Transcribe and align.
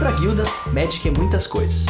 pra 0.00 0.12
guilda, 0.12 0.44
Magic 0.72 1.06
é 1.06 1.10
muitas 1.10 1.46
coisas. 1.46 1.84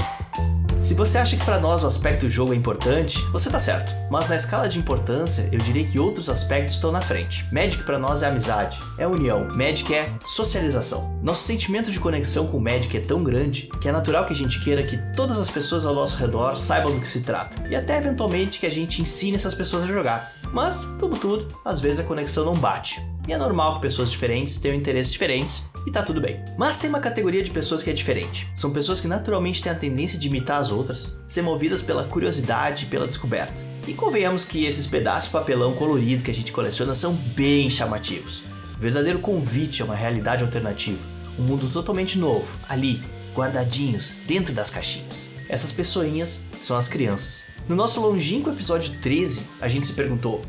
Se 0.83 0.95
você 0.95 1.17
acha 1.17 1.37
que 1.37 1.45
para 1.45 1.61
nós 1.61 1.85
o 1.85 1.87
aspecto 1.87 2.27
do 2.27 2.29
jogo 2.29 2.53
é 2.53 2.57
importante, 2.57 3.25
você 3.27 3.49
tá 3.49 3.59
certo. 3.61 3.95
Mas 4.11 4.29
na 4.29 4.35
escala 4.35 4.69
de 4.69 4.81
importância, 4.81 5.49
eu 5.53 5.61
diria 5.61 5.87
que 5.87 6.01
outros 6.01 6.29
aspectos 6.29 6.75
estão 6.75 6.91
na 6.91 7.01
frente. 7.01 7.47
Magic 7.55 7.85
para 7.85 8.01
nós 8.01 8.25
é 8.25 8.27
amizade, 8.27 8.81
é 8.99 9.07
união. 9.07 9.47
Magic 9.55 9.95
é 9.95 10.13
socialização. 10.27 11.21
Nosso 11.23 11.45
sentimento 11.45 11.93
de 11.93 12.01
conexão 12.01 12.49
com 12.49 12.57
o 12.57 12.61
Magic 12.61 12.97
é 12.97 13.01
tão 13.01 13.23
grande 13.23 13.71
que 13.81 13.89
é 13.89 13.93
natural 13.93 14.25
que 14.25 14.33
a 14.33 14.37
gente 14.37 14.59
queira 14.59 14.83
que 14.83 14.97
todas 15.15 15.39
as 15.39 15.49
pessoas 15.49 15.87
ao 15.87 15.95
nosso 15.95 16.17
redor 16.17 16.57
saibam 16.57 16.93
do 16.93 17.01
que 17.01 17.09
se 17.09 17.21
trata. 17.21 17.69
E 17.69 17.77
até 17.77 17.97
eventualmente 17.99 18.59
que 18.59 18.67
a 18.67 18.73
gente 18.73 19.01
ensine 19.01 19.37
essas 19.37 19.55
pessoas 19.55 19.85
a 19.85 19.87
jogar. 19.87 20.33
Mas, 20.53 20.85
como 20.99 21.17
tudo, 21.17 21.47
às 21.65 21.79
vezes 21.79 22.01
a 22.01 22.05
conexão 22.05 22.45
não 22.45 22.55
bate. 22.55 23.01
E 23.29 23.33
é 23.33 23.39
normal 23.39 23.77
que 23.77 23.83
pessoas 23.83 24.11
diferentes 24.11 24.57
tenham 24.57 24.77
interesses 24.77 25.13
diferentes 25.13 25.71
e 25.87 25.91
tá 25.91 26.03
tudo 26.03 26.21
bem. 26.21 26.43
Mas 26.59 26.79
tem 26.79 26.91
uma 26.91 27.01
categoria 27.01 27.43
de 27.43 27.51
pessoas 27.51 27.83
que 27.83 27.91
é 27.91 27.93
diferente. 27.93 28.49
São 28.55 28.71
pessoas 28.71 29.01
que 29.01 29.09
naturalmente 29.09 29.63
têm 29.63 29.71
a 29.71 29.75
tendência 29.75 30.19
de 30.19 30.29
imitar 30.29 30.61
as 30.61 30.71
outras, 30.71 31.19
de 31.25 31.33
ser 31.33 31.43
movidas 31.43 31.83
pela 31.83 32.05
curiosidade 32.05 32.85
e 32.85 32.89
pela 32.89 33.07
descoberta. 33.07 33.63
E 33.87 33.95
convenhamos 33.95 34.45
que 34.45 34.65
esses 34.65 34.87
pedaços 34.87 35.25
de 35.25 35.33
papelão 35.33 35.75
colorido 35.75 36.25
que 36.25 36.31
a 36.31 36.35
gente 36.35 36.53
coleciona 36.53 36.95
são 36.95 37.15
bem 37.15 37.71
chamativos. 37.71 38.43
O 38.77 38.81
verdadeiro 38.81 39.19
convite 39.19 39.83
a 39.83 39.85
uma 39.85 39.95
realidade 39.95 40.43
alternativa, 40.43 40.99
um 41.39 41.43
mundo 41.43 41.69
totalmente 41.69 42.19
novo, 42.19 42.47
ali, 42.69 43.03
guardadinhos, 43.35 44.17
dentro 44.27 44.55
das 44.55 44.71
caixinhas. 44.71 45.31
Essas 45.49 45.73
pessoinhas 45.73 46.43
são 46.61 46.77
as 46.77 46.89
crianças. 46.89 47.45
No 47.69 47.77
nosso 47.77 48.01
longínquo 48.01 48.51
episódio 48.51 48.99
13, 49.01 49.43
a 49.61 49.69
gente 49.69 49.87
se 49.87 49.93
perguntou: 49.93 50.41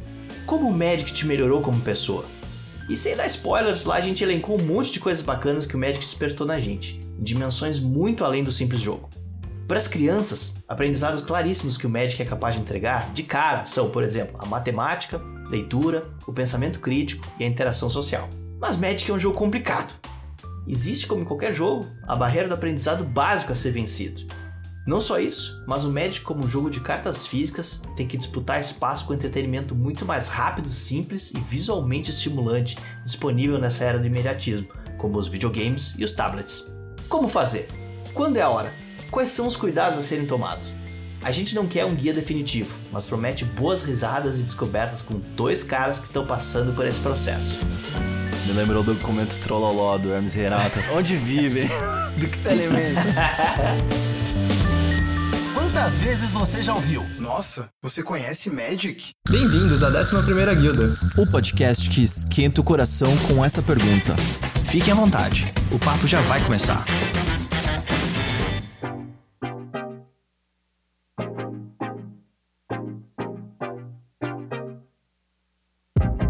como 0.46 0.68
o 0.68 0.74
Magic 0.74 1.14
te 1.14 1.26
melhorou 1.26 1.62
como 1.62 1.80
pessoa? 1.82 2.26
E 2.90 2.98
sem 2.98 3.16
dar 3.16 3.28
spoilers, 3.28 3.86
lá 3.86 3.96
a 3.96 4.02
gente 4.02 4.24
elencou 4.24 4.60
um 4.60 4.64
monte 4.64 4.92
de 4.92 5.00
coisas 5.00 5.24
bacanas 5.24 5.66
que 5.66 5.76
o 5.76 5.80
Magic 5.80 6.06
despertou 6.06 6.46
na 6.46 6.60
gente, 6.60 7.00
em 7.20 7.24
dimensões 7.24 7.80
muito 7.80 8.26
além 8.26 8.44
do 8.44 8.52
simples 8.52 8.82
jogo. 8.82 9.10
Para 9.68 9.78
as 9.78 9.88
crianças, 9.88 10.56
aprendizados 10.68 11.22
claríssimos 11.22 11.78
que 11.78 11.88
o 11.88 11.90
Magic 11.90 12.22
é 12.22 12.26
capaz 12.26 12.56
de 12.56 12.62
entregar, 12.62 13.10
de 13.14 13.24
cara, 13.24 13.64
são, 13.64 13.90
por 13.90 14.04
exemplo, 14.04 14.38
a 14.42 14.46
matemática, 14.46 15.22
leitura, 15.50 16.10
o 16.28 16.34
pensamento 16.34 16.80
crítico 16.80 17.26
e 17.40 17.46
a 17.46 17.48
interação 17.48 17.90
social. 17.90 18.28
Mas 18.60 18.76
Magic 18.76 19.10
é 19.10 19.14
um 19.14 19.20
jogo 19.20 19.38
complicado. 19.38 19.94
Existe, 20.68 21.08
como 21.08 21.22
em 21.22 21.26
qualquer 21.26 21.54
jogo, 21.54 21.88
a 22.08 22.16
barreira 22.16 22.48
do 22.48 22.54
aprendizado 22.54 23.04
básico 23.04 23.52
a 23.52 23.56
ser 23.56 23.72
vencido. 23.72 24.22
Não 24.86 25.00
só 25.00 25.20
isso, 25.20 25.64
mas 25.68 25.86
o 25.86 25.92
Magic, 25.92 26.22
como 26.22 26.44
um 26.44 26.50
jogo 26.50 26.70
de 26.70 26.80
cartas 26.80 27.28
físicas, 27.28 27.84
tem 27.96 28.08
que 28.08 28.18
disputar 28.18 28.60
espaço 28.60 29.06
com 29.06 29.14
entretenimento 29.14 29.76
muito 29.76 30.06
mais 30.06 30.28
rápido, 30.28 30.72
simples 30.72 31.32
e 31.32 31.40
visualmente 31.40 32.10
estimulante 32.10 32.78
disponível 33.06 33.60
nessa 33.60 33.84
era 33.84 34.00
do 34.00 34.08
imediatismo, 34.08 34.68
como 34.98 35.20
os 35.20 35.28
videogames 35.28 35.94
e 36.00 36.04
os 36.04 36.14
tablets. 36.14 36.74
Como 37.08 37.28
fazer? 37.28 37.68
Quando 38.14 38.38
é 38.38 38.42
a 38.42 38.50
hora? 38.50 38.74
Quais 39.12 39.30
são 39.30 39.46
os 39.46 39.56
cuidados 39.56 40.00
a 40.00 40.04
serem 40.04 40.26
tomados? 40.26 40.74
A 41.24 41.30
gente 41.30 41.54
não 41.54 41.68
quer 41.68 41.86
um 41.86 41.94
guia 41.94 42.14
definitivo, 42.14 42.76
mas 42.92 43.06
promete 43.06 43.46
boas 43.46 43.84
risadas 43.84 44.40
e 44.40 44.44
descobertas 44.44 45.04
com 45.04 45.22
dois 45.36 45.64
caras 45.64 46.00
que 46.00 46.08
estão 46.08 46.26
passando 46.26 46.74
por 46.74 46.88
esse 46.88 47.00
processo. 47.00 47.64
Me 48.48 48.54
lembrou 48.54 48.82
do 48.82 48.96
documento 48.96 49.38
Trolloló 49.38 50.00
do 50.00 50.12
Hermes 50.12 50.34
Renato. 50.34 50.80
Onde 50.92 51.16
vivem? 51.16 51.68
do 52.18 52.28
que 52.28 52.36
se 52.36 52.50
alimenta? 52.50 53.02
Quantas 55.72 56.00
vezes 56.00 56.30
você 56.32 56.62
já 56.62 56.74
ouviu? 56.74 57.02
Nossa, 57.18 57.70
você 57.82 58.04
conhece 58.04 58.50
Magic? 58.50 59.12
Bem-vindos 59.30 59.82
à 59.82 59.90
11ª 59.90 60.54
Guilda. 60.54 60.98
O 61.18 61.26
podcast 61.26 61.90
que 61.90 62.04
esquenta 62.04 62.60
o 62.60 62.64
coração 62.64 63.16
com 63.20 63.44
essa 63.44 63.62
pergunta. 63.62 64.14
Fiquem 64.68 64.92
à 64.92 64.96
vontade, 64.96 65.46
o 65.72 65.80
papo 65.80 66.06
já 66.06 66.20
vai 66.24 66.44
começar. 66.44 66.84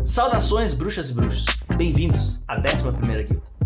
Saudações, 0.05 0.75
bruxas 0.75 1.09
e 1.09 1.13
bruxos. 1.13 1.45
Bem-vindos 1.75 2.43
à 2.47 2.61
11ª 2.61 3.27
Guilda. 3.27 3.60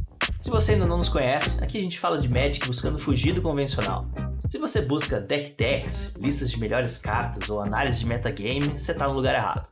Se 0.46 0.52
você 0.52 0.74
ainda 0.74 0.86
não 0.86 0.98
nos 0.98 1.10
conhece, 1.10 1.62
aqui 1.64 1.80
a 1.80 1.82
gente 1.82 1.98
fala 1.98 2.22
de 2.22 2.30
Magic 2.30 2.68
buscando 2.68 3.00
fugir 3.00 3.34
do 3.34 3.42
convencional. 3.42 4.06
Se 4.48 4.60
você 4.60 4.80
busca 4.80 5.20
deck 5.20 5.56
decks, 5.58 6.14
listas 6.20 6.52
de 6.52 6.60
melhores 6.60 7.00
cartas 7.00 7.50
ou 7.50 7.60
análise 7.60 7.98
de 7.98 8.06
metagame, 8.06 8.78
você 8.78 8.92
está 8.92 9.08
no 9.08 9.16
lugar 9.16 9.34
errado. 9.34 9.68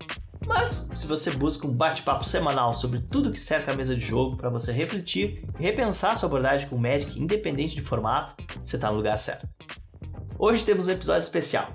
Mas, 0.47 0.89
se 0.95 1.05
você 1.05 1.29
busca 1.29 1.67
um 1.67 1.71
bate-papo 1.71 2.25
semanal 2.25 2.73
sobre 2.73 2.99
tudo 3.01 3.31
que 3.31 3.39
cerca 3.39 3.71
a 3.71 3.75
mesa 3.75 3.93
de 3.93 4.01
jogo 4.01 4.35
para 4.35 4.49
você 4.49 4.71
refletir 4.71 5.45
e 5.59 5.61
repensar 5.61 6.17
sua 6.17 6.25
abordagem 6.25 6.67
com 6.67 6.75
Magic 6.75 7.21
independente 7.21 7.75
de 7.75 7.81
formato, 7.83 8.33
você 8.65 8.75
está 8.75 8.89
no 8.89 8.97
lugar 8.97 9.19
certo. 9.19 9.47
Hoje 10.39 10.65
temos 10.65 10.87
um 10.87 10.91
episódio 10.91 11.21
especial. 11.21 11.67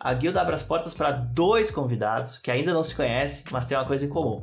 A 0.00 0.12
guilda 0.12 0.40
abre 0.40 0.56
as 0.56 0.62
portas 0.64 0.92
para 0.92 1.12
dois 1.12 1.70
convidados 1.70 2.38
que 2.38 2.50
ainda 2.50 2.74
não 2.74 2.82
se 2.82 2.96
conhecem, 2.96 3.44
mas 3.52 3.68
têm 3.68 3.78
uma 3.78 3.86
coisa 3.86 4.06
em 4.06 4.08
comum. 4.08 4.42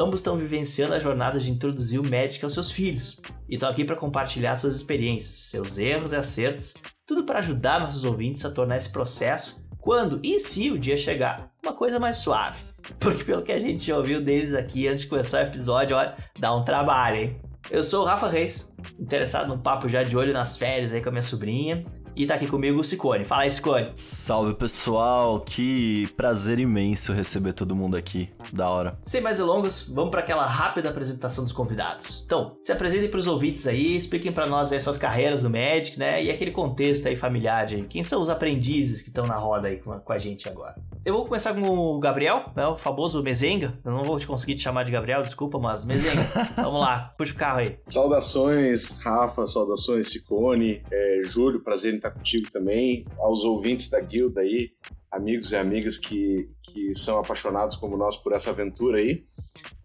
Ambos 0.00 0.20
estão 0.20 0.36
vivenciando 0.36 0.94
a 0.94 1.00
jornada 1.00 1.40
de 1.40 1.50
introduzir 1.50 1.98
o 1.98 2.08
Magic 2.08 2.44
aos 2.44 2.54
seus 2.54 2.70
filhos 2.70 3.20
e 3.48 3.54
estão 3.54 3.68
aqui 3.68 3.84
para 3.84 3.96
compartilhar 3.96 4.56
suas 4.56 4.76
experiências, 4.76 5.50
seus 5.50 5.76
erros 5.76 6.12
e 6.12 6.16
acertos, 6.16 6.74
tudo 7.04 7.24
para 7.24 7.40
ajudar 7.40 7.80
nossos 7.80 8.04
ouvintes 8.04 8.44
a 8.44 8.50
tornar 8.50 8.76
esse 8.76 8.92
processo, 8.92 9.66
quando 9.80 10.20
e 10.22 10.38
se 10.38 10.70
o 10.70 10.78
dia 10.78 10.96
chegar, 10.96 11.50
uma 11.64 11.72
coisa 11.72 11.98
mais 11.98 12.18
suave. 12.18 12.62
Porque 13.00 13.24
pelo 13.24 13.42
que 13.42 13.50
a 13.50 13.58
gente 13.58 13.88
já 13.88 13.96
ouviu 13.96 14.20
deles 14.22 14.54
aqui 14.54 14.86
antes 14.86 15.02
de 15.02 15.08
começar 15.08 15.38
o 15.44 15.48
episódio, 15.48 15.96
olha, 15.96 16.16
dá 16.38 16.54
um 16.54 16.64
trabalho, 16.64 17.16
hein? 17.16 17.40
Eu 17.68 17.82
sou 17.82 18.02
o 18.02 18.06
Rafa 18.06 18.28
Reis, 18.28 18.72
interessado 19.00 19.48
num 19.48 19.58
papo 19.58 19.88
já 19.88 20.04
de 20.04 20.16
olho 20.16 20.32
nas 20.32 20.56
férias 20.56 20.92
aí 20.92 21.02
com 21.02 21.08
a 21.08 21.12
minha 21.12 21.22
sobrinha. 21.22 21.82
E 22.18 22.26
tá 22.26 22.34
aqui 22.34 22.48
comigo 22.48 22.80
o 22.80 22.82
Sicone. 22.82 23.24
Fala 23.24 23.42
aí, 23.42 23.50
Sicone. 23.52 23.92
Salve 23.94 24.52
pessoal, 24.54 25.38
que 25.40 26.08
prazer 26.16 26.58
imenso 26.58 27.12
receber 27.12 27.52
todo 27.52 27.76
mundo 27.76 27.96
aqui. 27.96 28.28
Da 28.52 28.68
hora. 28.68 28.98
Sem 29.04 29.20
mais 29.20 29.36
delongas, 29.36 29.88
vamos 29.88 30.10
para 30.10 30.18
aquela 30.18 30.44
rápida 30.44 30.88
apresentação 30.88 31.44
dos 31.44 31.52
convidados. 31.52 32.24
Então, 32.26 32.56
se 32.60 32.72
apresentem 32.72 33.08
para 33.08 33.18
os 33.18 33.28
ouvintes 33.28 33.68
aí, 33.68 33.96
expliquem 33.96 34.32
para 34.32 34.46
nós 34.46 34.72
aí 34.72 34.80
suas 34.80 34.98
carreiras 34.98 35.44
no 35.44 35.50
Magic, 35.50 35.96
né? 35.96 36.24
E 36.24 36.28
aquele 36.28 36.50
contexto 36.50 37.06
aí 37.06 37.14
familiar 37.14 37.68
aí. 37.70 37.84
Quem 37.84 38.02
são 38.02 38.20
os 38.20 38.28
aprendizes 38.28 39.00
que 39.00 39.10
estão 39.10 39.24
na 39.24 39.36
roda 39.36 39.68
aí 39.68 39.76
com 39.76 39.92
a, 39.92 40.00
com 40.00 40.12
a 40.12 40.18
gente 40.18 40.48
agora? 40.48 40.74
Eu 41.04 41.14
vou 41.14 41.24
começar 41.24 41.54
com 41.54 41.62
o 41.62 42.00
Gabriel, 42.00 42.50
né, 42.54 42.66
o 42.66 42.76
famoso 42.76 43.22
Mezenga. 43.22 43.78
Eu 43.84 43.92
não 43.92 44.02
vou 44.02 44.18
te 44.18 44.26
conseguir 44.26 44.56
te 44.56 44.62
chamar 44.62 44.84
de 44.84 44.90
Gabriel, 44.90 45.22
desculpa, 45.22 45.58
mas 45.58 45.84
Mezenga. 45.84 46.26
Vamos 46.56 46.80
lá, 46.80 47.14
puxa 47.16 47.32
o 47.32 47.36
carro 47.36 47.60
aí. 47.60 47.78
Saudações, 47.88 48.90
Rafa, 49.00 49.46
saudações, 49.46 50.08
Sicone, 50.10 50.82
é, 50.90 51.20
Júlio, 51.24 51.60
prazer 51.60 51.94
em 51.94 51.96
estar 51.96 52.07
contigo 52.10 52.50
também, 52.50 53.04
aos 53.18 53.44
ouvintes 53.44 53.88
da 53.88 54.00
guilda 54.00 54.40
aí, 54.40 54.70
amigos 55.10 55.52
e 55.52 55.56
amigas 55.56 55.98
que, 55.98 56.48
que 56.62 56.94
são 56.94 57.18
apaixonados 57.18 57.76
como 57.76 57.96
nós 57.96 58.16
por 58.16 58.32
essa 58.32 58.50
aventura 58.50 58.98
aí. 58.98 59.24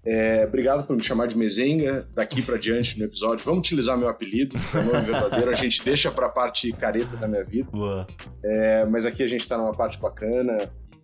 É, 0.06 0.46
obrigado 0.46 0.86
por 0.86 0.96
me 0.96 1.02
chamar 1.02 1.28
de 1.28 1.38
Mezenga 1.38 2.08
daqui 2.14 2.42
para 2.42 2.58
diante 2.58 3.00
no 3.00 3.06
episódio. 3.06 3.46
Vamos 3.46 3.60
utilizar 3.60 3.98
meu 3.98 4.10
apelido, 4.10 4.56
meu 4.74 4.84
nome 4.84 5.06
verdadeiro. 5.06 5.50
A 5.50 5.56
gente 5.56 5.84
deixa 5.84 6.12
para 6.12 6.26
a 6.26 6.30
parte 6.30 6.72
careta 6.74 7.16
da 7.16 7.28
minha 7.28 7.44
vida. 7.44 7.70
É, 8.44 8.86
mas 8.86 9.06
aqui 9.06 9.24
a 9.24 9.28
gente 9.28 9.42
está 9.42 9.58
numa 9.58 9.72
parte 9.72 9.98
bacana 9.98 10.58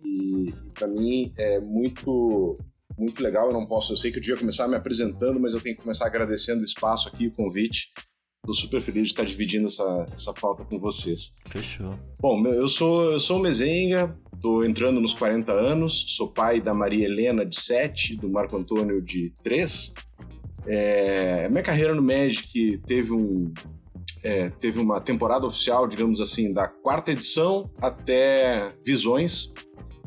e, 0.04 0.50
e 0.50 0.70
para 0.74 0.86
mim 0.86 1.32
é 1.38 1.58
muito 1.58 2.56
muito 2.98 3.22
legal. 3.22 3.46
Eu 3.46 3.54
não 3.54 3.66
posso, 3.66 3.92
eu 3.92 3.96
sei 3.96 4.10
que 4.10 4.18
eu 4.18 4.20
devia 4.20 4.36
começar 4.36 4.68
me 4.68 4.76
apresentando, 4.76 5.40
mas 5.40 5.54
eu 5.54 5.60
tenho 5.60 5.74
que 5.74 5.82
começar 5.82 6.06
agradecendo 6.06 6.60
o 6.60 6.64
espaço 6.64 7.08
aqui, 7.08 7.26
o 7.26 7.32
convite. 7.32 7.90
Tô 8.46 8.54
super 8.54 8.80
feliz 8.80 9.04
de 9.04 9.08
estar 9.10 9.24
dividindo 9.24 9.66
essa, 9.66 10.06
essa 10.12 10.32
pauta 10.32 10.64
com 10.64 10.78
vocês. 10.78 11.34
Fechou. 11.46 11.94
Bom, 12.18 12.44
eu 12.46 12.68
sou, 12.68 13.12
eu 13.12 13.20
sou 13.20 13.36
o 13.36 13.40
Mezenga, 13.40 14.18
tô 14.40 14.64
entrando 14.64 15.00
nos 15.00 15.12
40 15.12 15.52
anos, 15.52 16.16
sou 16.16 16.28
pai 16.28 16.60
da 16.60 16.72
Maria 16.72 17.04
Helena, 17.04 17.44
de 17.44 17.60
7, 17.60 18.16
do 18.16 18.30
Marco 18.30 18.56
Antônio, 18.56 19.02
de 19.02 19.32
3. 19.42 19.92
É, 20.66 21.48
minha 21.50 21.62
carreira 21.62 21.94
no 21.94 22.02
Magic 22.02 22.78
teve 22.86 23.12
um, 23.12 23.52
é, 24.22 24.48
teve 24.50 24.78
uma 24.78 25.00
temporada 25.00 25.46
oficial, 25.46 25.86
digamos 25.86 26.20
assim, 26.20 26.52
da 26.52 26.66
quarta 26.66 27.12
edição 27.12 27.70
até 27.80 28.72
Visões. 28.84 29.52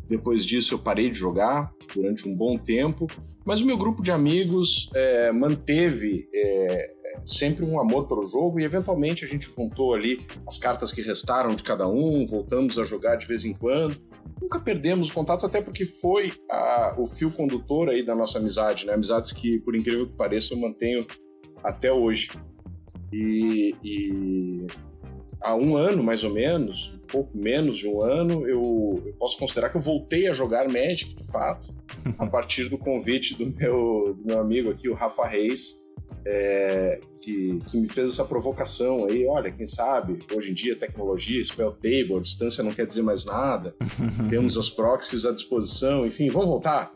Depois 0.07 0.45
disso 0.45 0.73
eu 0.73 0.79
parei 0.79 1.09
de 1.09 1.17
jogar 1.17 1.71
durante 1.93 2.27
um 2.27 2.35
bom 2.35 2.57
tempo, 2.57 3.07
mas 3.45 3.61
o 3.61 3.65
meu 3.65 3.77
grupo 3.77 4.01
de 4.01 4.11
amigos 4.11 4.89
é, 4.93 5.31
manteve 5.31 6.27
é, 6.33 6.92
sempre 7.25 7.65
um 7.65 7.79
amor 7.79 8.07
pelo 8.07 8.25
jogo 8.25 8.59
e 8.59 8.63
eventualmente 8.63 9.23
a 9.25 9.27
gente 9.27 9.49
juntou 9.53 9.93
ali 9.93 10.25
as 10.47 10.57
cartas 10.57 10.91
que 10.91 11.01
restaram 11.01 11.55
de 11.55 11.63
cada 11.63 11.87
um, 11.87 12.25
voltamos 12.25 12.77
a 12.79 12.83
jogar 12.83 13.15
de 13.15 13.25
vez 13.25 13.45
em 13.45 13.53
quando. 13.53 13.97
Nunca 14.41 14.59
perdemos 14.59 15.09
o 15.09 15.13
contato, 15.13 15.45
até 15.45 15.61
porque 15.61 15.85
foi 15.85 16.33
a, 16.49 16.95
o 16.97 17.05
fio 17.05 17.31
condutor 17.31 17.89
aí 17.89 18.03
da 18.03 18.15
nossa 18.15 18.39
amizade, 18.39 18.85
né? 18.85 18.93
Amizades 18.93 19.31
que, 19.31 19.59
por 19.59 19.75
incrível 19.75 20.07
que 20.07 20.15
pareça, 20.15 20.53
eu 20.53 20.59
mantenho 20.59 21.05
até 21.63 21.91
hoje. 21.91 22.29
E, 23.11 23.75
e 23.83 24.67
há 25.41 25.55
um 25.55 25.75
ano, 25.75 26.03
mais 26.03 26.23
ou 26.23 26.31
menos, 26.31 26.93
um 26.95 27.07
pouco 27.07 27.37
menos 27.37 27.77
de 27.77 27.87
um 27.87 28.01
ano, 28.01 28.47
eu, 28.47 29.03
eu, 29.05 29.13
posso 29.13 29.37
considerar 29.37 29.69
que 29.69 29.77
eu 29.77 29.81
voltei 29.81 30.27
a 30.27 30.33
jogar 30.33 30.67
Magic, 30.67 31.13
de 31.13 31.23
fato, 31.31 31.73
a 32.17 32.25
partir 32.27 32.69
do 32.69 32.77
convite 32.77 33.35
do 33.35 33.45
meu, 33.45 34.15
do 34.17 34.25
meu 34.25 34.39
amigo 34.39 34.71
aqui, 34.71 34.89
o 34.89 34.93
Rafa 34.93 35.27
Reis, 35.27 35.82
é, 36.25 36.99
que, 37.21 37.59
que 37.67 37.77
me 37.77 37.87
fez 37.87 38.09
essa 38.09 38.25
provocação 38.25 39.05
aí. 39.05 39.25
Olha, 39.25 39.51
quem 39.51 39.67
sabe, 39.67 40.19
hoje 40.33 40.51
em 40.51 40.53
dia, 40.53 40.75
tecnologia, 40.75 41.43
spell 41.43 41.71
table, 41.71 42.21
distância 42.21 42.63
não 42.63 42.73
quer 42.73 42.85
dizer 42.85 43.01
mais 43.01 43.25
nada. 43.25 43.75
Temos 44.29 44.57
os 44.57 44.69
proxies 44.69 45.25
à 45.25 45.31
disposição, 45.31 46.05
enfim, 46.05 46.29
vamos 46.29 46.47
voltar? 46.47 46.91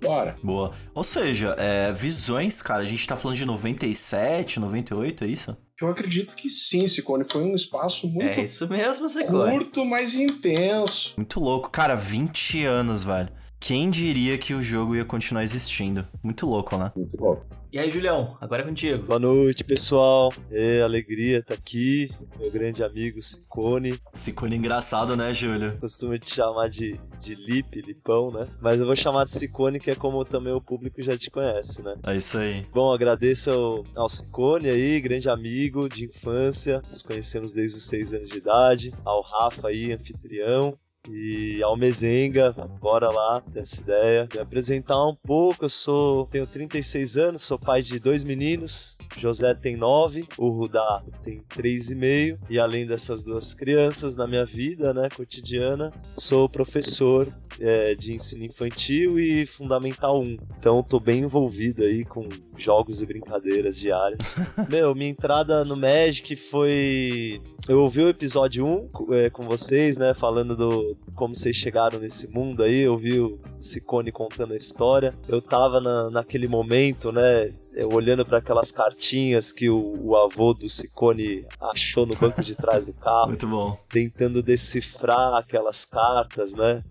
Bora. 0.00 0.36
Boa. 0.42 0.72
Ou 0.94 1.02
seja, 1.02 1.56
é, 1.58 1.92
visões, 1.92 2.60
cara, 2.60 2.82
a 2.82 2.86
gente 2.86 3.06
tá 3.06 3.16
falando 3.16 3.38
de 3.38 3.46
97, 3.46 4.60
98, 4.60 5.24
é 5.24 5.26
isso? 5.26 5.56
Eu 5.80 5.88
acredito 5.88 6.34
que 6.34 6.48
sim, 6.48 6.86
Sicone. 6.88 7.24
Foi 7.30 7.42
um 7.42 7.54
espaço 7.54 8.08
muito 8.08 8.26
É 8.26 8.44
isso 8.44 8.66
mesmo, 8.68 9.08
curto, 9.26 9.84
mas 9.84 10.14
intenso. 10.14 11.14
Muito 11.16 11.38
louco. 11.38 11.70
Cara, 11.70 11.94
20 11.94 12.64
anos, 12.64 13.04
velho. 13.04 13.28
Quem 13.58 13.90
diria 13.90 14.38
que 14.38 14.54
o 14.54 14.62
jogo 14.62 14.94
ia 14.94 15.04
continuar 15.04 15.42
existindo? 15.42 16.06
Muito 16.22 16.46
louco, 16.46 16.76
né? 16.76 16.92
Muito 16.94 17.16
bom. 17.16 17.42
E 17.72 17.78
aí, 17.78 17.90
Julião, 17.90 18.38
agora 18.40 18.62
é 18.62 18.64
contigo. 18.64 19.02
Boa 19.02 19.18
noite, 19.18 19.64
pessoal. 19.64 20.32
É, 20.50 20.80
alegria 20.82 21.42
tá 21.42 21.54
aqui. 21.54 22.10
Meu 22.38 22.50
grande 22.50 22.82
amigo 22.82 23.20
Ciccone. 23.20 24.00
Esse 24.14 24.32
cone 24.32 24.56
engraçado, 24.56 25.16
né, 25.16 25.34
Júlio? 25.34 25.76
Costumo 25.78 26.16
te 26.18 26.34
chamar 26.34 26.68
de, 26.68 26.98
de 27.20 27.34
Lip, 27.34 27.82
Lipão, 27.82 28.30
né? 28.30 28.48
Mas 28.62 28.80
eu 28.80 28.86
vou 28.86 28.96
chamar 28.96 29.24
de 29.24 29.32
Ciccone, 29.32 29.80
que 29.80 29.90
é 29.90 29.94
como 29.94 30.24
também 30.24 30.52
o 30.52 30.60
público 30.60 31.02
já 31.02 31.18
te 31.18 31.30
conhece, 31.30 31.82
né? 31.82 31.96
É 32.06 32.16
isso 32.16 32.38
aí. 32.38 32.64
Bom, 32.72 32.92
agradeço 32.92 33.50
ao, 33.50 33.84
ao 33.94 34.08
Ciccone 34.08 34.70
aí, 34.70 35.00
grande 35.00 35.28
amigo 35.28 35.88
de 35.88 36.06
infância. 36.06 36.80
Nos 36.88 37.02
conhecemos 37.02 37.52
desde 37.52 37.78
os 37.78 37.84
seis 37.84 38.14
anos 38.14 38.28
de 38.28 38.38
idade. 38.38 38.94
Ao 39.04 39.20
Rafa 39.20 39.68
aí, 39.68 39.92
anfitrião. 39.92 40.78
E 41.08 41.62
ao 41.62 41.76
Mezenga, 41.76 42.52
bora 42.80 43.08
lá 43.08 43.40
ter 43.40 43.60
essa 43.60 43.80
ideia. 43.80 44.28
Me 44.32 44.40
apresentar 44.40 45.06
um 45.06 45.14
pouco, 45.14 45.64
eu 45.64 45.68
sou. 45.68 46.26
tenho 46.26 46.46
36 46.46 47.16
anos, 47.16 47.42
sou 47.42 47.58
pai 47.58 47.82
de 47.82 47.98
dois 47.98 48.24
meninos. 48.24 48.96
José 49.16 49.54
tem 49.54 49.76
9, 49.76 50.26
o 50.36 50.48
Rudá 50.48 51.02
tem 51.22 51.42
3,5. 51.54 52.38
E 52.50 52.58
além 52.58 52.86
dessas 52.86 53.22
duas 53.22 53.54
crianças 53.54 54.16
na 54.16 54.26
minha 54.26 54.44
vida, 54.44 54.92
né, 54.92 55.08
cotidiana, 55.14 55.92
sou 56.12 56.48
professor 56.48 57.32
é, 57.60 57.94
de 57.94 58.12
ensino 58.14 58.44
infantil 58.44 59.18
e 59.18 59.46
fundamental 59.46 60.20
1. 60.20 60.36
Então 60.58 60.82
tô 60.82 60.98
bem 61.00 61.20
envolvido 61.20 61.82
aí 61.82 62.04
com 62.04 62.28
jogos 62.56 63.00
e 63.02 63.06
brincadeiras 63.06 63.78
diárias. 63.78 64.36
Meu, 64.70 64.94
minha 64.94 65.10
entrada 65.10 65.64
no 65.64 65.76
Magic 65.76 66.34
foi. 66.36 67.40
Eu 67.68 67.80
ouvi 67.82 68.02
o 68.02 68.08
episódio 68.08 68.64
1 68.64 68.88
co- 68.88 69.12
é, 69.14 69.28
com 69.28 69.46
vocês, 69.48 69.96
né? 69.96 70.14
Falando 70.14 70.56
do 70.56 70.96
como 71.14 71.34
vocês 71.34 71.56
chegaram 71.56 71.98
nesse 71.98 72.28
mundo 72.28 72.62
aí. 72.62 72.80
Eu 72.82 72.96
vi 72.96 73.18
o 73.18 73.40
Ciccone 73.60 74.12
contando 74.12 74.52
a 74.52 74.56
história. 74.56 75.14
Eu 75.28 75.42
tava 75.42 75.80
na, 75.80 76.10
naquele 76.10 76.46
momento, 76.46 77.10
né? 77.10 77.52
eu 77.74 77.92
olhando 77.92 78.24
para 78.24 78.38
aquelas 78.38 78.72
cartinhas 78.72 79.52
que 79.52 79.68
o, 79.68 79.98
o 80.02 80.16
avô 80.16 80.54
do 80.54 80.66
Ciccone 80.66 81.44
achou 81.60 82.06
no 82.06 82.16
banco 82.16 82.42
de 82.42 82.54
trás 82.54 82.86
do 82.86 82.94
carro 82.96 83.26
Muito 83.28 83.46
bom. 83.46 83.78
tentando 83.90 84.42
decifrar 84.42 85.34
aquelas 85.34 85.84
cartas, 85.84 86.54
né? 86.54 86.82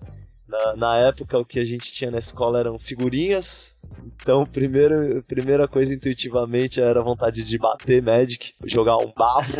Na, 0.55 0.75
na 0.75 0.97
época, 0.97 1.37
o 1.37 1.45
que 1.45 1.59
a 1.59 1.65
gente 1.65 1.91
tinha 1.91 2.09
na 2.09 2.19
escola 2.19 2.59
eram 2.59 2.79
figurinhas. 2.79 3.75
Então, 4.21 4.45
primeiro, 4.45 5.23
primeira 5.27 5.67
coisa 5.67 5.93
intuitivamente 5.93 6.81
era 6.81 6.99
a 6.99 7.03
vontade 7.03 7.43
de 7.43 7.57
bater 7.57 8.01
Magic, 8.01 8.53
jogar 8.65 8.97
um 8.97 9.11
bafo. 9.15 9.57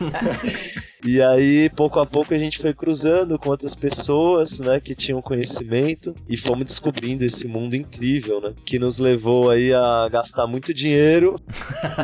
e 1.04 1.22
aí, 1.22 1.70
pouco 1.70 1.98
a 1.98 2.06
pouco, 2.06 2.34
a 2.34 2.38
gente 2.38 2.58
foi 2.58 2.74
cruzando 2.74 3.38
com 3.38 3.48
outras 3.48 3.74
pessoas, 3.74 4.60
né, 4.60 4.80
que 4.80 4.94
tinham 4.94 5.22
conhecimento 5.22 6.14
e 6.28 6.36
fomos 6.36 6.66
descobrindo 6.66 7.24
esse 7.24 7.46
mundo 7.48 7.74
incrível, 7.74 8.40
né, 8.40 8.54
que 8.64 8.78
nos 8.78 8.98
levou 8.98 9.50
aí 9.50 9.72
a 9.72 10.08
gastar 10.10 10.46
muito 10.46 10.74
dinheiro 10.74 11.36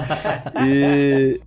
e 0.67 1.41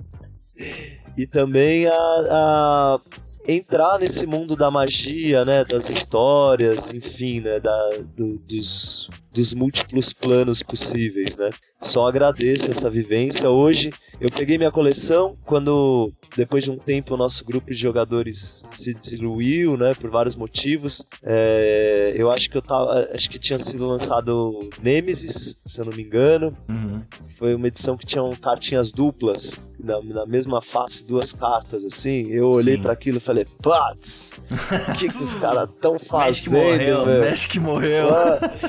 e 1.18 1.26
também 1.26 1.88
a, 1.88 1.92
a 1.94 3.00
entrar 3.48 3.98
nesse 4.00 4.26
mundo 4.28 4.56
da 4.56 4.70
magia, 4.70 5.46
né, 5.46 5.64
das 5.64 5.90
histórias, 5.90 6.94
enfim, 6.94 7.40
né, 7.42 7.60
da, 7.60 7.90
do- 8.16 8.38
dos, 8.40 9.10
dos 9.38 9.54
múltiplos 9.54 10.12
planos 10.12 10.64
possíveis, 10.64 11.38
né. 11.38 11.52
Só 11.80 12.08
agradeço 12.08 12.72
essa 12.72 12.90
vivência. 12.90 13.48
Hoje 13.52 13.92
eu 14.20 14.32
peguei 14.32 14.58
minha 14.58 14.72
coleção 14.72 15.38
quando 15.46 16.12
depois 16.36 16.64
de 16.64 16.72
um 16.72 16.78
tempo 16.78 17.14
o 17.14 17.18
nosso 17.18 17.46
grupo 17.46 17.68
de 17.68 17.76
jogadores 17.76 18.64
se 18.74 18.96
diluiu, 18.96 19.78
né, 19.78 19.94
por 19.94 20.10
vários 20.10 20.36
motivos. 20.36 21.06
É, 21.24 22.14
eu 22.16 22.32
acho 22.32 22.50
que 22.50 22.58
eu 22.58 22.64
tava, 22.64 23.08
acho 23.14 23.30
que 23.30 23.38
tinha 23.38 23.60
sido 23.60 23.86
lançado 23.86 24.68
Nemesis, 24.82 25.56
se 25.64 25.80
eu 25.80 25.86
não 25.86 25.96
me 25.96 26.02
engano. 26.02 26.58
Uhum. 26.68 26.98
Foi 27.38 27.54
uma 27.54 27.68
edição 27.68 27.96
que 27.96 28.08
tinham 28.08 28.36
cartinhas 28.36 28.92
duplas, 28.92 29.60
na, 29.80 30.02
na 30.02 30.26
mesma 30.26 30.62
face, 30.62 31.06
duas 31.06 31.32
cartas, 31.32 31.86
assim. 31.86 32.28
Eu 32.32 32.50
olhei 32.50 32.78
pra 32.78 32.94
aquilo 32.94 33.18
e 33.18 33.22
falei, 33.22 33.46
putz, 33.62 34.32
o 34.90 34.94
que, 34.94 35.10
que 35.10 35.24
os 35.24 35.36
caras 35.36 35.70
tão 35.80 36.00
fazendo, 36.00 36.54
morreu, 36.54 37.06
meu? 37.06 37.30
Magic 37.30 37.60
morreu. 37.60 38.08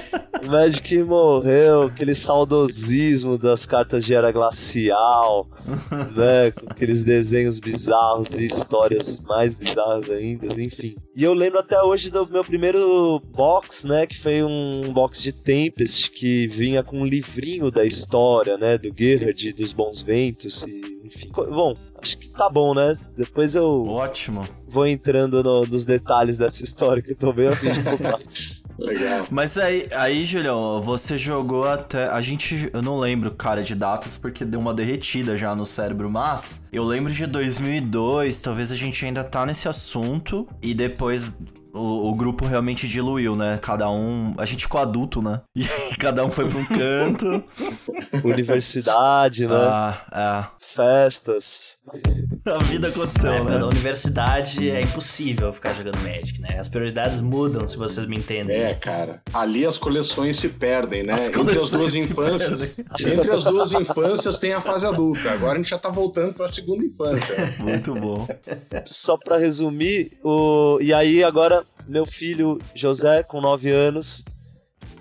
O 0.58 0.60
Magic 0.60 0.99
morreu, 1.05 1.82
aquele 1.84 2.16
saudosismo 2.16 3.38
das 3.38 3.64
cartas 3.64 4.05
de 4.05 4.12
era 4.12 4.32
glacial, 4.32 5.49
né? 6.16 6.50
Com 6.50 6.66
aqueles 6.69 7.05
desenhos 7.05 7.60
bizarros 7.60 8.32
e 8.40 8.46
histórias 8.49 9.20
mais 9.20 9.55
bizarras 9.55 10.10
ainda, 10.10 10.46
enfim. 10.60 10.96
E 11.14 11.22
eu 11.22 11.32
lembro 11.32 11.60
até 11.60 11.81
hoje 11.81 12.10
do 12.10 12.26
meu 12.28 12.43
primeiro 12.44 13.20
box, 13.32 13.87
né? 13.87 14.05
Que 14.05 14.19
foi 14.19 14.43
um 14.43 14.93
box 14.93 15.22
de 15.22 15.31
Tempest 15.32 16.10
que 16.10 16.49
vinha 16.49 16.82
com 16.82 17.02
um 17.02 17.06
livrinho 17.06 17.70
da 17.70 17.84
história, 17.84 18.58
né? 18.58 18.76
Do 18.76 18.93
Gerhard, 18.96 19.52
dos 19.52 19.72
Bons 19.72 20.02
Ventos 20.02 20.64
e 20.64 20.99
enfim. 21.05 21.31
Bom, 21.32 21.75
acho 22.02 22.19
que 22.19 22.28
tá 22.31 22.50
bom, 22.50 22.75
né? 22.75 22.96
Depois 23.16 23.55
eu 23.55 23.87
Ótimo. 23.87 24.43
vou 24.66 24.87
entrando 24.87 25.43
no- 25.43 25.64
nos 25.66 25.84
detalhes 25.87 26.37
dessa 26.37 26.62
história 26.64 27.02
que 27.02 27.12
eu 27.12 27.16
tô 27.16 27.32
bem 27.32 27.49
a 27.49 27.56
fim 27.56 27.70
de 27.70 27.82
contar. 27.82 28.19
Legal. 28.79 29.27
Mas 29.31 29.59
aí, 29.59 29.89
aí, 29.93 30.25
Julião, 30.25 30.81
você 30.81 31.19
jogou 31.19 31.69
até. 31.69 32.09
A 32.09 32.21
gente. 32.21 32.71
Eu 32.73 32.81
não 32.81 32.99
lembro, 32.99 33.33
cara, 33.33 33.63
de 33.63 33.75
datas, 33.75 34.17
porque 34.17 34.45
deu 34.45 34.61
uma 34.61 34.73
derretida 34.73 35.37
já 35.37 35.55
no 35.55 35.67
cérebro, 35.67 36.09
mas 36.09 36.65
eu 36.73 36.85
lembro 36.85 37.13
de 37.13 37.27
2002, 37.27 38.41
talvez 38.41 38.71
a 38.71 38.77
gente 38.77 39.05
ainda 39.05 39.25
tá 39.25 39.45
nesse 39.45 39.69
assunto, 39.69 40.49
e 40.63 40.75
depois. 40.75 41.37
O, 41.71 42.09
o 42.09 42.15
grupo 42.15 42.47
realmente 42.47 42.89
diluiu, 42.89 43.37
né? 43.37 43.58
Cada 43.61 43.91
um. 43.91 44.32
A 44.39 44.47
gente 44.47 44.65
ficou 44.65 44.81
adulto, 44.81 45.20
né? 45.20 45.43
E 45.55 45.63
aí 45.63 45.97
cada 45.97 46.25
um 46.25 46.31
foi 46.31 46.49
pra 46.49 46.58
um 46.58 46.65
canto. 46.65 47.44
Universidade, 48.25 49.47
né? 49.47 49.55
ah, 49.55 50.51
Festas. 50.58 51.77
A 52.45 52.59
vida 52.65 52.89
aconteceu, 52.89 53.31
Na 53.31 53.37
época 53.37 53.51
né? 53.53 53.59
da 53.59 53.67
universidade 53.67 54.71
é 54.71 54.81
impossível 54.81 55.53
ficar 55.53 55.75
jogando 55.75 55.99
Magic, 55.99 56.41
né? 56.41 56.59
As 56.59 56.69
prioridades 56.69 57.21
mudam, 57.21 57.67
se 57.67 57.77
vocês 57.77 58.07
me 58.07 58.17
entendem. 58.17 58.57
É, 58.57 58.75
cara. 58.75 59.21
Ali 59.35 59.67
as 59.67 59.77
coleções 59.77 60.37
se 60.37 60.49
perdem, 60.49 61.03
né? 61.03 61.13
As 61.15 61.29
Entre 61.29 61.57
as 61.57 61.71
duas 61.71 61.95
infâncias. 61.95 62.79
Entre 63.01 63.31
as 63.31 63.45
duas 63.45 63.73
infâncias 63.73 64.39
tem 64.39 64.53
a 64.53 64.61
fase 64.61 64.87
adulta. 64.87 65.31
Agora 65.31 65.55
a 65.55 65.57
gente 65.57 65.71
já 65.71 65.79
tá 65.79 65.91
voltando 65.91 66.33
pra 66.35 66.49
segunda 66.49 66.85
infância. 66.85 67.55
Muito 67.61 67.95
bom. 67.95 68.27
Só 68.87 69.17
pra 69.17 69.37
resumir, 69.37 70.13
o... 70.25 70.79
e 70.81 70.93
aí 70.95 71.23
agora 71.23 71.65
meu 71.87 72.07
filho 72.07 72.59
José, 72.75 73.23
com 73.23 73.41
9 73.41 73.71
anos, 73.71 74.25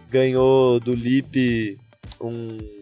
ganhou 0.09 0.79
do 0.79 0.93
Lipe 0.93 1.77
um- 2.19 2.76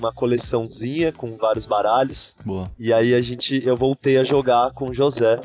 uma 0.00 0.12
coleçãozinha 0.12 1.12
com 1.12 1.36
vários 1.36 1.66
baralhos. 1.66 2.34
Boa. 2.44 2.70
E 2.78 2.92
aí 2.92 3.14
a 3.14 3.20
gente, 3.22 3.62
eu 3.64 3.76
voltei 3.76 4.18
a 4.18 4.24
jogar 4.24 4.70
com 4.72 4.88
o 4.88 4.94
José. 4.94 5.40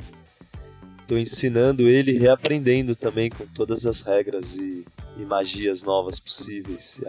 Tô 1.08 1.16
ensinando 1.18 1.84
ele 1.84 2.14
e 2.14 2.18
reaprendendo 2.18 2.96
também 2.96 3.30
com 3.30 3.46
todas 3.46 3.86
as 3.86 4.02
regras 4.02 4.56
e, 4.56 4.84
e 5.18 5.24
magias 5.24 5.84
novas 5.84 6.20
possíveis. 6.20 7.00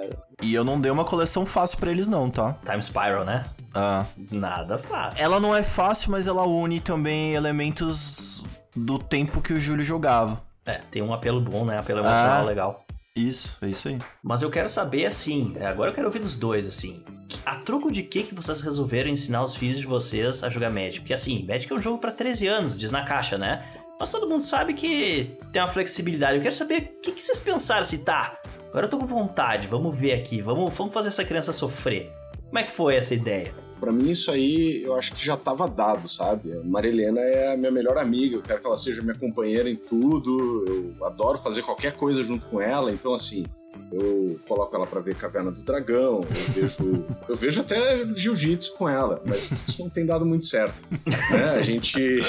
E, 0.43 0.53
eu 0.53 0.63
não 0.63 0.79
dei 0.79 0.91
uma 0.91 1.05
coleção 1.05 1.47
fácil 1.47 1.79
pra 1.79 1.91
eles, 1.91 2.07
não, 2.07 2.29
tá? 2.29 2.59
Time 2.65 2.83
Spiral, 2.83 3.25
né? 3.25 3.47
Ah. 3.73 4.05
Nada 4.31 4.77
fácil. 4.77 5.23
Ela 5.23 5.41
não 5.41 5.55
é 5.55 5.63
fácil, 5.63 6.11
mas 6.11 6.27
ela 6.27 6.47
une 6.47 6.79
também 6.79 7.35
elementos 7.35 8.45
do 8.75 8.99
tempo 8.99 9.41
que 9.41 9.55
o 9.55 9.59
Júlio 9.61 9.85
jogava. 9.85 10.43
É, 10.67 10.81
tem 10.91 11.01
um 11.01 11.15
apelo 11.15 11.41
bom, 11.41 11.65
né? 11.65 11.79
Apelo 11.79 12.01
emocional 12.01 12.43
Ah. 12.43 12.45
legal. 12.45 12.86
Isso, 13.17 13.57
é 13.63 13.69
isso 13.69 13.89
aí. 13.89 13.99
Mas 14.23 14.43
eu 14.43 14.51
quero 14.51 14.69
saber, 14.69 15.07
assim, 15.07 15.57
é, 15.59 15.67
agora 15.67 15.91
eu 15.91 15.95
quero 15.95 16.07
ouvir 16.07 16.19
dos 16.19 16.37
dois, 16.37 16.67
assim. 16.67 17.03
A 17.47 17.57
troco 17.57 17.91
de 17.91 18.03
que 18.03 18.23
que 18.23 18.35
vocês 18.35 18.61
resolveram 18.61 19.09
ensinar 19.09 19.43
os 19.43 19.57
filhos 19.57 19.79
de 19.79 19.87
vocês 19.87 20.45
a 20.45 20.51
jogar 20.51 20.71
Magic? 20.71 21.01
Porque, 21.01 21.15
assim, 21.15 21.45
Magic 21.47 21.73
é 21.73 21.75
um 21.75 21.81
jogo 21.81 21.99
pra 21.99 22.13
13 22.13 22.47
anos, 22.47 22.77
diz 22.77 22.91
na 22.91 23.05
caixa, 23.05 23.39
né? 23.39 23.65
Mas 23.99 24.11
todo 24.11 24.29
mundo 24.29 24.43
sabe 24.43 24.75
que 24.75 25.35
tem 25.51 25.63
uma 25.63 25.69
flexibilidade. 25.69 26.37
Eu 26.37 26.43
quero 26.43 26.55
saber 26.55 26.95
o 26.99 27.01
que, 27.01 27.13
que 27.13 27.23
vocês 27.23 27.41
pensaram, 27.41 27.83
assim, 27.83 28.05
tá, 28.05 28.39
agora 28.69 28.85
eu 28.85 28.91
tô 28.91 28.99
com 28.99 29.07
vontade, 29.07 29.67
vamos 29.67 29.97
ver 29.97 30.13
aqui, 30.13 30.43
vamos, 30.43 30.77
vamos 30.77 30.93
fazer 30.93 31.09
essa 31.09 31.25
criança 31.25 31.53
sofrer. 31.55 32.13
Como 32.45 32.59
é 32.59 32.63
que 32.63 32.71
foi 32.71 32.97
essa 32.97 33.15
ideia? 33.15 33.66
Pra 33.79 33.93
mim, 33.93 34.11
isso 34.11 34.31
aí 34.31 34.83
eu 34.83 34.95
acho 34.95 35.13
que 35.15 35.25
já 35.25 35.37
tava 35.37 35.69
dado, 35.69 36.09
sabe? 36.09 36.53
A 36.53 36.63
Marilena 36.63 37.21
é 37.21 37.53
a 37.53 37.57
minha 37.57 37.71
melhor 37.71 37.99
amiga, 37.99 38.37
eu 38.37 38.43
quero 38.43 38.61
que 38.61 38.67
ela 38.67 38.77
seja 38.77 39.03
minha 39.03 39.15
companheira 39.15 39.69
em 39.69 39.77
tudo, 39.77 40.65
eu 40.99 41.05
adoro 41.05 41.39
fazer 41.39 41.63
qualquer 41.63 41.93
coisa 41.93 42.23
junto 42.23 42.47
com 42.47 42.61
ela, 42.61 42.91
então, 42.91 43.13
assim, 43.15 43.45
Eu 43.93 44.41
coloco 44.49 44.75
ela 44.75 44.87
pra 44.87 45.01
ver 45.01 45.15
Caverna 45.15 45.51
do 45.53 45.63
Dragão, 45.63 46.23
eu 46.23 46.53
vejo, 46.55 47.05
eu 47.29 47.37
vejo 47.37 47.61
até 47.61 48.07
jiu-jitsu 48.15 48.75
com 48.75 48.89
ela, 48.89 49.23
mas 49.27 49.51
isso 49.69 49.83
não 49.83 49.91
tem 49.91 50.07
dado 50.07 50.25
muito 50.25 50.47
certo. 50.47 50.87
Né? 51.31 51.51
A 51.51 51.63
gente 51.63 52.21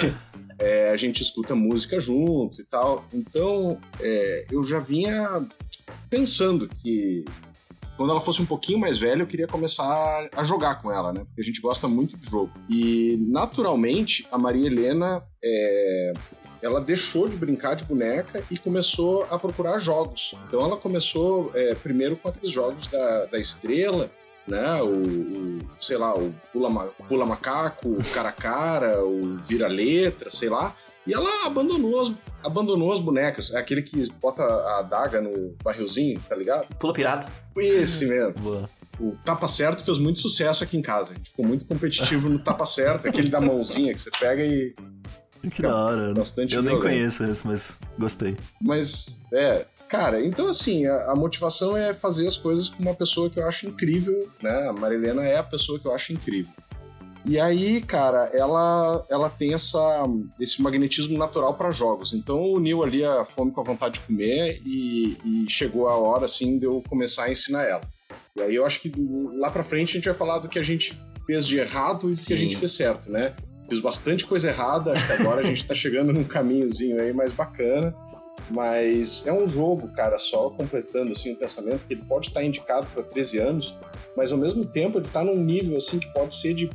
é, 0.59 0.89
a 0.89 0.97
gente 0.97 1.21
escuta 1.21 1.55
música 1.55 1.99
junto 1.99 2.61
e 2.61 2.63
tal. 2.63 3.05
Então, 3.13 3.79
é, 3.99 4.45
eu 4.51 4.63
já 4.63 4.79
vinha 4.79 5.45
pensando 6.09 6.67
que 6.67 7.25
quando 7.97 8.11
ela 8.11 8.21
fosse 8.21 8.41
um 8.41 8.45
pouquinho 8.45 8.79
mais 8.79 8.97
velha, 8.97 9.23
eu 9.23 9.27
queria 9.27 9.47
começar 9.47 10.29
a 10.31 10.43
jogar 10.43 10.81
com 10.81 10.91
ela, 10.91 11.11
né? 11.11 11.25
Porque 11.25 11.41
a 11.41 11.43
gente 11.43 11.59
gosta 11.59 11.87
muito 11.87 12.15
de 12.15 12.29
jogo. 12.29 12.51
E, 12.69 13.17
naturalmente, 13.27 14.25
a 14.31 14.37
Maria 14.37 14.67
Helena, 14.67 15.23
é, 15.43 16.13
ela 16.61 16.79
deixou 16.79 17.27
de 17.27 17.35
brincar 17.35 17.75
de 17.75 17.83
boneca 17.83 18.43
e 18.51 18.57
começou 18.57 19.25
a 19.29 19.39
procurar 19.39 19.79
jogos. 19.79 20.35
Então, 20.47 20.61
ela 20.63 20.77
começou 20.77 21.51
é, 21.55 21.73
primeiro 21.73 22.15
com 22.15 22.29
aqueles 22.29 22.51
jogos 22.51 22.85
da, 22.87 23.25
da 23.25 23.39
Estrela, 23.39 24.11
né? 24.47 24.81
O, 24.81 24.87
o, 24.87 25.59
sei 25.81 25.97
lá, 25.97 26.15
o 26.15 26.33
pula, 26.53 26.69
pula 27.07 27.25
macaco, 27.25 27.89
o 27.89 28.03
cara 28.13 28.29
a 28.29 28.33
cara, 28.33 29.03
o 29.03 29.37
vira 29.37 29.67
letra, 29.67 30.29
sei 30.29 30.49
lá. 30.49 30.75
E 31.07 31.13
ela 31.13 31.45
abandonou 31.45 32.01
as, 32.01 32.13
abandonou 32.45 32.91
as 32.91 32.99
bonecas. 32.99 33.51
É 33.51 33.57
aquele 33.57 33.81
que 33.81 34.11
bota 34.19 34.43
a 34.43 34.79
adaga 34.79 35.21
no 35.21 35.55
barrilzinho, 35.63 36.19
tá 36.27 36.35
ligado? 36.35 36.67
Pula 36.75 36.93
pirata. 36.93 37.31
Esse 37.55 38.05
mesmo. 38.05 38.67
O 38.99 39.15
tapa 39.23 39.47
certo 39.47 39.85
fez 39.85 39.97
muito 39.97 40.19
sucesso 40.19 40.63
aqui 40.63 40.75
em 40.77 40.81
casa. 40.81 41.11
A 41.11 41.15
gente 41.15 41.29
ficou 41.29 41.45
muito 41.45 41.65
competitivo 41.65 42.27
no 42.27 42.39
tapa 42.39 42.65
certo, 42.65 43.07
aquele 43.07 43.29
da 43.29 43.39
mãozinha 43.39 43.93
que 43.93 44.01
você 44.01 44.11
pega 44.19 44.43
e. 44.43 44.75
Que 45.49 45.61
da 45.61 45.73
hora. 45.73 46.13
Bastante 46.13 46.53
Eu 46.53 46.61
nem 46.61 46.77
conheço 46.77 47.23
esse, 47.23 47.47
mas 47.47 47.79
gostei. 47.97 48.35
Mas, 48.61 49.21
é. 49.31 49.65
Cara, 49.87 50.21
então 50.25 50.49
assim, 50.49 50.85
a, 50.85 51.11
a 51.11 51.15
motivação 51.15 51.77
é 51.77 51.93
fazer 51.93 52.27
as 52.27 52.35
coisas 52.35 52.67
com 52.67 52.83
uma 52.83 52.93
pessoa 52.93 53.29
que 53.29 53.39
eu 53.39 53.47
acho 53.47 53.65
incrível, 53.67 54.29
né? 54.41 54.67
A 54.67 54.73
Marilena 54.73 55.23
é 55.23 55.37
a 55.37 55.43
pessoa 55.43 55.79
que 55.79 55.85
eu 55.85 55.93
acho 55.93 56.11
incrível. 56.11 56.51
E 57.27 57.37
aí, 57.37 57.81
cara, 57.81 58.29
ela, 58.33 59.05
ela 59.09 59.29
tem 59.29 59.53
essa, 59.53 60.05
esse 60.39 60.61
magnetismo 60.61 61.17
natural 61.17 61.55
para 61.55 61.71
jogos. 61.71 62.13
Então 62.13 62.41
uniu 62.53 62.81
ali 62.81 63.03
a 63.03 63.25
fome 63.25 63.51
com 63.51 63.59
a 63.59 63.65
vontade 63.65 63.95
de 63.95 64.05
comer 64.05 64.61
e, 64.65 65.17
e 65.25 65.45
chegou 65.49 65.89
a 65.89 65.95
hora, 65.97 66.23
assim, 66.23 66.57
de 66.57 66.65
eu 66.65 66.81
começar 66.87 67.25
a 67.25 67.31
ensinar 67.31 67.63
ela. 67.63 67.81
E 68.33 68.41
aí 68.41 68.55
eu 68.55 68.65
acho 68.65 68.79
que 68.79 68.93
lá 69.35 69.51
pra 69.51 69.61
frente 69.61 69.89
a 69.89 69.93
gente 69.95 70.05
vai 70.05 70.13
falar 70.13 70.39
do 70.39 70.47
que 70.47 70.57
a 70.57 70.63
gente 70.63 70.97
fez 71.25 71.45
de 71.45 71.57
errado 71.57 72.09
e 72.09 72.15
do 72.15 72.25
que 72.25 72.33
a 72.33 72.37
gente 72.37 72.55
fez 72.55 72.71
certo, 72.71 73.11
né? 73.11 73.35
Fiz 73.69 73.81
bastante 73.81 74.25
coisa 74.25 74.47
errada, 74.47 74.93
acho 74.93 75.05
que 75.05 75.11
agora 75.11 75.41
a 75.41 75.43
gente 75.43 75.67
tá 75.67 75.75
chegando 75.75 76.13
num 76.13 76.23
caminhozinho 76.23 77.01
aí 77.01 77.11
mais 77.11 77.33
bacana. 77.33 77.93
Mas 78.49 79.27
é 79.27 79.33
um 79.33 79.45
jogo, 79.45 79.91
cara, 79.91 80.17
só 80.17 80.49
completando 80.49 81.11
assim 81.11 81.33
o 81.33 81.35
pensamento, 81.35 81.85
que 81.85 81.93
ele 81.93 82.03
pode 82.03 82.29
estar 82.29 82.41
indicado 82.41 82.87
para 82.93 83.03
13 83.03 83.39
anos, 83.39 83.75
mas 84.15 84.31
ao 84.31 84.37
mesmo 84.37 84.63
tempo 84.63 84.99
ele 84.99 85.09
tá 85.09 85.21
num 85.21 85.35
nível 85.35 85.75
assim 85.75 85.99
que 85.99 86.07
pode 86.13 86.33
ser 86.33 86.53
de 86.53 86.69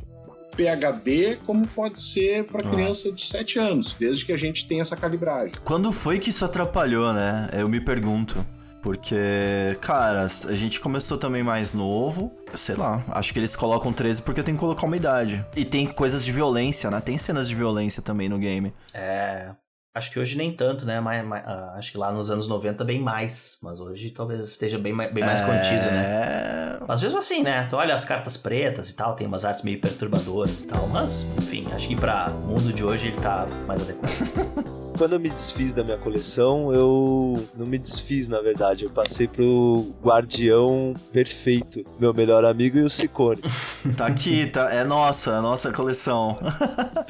PhD, 0.55 1.37
como 1.45 1.67
pode 1.67 1.99
ser 1.99 2.45
para 2.45 2.67
Ah. 2.67 2.71
criança 2.71 3.11
de 3.11 3.25
7 3.25 3.59
anos, 3.59 3.95
desde 3.99 4.25
que 4.25 4.31
a 4.33 4.37
gente 4.37 4.67
tenha 4.67 4.81
essa 4.81 4.95
calibragem. 4.95 5.53
Quando 5.63 5.91
foi 5.91 6.19
que 6.19 6.29
isso 6.29 6.43
atrapalhou, 6.45 7.13
né? 7.13 7.49
Eu 7.53 7.67
me 7.67 7.79
pergunto. 7.81 8.45
Porque, 8.81 9.15
cara, 9.79 10.25
a 10.25 10.53
gente 10.53 10.81
começou 10.81 11.17
também 11.17 11.41
mais 11.41 11.73
novo. 11.73 12.33
Sei 12.53 12.75
lá, 12.75 13.01
acho 13.11 13.31
que 13.31 13.39
eles 13.39 13.55
colocam 13.55 13.93
13 13.93 14.21
porque 14.21 14.43
tem 14.43 14.53
que 14.55 14.59
colocar 14.59 14.85
uma 14.85 14.97
idade. 14.97 15.43
E 15.55 15.63
tem 15.63 15.87
coisas 15.87 16.23
de 16.25 16.33
violência, 16.33 16.91
né? 16.91 16.99
Tem 16.99 17.17
cenas 17.17 17.47
de 17.47 17.55
violência 17.55 18.03
também 18.03 18.27
no 18.27 18.37
game. 18.37 18.73
É. 18.93 19.51
Acho 19.95 20.11
que 20.11 20.19
hoje 20.19 20.35
nem 20.35 20.51
tanto, 20.51 20.87
né? 20.87 20.99
Mas, 20.99 21.23
mas, 21.23 21.43
ah, 21.45 21.75
acho 21.77 21.91
que 21.91 21.97
lá 21.99 22.11
nos 22.11 22.31
anos 22.31 22.47
90 22.47 22.83
bem 22.83 22.99
mais. 22.99 23.59
Mas 23.61 23.79
hoje 23.79 24.09
talvez 24.09 24.39
esteja 24.41 24.79
bem, 24.79 24.95
bem 24.95 25.23
mais 25.23 25.41
é... 25.41 25.45
contido, 25.45 25.85
né? 25.85 26.79
Mas 26.87 26.99
mesmo 26.99 27.19
assim, 27.19 27.43
né? 27.43 27.67
Tu 27.69 27.75
olha 27.75 27.93
as 27.93 28.03
cartas 28.03 28.35
pretas 28.35 28.89
e 28.89 28.95
tal, 28.95 29.15
tem 29.15 29.27
umas 29.27 29.45
artes 29.45 29.61
meio 29.61 29.79
perturbadoras 29.79 30.59
e 30.61 30.65
tal. 30.65 30.87
Mas, 30.87 31.27
enfim, 31.37 31.67
acho 31.71 31.87
que 31.87 31.95
pra 31.95 32.29
mundo 32.29 32.73
de 32.73 32.83
hoje 32.83 33.09
ele 33.09 33.17
tá 33.17 33.45
mais 33.67 33.81
adequado. 33.83 34.62
Quando 34.97 35.13
eu 35.13 35.19
me 35.19 35.29
desfiz 35.29 35.73
da 35.73 35.83
minha 35.83 35.97
coleção, 35.97 36.71
eu 36.73 37.43
não 37.57 37.65
me 37.65 37.77
desfiz, 37.77 38.27
na 38.27 38.39
verdade. 38.41 38.83
Eu 38.83 38.89
passei 38.89 39.27
pro 39.27 39.87
guardião 40.03 40.93
perfeito, 41.11 41.83
meu 41.99 42.13
melhor 42.13 42.45
amigo 42.45 42.77
e 42.77 42.81
o 42.81 42.89
Ciccone. 42.89 43.41
Tá 43.97 44.07
aqui, 44.07 44.47
tá, 44.47 44.71
é 44.73 44.83
nossa, 44.83 45.31
é 45.31 45.41
nossa 45.41 45.71
coleção. 45.71 46.35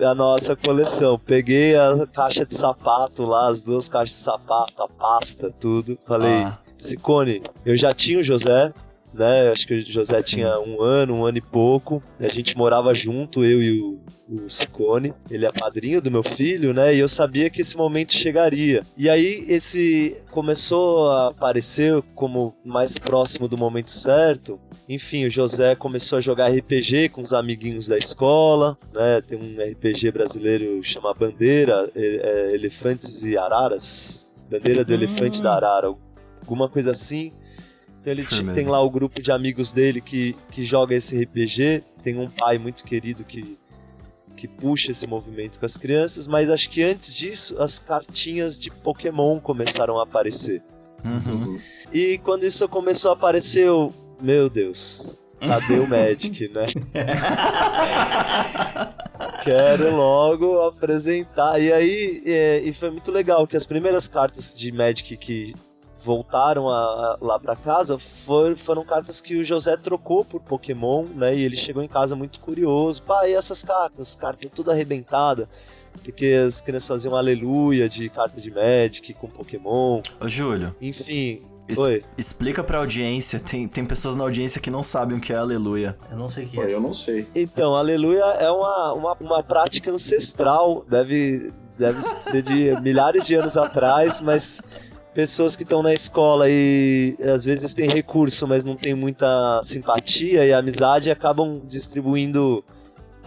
a 0.02 0.16
nossa 0.16 0.56
coleção. 0.56 1.20
Peguei 1.20 1.76
a 1.76 2.08
caixa 2.12 2.46
de 2.46 2.56
sapato 2.56 3.26
lá, 3.26 3.48
as 3.48 3.62
duas 3.62 3.88
caixas 3.88 4.18
de 4.18 4.24
sapato, 4.24 4.82
a 4.82 4.88
pasta, 4.88 5.52
tudo. 5.52 5.98
Falei, 6.08 6.44
Ah. 6.44 6.58
Sicone, 6.78 7.44
eu 7.66 7.78
já 7.78 7.94
tinha 7.94 8.20
o 8.20 8.24
José, 8.24 8.74
né? 9.14 9.50
Acho 9.50 9.68
que 9.68 9.76
o 9.76 9.82
José 9.82 10.22
Sim. 10.22 10.36
tinha 10.36 10.60
um 10.60 10.82
ano, 10.82 11.16
um 11.16 11.26
ano 11.26 11.38
e 11.38 11.42
pouco. 11.42 12.02
A 12.20 12.28
gente 12.28 12.58
morava 12.58 12.94
junto, 12.94 13.44
eu 13.44 13.62
e 13.62 13.82
o, 13.82 14.00
o 14.30 14.50
Sicone. 14.50 15.14
Ele 15.30 15.46
é 15.46 15.52
padrinho 15.52 16.02
do 16.02 16.12
meu 16.12 16.24
filho, 16.24 16.74
né? 16.74 16.94
E 16.94 17.00
eu 17.00 17.08
sabia 17.08 17.50
que 17.50 17.62
esse 17.62 17.78
momento 17.78 18.14
chegaria. 18.14 18.84
E 18.98 19.10
aí 19.10 19.46
esse 19.48 20.18
começou 20.32 21.10
a 21.10 21.28
aparecer 21.28 22.02
como 22.16 22.56
mais 22.66 22.98
próximo 22.98 23.48
do 23.48 23.58
momento 23.58 23.92
certo. 23.92 24.60
Enfim, 24.88 25.26
o 25.26 25.30
José 25.30 25.76
começou 25.76 26.18
a 26.18 26.22
jogar 26.22 26.50
RPG 26.50 27.10
com 27.10 27.22
os 27.22 27.34
amiguinhos 27.34 27.88
da 27.88 27.98
escola, 27.98 28.78
né? 28.94 29.22
Tem 29.22 29.38
um 29.38 29.72
RPG 29.72 30.12
brasileiro 30.12 30.84
chama 30.84 31.14
Bandeira, 31.14 31.90
é, 31.96 32.52
Elefantes 32.54 33.24
e 33.24 33.38
Araras. 33.38 34.30
Bandeira 34.50 34.84
do 34.84 34.94
Elefante 34.94 35.42
da 35.42 35.56
Arara, 35.56 35.88
alguma 36.42 36.70
coisa 36.70 36.92
assim. 36.92 37.32
Então 38.04 38.12
ele 38.12 38.22
Firmeza. 38.22 38.54
tem 38.54 38.68
lá 38.68 38.82
o 38.82 38.90
grupo 38.90 39.22
de 39.22 39.32
amigos 39.32 39.72
dele 39.72 40.02
que, 40.02 40.36
que 40.52 40.66
joga 40.66 40.94
esse 40.94 41.18
RPG. 41.24 41.86
Tem 42.04 42.20
um 42.20 42.30
pai 42.30 42.58
muito 42.58 42.84
querido 42.84 43.24
que, 43.24 43.58
que 44.36 44.46
puxa 44.46 44.92
esse 44.92 45.08
movimento 45.08 45.58
com 45.58 45.66
as 45.66 45.78
crianças, 45.78 46.28
mas 46.28 46.50
acho 46.50 46.70
que 46.70 46.84
antes 46.84 47.16
disso 47.16 47.56
as 47.62 47.80
cartinhas 47.80 48.60
de 48.60 48.70
Pokémon 48.70 49.40
começaram 49.40 49.98
a 50.02 50.04
aparecer. 50.04 50.62
Uhum. 51.02 51.58
E 51.94 52.18
quando 52.18 52.44
isso 52.44 52.68
começou 52.68 53.12
a 53.12 53.14
aparecer, 53.14 53.68
eu, 53.68 53.94
meu 54.22 54.50
Deus, 54.50 55.18
cadê 55.40 55.80
o 55.80 55.88
Magic, 55.88 56.46
né? 56.52 56.68
Quero 59.46 59.96
logo 59.96 60.62
apresentar. 60.62 61.58
E 61.58 61.72
aí, 61.72 62.22
é, 62.26 62.62
e 62.66 62.74
foi 62.74 62.92
muito 62.92 63.10
legal 63.14 63.48
que 63.48 63.56
as 63.56 63.66
primeiras 63.66 64.10
cartas 64.10 64.54
de 64.54 64.74
Magic 64.74 65.16
que 65.16 65.54
voltaram 66.04 66.70
a- 66.70 66.74
a- 66.76 67.18
lá 67.22 67.40
pra 67.40 67.56
casa 67.56 67.98
for- 67.98 68.58
foram 68.58 68.84
cartas 68.84 69.22
que 69.22 69.36
o 69.38 69.44
José 69.44 69.78
trocou 69.78 70.26
por 70.26 70.42
Pokémon, 70.42 71.06
né? 71.16 71.36
E 71.36 71.42
ele 71.44 71.56
chegou 71.58 71.82
em 71.84 71.88
casa 71.88 72.16
muito 72.16 72.40
curioso. 72.40 73.02
Pai, 73.04 73.32
e 73.32 73.36
essas 73.36 73.64
cartas? 73.64 74.16
Carta 74.16 74.50
tudo 74.50 74.72
arrebentada. 74.72 75.48
Porque 76.04 76.26
as 76.48 76.60
crianças 76.60 76.88
faziam 76.88 77.16
aleluia 77.16 77.88
de 77.88 78.10
carta 78.10 78.42
de 78.42 78.50
Magic 78.52 79.14
com 79.14 79.28
Pokémon. 79.28 80.02
Ô, 80.20 80.28
Júlio, 80.28 80.76
Enfim. 80.82 81.42
es- 81.68 81.78
Oi. 81.78 82.04
explica 82.18 82.64
pra 82.64 82.80
audiência. 82.80 83.40
Tem, 83.40 83.68
tem 83.68 83.86
pessoas 83.86 84.16
na 84.16 84.24
audiência 84.24 84.60
que 84.60 84.72
não 84.72 84.82
sabem 84.82 85.18
o 85.18 85.22
que 85.22 85.32
é 85.32 85.36
aleluia. 85.36 85.96
Eu 86.10 86.18
não 86.18 86.28
sei 86.28 86.46
o 86.46 86.50
que 86.50 86.56
Pô, 86.56 86.64
é. 86.64 86.74
eu 86.74 86.82
não 86.82 86.94
sei. 86.94 87.28
Então, 87.36 87.76
aleluia 87.76 88.24
é 88.24 88.50
uma, 88.50 88.94
uma, 88.94 89.14
uma 89.22 89.44
prática 89.44 89.92
ancestral, 89.92 90.84
deve, 90.90 91.54
deve 91.78 92.02
ser 92.22 92.42
de 92.42 92.76
milhares 92.82 93.28
de 93.28 93.36
anos 93.36 93.56
atrás, 93.56 94.20
mas 94.20 94.62
pessoas 95.14 95.56
que 95.56 95.64
estão 95.64 95.84
na 95.84 95.94
escola 95.94 96.46
e 96.50 97.16
às 97.34 97.46
vezes 97.46 97.74
têm 97.74 97.90
recurso, 97.90 98.48
mas 98.48 98.66
não 98.66 98.76
tem 98.76 98.94
muita 98.94 99.62
simpatia 99.64 100.46
e 100.46 100.54
amizade 100.54 101.12
acabam 101.12 101.62
distribuindo 101.66 102.64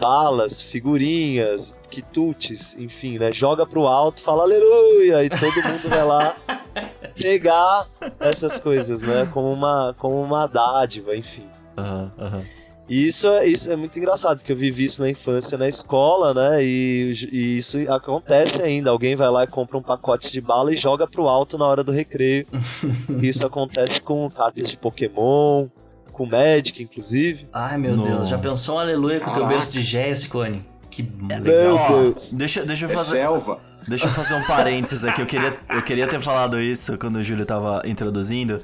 balas, 0.01 0.61
figurinhas, 0.61 1.73
quitutes, 1.91 2.77
enfim, 2.79 3.19
né? 3.19 3.33
Joga 3.33 3.65
pro 3.67 3.87
alto, 3.87 4.21
fala 4.21 4.43
aleluia 4.43 5.25
e 5.25 5.31
todo 5.31 5.63
mundo 5.63 5.89
vai 5.89 6.05
lá 6.05 6.37
pegar 7.19 7.87
essas 8.21 8.61
coisas, 8.61 9.01
né? 9.03 9.29
Como 9.33 9.51
uma, 9.53 9.95
como 9.99 10.21
uma 10.21 10.47
dádiva, 10.47 11.17
enfim. 11.17 11.49
Aham, 11.77 12.13
aham. 12.19 12.45
E 12.89 13.09
isso, 13.09 13.27
é- 13.29 13.47
isso 13.47 13.71
é 13.71 13.75
muito 13.77 13.99
engraçado, 13.99 14.45
que 14.45 14.53
eu 14.53 14.57
vivi 14.57 14.85
isso 14.85 15.03
na 15.03 15.11
infância, 15.11 15.59
na 15.59 15.67
escola, 15.67 16.33
né? 16.33 16.63
E, 16.63 17.13
e 17.33 17.59
isso 17.59 17.79
acontece 17.93 18.63
ainda. 18.63 18.91
Alguém 18.91 19.17
vai 19.17 19.29
lá 19.29 19.43
e 19.45 19.47
compra 19.49 19.77
um 19.77 19.83
pacote 19.83 20.31
de 20.33 20.41
bala 20.41 20.73
e 20.73 20.77
joga 20.77 21.07
pro 21.07 21.27
alto 21.29 21.59
na 21.59 21.67
hora 21.67 21.83
do 21.83 21.91
recreio. 21.91 22.47
isso 23.21 23.45
acontece 23.45 24.01
com 24.01 24.31
cartas 24.31 24.71
de 24.71 24.77
Pokémon, 24.77 25.67
com 26.13 26.27
Magic, 26.27 26.81
inclusive. 26.83 27.49
Ai, 27.53 27.77
meu 27.77 27.97
No- 27.97 28.05
Deus. 28.05 28.29
Já 28.29 28.39
pensou 28.39 28.77
um 28.77 28.79
aleluia 28.79 29.19
com 29.19 29.31
o 29.31 29.35
teu 29.35 29.47
berço 29.49 29.71
de 29.73 29.83
Géia, 29.83 30.15
Cone? 30.29 30.65
Que 30.89 31.03
Meu 31.03 31.73
legal. 31.75 31.89
Deus. 32.03 32.31
Deixa, 32.33 32.65
deixa 32.65 32.87
eu 32.87 32.91
É 32.91 32.95
fazer. 32.95 33.11
selva. 33.19 33.59
Deixa 33.89 34.07
eu 34.07 34.13
fazer 34.13 34.35
um 34.35 34.45
parênteses 34.47 35.05
aqui. 35.05 35.21
Eu 35.21 35.27
queria, 35.27 35.57
eu 35.71 35.83
queria 35.83 36.07
ter 36.09 36.21
falado 36.21 36.61
isso 36.61 36.97
quando 36.99 37.17
o 37.17 37.23
Júlio 37.23 37.45
tava 37.45 37.83
introduzindo. 37.85 38.61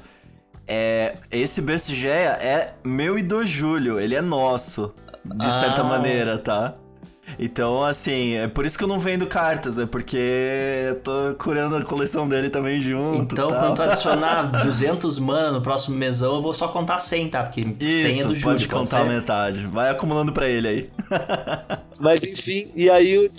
É, 0.67 1.15
esse 1.31 1.61
berço 1.61 1.89
de 1.89 1.95
Geia 1.97 2.29
é 2.41 2.73
meu 2.83 3.17
e 3.19 3.23
do 3.23 3.45
Júlio. 3.45 3.99
Ele 3.99 4.15
é 4.15 4.21
nosso, 4.21 4.93
de 5.25 5.51
certa 5.51 5.81
Ah. 5.81 5.85
maneira, 5.85 6.37
tá? 6.37 6.75
Então, 7.39 7.83
assim, 7.83 8.35
é 8.35 8.47
por 8.47 8.63
isso 8.65 8.77
que 8.77 8.83
eu 8.83 8.87
não 8.87 8.99
vendo 8.99 9.25
cartas, 9.25 9.79
é 9.79 9.85
porque 9.87 10.17
eu 10.89 10.95
tô 10.99 11.33
curando 11.39 11.75
a 11.75 11.81
coleção 11.83 12.27
dele 12.27 12.49
também 12.49 12.79
junto. 12.79 13.33
Então, 13.33 13.47
tal. 13.47 13.59
quando 13.59 13.75
tu 13.77 13.81
adicionar 13.81 14.43
200 14.63 15.17
mana 15.19 15.51
no 15.51 15.61
próximo 15.61 15.97
mesão, 15.97 16.35
eu 16.35 16.41
vou 16.43 16.53
só 16.53 16.67
contar 16.67 16.99
100, 16.99 17.29
tá? 17.29 17.43
Porque 17.43 17.63
100 17.63 17.71
é 17.73 18.09
Isso, 18.09 18.27
do 18.27 18.35
Júlio. 18.35 18.41
pode 18.41 18.67
contar 18.67 18.99
ser? 18.99 19.05
metade. 19.05 19.65
Vai 19.65 19.89
acumulando 19.89 20.31
pra 20.31 20.47
ele 20.47 20.67
aí. 20.67 20.89
Mas 21.99 22.23
enfim, 22.23 22.69
e 22.75 22.89
aí 22.89 23.17
o, 23.17 23.31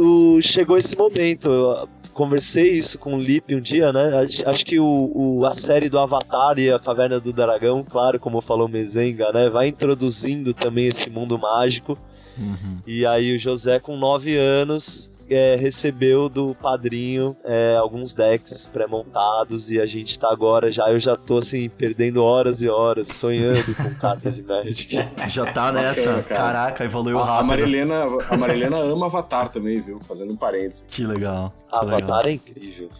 o- 0.00 0.36
o- 0.36 0.42
chegou 0.42 0.78
esse 0.78 0.96
momento. 0.96 1.88
Conversei 2.12 2.72
isso 2.72 2.98
com 2.98 3.14
o 3.14 3.20
Lip 3.20 3.54
um 3.54 3.60
dia, 3.60 3.92
né? 3.92 4.26
Acho, 4.46 4.64
que 4.64 4.78
o, 4.78 5.10
o- 5.14 5.46
a 5.46 5.52
série 5.52 5.88
do 5.88 5.98
Avatar 5.98 6.58
e 6.58 6.70
a 6.70 6.78
Caverna 6.78 7.18
do 7.20 7.32
Dragão, 7.32 7.82
claro, 7.84 8.18
como 8.20 8.40
falou 8.40 8.68
Mezenga, 8.68 9.32
né? 9.32 9.48
Vai 9.48 9.68
introduzindo 9.68 10.52
também 10.54 10.86
esse 10.86 11.08
mundo 11.10 11.38
mágico. 11.38 11.98
E 12.86 13.04
aí 13.04 13.36
o 13.36 13.38
José, 13.38 13.78
com 13.78 13.94
9 13.96 14.36
anos, 14.36 15.11
é, 15.32 15.56
recebeu 15.56 16.28
do 16.28 16.54
padrinho 16.54 17.36
é, 17.44 17.76
alguns 17.76 18.14
decks 18.14 18.66
pré-montados 18.66 19.70
e 19.70 19.80
a 19.80 19.86
gente 19.86 20.18
tá 20.18 20.30
agora 20.30 20.70
já, 20.70 20.90
eu 20.90 20.98
já 20.98 21.16
tô 21.16 21.38
assim, 21.38 21.68
perdendo 21.68 22.22
horas 22.22 22.62
e 22.62 22.68
horas, 22.68 23.08
sonhando 23.08 23.74
com 23.74 23.94
carta 23.94 24.30
de 24.30 24.42
Magic. 24.42 24.96
Já 25.28 25.50
tá 25.50 25.72
nessa. 25.72 26.00
Bacana, 26.00 26.22
cara. 26.22 26.40
Caraca, 26.40 26.84
evoluiu 26.84 27.18
A, 27.18 27.22
a 27.22 27.26
rápido. 27.26 27.46
Marilena, 27.48 28.04
a 28.28 28.36
Marilena 28.36 28.78
ama 28.78 29.06
Avatar 29.06 29.48
também, 29.48 29.80
viu? 29.80 30.00
Fazendo 30.00 30.32
um 30.32 30.36
parênteses. 30.36 30.84
Que 30.88 31.04
legal. 31.04 31.52
que 31.70 31.84
legal. 31.84 31.98
Avatar 31.98 32.26
é 32.26 32.32
incrível. 32.32 32.90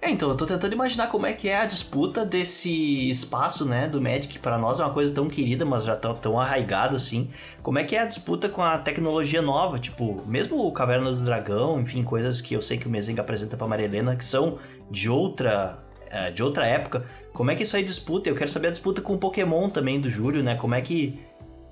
É, 0.00 0.10
então, 0.10 0.30
eu 0.30 0.36
tô 0.36 0.46
tentando 0.46 0.72
imaginar 0.72 1.08
como 1.08 1.26
é 1.26 1.32
que 1.32 1.48
é 1.48 1.58
a 1.58 1.66
disputa 1.66 2.24
desse 2.24 3.10
espaço, 3.10 3.64
né, 3.64 3.88
do 3.88 4.00
Magic. 4.00 4.38
Pra 4.38 4.56
nós 4.58 4.80
é 4.80 4.84
uma 4.84 4.92
coisa 4.92 5.14
tão 5.14 5.28
querida, 5.28 5.64
mas 5.64 5.84
já 5.84 5.96
tão, 5.96 6.14
tão 6.14 6.38
arraigado 6.38 6.96
assim. 6.96 7.30
Como 7.62 7.78
é 7.78 7.84
que 7.84 7.94
é 7.94 8.00
a 8.00 8.04
disputa 8.06 8.48
com 8.48 8.62
a 8.62 8.78
tecnologia 8.78 9.42
nova? 9.42 9.78
Tipo, 9.78 10.22
mesmo 10.26 10.66
o 10.66 10.72
Caverna 10.72 11.12
do 11.12 11.24
Dragão, 11.24 11.80
enfim, 11.80 12.02
coisas 12.02 12.40
que 12.40 12.54
eu 12.54 12.62
sei 12.62 12.78
que 12.78 12.86
o 12.86 12.90
Mezenga 12.90 13.20
apresenta 13.20 13.56
pra 13.56 13.66
Maria 13.66 13.84
Helena, 13.84 14.16
que 14.16 14.24
são 14.24 14.58
de 14.90 15.10
outra, 15.10 15.78
é, 16.10 16.30
de 16.30 16.42
outra 16.42 16.66
época. 16.66 17.04
Como 17.32 17.50
é 17.50 17.54
que 17.54 17.62
isso 17.62 17.76
aí 17.76 17.84
disputa? 17.84 18.28
Eu 18.28 18.34
quero 18.34 18.50
saber 18.50 18.68
a 18.68 18.70
disputa 18.70 19.02
com 19.02 19.14
o 19.14 19.18
Pokémon 19.18 19.68
também 19.68 20.00
do 20.00 20.08
Júlio, 20.08 20.42
né? 20.42 20.54
Como 20.54 20.74
é 20.74 20.80
que 20.80 21.20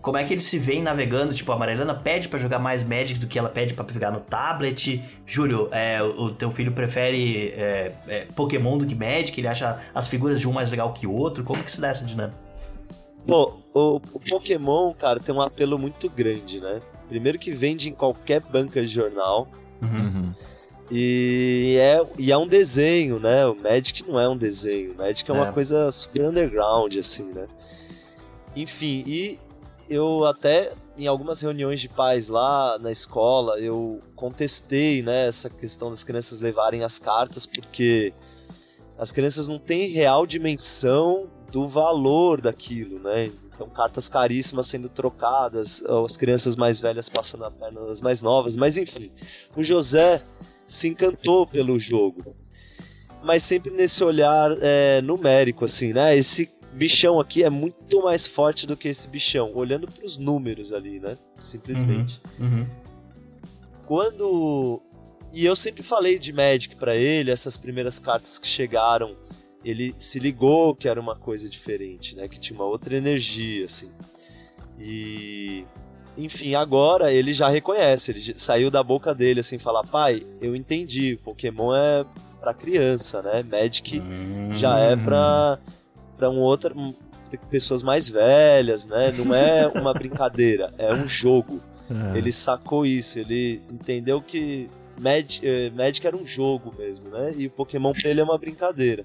como 0.00 0.16
é 0.16 0.24
que 0.24 0.32
eles 0.32 0.44
se 0.44 0.58
veem 0.58 0.80
navegando? 0.80 1.34
Tipo, 1.34 1.50
a 1.52 1.58
Marilena 1.58 1.94
pede 1.94 2.28
pra 2.28 2.38
jogar 2.38 2.58
mais 2.58 2.84
Magic 2.84 3.18
do 3.18 3.26
que 3.26 3.38
ela 3.38 3.48
pede 3.48 3.74
pra 3.74 3.84
pegar 3.84 4.10
no 4.10 4.20
tablet. 4.20 5.02
Júlio, 5.26 5.68
é, 5.72 6.00
o 6.02 6.30
teu 6.30 6.50
filho 6.50 6.72
prefere 6.72 7.48
é, 7.48 7.92
é, 8.06 8.26
Pokémon 8.34 8.78
do 8.78 8.86
que 8.86 8.94
Magic? 8.94 9.38
Ele 9.38 9.48
acha 9.48 9.78
as 9.94 10.06
figuras 10.06 10.38
de 10.40 10.48
um 10.48 10.52
mais 10.52 10.70
legal 10.70 10.92
que 10.92 11.06
o 11.06 11.12
outro? 11.12 11.42
Como 11.42 11.62
que 11.62 11.70
se 11.70 11.80
dá 11.80 11.88
essa 11.88 12.04
dinâmica? 12.04 12.38
Pô, 13.26 13.58
o, 13.78 13.96
o 14.14 14.20
Pokémon, 14.20 14.92
cara, 14.92 15.20
tem 15.20 15.34
um 15.34 15.40
apelo 15.40 15.78
muito 15.78 16.08
grande, 16.10 16.60
né? 16.60 16.80
Primeiro 17.08 17.38
que 17.38 17.50
vende 17.50 17.88
em 17.88 17.92
qualquer 17.92 18.40
banca 18.40 18.80
de 18.82 18.88
jornal. 18.88 19.48
Uhum. 19.80 20.32
E 20.90 21.76
é, 21.78 22.00
e 22.18 22.32
é 22.32 22.38
um 22.38 22.48
desenho, 22.48 23.18
né? 23.20 23.46
O 23.46 23.54
Magic 23.54 24.06
não 24.08 24.18
é 24.18 24.28
um 24.28 24.36
desenho. 24.36 24.92
O 24.92 24.96
Magic 24.96 25.30
é 25.30 25.34
uma 25.34 25.48
É. 25.48 25.52
coisa 25.52 25.90
super 25.90 26.24
underground, 26.24 26.96
assim, 26.96 27.32
né? 27.32 27.46
Enfim, 28.56 29.04
e 29.06 29.38
eu 29.88 30.24
até 30.24 30.72
em 30.96 31.06
algumas 31.06 31.40
reuniões 31.40 31.80
de 31.80 31.88
pais 31.88 32.28
lá 32.28 32.76
na 32.80 32.90
escola, 32.90 33.58
eu 33.60 34.00
contestei, 34.16 35.00
né, 35.00 35.28
essa 35.28 35.48
questão 35.48 35.90
das 35.90 36.02
crianças 36.02 36.40
levarem 36.40 36.82
as 36.82 36.98
cartas, 36.98 37.46
porque 37.46 38.12
as 38.98 39.12
crianças 39.12 39.46
não 39.46 39.60
têm 39.60 39.90
real 39.90 40.26
dimensão 40.26 41.28
do 41.52 41.68
valor 41.68 42.40
daquilo, 42.40 42.98
né? 42.98 43.30
Então, 43.58 43.68
cartas 43.68 44.08
caríssimas 44.08 44.68
sendo 44.68 44.88
trocadas, 44.88 45.82
as 46.06 46.16
crianças 46.16 46.54
mais 46.54 46.80
velhas 46.80 47.08
passando 47.08 47.44
a 47.44 47.50
perna 47.50 47.84
das 47.86 48.00
mais 48.00 48.22
novas, 48.22 48.54
mas 48.54 48.76
enfim. 48.78 49.10
O 49.56 49.64
José 49.64 50.22
se 50.64 50.86
encantou 50.86 51.44
pelo 51.44 51.76
jogo, 51.80 52.36
mas 53.24 53.42
sempre 53.42 53.72
nesse 53.72 54.04
olhar 54.04 54.56
é, 54.60 55.02
numérico, 55.02 55.64
assim, 55.64 55.92
né? 55.92 56.16
Esse 56.16 56.48
bichão 56.72 57.18
aqui 57.18 57.42
é 57.42 57.50
muito 57.50 58.00
mais 58.00 58.28
forte 58.28 58.64
do 58.64 58.76
que 58.76 58.86
esse 58.86 59.08
bichão, 59.08 59.50
olhando 59.52 59.88
para 59.88 60.06
os 60.06 60.18
números 60.18 60.72
ali, 60.72 61.00
né? 61.00 61.18
Simplesmente. 61.40 62.22
Uhum. 62.38 62.64
Quando. 63.86 64.80
E 65.32 65.44
eu 65.44 65.56
sempre 65.56 65.82
falei 65.82 66.16
de 66.16 66.32
Magic 66.32 66.76
pra 66.76 66.94
ele, 66.94 67.32
essas 67.32 67.56
primeiras 67.56 67.98
cartas 67.98 68.38
que 68.38 68.46
chegaram, 68.46 69.16
ele 69.68 69.94
se 69.98 70.18
ligou 70.18 70.74
que 70.74 70.88
era 70.88 71.00
uma 71.00 71.14
coisa 71.16 71.48
diferente, 71.48 72.14
né? 72.16 72.26
Que 72.28 72.38
tinha 72.38 72.58
uma 72.58 72.66
outra 72.66 72.96
energia, 72.96 73.66
assim. 73.66 73.90
E. 74.78 75.64
Enfim, 76.16 76.54
agora 76.56 77.12
ele 77.12 77.32
já 77.32 77.48
reconhece, 77.48 78.10
ele 78.10 78.34
saiu 78.36 78.70
da 78.72 78.82
boca 78.82 79.14
dele 79.14 79.40
assim, 79.40 79.56
falar: 79.58 79.84
pai, 79.84 80.22
eu 80.40 80.56
entendi, 80.56 81.16
Pokémon 81.24 81.72
é 81.74 82.04
pra 82.40 82.52
criança, 82.52 83.22
né? 83.22 83.42
Magic 83.44 84.02
já 84.54 84.78
é 84.80 84.96
pra, 84.96 85.58
pra 86.16 86.28
um 86.30 86.38
outro. 86.40 86.76
um- 86.76 86.94
pessoas 87.50 87.82
mais 87.82 88.08
velhas, 88.08 88.86
né? 88.86 89.12
Não 89.12 89.34
é 89.34 89.68
uma 89.68 89.92
brincadeira, 89.94 90.72
é 90.78 90.92
um 90.94 91.06
jogo. 91.06 91.60
Ele 92.16 92.32
sacou 92.32 92.84
isso, 92.86 93.18
ele 93.18 93.62
entendeu 93.70 94.20
que 94.20 94.68
Magic, 95.00 95.40
eh, 95.46 95.70
Magic 95.70 96.06
era 96.06 96.16
um 96.16 96.26
jogo 96.26 96.74
mesmo, 96.76 97.08
né? 97.10 97.34
E 97.36 97.46
o 97.46 97.50
Pokémon 97.50 97.92
pra 97.92 98.08
ele 98.10 98.20
é 98.20 98.24
uma 98.24 98.36
brincadeira. 98.38 99.04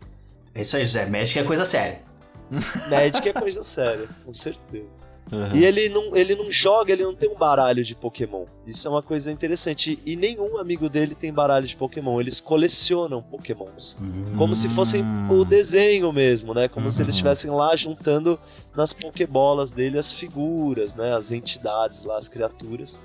É 0.56 0.62
isso 0.62 0.78
aí, 0.78 0.86
José. 0.86 1.06
Magic 1.06 1.40
é 1.40 1.44
coisa 1.44 1.66
séria. 1.66 2.02
Magic 2.90 3.28
é 3.28 3.34
coisa 3.34 3.64
séria, 3.64 4.08
com 4.24 4.34
certeza. 4.34 5.04
Uhum. 5.32 5.56
E 5.56 5.64
ele 5.64 5.90
não, 5.90 6.16
ele 6.16 6.36
não 6.36 6.52
joga, 6.52 6.92
ele 6.92 7.04
não 7.04 7.16
tem 7.16 7.30
um 7.30 7.36
baralho 7.36 7.84
de 7.84 7.96
Pokémon. 7.96 8.46
Isso 8.68 8.88
é 8.88 8.92
uma 8.92 9.02
coisa 9.02 9.32
interessante. 9.32 9.98
E 10.06 10.16
nenhum 10.16 10.58
amigo 10.58 10.90
dele 10.90 11.16
tem 11.16 11.32
baralho 11.32 11.66
de 11.66 11.76
Pokémon. 11.76 12.20
Eles 12.20 12.42
colecionam 12.42 13.22
Pokémons. 13.22 13.98
Como 14.38 14.54
se 14.54 14.68
fossem 14.70 15.04
o 15.32 15.46
desenho 15.46 16.12
mesmo, 16.12 16.54
né? 16.54 16.68
Como 16.68 16.90
se 16.90 17.02
eles 17.02 17.16
estivessem 17.16 17.50
lá 17.50 17.76
juntando 17.76 18.40
nas 18.76 18.92
Pokébolas 18.92 19.72
dele 19.72 19.98
as 19.98 20.12
figuras, 20.12 20.94
né? 20.94 21.16
As 21.16 21.32
entidades 21.32 22.04
lá, 22.04 22.18
as 22.18 22.28
criaturas. 22.28 23.00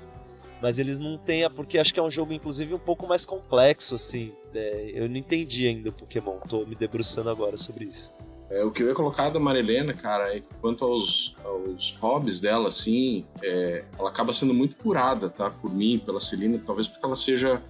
Mas 0.61 0.77
eles 0.79 0.99
não 0.99 1.17
têm, 1.17 1.43
a- 1.43 1.49
porque 1.49 1.77
acho 1.77 1.93
que 1.93 1.99
é 1.99 2.03
um 2.03 2.11
jogo, 2.11 2.33
inclusive, 2.33 2.73
um 2.73 2.79
pouco 2.79 3.07
mais 3.07 3.25
complexo, 3.25 3.95
assim. 3.95 4.33
É, 4.53 4.91
eu 4.93 5.07
não 5.07 5.15
entendi 5.15 5.67
ainda 5.67 5.89
o 5.89 5.93
Pokémon, 5.93 6.37
tô 6.47 6.65
me 6.65 6.75
debruçando 6.75 7.29
agora 7.29 7.55
sobre 7.57 7.85
isso. 7.85 8.11
É, 8.49 8.63
o 8.63 8.71
que 8.71 8.81
eu 8.81 8.87
ia 8.87 8.95
colocar 8.95 9.29
da 9.29 9.39
Marilena, 9.39 9.93
cara, 9.93 10.35
é 10.35 10.39
que 10.39 10.47
quanto 10.59 10.83
aos, 10.83 11.35
aos 11.45 11.91
hobbies 12.01 12.41
dela, 12.41 12.67
assim, 12.69 13.23
é, 13.43 13.85
ela 13.97 14.09
acaba 14.09 14.33
sendo 14.33 14.53
muito 14.55 14.75
curada, 14.77 15.29
tá? 15.29 15.51
Por 15.51 15.71
mim, 15.71 16.01
pela 16.03 16.19
Celina, 16.19 16.59
talvez 16.65 16.87
porque 16.87 17.05
ela 17.05 17.15
seja 17.15 17.61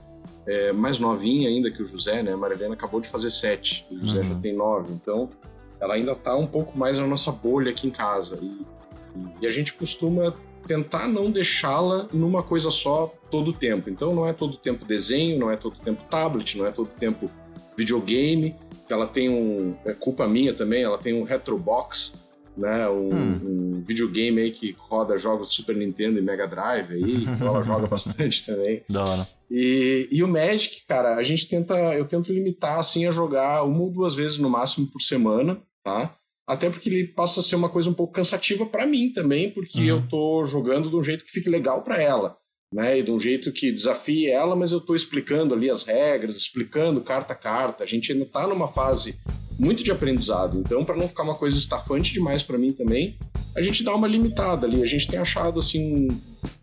é, 0.47 0.71
mais 0.71 0.97
novinha 0.97 1.49
ainda 1.49 1.69
que 1.69 1.83
o 1.83 1.85
José, 1.85 2.23
né? 2.23 2.31
A 2.31 2.37
Marilena 2.37 2.73
acabou 2.75 3.01
de 3.01 3.09
fazer 3.09 3.29
sete, 3.29 3.85
o 3.91 3.97
José 3.99 4.23
já 4.23 4.35
tem 4.35 4.55
nove, 4.55 4.93
então 4.93 5.29
ela 5.81 5.95
ainda 5.95 6.15
tá 6.15 6.33
um 6.35 6.47
pouco 6.47 6.77
mais 6.77 6.97
na 6.97 7.05
nossa 7.05 7.29
bolha 7.31 7.71
aqui 7.71 7.85
em 7.87 7.91
casa. 7.91 8.39
E, 8.41 8.65
e 9.41 9.47
a 9.47 9.51
gente 9.51 9.73
costuma 9.73 10.33
tentar 10.69 11.07
não 11.07 11.31
deixá-la 11.31 12.07
numa 12.13 12.43
coisa 12.43 12.69
só 12.69 13.11
todo 13.31 13.49
o 13.49 13.53
tempo. 13.53 13.89
Então 13.89 14.13
não 14.13 14.27
é 14.27 14.31
todo 14.31 14.53
o 14.53 14.57
tempo 14.57 14.85
desenho, 14.85 15.39
não 15.39 15.49
é 15.49 15.57
todo 15.57 15.77
o 15.77 15.79
tempo 15.79 16.03
tablet, 16.07 16.55
não 16.55 16.67
é 16.67 16.71
todo 16.71 16.85
o 16.85 16.99
tempo 16.99 17.31
videogame. 17.75 18.55
Ela 18.87 19.07
tem 19.07 19.29
um. 19.29 19.75
É 19.83 19.93
culpa 19.93 20.27
minha 20.27 20.53
também, 20.53 20.83
ela 20.83 20.99
tem 20.99 21.19
um 21.19 21.23
Retrobox, 21.23 22.13
né? 22.55 22.87
Um, 22.87 23.77
um 23.77 23.81
videogame 23.81 24.41
aí 24.41 24.51
que 24.51 24.75
roda 24.77 25.17
jogos 25.17 25.49
de 25.49 25.55
Super 25.55 25.75
Nintendo 25.75 26.19
e 26.19 26.21
Mega 26.21 26.47
Drive 26.47 26.91
aí, 26.93 27.23
então 27.33 27.47
ela 27.47 27.63
joga 27.63 27.87
bastante 27.87 28.45
também. 28.45 28.83
Da 28.87 29.03
hora. 29.03 29.27
E, 29.49 30.07
e 30.11 30.23
o 30.23 30.27
Magic, 30.27 30.85
cara, 30.87 31.15
a 31.15 31.23
gente 31.23 31.47
tenta. 31.47 31.73
Eu 31.95 32.05
tento 32.05 32.31
limitar 32.31 32.77
assim 32.77 33.07
a 33.07 33.11
jogar 33.11 33.63
uma 33.63 33.81
ou 33.81 33.89
duas 33.89 34.13
vezes 34.13 34.37
no 34.37 34.49
máximo 34.49 34.85
por 34.85 35.01
semana, 35.01 35.59
tá? 35.83 36.15
Até 36.49 36.67
porque 36.67 36.89
ele 36.89 37.07
passa 37.07 37.41
a 37.41 37.43
ser 37.43 37.55
uma 37.55 37.69
coisa 37.69 37.91
um 37.91 37.93
pouco 37.93 38.11
cansativa 38.11 38.65
pra 38.65 38.87
mim 38.87 39.13
também, 39.13 39.51
porque 39.51 39.81
eu 39.81 40.01
tô 40.07 40.43
jogando 40.45 40.89
de 40.89 40.95
um 40.95 41.03
jeito 41.03 41.23
que 41.23 41.29
fique 41.29 41.47
legal 41.47 41.83
pra 41.83 42.01
ela, 42.01 42.35
né? 42.73 42.97
E 42.97 43.03
de 43.03 43.11
um 43.11 43.19
jeito 43.19 43.51
que 43.51 43.71
desafie 43.71 44.27
ela, 44.31 44.55
mas 44.55 44.71
eu 44.71 44.81
tô 44.81 44.95
explicando 44.95 45.53
ali 45.53 45.69
as 45.69 45.83
regras, 45.83 46.35
explicando 46.37 47.01
carta 47.01 47.33
a 47.33 47.35
carta. 47.35 47.83
A 47.83 47.87
gente 47.87 48.11
ainda 48.11 48.25
tá 48.25 48.47
numa 48.47 48.67
fase 48.67 49.19
muito 49.59 49.83
de 49.83 49.91
aprendizado, 49.91 50.57
então 50.57 50.83
pra 50.83 50.95
não 50.97 51.07
ficar 51.07 51.21
uma 51.21 51.35
coisa 51.35 51.55
estafante 51.55 52.13
demais 52.13 52.41
pra 52.41 52.57
mim 52.57 52.73
também, 52.73 53.15
a 53.55 53.61
gente 53.61 53.83
dá 53.83 53.93
uma 53.93 54.07
limitada 54.07 54.65
ali. 54.65 54.81
A 54.81 54.87
gente 54.87 55.07
tem 55.07 55.19
achado 55.19 55.59
assim 55.59 56.07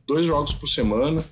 dois 0.05 0.27
jogos 0.27 0.53
por 0.53 0.66
semana 0.66 1.25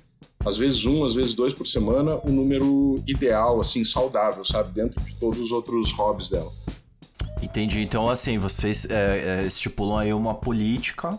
às 0.45 0.55
vezes 0.55 0.85
um, 0.85 1.03
às 1.03 1.13
vezes 1.13 1.33
dois 1.33 1.53
por 1.53 1.65
semana, 1.65 2.21
um 2.23 2.31
número 2.31 3.03
ideal, 3.07 3.59
assim, 3.59 3.83
saudável, 3.83 4.45
sabe? 4.45 4.69
Dentro 4.71 5.03
de 5.03 5.15
todos 5.15 5.39
os 5.39 5.51
outros 5.51 5.91
hobbies 5.91 6.29
dela. 6.29 6.51
Entendi. 7.41 7.81
Então, 7.81 8.07
assim, 8.07 8.37
vocês 8.37 8.85
é, 8.89 9.41
é, 9.43 9.47
estipulam 9.47 9.97
aí 9.97 10.13
uma 10.13 10.33
política 10.35 11.17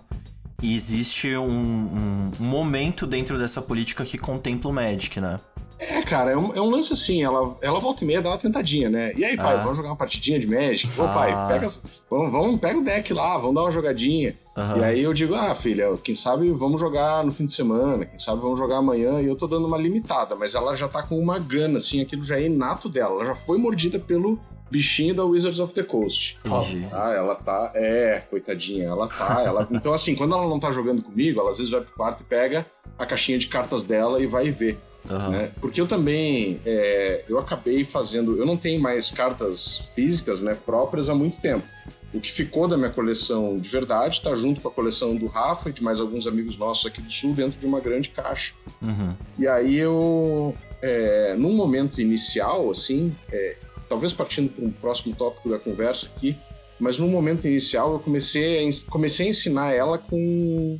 e 0.62 0.74
existe 0.74 1.36
um, 1.36 1.48
um- 1.50 2.30
um 2.40 2.44
momento 2.44 3.06
dentro 3.06 3.38
dessa 3.38 3.60
política 3.60 4.04
que 4.04 4.16
contempla 4.18 4.70
o 4.70 4.74
Magic, 4.74 5.20
né? 5.20 5.38
É, 5.78 6.00
cara, 6.00 6.30
é 6.30 6.36
um, 6.38 6.54
é 6.54 6.60
um 6.60 6.70
lance 6.70 6.90
assim, 6.94 7.22
ela, 7.22 7.54
ela 7.60 7.78
volta 7.78 8.02
e 8.02 8.06
meia 8.06 8.22
dá 8.22 8.30
uma 8.30 8.38
tentadinha, 8.38 8.88
né? 8.88 9.12
E 9.14 9.22
aí, 9.22 9.36
pai, 9.36 9.56
Ah. 9.56 9.62
vamos 9.62 9.76
jogar 9.76 9.90
uma 9.90 9.96
partidinha 9.96 10.38
de 10.40 10.46
Magic? 10.46 10.88
Ô, 10.98 11.04
Ah. 11.04 11.08
pai, 11.12 11.48
pega, 11.48 11.66
vamos, 12.08 12.32
vamos, 12.32 12.60
pega 12.60 12.78
o 12.78 12.82
deck 12.82 13.12
lá, 13.12 13.36
vamos 13.36 13.54
dar 13.56 13.60
uma 13.64 13.70
jogadinha. 13.70 14.34
Aham. 14.56 14.78
E 14.78 14.84
aí 14.84 15.02
eu 15.02 15.12
digo, 15.12 15.34
ah, 15.34 15.54
filha, 15.54 15.94
quem 16.02 16.14
sabe 16.14 16.50
vamos 16.50 16.80
jogar 16.80 17.22
no 17.26 17.30
fim 17.30 17.44
de 17.44 17.52
semana, 17.52 18.06
quem 18.06 18.18
sabe 18.18 18.40
vamos 18.40 18.58
jogar 18.58 18.78
amanhã, 18.78 19.20
e 19.20 19.26
eu 19.26 19.36
tô 19.36 19.46
dando 19.46 19.66
uma 19.66 19.76
limitada, 19.76 20.34
mas 20.34 20.54
ela 20.54 20.74
já 20.74 20.88
tá 20.88 21.02
com 21.02 21.18
uma 21.18 21.38
gana, 21.38 21.76
assim, 21.76 22.00
aquilo 22.00 22.24
já 22.24 22.38
é 22.40 22.46
inato 22.46 22.88
dela, 22.88 23.16
ela 23.16 23.26
já 23.26 23.34
foi 23.34 23.58
mordida 23.58 23.98
pelo 23.98 24.40
bichinho 24.70 25.14
da 25.14 25.24
Wizards 25.24 25.60
of 25.60 25.72
the 25.74 25.82
Coast. 25.82 26.38
Entendi. 26.44 26.88
Ah, 26.92 27.12
ela 27.12 27.34
tá. 27.34 27.72
É, 27.74 28.22
coitadinha, 28.28 28.88
ela 28.88 29.08
tá. 29.08 29.42
Ela... 29.44 29.68
Então, 29.72 29.92
assim, 29.92 30.14
quando 30.14 30.34
ela 30.34 30.48
não 30.48 30.58
tá 30.58 30.70
jogando 30.70 31.02
comigo, 31.02 31.40
ela 31.40 31.50
às 31.50 31.58
vezes 31.58 31.70
vai 31.70 31.80
pro 31.80 31.94
quarto 31.94 32.22
e 32.22 32.24
pega 32.24 32.66
a 32.98 33.06
caixinha 33.06 33.38
de 33.38 33.46
cartas 33.46 33.82
dela 33.82 34.20
e 34.20 34.26
vai 34.26 34.50
ver. 34.50 34.78
Aham. 35.08 35.30
né? 35.30 35.52
Porque 35.60 35.80
eu 35.80 35.86
também. 35.86 36.60
é, 36.64 37.24
eu 37.28 37.38
acabei 37.38 37.84
fazendo. 37.84 38.36
Eu 38.36 38.46
não 38.46 38.56
tenho 38.56 38.80
mais 38.80 39.10
cartas 39.10 39.82
físicas 39.94 40.40
né, 40.40 40.56
próprias 40.66 41.08
há 41.08 41.14
muito 41.14 41.38
tempo. 41.38 41.66
O 42.14 42.20
que 42.20 42.32
ficou 42.32 42.66
da 42.66 42.76
minha 42.76 42.90
coleção 42.90 43.58
de 43.58 43.68
verdade 43.68 44.22
tá 44.22 44.34
junto 44.34 44.60
com 44.60 44.68
a 44.68 44.70
coleção 44.70 45.14
do 45.16 45.26
Rafa 45.26 45.68
e 45.68 45.72
de 45.72 45.82
mais 45.82 46.00
alguns 46.00 46.26
amigos 46.26 46.56
nossos 46.56 46.86
aqui 46.86 47.02
do 47.02 47.10
Sul 47.10 47.34
dentro 47.34 47.58
de 47.58 47.66
uma 47.66 47.80
grande 47.80 48.08
caixa. 48.08 48.54
Uhum. 48.80 49.14
E 49.38 49.46
aí 49.46 49.76
eu, 49.76 50.54
é, 50.80 51.34
num 51.36 51.52
momento 51.52 52.00
inicial, 52.00 52.70
assim, 52.70 53.14
é, 53.30 53.56
talvez 53.88 54.12
partindo 54.12 54.52
para 54.52 54.64
um 54.64 54.70
próximo 54.70 55.14
tópico 55.14 55.48
da 55.48 55.58
conversa 55.58 56.06
aqui, 56.06 56.36
mas 56.78 56.98
num 56.98 57.08
momento 57.08 57.46
inicial 57.46 57.92
eu 57.92 57.98
comecei 57.98 58.68
a, 58.68 58.90
comecei 58.90 59.26
a 59.26 59.30
ensinar 59.30 59.72
ela 59.72 59.98
com. 59.98 60.78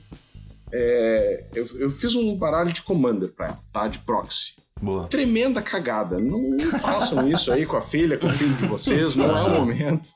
é, 0.73 1.45
eu, 1.55 1.67
eu 1.79 1.91
fiz 1.91 2.15
um 2.15 2.37
baralho 2.37 2.73
de 2.73 2.83
Commander 2.83 3.33
para 3.33 3.47
ela, 3.47 3.59
tá? 3.73 3.89
De 3.89 3.99
proxy. 4.01 4.55
Boa. 4.81 5.09
Tremenda 5.09 5.63
cagada. 5.63 6.19
Não, 6.19 6.59
façam 6.81 7.27
isso 7.33 7.51
aí 7.51 7.65
com 7.65 7.77
a 7.77 7.83
filha, 7.83 8.19
com 8.19 8.27
o 8.27 8.33
filho 8.33 8.55
de 8.55 8.67
vocês, 8.67 9.17
não 9.17 9.37
é 9.37 9.43
o 9.43 9.51
momento. 9.51 10.11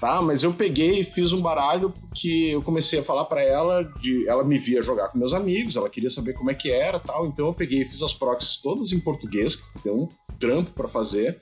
Tá, 0.00 0.20
mas 0.20 0.42
eu 0.42 0.52
peguei 0.52 1.00
e 1.00 1.04
fiz 1.04 1.32
um 1.32 1.40
baralho 1.40 1.90
porque 1.90 2.50
eu 2.52 2.62
comecei 2.62 2.98
a 2.98 3.04
falar 3.04 3.24
pra 3.26 3.40
ela 3.40 3.84
de 4.00 4.26
ela 4.28 4.42
me 4.42 4.58
via 4.58 4.82
jogar 4.82 5.08
com 5.08 5.18
meus 5.18 5.32
amigos, 5.32 5.76
ela 5.76 5.88
queria 5.88 6.10
saber 6.10 6.32
como 6.32 6.50
é 6.50 6.54
que 6.54 6.72
era, 6.72 6.98
tal. 6.98 7.26
Então 7.26 7.46
eu 7.46 7.54
peguei 7.54 7.82
e 7.82 7.84
fiz 7.84 8.02
as 8.02 8.12
proxies 8.12 8.56
todas 8.56 8.92
em 8.92 8.98
português, 8.98 9.54
que 9.54 9.62
deu 9.84 9.94
um 9.94 10.08
trampo 10.40 10.72
pra 10.72 10.88
fazer. 10.88 11.40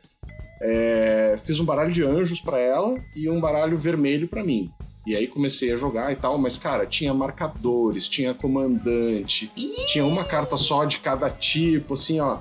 É, 0.61 1.37
fiz 1.45 1.59
um 1.61 1.65
baralho 1.65 1.91
de 1.93 2.05
anjos 2.05 2.41
pra 2.41 2.59
ela 2.59 2.97
e 3.17 3.29
um 3.31 3.41
baralho 3.41 3.77
vermelho 3.77 4.29
pra 4.29 4.45
mim. 4.45 4.71
E 5.07 5.17
aí 5.17 5.27
comecei 5.27 5.73
a 5.73 5.77
jogar 5.77 6.13
e 6.13 6.17
tal, 6.17 6.37
mas 6.37 6.59
cara, 6.59 6.85
tinha 6.87 7.13
marcadores, 7.15 8.07
tinha 8.07 8.35
comandante, 8.35 9.51
tinha 9.89 10.05
uma 10.05 10.25
carta 10.25 10.57
só 10.57 10.85
de 10.85 10.99
cada 10.99 11.31
tipo, 11.31 11.95
assim, 11.95 12.21
ó. 12.21 12.39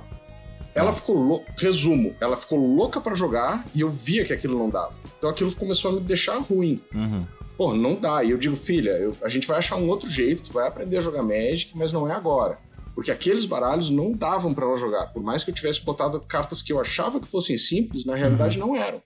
Ela 0.74 0.92
ficou 0.92 1.16
louca, 1.16 1.52
resumo, 1.58 2.14
ela 2.20 2.36
ficou 2.36 2.58
louca 2.58 3.00
pra 3.00 3.14
jogar 3.14 3.64
e 3.74 3.80
eu 3.80 3.90
via 3.90 4.24
que 4.24 4.32
aquilo 4.32 4.58
não 4.58 4.68
dava. 4.68 4.92
Então 5.18 5.28
aquilo 5.28 5.52
começou 5.56 5.90
a 5.90 5.94
me 5.94 6.00
deixar 6.00 6.38
ruim. 6.38 6.80
Uhum. 6.94 7.26
Pô, 7.56 7.74
não 7.74 7.94
dá. 7.96 8.22
E 8.22 8.30
eu 8.30 8.38
digo, 8.38 8.54
filha, 8.56 8.90
eu- 8.92 9.14
a 9.22 9.28
gente 9.28 9.46
vai 9.46 9.58
achar 9.58 9.76
um 9.76 9.88
outro 9.88 10.08
jeito, 10.08 10.44
tu 10.44 10.52
vai 10.52 10.68
aprender 10.68 10.96
a 10.98 11.00
jogar 11.00 11.22
Magic, 11.22 11.72
mas 11.74 11.90
não 11.92 12.08
é 12.08 12.12
agora. 12.12 12.58
Porque 12.94 13.10
aqueles 13.10 13.44
baralhos 13.44 13.90
não 13.90 14.12
davam 14.12 14.52
pra 14.52 14.66
ela 14.66 14.76
jogar. 14.76 15.06
Por 15.12 15.22
mais 15.22 15.44
que 15.44 15.50
eu 15.50 15.54
tivesse 15.54 15.80
botado 15.80 16.20
cartas 16.20 16.60
que 16.60 16.72
eu 16.72 16.80
achava 16.80 17.20
que 17.20 17.28
fossem 17.28 17.56
simples, 17.56 18.04
na 18.04 18.14
realidade 18.14 18.58
não 18.58 18.76
eram. 18.76 19.02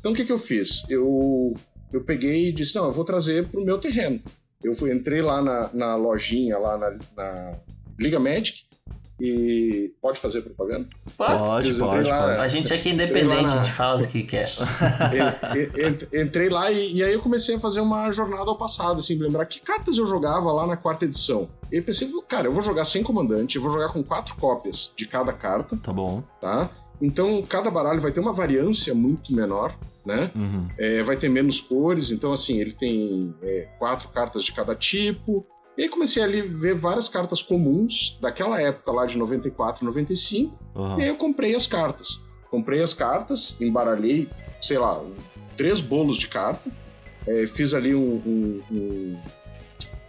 Então 0.00 0.12
o 0.12 0.14
que, 0.14 0.24
que 0.24 0.32
eu 0.32 0.38
fiz? 0.38 0.84
Eu, 0.88 1.54
eu 1.92 2.02
peguei 2.02 2.48
e 2.48 2.52
disse, 2.52 2.74
não, 2.74 2.86
eu 2.86 2.92
vou 2.92 3.04
trazer 3.04 3.48
pro 3.48 3.64
meu 3.64 3.78
terreno. 3.78 4.20
Eu 4.62 4.74
fui, 4.74 4.92
entrei 4.92 5.20
lá 5.20 5.42
na, 5.42 5.70
na 5.72 5.96
lojinha, 5.96 6.58
lá 6.58 6.76
na, 6.78 6.98
na 7.16 7.58
Liga 7.98 8.18
Magic, 8.18 8.64
e 9.24 9.92
pode 10.02 10.18
fazer 10.18 10.42
propaganda? 10.42 10.88
Pode, 11.16 11.70
entrei 11.70 11.80
pode, 11.88 12.10
lá, 12.10 12.22
pode. 12.28 12.40
A 12.40 12.48
gente 12.48 12.74
aqui 12.74 12.88
é 12.88 12.92
independente, 12.92 13.42
na- 13.44 13.60
a 13.60 13.64
gente 13.64 13.72
fala 13.72 13.98
do 14.02 14.08
que 14.08 14.24
quer. 14.24 14.48
En- 15.14 15.86
en- 16.18 16.22
entrei 16.22 16.48
lá 16.48 16.70
e, 16.70 16.94
e 16.96 17.02
aí 17.04 17.12
eu 17.12 17.20
comecei 17.20 17.54
a 17.56 17.60
fazer 17.60 17.80
uma 17.80 18.10
jornada 18.10 18.50
ao 18.50 18.56
passado, 18.58 18.98
assim, 18.98 19.16
lembrar 19.18 19.46
que 19.46 19.60
cartas 19.60 19.96
eu 19.98 20.06
jogava 20.06 20.50
lá 20.52 20.66
na 20.66 20.76
quarta 20.76 21.04
edição. 21.04 21.48
E 21.70 21.76
eu 21.76 21.82
pensei, 21.82 22.08
cara, 22.28 22.48
eu 22.48 22.52
vou 22.52 22.62
jogar 22.62 22.84
sem 22.84 23.02
comandante, 23.02 23.56
eu 23.56 23.62
vou 23.62 23.70
jogar 23.70 23.90
com 23.90 24.02
quatro 24.02 24.34
cópias 24.36 24.92
de 24.96 25.06
cada 25.06 25.32
carta, 25.32 25.76
Tá 25.76 25.92
bom. 25.92 26.22
tá? 26.40 26.68
Então 27.00 27.42
cada 27.42 27.70
baralho 27.70 28.00
vai 28.00 28.12
ter 28.12 28.20
uma 28.20 28.32
variância 28.32 28.94
muito 28.94 29.32
menor, 29.34 29.74
né? 30.04 30.30
Uhum. 30.34 30.68
É, 30.78 31.02
vai 31.02 31.16
ter 31.16 31.28
menos 31.28 31.60
cores, 31.60 32.10
então 32.10 32.32
assim, 32.32 32.58
ele 32.60 32.72
tem 32.72 33.34
é, 33.42 33.68
quatro 33.78 34.08
cartas 34.08 34.42
de 34.44 34.52
cada 34.52 34.74
tipo. 34.74 35.46
E 35.76 35.82
aí 35.82 35.88
comecei 35.88 36.22
ali 36.22 36.40
a 36.40 36.44
ver 36.44 36.74
várias 36.74 37.08
cartas 37.08 37.40
comuns 37.42 38.18
daquela 38.20 38.60
época 38.60 38.92
lá 38.92 39.06
de 39.06 39.16
94, 39.16 39.84
95. 39.84 40.58
Uhum. 40.74 40.98
E 40.98 41.02
aí 41.02 41.08
eu 41.08 41.16
comprei 41.16 41.54
as 41.54 41.66
cartas. 41.66 42.20
Comprei 42.50 42.82
as 42.82 42.92
cartas, 42.92 43.56
embaralhei, 43.60 44.28
sei 44.60 44.76
lá, 44.78 45.02
três 45.56 45.80
bolos 45.80 46.16
de 46.16 46.28
carta. 46.28 46.70
É, 47.26 47.46
fiz 47.46 47.72
ali 47.72 47.94
um, 47.94 48.00
um- 48.26 48.62
um- 48.70 49.18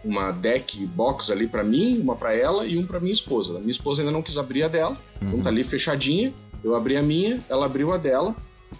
uma 0.04 0.30
deck 0.32 0.84
box 0.86 1.30
ali 1.30 1.48
pra 1.48 1.64
mim, 1.64 1.98
uma 1.98 2.14
pra 2.14 2.34
ela 2.36 2.66
e 2.66 2.76
um 2.76 2.86
pra 2.86 3.00
minha 3.00 3.12
esposa. 3.12 3.56
A 3.56 3.58
minha 3.60 3.70
esposa 3.70 4.02
ainda 4.02 4.12
não 4.12 4.20
quis 4.20 4.36
abrir 4.36 4.64
a 4.64 4.68
dela, 4.68 4.98
então 5.22 5.40
tá 5.40 5.48
ali 5.48 5.64
fechadinha. 5.64 6.34
Eu 6.62 6.74
abri 6.76 6.96
a 6.96 7.02
minha, 7.02 7.42
ela 7.48 7.64
abriu 7.64 7.90
a 7.92 7.96
dela. 7.96 8.36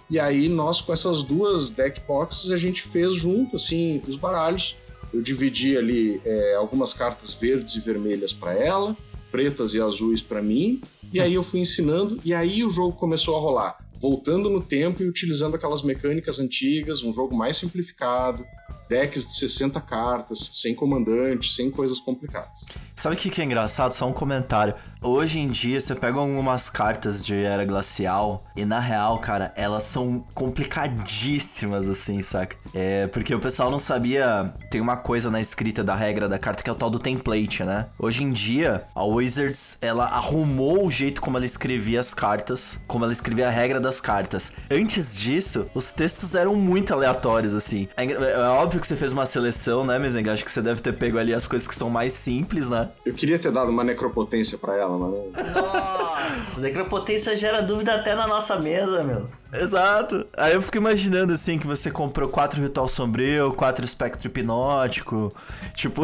E 0.09 0.19
aí 0.19 0.47
nós 0.47 0.81
com 0.81 0.93
essas 0.93 1.23
duas 1.23 1.69
deck 1.71 2.01
boxes 2.07 2.51
a 2.51 2.57
gente 2.57 2.83
fez 2.83 3.15
junto 3.15 3.55
assim 3.55 4.03
os 4.07 4.15
baralhos. 4.17 4.75
Eu 5.15 5.21
dividi 5.21 5.77
ali 5.77 6.21
é, 6.25 6.55
algumas 6.55 6.93
cartas 6.93 7.33
verdes 7.33 7.73
e 7.75 7.79
vermelhas 7.79 8.33
pra 8.33 8.53
ela, 8.53 8.97
pretas 9.31 9.73
e 9.73 9.79
azuis 9.79 10.21
pra 10.21 10.41
mim. 10.41 10.81
E 11.13 11.21
aí 11.21 11.33
eu 11.33 11.41
fui 11.41 11.61
ensinando 11.61 12.19
e 12.25 12.33
aí 12.33 12.65
o 12.65 12.69
jogo 12.69 12.97
começou 12.97 13.37
a 13.37 13.39
rolar, 13.39 13.77
voltando 13.97 14.49
no 14.49 14.59
tempo 14.59 15.01
e 15.01 15.07
utilizando 15.07 15.55
aquelas 15.55 15.81
mecânicas 15.83 16.37
antigas, 16.37 17.01
um 17.01 17.13
jogo 17.13 17.33
mais 17.33 17.55
simplificado, 17.55 18.45
decks 18.87 19.25
de 19.25 19.39
60 19.39 19.81
cartas, 19.81 20.49
sem 20.53 20.75
comandante, 20.75 21.53
sem 21.53 21.71
coisas 21.71 21.99
complicadas. 21.99 22.63
Sabe 22.95 23.15
o 23.15 23.17
que, 23.17 23.29
que 23.29 23.41
é 23.41 23.45
engraçado? 23.45 23.91
Só 23.91 24.07
um 24.07 24.13
comentário. 24.13 24.73
Hoje 25.01 25.39
em 25.39 25.49
dia, 25.49 25.79
você 25.79 25.93
pega 25.93 26.19
algumas 26.19 26.69
cartas 26.69 27.25
de 27.25 27.35
Era 27.35 27.65
Glacial 27.65 28.43
e, 28.55 28.65
na 28.65 28.79
real, 28.79 29.19
cara, 29.19 29.53
elas 29.55 29.83
são 29.83 30.25
complicadíssimas, 30.33 31.89
assim, 31.89 32.23
saca? 32.23 32.55
É, 32.73 33.07
porque 33.07 33.33
o 33.33 33.39
pessoal 33.39 33.69
não 33.69 33.77
sabia... 33.77 34.53
Tem 34.71 34.81
uma 34.81 34.97
coisa 34.97 35.29
na 35.29 35.41
escrita 35.41 35.83
da 35.83 35.95
regra 35.95 36.27
da 36.27 36.39
carta 36.39 36.63
que 36.63 36.69
é 36.69 36.73
o 36.73 36.75
tal 36.75 36.89
do 36.89 36.99
template, 36.99 37.63
né? 37.63 37.87
Hoje 37.99 38.23
em 38.23 38.31
dia, 38.31 38.85
a 38.95 39.03
Wizards, 39.03 39.77
ela 39.81 40.05
arrumou 40.05 40.85
o 40.85 40.91
jeito 40.91 41.21
como 41.21 41.37
ela 41.37 41.45
escrevia 41.45 41.99
as 41.99 42.13
cartas, 42.13 42.79
como 42.87 43.03
ela 43.03 43.13
escrevia 43.13 43.47
a 43.47 43.51
regra 43.51 43.79
das 43.79 43.99
cartas. 43.99 44.53
Antes 44.71 45.17
disso, 45.17 45.69
os 45.73 45.91
textos 45.91 46.33
eram 46.33 46.55
muito 46.55 46.93
aleatórios, 46.93 47.53
assim. 47.53 47.87
É, 47.97 48.05
é 48.05 48.35
óbvio 48.55 48.79
que 48.81 48.87
você 48.87 48.95
fez 48.95 49.11
uma 49.11 49.25
seleção, 49.25 49.85
né, 49.85 49.97
Mezenga? 49.99 50.33
Acho 50.33 50.43
que 50.45 50.51
você 50.51 50.61
deve 50.61 50.81
ter 50.81 50.93
pego 50.93 51.17
ali 51.17 51.33
as 51.33 51.47
coisas 51.47 51.67
que 51.67 51.75
são 51.75 51.89
mais 51.89 52.13
simples, 52.13 52.69
né? 52.69 52.89
Eu 53.05 53.13
queria 53.13 53.37
ter 53.39 53.51
dado 53.51 53.69
uma 53.69 53.83
necropotência 53.83 54.57
pra 54.57 54.75
ela, 54.75 54.97
mas 54.97 55.11
não... 55.11 55.31
Nossa, 55.61 56.61
necropotência 56.61 57.35
gera 57.37 57.61
dúvida 57.61 57.93
até 57.95 58.15
na 58.15 58.27
nossa 58.27 58.57
mesa, 58.59 59.03
meu. 59.03 59.27
Exato. 59.53 60.25
Aí 60.35 60.53
eu 60.53 60.61
fico 60.61 60.77
imaginando 60.77 61.31
assim 61.31 61.57
que 61.57 61.65
você 61.67 61.89
comprou 61.89 62.27
quatro 62.27 62.61
Ritual 62.61 62.87
Sombrio, 62.87 63.53
quatro 63.53 63.85
Espectro 63.85 64.27
Hipnótico. 64.27 65.33
Tipo, 65.73 66.01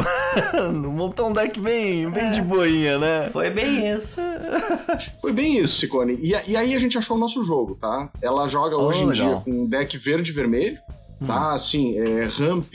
montou 0.72 1.28
um 1.30 1.34
deck 1.34 1.60
bem, 1.60 2.10
bem 2.10 2.30
de 2.30 2.42
boinha, 2.42 2.98
né? 2.98 3.30
Foi 3.34 3.50
bem 3.50 3.92
isso. 3.94 4.22
Foi 5.20 5.34
bem 5.34 5.58
isso, 5.58 5.80
Sicone. 5.80 6.18
E, 6.22 6.30
e 6.50 6.56
aí 6.56 6.74
a 6.74 6.80
gente 6.80 6.98
achou 6.98 7.18
o 7.18 7.20
nosso 7.20 7.44
jogo, 7.44 7.76
tá? 7.76 8.10
Ela 8.22 8.48
joga 8.48 8.78
Oh, 8.78 8.84
hoje 8.88 9.00
em 9.04 9.08
legal. 9.08 9.28
dia 9.28 9.42
com 9.44 9.52
um 9.64 9.66
deck 9.68 9.98
verde 9.98 10.32
e 10.32 10.34
vermelho, 10.34 10.78
tá? 11.26 11.54
Assim, 11.54 11.98
é, 12.00 12.26
ramp, 12.26 12.74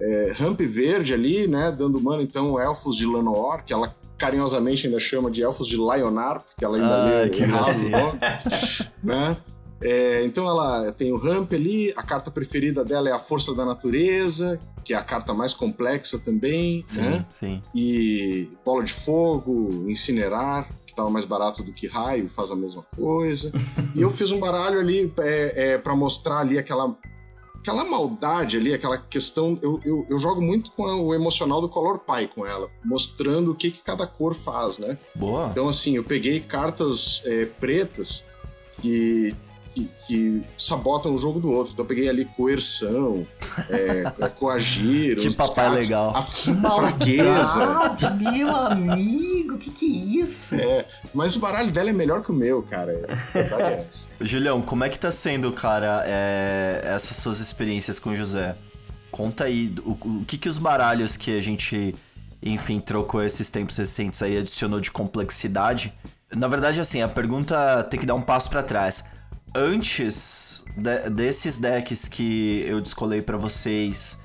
é, 0.00 0.32
ramp 0.36 0.60
verde 0.60 1.14
ali, 1.14 1.46
né? 1.46 1.74
Dando 1.76 2.00
mano, 2.00 2.22
então, 2.22 2.60
elfos 2.60 2.96
de 2.96 3.06
Lanoir, 3.06 3.64
que 3.64 3.72
ela 3.72 3.94
carinhosamente 4.18 4.86
ainda 4.86 4.98
chama 4.98 5.30
de 5.30 5.42
elfos 5.42 5.66
de 5.66 5.76
Lionar, 5.76 6.42
porque 6.42 6.64
ela 6.64 6.76
ainda 6.76 6.94
Ah, 6.94 7.22
lê 7.22 7.30
que 7.30 7.42
errado, 7.42 8.18
né? 9.02 9.36
É, 9.80 10.24
então 10.24 10.48
ela 10.48 10.90
tem 10.92 11.12
o 11.12 11.18
ramp 11.18 11.52
ali, 11.52 11.92
a 11.96 12.02
carta 12.02 12.30
preferida 12.30 12.82
dela 12.82 13.10
é 13.10 13.12
a 13.12 13.18
Força 13.18 13.54
da 13.54 13.62
Natureza, 13.62 14.58
que 14.82 14.94
é 14.94 14.96
a 14.96 15.02
carta 15.02 15.34
mais 15.34 15.52
complexa 15.52 16.18
também, 16.18 16.82
Sim, 16.86 17.00
né? 17.02 17.26
sim. 17.28 17.62
e 17.74 18.48
bola 18.64 18.82
de 18.82 18.94
fogo, 18.94 19.84
incinerar, 19.86 20.66
que 20.86 20.94
tava 20.94 21.10
mais 21.10 21.26
barato 21.26 21.62
do 21.62 21.74
que 21.74 21.86
raio, 21.86 22.26
faz 22.26 22.50
a 22.50 22.56
mesma 22.56 22.82
coisa. 22.96 23.52
e 23.94 24.00
eu 24.00 24.08
fiz 24.08 24.30
um 24.32 24.38
baralho 24.38 24.80
ali 24.80 25.12
é, 25.18 25.72
é, 25.72 25.78
para 25.78 25.94
mostrar 25.94 26.38
ali 26.38 26.56
aquela 26.56 26.96
aquela 27.66 27.84
maldade 27.84 28.56
ali, 28.56 28.72
aquela 28.72 28.96
questão. 28.96 29.58
Eu, 29.60 29.80
eu, 29.84 30.06
eu 30.08 30.18
jogo 30.18 30.40
muito 30.40 30.70
com 30.70 30.84
o 30.84 31.12
emocional 31.12 31.60
do 31.60 31.68
Color 31.68 31.98
Pie 31.98 32.28
com 32.28 32.46
ela, 32.46 32.70
mostrando 32.84 33.50
o 33.50 33.54
que, 33.54 33.72
que 33.72 33.82
cada 33.82 34.06
cor 34.06 34.34
faz, 34.34 34.78
né? 34.78 34.96
Boa. 35.14 35.48
Então, 35.50 35.68
assim, 35.68 35.96
eu 35.96 36.04
peguei 36.04 36.38
cartas 36.40 37.22
é, 37.24 37.44
pretas 37.44 38.24
que 38.80 39.34
que, 39.76 39.90
que 40.06 40.42
sabotam 40.56 41.14
um 41.14 41.18
jogo 41.18 41.38
do 41.38 41.52
outro. 41.52 41.74
Então 41.74 41.84
eu 41.84 41.88
peguei 41.88 42.08
ali 42.08 42.24
coerção, 42.24 43.26
é, 43.68 44.04
coagir, 44.38 45.18
Que 45.18 45.28
os 45.28 45.34
papai 45.34 45.68
legal. 45.68 46.16
a 46.16 46.22
fraqueza. 46.22 47.96
Meu 48.18 48.56
amigo, 48.56 49.58
que 49.58 49.70
que 49.70 49.84
é 49.84 50.22
isso? 50.22 50.54
É, 50.54 50.86
mas 51.12 51.36
o 51.36 51.38
baralho 51.38 51.70
dela 51.70 51.90
é 51.90 51.92
melhor 51.92 52.22
que 52.22 52.30
o 52.30 52.34
meu, 52.34 52.62
cara. 52.62 52.92
É 53.34 53.86
essa. 53.86 54.08
Julião, 54.20 54.62
como 54.62 54.82
é 54.82 54.88
que 54.88 54.98
tá 54.98 55.10
sendo, 55.10 55.52
cara, 55.52 56.02
é, 56.06 56.80
essas 56.84 57.18
suas 57.18 57.38
experiências 57.40 57.98
com 57.98 58.10
o 58.10 58.16
José? 58.16 58.56
Conta 59.10 59.44
aí 59.44 59.74
o, 59.84 59.90
o 59.92 60.24
que 60.26 60.38
que 60.38 60.48
os 60.48 60.58
baralhos 60.58 61.16
que 61.16 61.36
a 61.36 61.40
gente, 61.42 61.94
enfim, 62.42 62.80
trocou 62.80 63.22
esses 63.22 63.50
tempos 63.50 63.76
recentes 63.76 64.22
aí 64.22 64.38
adicionou 64.38 64.80
de 64.80 64.90
complexidade. 64.90 65.92
Na 66.34 66.48
verdade, 66.48 66.80
assim, 66.80 67.02
a 67.02 67.08
pergunta 67.08 67.84
tem 67.84 68.00
que 68.00 68.06
dar 68.06 68.14
um 68.14 68.22
passo 68.22 68.50
pra 68.50 68.62
trás. 68.62 69.04
Antes 69.56 70.62
de- 70.76 71.08
desses 71.10 71.56
decks 71.56 72.06
que 72.06 72.60
eu 72.66 72.78
descolei 72.78 73.22
pra 73.22 73.38
vocês, 73.38 74.20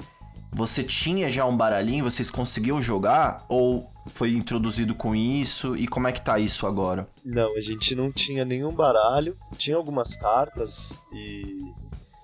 você 0.51 0.83
tinha 0.83 1.29
já 1.29 1.45
um 1.45 1.55
baralhinho? 1.55 2.03
Vocês 2.03 2.29
conseguiam 2.29 2.81
jogar? 2.81 3.45
Ou 3.47 3.89
foi 4.13 4.33
introduzido 4.33 4.93
com 4.93 5.15
isso? 5.15 5.77
E 5.77 5.87
como 5.87 6.07
é 6.07 6.11
que 6.11 6.19
tá 6.21 6.37
isso 6.37 6.67
agora? 6.67 7.07
Não, 7.23 7.55
a 7.55 7.61
gente 7.61 7.95
não 7.95 8.11
tinha 8.11 8.43
nenhum 8.43 8.73
baralho, 8.73 9.37
tinha 9.57 9.77
algumas 9.77 10.17
cartas 10.17 10.99
e 11.13 11.71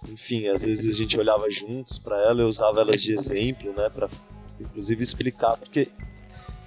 enfim, 0.10 0.48
às 0.48 0.64
vezes 0.66 0.94
a 0.94 0.98
gente 0.98 1.18
olhava 1.18 1.50
juntos 1.50 1.98
pra 2.00 2.16
ela, 2.24 2.42
eu 2.42 2.50
usava 2.50 2.82
elas 2.82 3.02
de 3.02 3.14
exemplo, 3.14 3.74
né, 3.74 3.90
Pra 3.90 4.10
inclusive 4.60 5.02
explicar 5.02 5.56
porque 5.56 5.90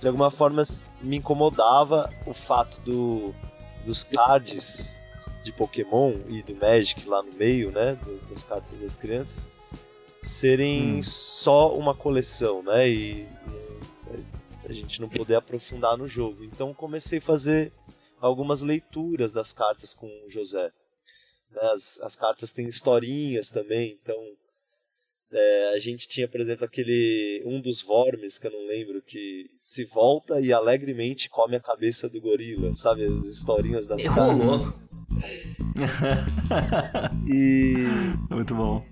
de 0.00 0.06
alguma 0.06 0.30
forma 0.30 0.62
me 1.02 1.16
incomodava 1.16 2.10
o 2.26 2.32
fato 2.32 2.80
do 2.80 3.34
dos 3.84 4.04
cards 4.04 4.96
de 5.42 5.52
Pokémon 5.52 6.14
e 6.28 6.42
do 6.42 6.54
Magic 6.54 7.08
lá 7.08 7.22
no 7.22 7.32
meio, 7.32 7.70
né, 7.70 7.98
das 8.30 8.44
cartas 8.44 8.78
das 8.78 8.96
crianças 8.96 9.48
serem 10.22 11.02
só 11.02 11.74
uma 11.74 11.94
coleção, 11.94 12.62
né, 12.62 12.88
e, 12.88 13.22
e 13.22 14.68
a 14.68 14.72
gente 14.72 15.00
não 15.00 15.08
poder 15.08 15.34
aprofundar 15.36 15.96
no 15.96 16.06
jogo. 16.06 16.44
Então 16.44 16.74
comecei 16.74 17.18
a 17.18 17.22
fazer 17.22 17.72
algumas 18.20 18.60
leituras 18.60 19.32
das 19.32 19.52
cartas 19.52 19.94
com 19.94 20.06
o 20.06 20.30
José. 20.30 20.70
Né, 21.50 21.60
As, 21.72 21.98
as 22.02 22.16
cartas 22.16 22.52
têm 22.52 22.68
historinhas 22.68 23.48
também, 23.48 23.98
então 24.00 24.16
é, 25.32 25.72
a 25.74 25.78
gente 25.78 26.06
tinha, 26.06 26.28
por 26.28 26.40
exemplo, 26.40 26.64
aquele 26.64 27.42
um 27.46 27.60
dos 27.60 27.80
Vormes, 27.80 28.38
que 28.38 28.46
eu 28.46 28.52
não 28.52 28.66
lembro, 28.66 29.00
que 29.00 29.48
se 29.56 29.84
volta 29.84 30.40
e 30.40 30.52
alegremente 30.52 31.30
come 31.30 31.56
a 31.56 31.60
cabeça 31.60 32.08
do 32.08 32.20
gorila, 32.20 32.74
sabe? 32.74 33.04
As 33.04 33.24
historinhas 33.24 33.86
das 33.86 34.02
cartas. 34.04 34.89
E 37.26 37.74
Muito 38.30 38.54
bom. 38.54 38.84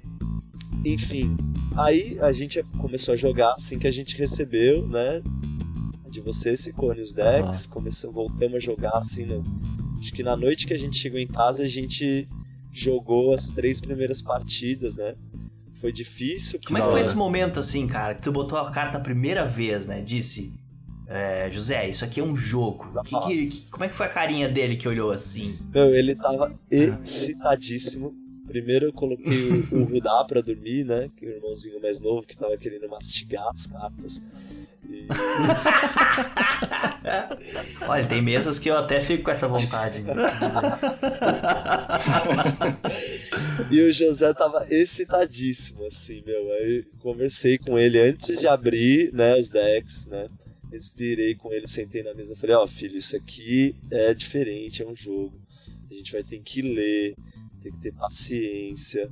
Enfim, 0.85 1.37
aí 1.77 2.19
a 2.21 2.33
gente 2.33 2.63
começou 2.81 3.15
a 3.15 3.17
jogar 3.17 3.53
assim 3.53 3.79
que 3.79 3.87
a 3.87 3.91
gente 3.91 4.17
recebeu, 4.17 4.87
né? 4.87 5.23
De 6.09 6.21
você 6.21 6.51
esse 6.51 6.73
cone 6.73 7.01
os 7.01 7.13
decks, 7.13 7.67
começamos, 7.67 8.15
voltamos 8.15 8.57
a 8.57 8.61
jogar 8.61 8.93
assim, 8.95 9.27
no, 9.27 9.45
acho 9.99 10.13
que 10.13 10.23
na 10.23 10.37
noite 10.37 10.67
que 10.67 10.73
a 10.73 10.79
gente 10.79 10.97
chegou 10.97 11.19
em 11.19 11.27
casa 11.27 11.65
a 11.65 11.69
gente 11.69 12.29
jogou 12.73 13.35
as 13.35 13.51
três 13.51 13.81
primeiras 13.81 14.23
partidas, 14.23 14.95
né? 14.95 15.15
Foi 15.75 15.93
difícil. 15.93 16.59
Como 16.65 16.79
é 16.79 16.83
que 16.83 16.89
foi 16.89 17.01
esse 17.01 17.15
momento, 17.15 17.61
assim, 17.61 17.87
cara, 17.87 18.15
que 18.15 18.23
tu 18.23 18.33
botou 18.33 18.59
a 18.59 18.71
carta 18.71 18.99
a 18.99 19.01
primeira 19.01 19.47
vez, 19.47 19.87
né? 19.87 20.01
Disse, 20.01 20.55
é, 21.09 21.49
José, 21.51 21.89
isso 21.89 22.05
aqui 22.05 22.21
é 22.21 22.23
um 22.23 22.37
jogo. 22.37 22.93
Que- 23.05 23.19
que- 23.49 23.71
como 23.71 23.85
é 23.85 23.89
que 23.89 23.95
foi 23.95 24.07
a 24.07 24.11
carinha 24.11 24.49
dele 24.49 24.77
que 24.77 24.87
olhou 24.87 25.11
assim? 25.11 25.59
Meu, 25.73 25.95
ele 25.95 26.15
tava 26.15 26.53
excitadíssimo. 26.71 28.15
Primeiro 28.47 28.87
eu 28.87 28.93
coloquei 28.93 29.51
o, 29.51 29.69
o 29.81 29.85
Rudá 29.85 30.25
pra 30.27 30.41
dormir, 30.41 30.85
né? 30.85 31.11
Que 31.17 31.27
é 31.27 31.29
o 31.29 31.33
irmãozinho 31.33 31.81
mais 31.83 32.01
novo 32.01 32.27
que 32.27 32.37
tava 32.37 32.57
querendo 32.57 32.89
mastigar 32.89 33.47
as 33.49 33.67
cartas. 33.67 34.23
E 34.89 35.07
Olha, 37.87 38.07
tem 38.07 38.23
mesas 38.23 38.59
que 38.59 38.71
eu 38.71 38.77
até 38.79 39.03
fico 39.03 39.25
com 39.25 39.31
essa 39.31 39.47
vontade. 39.47 40.01
Né? 40.03 40.15
E 43.71 43.81
o 43.83 43.93
José 43.93 44.33
tava 44.33 44.67
excitadíssimo, 44.71 45.85
assim, 45.87 46.23
meu. 46.25 46.51
Aí 46.53 46.85
conversei 47.01 47.59
com 47.59 47.79
ele 47.79 48.01
antes 48.01 48.41
de 48.41 48.49
abrir, 48.49 49.13
né, 49.13 49.39
os 49.39 49.51
decks, 49.51 50.07
né? 50.07 50.27
Respirei 50.71 51.35
com 51.35 51.53
ele, 51.53 51.67
sentei 51.67 52.03
na 52.03 52.15
mesa. 52.15 52.37
Falei, 52.37 52.57
ó, 52.57 52.67
filho, 52.67 52.97
isso 52.97 53.17
aqui 53.17 53.75
é 53.91 54.13
diferente, 54.15 54.83
é 54.83 54.87
um 54.87 54.95
jogo. 54.97 55.41
A 55.91 55.95
gente 55.95 56.13
vai 56.13 56.23
ter 56.23 56.41
que 56.41 56.61
ler, 56.63 57.15
tem 57.63 57.73
que 57.73 57.81
ter 57.81 57.93
paciência. 57.95 59.11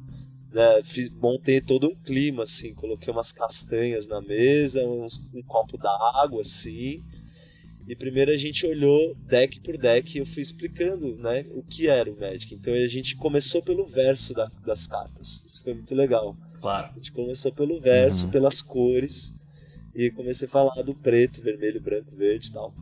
Né? 0.52 0.82
Fiz, 0.84 1.08
montei 1.10 1.60
todo 1.60 1.88
um 1.88 1.94
clima, 1.94 2.44
assim. 2.44 2.74
Coloquei 2.74 3.12
umas 3.12 3.32
castanhas 3.32 4.06
na 4.06 4.20
mesa, 4.20 4.86
uns- 4.86 5.20
um 5.34 5.42
copo 5.42 5.76
d'água, 5.78 6.42
assim. 6.42 7.02
E 7.88 7.94
primeiro 7.94 8.32
a 8.32 8.36
gente 8.36 8.66
olhou 8.66 9.14
deck 9.14 9.60
por 9.60 9.78
deck 9.78 10.16
e 10.16 10.20
eu 10.20 10.26
fui 10.26 10.42
explicando 10.42 11.16
né, 11.16 11.46
o 11.52 11.62
que 11.62 11.88
era 11.88 12.10
o 12.10 12.18
Magic. 12.18 12.52
Então 12.54 12.74
a 12.74 12.86
gente 12.88 13.14
começou 13.16 13.62
pelo 13.62 13.86
verso 13.86 14.34
da- 14.34 14.50
das 14.64 14.86
cartas. 14.88 15.42
Isso 15.46 15.62
foi 15.62 15.72
muito 15.72 15.94
legal. 15.94 16.36
Claro. 16.60 16.90
A 16.90 16.94
gente 16.96 17.12
começou 17.12 17.52
pelo 17.52 17.78
verso, 17.80 18.28
pelas 18.28 18.60
cores. 18.60 19.34
E 19.96 20.10
comecei 20.10 20.46
a 20.46 20.50
falar 20.50 20.82
do 20.82 20.94
preto, 20.94 21.40
vermelho, 21.40 21.80
branco, 21.80 22.14
verde 22.14 22.48
e 22.48 22.52
tal. 22.52 22.74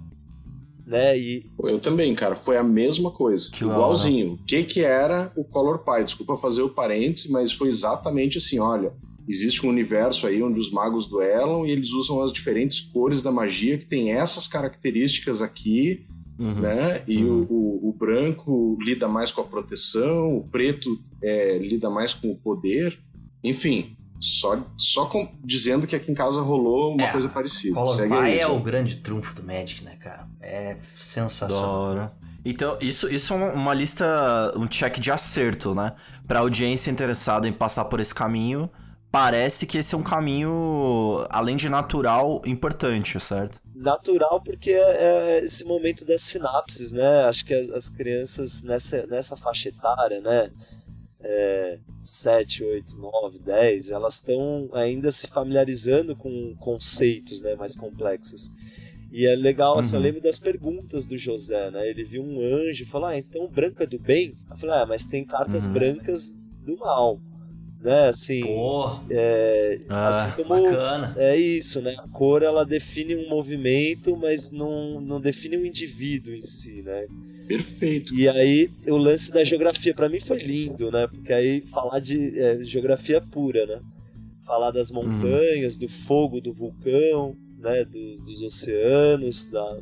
Né? 0.86 1.18
E 1.18 1.50
Eu 1.62 1.78
também, 1.78 2.14
cara, 2.14 2.34
foi 2.34 2.56
a 2.58 2.62
mesma 2.64 3.10
coisa. 3.10 3.50
Que 3.50 3.64
igualzinho. 3.64 4.34
O 4.34 4.44
que 4.44 4.64
que 4.64 4.80
era 4.80 5.32
o 5.36 5.44
Color 5.44 5.78
Pie? 5.78 6.04
Desculpa 6.04 6.36
fazer 6.36 6.62
o 6.62 6.68
parêntese, 6.68 7.30
mas 7.30 7.52
foi 7.52 7.68
exatamente 7.68 8.36
assim, 8.38 8.58
olha, 8.58 8.92
existe 9.26 9.64
um 9.64 9.70
universo 9.70 10.26
aí 10.26 10.42
onde 10.42 10.60
os 10.60 10.70
magos 10.70 11.06
duelam 11.06 11.64
e 11.64 11.70
eles 11.70 11.90
usam 11.92 12.20
as 12.20 12.30
diferentes 12.32 12.80
cores 12.80 13.22
da 13.22 13.30
magia 13.32 13.78
que 13.78 13.86
tem 13.86 14.12
essas 14.12 14.46
características 14.46 15.40
aqui, 15.40 16.06
Uhum. 16.38 16.60
né? 16.60 17.02
E 17.06 17.24
Uhum. 17.24 17.46
o, 17.48 17.86
o- 17.86 17.88
o 17.90 17.92
branco 17.92 18.76
lida 18.82 19.06
mais 19.08 19.30
com 19.30 19.40
a 19.40 19.44
proteção, 19.44 20.36
o 20.36 20.48
preto 20.48 20.90
é, 21.22 21.56
lida 21.58 21.88
mais 21.88 22.12
com 22.12 22.30
o 22.32 22.36
poder. 22.36 22.98
Enfim, 23.42 23.96
só, 24.24 24.58
só 24.76 25.06
com- 25.06 25.28
dizendo 25.44 25.86
que 25.86 25.94
aqui 25.94 26.10
em 26.10 26.14
casa 26.14 26.40
rolou 26.40 26.94
uma 26.94 27.08
É, 27.08 27.12
coisa 27.12 27.28
parecida. 27.28 27.80
Pie 27.82 28.12
aí, 28.14 28.38
é 28.38 28.46
o 28.46 28.58
grande 28.60 28.96
trunfo 28.96 29.34
do 29.34 29.42
Magic, 29.42 29.84
né, 29.84 29.96
cara? 29.96 30.26
É 30.40 30.76
sensacional. 30.96 31.70
hora. 31.70 32.12
Então, 32.44 32.76
isso, 32.80 33.08
isso 33.08 33.32
é 33.32 33.36
uma 33.36 33.72
lista, 33.74 34.04
um 34.56 34.66
check 34.66 34.98
de 34.98 35.10
acerto, 35.10 35.74
né? 35.74 35.94
Pra 36.26 36.40
audiência 36.40 36.90
interessada 36.90 37.48
em 37.48 37.52
passar 37.52 37.86
por 37.86 38.00
esse 38.00 38.14
caminho, 38.14 38.70
parece 39.10 39.66
que 39.66 39.78
esse 39.78 39.94
é 39.94 39.98
um 39.98 40.02
caminho, 40.02 41.24
além 41.30 41.56
de 41.56 41.68
natural, 41.68 42.42
importante, 42.46 43.18
certo? 43.20 43.60
natural 43.74 44.40
porque 44.42 44.70
é, 44.70 45.38
é 45.38 45.44
esse 45.44 45.62
momento 45.64 46.06
das 46.06 46.22
sinapses, 46.22 46.92
né? 46.92 47.24
Acho 47.24 47.44
que 47.44 47.52
as, 47.52 47.68
as 47.68 47.88
crianças 47.90 48.62
nessa, 48.62 49.06
nessa 49.08 49.36
faixa 49.36 49.68
etária, 49.68 50.20
né? 50.20 50.48
É, 51.26 51.78
7, 52.02 52.62
8, 52.62 52.96
9, 52.98 53.38
10, 53.40 53.88
elas 53.90 54.14
estão 54.14 54.68
ainda 54.72 55.10
se 55.10 55.26
familiarizando 55.26 56.14
com 56.14 56.54
conceitos 56.56 57.40
né, 57.40 57.54
mais 57.56 57.74
complexos. 57.74 58.50
E 59.10 59.26
é 59.26 59.34
legal, 59.34 59.78
assim, 59.78 59.94
eu 59.94 60.00
Uhum. 60.00 60.04
lembro 60.06 60.20
das 60.20 60.38
perguntas 60.38 61.06
do 61.06 61.16
José, 61.16 61.70
né? 61.70 61.88
Ele 61.88 62.04
viu 62.04 62.22
um 62.22 62.40
anjo 62.40 62.82
e 62.82 62.86
falou, 62.86 63.08
ah, 63.08 63.16
então 63.16 63.44
o 63.44 63.48
branco 63.48 63.82
é 63.82 63.86
do 63.86 63.98
bem? 63.98 64.36
Eu 64.50 64.56
falei, 64.58 64.76
ah, 64.76 64.86
mas 64.86 65.06
tem 65.06 65.24
cartas 65.24 65.66
Uhum. 65.66 65.72
brancas 65.72 66.34
do 66.64 66.76
mal, 66.76 67.20
né? 67.84 68.08
Assim, 68.08 68.40
Pô, 68.42 68.98
é, 69.10 69.80
Ah, 69.88 70.08
assim 70.08 70.30
como 70.32 70.48
bacana. 70.48 71.14
é 71.16 71.36
isso, 71.36 71.80
né? 71.82 71.94
A 71.98 72.08
cor 72.08 72.42
ela 72.42 72.64
define 72.64 73.14
um 73.14 73.28
movimento, 73.28 74.16
mas 74.16 74.50
não, 74.50 75.00
não 75.00 75.20
define 75.20 75.58
um 75.58 75.64
indivíduo 75.66 76.34
em 76.34 76.42
si, 76.42 76.82
né? 76.82 77.06
Perfeito. 77.46 78.14
E 78.14 78.26
aí 78.26 78.70
o 78.86 78.96
lance 78.96 79.30
da 79.30 79.44
geografia 79.44 79.92
pra 79.94 80.08
mim 80.08 80.18
foi 80.18 80.38
lindo, 80.38 80.90
né? 80.90 81.06
Porque 81.06 81.32
aí 81.32 81.60
falar 81.66 82.00
de 82.00 82.38
é, 82.40 82.64
geografia 82.64 83.20
pura, 83.20 83.66
né? 83.66 83.80
Falar 84.46 84.70
das 84.70 84.90
montanhas, 84.90 85.76
do 85.76 85.88
fogo, 85.88 86.40
do 86.40 86.52
vulcão, 86.52 87.36
né? 87.58 87.84
Do- 87.84 88.16
dos 88.18 88.42
oceanos, 88.42 89.46
da, 89.48 89.78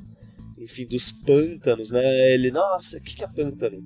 enfim, 0.59 0.87
dos 0.87 1.13
pântanos, 1.13 1.91
né? 1.93 2.33
Ele, 2.35 2.51
nossa, 2.51 2.99
o 2.99 3.01
que, 3.01 3.15
que 3.15 3.25
é 3.25 3.29
pântano? 3.29 3.81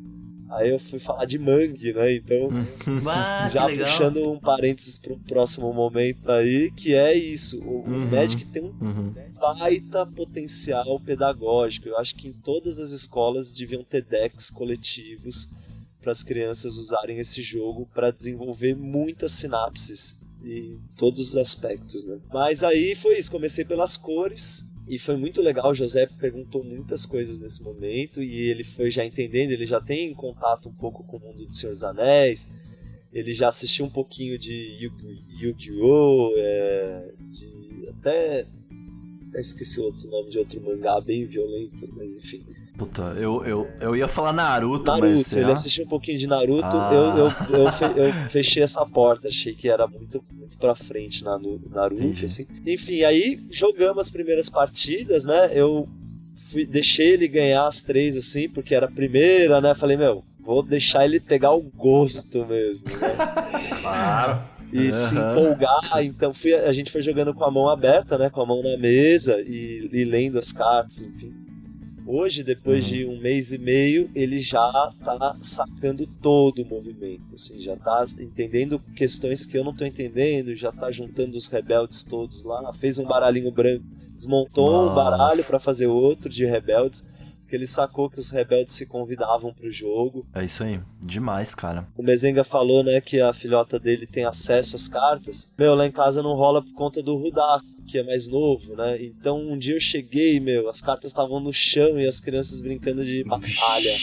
Aí 0.50 0.70
eu 0.70 0.78
fui 0.78 0.98
falar 0.98 1.24
de 1.24 1.38
mangue, 1.38 1.92
né? 1.92 2.12
Então 2.14 2.50
Ah, 3.08 3.48
já 3.52 3.66
que 3.66 3.72
legal. 3.72 3.86
puxando 3.86 4.30
um 4.32 4.38
parênteses 4.38 4.98
para 4.98 5.12
um 5.12 5.18
próximo 5.18 5.72
momento 5.72 6.30
aí, 6.30 6.70
que 6.72 6.94
é 6.94 7.14
isso. 7.14 7.58
O, 7.60 7.80
o 7.82 7.90
Uhum. 7.90 8.10
Magic 8.10 8.44
tem 8.46 8.62
um 8.62 8.74
Uhum. 8.80 9.12
baita 9.40 10.04
potencial 10.06 10.98
pedagógico. 11.00 11.88
Eu 11.88 11.98
acho 11.98 12.14
que 12.14 12.28
em 12.28 12.32
todas 12.32 12.78
as 12.78 12.90
escolas 12.90 13.52
deviam 13.54 13.84
ter 13.84 14.02
decks 14.02 14.50
coletivos 14.50 15.48
para 16.00 16.12
as 16.12 16.22
crianças 16.22 16.76
usarem 16.76 17.18
esse 17.18 17.42
jogo 17.42 17.88
para 17.92 18.10
desenvolver 18.10 18.74
muitas 18.76 19.32
sinapses 19.32 20.16
em 20.44 20.78
todos 20.96 21.30
os 21.30 21.36
aspectos, 21.36 22.04
né? 22.04 22.18
Mas 22.32 22.62
aí 22.62 22.94
foi 22.94 23.18
isso, 23.18 23.30
comecei 23.30 23.64
pelas 23.64 23.96
cores, 23.96 24.64
e 24.88 24.98
foi 24.98 25.16
muito 25.16 25.42
legal, 25.42 25.70
o 25.70 25.74
José 25.74 26.06
perguntou 26.06 26.62
muitas 26.62 27.04
coisas 27.04 27.40
nesse 27.40 27.62
momento 27.62 28.22
e 28.22 28.48
ele 28.48 28.62
foi 28.62 28.90
já 28.90 29.04
entendendo, 29.04 29.50
ele 29.50 29.66
já 29.66 29.80
tem 29.80 30.14
contato 30.14 30.68
um 30.68 30.74
pouco 30.74 31.02
com 31.02 31.16
o 31.16 31.20
mundo 31.20 31.44
do 31.44 31.52
Senhor 31.52 31.72
dos 31.72 31.82
Anéis, 31.82 32.46
ele 33.12 33.32
já 33.32 33.48
assistiu 33.48 33.86
um 33.86 33.90
pouquinho 33.90 34.38
de 34.38 34.78
Yu-Gi-Oh! 35.40 36.32
É, 36.36 37.12
de 37.30 37.88
até, 37.88 38.46
até 39.36 39.40
esqueci 39.40 39.78
outro 39.80 40.08
nome 40.08 40.30
de 40.30 40.38
outro 40.38 40.60
mangá 40.62 40.98
bem 41.00 41.26
violento, 41.26 41.86
mas 41.94 42.16
enfim. 42.18 42.42
Puta, 42.78 43.02
eu, 43.18 43.44
eu, 43.44 43.68
eu 43.80 43.94
ia 43.96 44.08
falar 44.08 44.32
Naruto, 44.32 44.84
Naruto, 44.86 45.06
mas 45.06 45.32
ele 45.32 45.40
será? 45.42 45.52
assistiu 45.52 45.84
um 45.84 45.88
pouquinho 45.88 46.18
de 46.18 46.26
Naruto, 46.26 46.64
Ah. 46.64 46.90
eu, 46.92 47.18
eu, 47.18 47.64
eu, 47.64 47.72
fe- 47.72 47.84
eu 47.96 48.28
fechei 48.28 48.62
essa 48.62 48.84
porta, 48.86 49.28
achei 49.28 49.54
que 49.54 49.68
era 49.68 49.86
muito, 49.86 50.22
muito 50.32 50.56
pra 50.58 50.74
frente 50.74 51.22
na 51.24 51.38
no- 51.38 51.60
Naruto, 51.70 52.02
Entendi. 52.02 52.24
assim. 52.26 52.46
Enfim, 52.66 53.02
aí 53.02 53.40
jogamos 53.50 53.98
as 54.06 54.10
primeiras 54.10 54.48
partidas, 54.48 55.24
né? 55.24 55.50
Eu 55.52 55.88
fui, 56.50 56.66
deixei 56.66 57.08
ele 57.12 57.28
ganhar 57.28 57.66
as 57.66 57.82
três, 57.82 58.16
assim, 58.16 58.48
porque 58.48 58.74
era 58.74 58.86
a 58.86 58.90
primeira, 58.90 59.60
né? 59.60 59.74
Falei, 59.74 59.96
meu, 59.96 60.22
vou 60.40 60.62
deixar 60.62 61.04
ele 61.04 61.18
pegar 61.20 61.52
o 61.52 61.62
gosto 61.62 62.44
mesmo, 62.46 62.88
né? 62.88 63.16
Claro. 63.82 64.55
E 64.72 64.92
se 64.92 65.16
Aham. 65.16 65.30
empolgar. 65.32 66.04
Então 66.04 66.32
fui- 66.34 66.54
a 66.54 66.72
gente 66.72 66.90
foi 66.90 67.02
jogando 67.02 67.32
com 67.34 67.44
a 67.44 67.50
mão 67.50 67.68
aberta, 67.68 68.16
né? 68.18 68.28
Com 68.30 68.40
a 68.42 68.46
mão 68.46 68.62
na 68.62 68.76
mesa 68.76 69.40
e, 69.42 69.88
e 69.92 70.04
lendo 70.04 70.38
as 70.38 70.52
cartas, 70.52 71.02
enfim. 71.02 71.32
Hoje, 72.08 72.44
depois 72.44 72.84
Uhum. 72.84 72.90
de 72.92 73.04
um 73.06 73.20
mês 73.20 73.50
e 73.52 73.58
meio, 73.58 74.08
ele 74.14 74.40
já 74.40 74.70
tá 75.04 75.36
sacando 75.40 76.06
todo 76.22 76.62
o 76.62 76.64
movimento, 76.64 77.34
assim, 77.34 77.58
já 77.60 77.74
tá 77.76 78.04
entendendo 78.20 78.78
questões 78.94 79.44
que 79.44 79.58
eu 79.58 79.64
não 79.64 79.74
tô 79.74 79.84
entendendo, 79.84 80.54
já 80.54 80.70
tá 80.70 80.88
juntando 80.92 81.36
os 81.36 81.48
rebeldes 81.48 82.04
todos 82.04 82.44
lá, 82.44 82.72
fez 82.72 83.00
um 83.00 83.04
baralhinho 83.04 83.50
branco, 83.50 83.84
desmontou 84.14 84.70
um 84.70 84.84
Nossa. 84.84 84.94
baralho 84.94 85.44
para 85.44 85.58
fazer 85.58 85.88
outro 85.88 86.30
de 86.30 86.44
rebeldes, 86.46 87.02
porque 87.46 87.54
ele 87.54 87.66
sacou 87.66 88.10
que 88.10 88.18
os 88.18 88.30
rebeldes 88.30 88.74
se 88.74 88.84
convidavam 88.84 89.54
pro 89.54 89.70
jogo. 89.70 90.26
É 90.34 90.44
isso 90.44 90.64
aí. 90.64 90.80
Demais, 91.00 91.54
cara. 91.54 91.86
O 91.96 92.02
Mezenga 92.02 92.42
falou, 92.42 92.82
né, 92.82 93.00
que 93.00 93.20
a 93.20 93.32
filhota 93.32 93.78
dele 93.78 94.04
tem 94.04 94.24
acesso 94.24 94.74
às 94.74 94.88
cartas. 94.88 95.48
Meu, 95.56 95.76
lá 95.76 95.86
em 95.86 95.92
casa 95.92 96.24
não 96.24 96.34
rola 96.34 96.60
por 96.60 96.72
conta 96.74 97.00
do 97.00 97.16
Rudá, 97.16 97.60
que 97.86 97.98
é 97.98 98.02
mais 98.02 98.26
novo, 98.26 98.74
né? 98.74 99.00
Então 99.00 99.40
um 99.40 99.56
dia 99.56 99.76
eu 99.76 99.80
cheguei, 99.80 100.40
meu, 100.40 100.68
as 100.68 100.82
cartas 100.82 101.12
estavam 101.12 101.38
no 101.38 101.52
chão 101.52 102.00
e 102.00 102.06
as 102.06 102.20
crianças 102.20 102.60
brincando 102.60 103.04
de 103.04 103.22
batalha. 103.22 103.94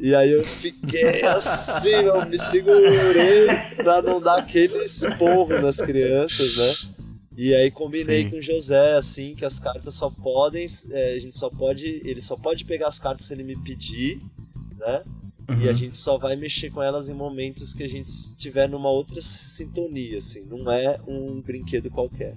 E 0.00 0.14
aí 0.14 0.30
eu 0.30 0.44
fiquei 0.44 1.22
assim, 1.26 1.88
eu 1.88 2.24
me 2.24 2.38
segurei 2.38 3.48
pra 3.76 4.00
não 4.00 4.20
dar 4.20 4.38
aquele 4.38 4.78
esporro 4.84 5.60
nas 5.60 5.78
crianças, 5.78 6.56
né? 6.56 6.72
E 7.36 7.54
aí 7.54 7.70
combinei 7.70 8.22
Sim. 8.22 8.30
com 8.30 8.36
o 8.36 8.42
José, 8.42 8.96
assim, 8.96 9.34
que 9.34 9.44
as 9.44 9.58
cartas 9.58 9.94
só 9.94 10.08
podem. 10.10 10.66
é, 10.90 11.14
a 11.14 11.18
gente 11.18 11.36
só 11.36 11.50
pode. 11.50 12.00
Ele 12.04 12.20
só 12.20 12.36
pode 12.36 12.64
pegar 12.64 12.88
as 12.88 12.98
cartas 13.00 13.26
se 13.26 13.34
ele 13.34 13.42
me 13.42 13.56
pedir, 13.56 14.20
né? 14.78 15.02
E 15.60 15.66
a 15.66 15.70
Uhum. 15.70 15.74
gente 15.74 15.96
só 15.96 16.16
vai 16.16 16.36
mexer 16.36 16.70
com 16.70 16.82
elas 16.82 17.08
em 17.10 17.14
momentos 17.14 17.74
que 17.74 17.82
a 17.82 17.88
gente 17.88 18.06
estiver 18.06 18.66
numa 18.68 18.88
outra 18.88 19.20
sintonia, 19.20 20.18
assim. 20.18 20.44
Não 20.46 20.70
é 20.72 20.98
um 21.06 21.40
brinquedo 21.42 21.90
qualquer. 21.90 22.34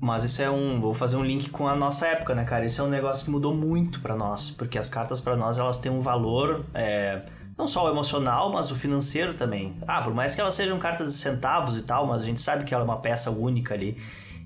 Mas 0.00 0.24
isso 0.24 0.40
é 0.40 0.50
um. 0.50 0.80
Vou 0.80 0.94
fazer 0.94 1.16
um 1.16 1.24
link 1.24 1.50
com 1.50 1.68
a 1.68 1.76
nossa 1.76 2.06
época, 2.06 2.34
né, 2.34 2.44
cara? 2.44 2.64
Isso 2.64 2.80
é 2.80 2.84
um 2.84 2.88
negócio 2.88 3.24
que 3.26 3.30
mudou 3.30 3.54
muito 3.54 4.00
pra 4.00 4.16
nós. 4.16 4.50
Porque 4.50 4.78
as 4.78 4.88
cartas 4.88 5.20
pra 5.20 5.36
nós 5.36 5.58
elas 5.58 5.78
têm 5.78 5.92
um 5.92 6.00
valor. 6.00 6.64
é, 6.72 7.22
não 7.60 7.68
só 7.68 7.86
o 7.86 7.90
emocional, 7.90 8.50
mas 8.50 8.70
o 8.70 8.74
financeiro 8.74 9.34
também. 9.34 9.76
Ah, 9.86 10.00
por 10.00 10.14
mais 10.14 10.34
que 10.34 10.40
elas 10.40 10.54
sejam 10.54 10.78
cartas 10.78 11.12
de 11.12 11.18
centavos 11.18 11.76
e 11.76 11.82
tal, 11.82 12.06
mas 12.06 12.22
a 12.22 12.24
gente 12.24 12.40
sabe 12.40 12.64
que 12.64 12.72
ela 12.72 12.82
é 12.82 12.86
uma 12.86 12.96
peça 12.96 13.30
única 13.30 13.74
ali. 13.74 13.98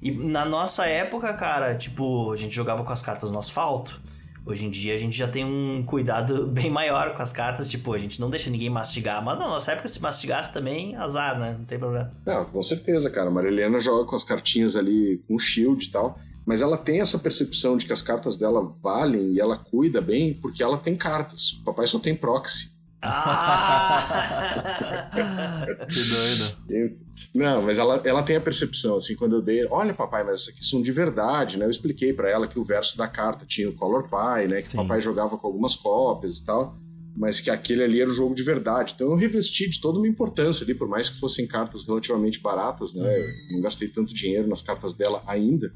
E 0.03 0.11
na 0.11 0.45
nossa 0.45 0.85
época, 0.87 1.33
cara, 1.33 1.77
tipo, 1.77 2.33
a 2.33 2.37
gente 2.37 2.55
jogava 2.55 2.83
com 2.83 2.93
as 2.93 3.01
cartas 3.01 3.31
no 3.31 3.39
asfalto. 3.39 4.03
Hoje 4.45 4.67
em 4.67 4.71
dia 4.71 4.95
a 4.95 4.99
gente 4.99 5.17
já 5.17 5.29
tem 5.29 5.45
um 5.45 5.85
cuidado 5.87 6.45
bem 6.51 6.69
maior 6.69 7.15
com 7.15 7.23
as 7.23 7.33
cartas, 7.33 7.71
tipo, 7.71 7.93
a 7.95 7.99
gente 7.99 8.21
não 8.21 8.29
deixa 8.29 8.51
ninguém 8.51 8.69
mastigar. 8.69 9.25
Mas 9.25 9.39
na 9.39 9.47
nossa 9.47 9.73
época, 9.73 9.89
se 9.89 10.03
mastigasse 10.03 10.53
também, 10.53 10.97
azar, 10.97 11.39
né? 11.39 11.55
Não 11.57 11.65
tem 11.65 11.79
problema. 11.79 12.13
Não, 12.27 12.45
com 12.47 12.63
certeza, 12.63 13.09
cara. 13.09 13.29
A 13.29 13.33
Marilena 13.33 13.79
joga 13.79 14.05
com 14.05 14.17
as 14.17 14.25
cartinhas 14.25 14.77
ali 14.77 15.23
com 15.29 15.39
shield 15.39 15.87
e 15.87 15.91
tal. 15.91 16.19
Mas 16.45 16.61
ela 16.61 16.77
tem 16.77 17.01
essa 17.01 17.19
percepção 17.19 17.77
de 17.77 17.87
que 17.87 17.93
as 17.93 18.03
cartas 18.03 18.37
dela 18.37 18.61
valem 18.83 19.33
e 19.33 19.41
ela 19.41 19.57
cuida 19.57 20.03
bem 20.03 20.35
porque 20.35 20.63
ela 20.63 20.77
tem 20.77 20.97
cartas. 20.97 21.53
O 21.53 21.65
papai 21.65 21.87
só 21.87 21.99
tem 21.99 22.15
proxy. 22.15 22.74
Ah! 23.05 24.65
Que 25.89 26.03
doido. 26.05 26.57
Não, 27.35 27.63
mas 27.63 27.79
ela, 27.79 28.01
ela 28.05 28.23
tem 28.23 28.37
a 28.37 28.41
percepção, 28.41 28.97
assim, 28.97 29.15
quando 29.15 29.37
eu 29.37 29.43
dei, 29.43 29.67
olha 29.67 29.93
papai, 29.93 30.25
mas 30.25 30.49
aqui 30.49 30.65
são 30.65 30.81
de 30.81 30.93
verdade, 30.93 31.59
né? 31.59 31.65
Eu 31.67 31.71
expliquei 31.71 32.13
pra 32.13 32.31
ela 32.31 32.47
que 32.47 32.59
o 32.59 32.65
verso 32.65 32.97
da 32.97 33.09
carta 33.09 33.45
tinha 33.47 33.69
o 33.69 33.75
Color 33.75 34.05
Pie, 34.05 34.49
né? 34.49 34.57
Que 34.57 34.63
Sim. 34.63 34.79
o 34.79 34.83
papai 34.83 35.01
jogava 35.01 35.37
com 35.37 35.47
algumas 35.47 35.75
cópias 35.75 36.39
e 36.39 36.45
tal, 36.45 36.77
mas 37.17 37.41
que 37.41 37.51
aquele 37.51 37.83
ali 37.83 38.01
era 38.01 38.11
o 38.11 38.15
jogo 38.15 38.35
de 38.35 38.43
verdade. 38.43 38.93
Então 38.95 39.11
eu 39.11 39.17
revesti 39.17 39.69
de 39.69 39.81
toda 39.81 39.99
uma 39.99 40.09
importância 40.09 40.65
ali, 40.65 40.75
por 40.75 40.89
mais 40.89 41.09
que 41.09 41.19
fossem 41.19 41.47
cartas 41.47 41.87
relativamente 41.87 42.41
baratas, 42.41 42.95
né? 42.95 43.21
Eu 43.21 43.29
não 43.53 43.61
gastei 43.61 43.89
tanto 43.89 44.15
dinheiro 44.15 44.49
nas 44.49 44.63
cartas 44.63 44.95
dela 44.95 45.23
ainda, 45.27 45.73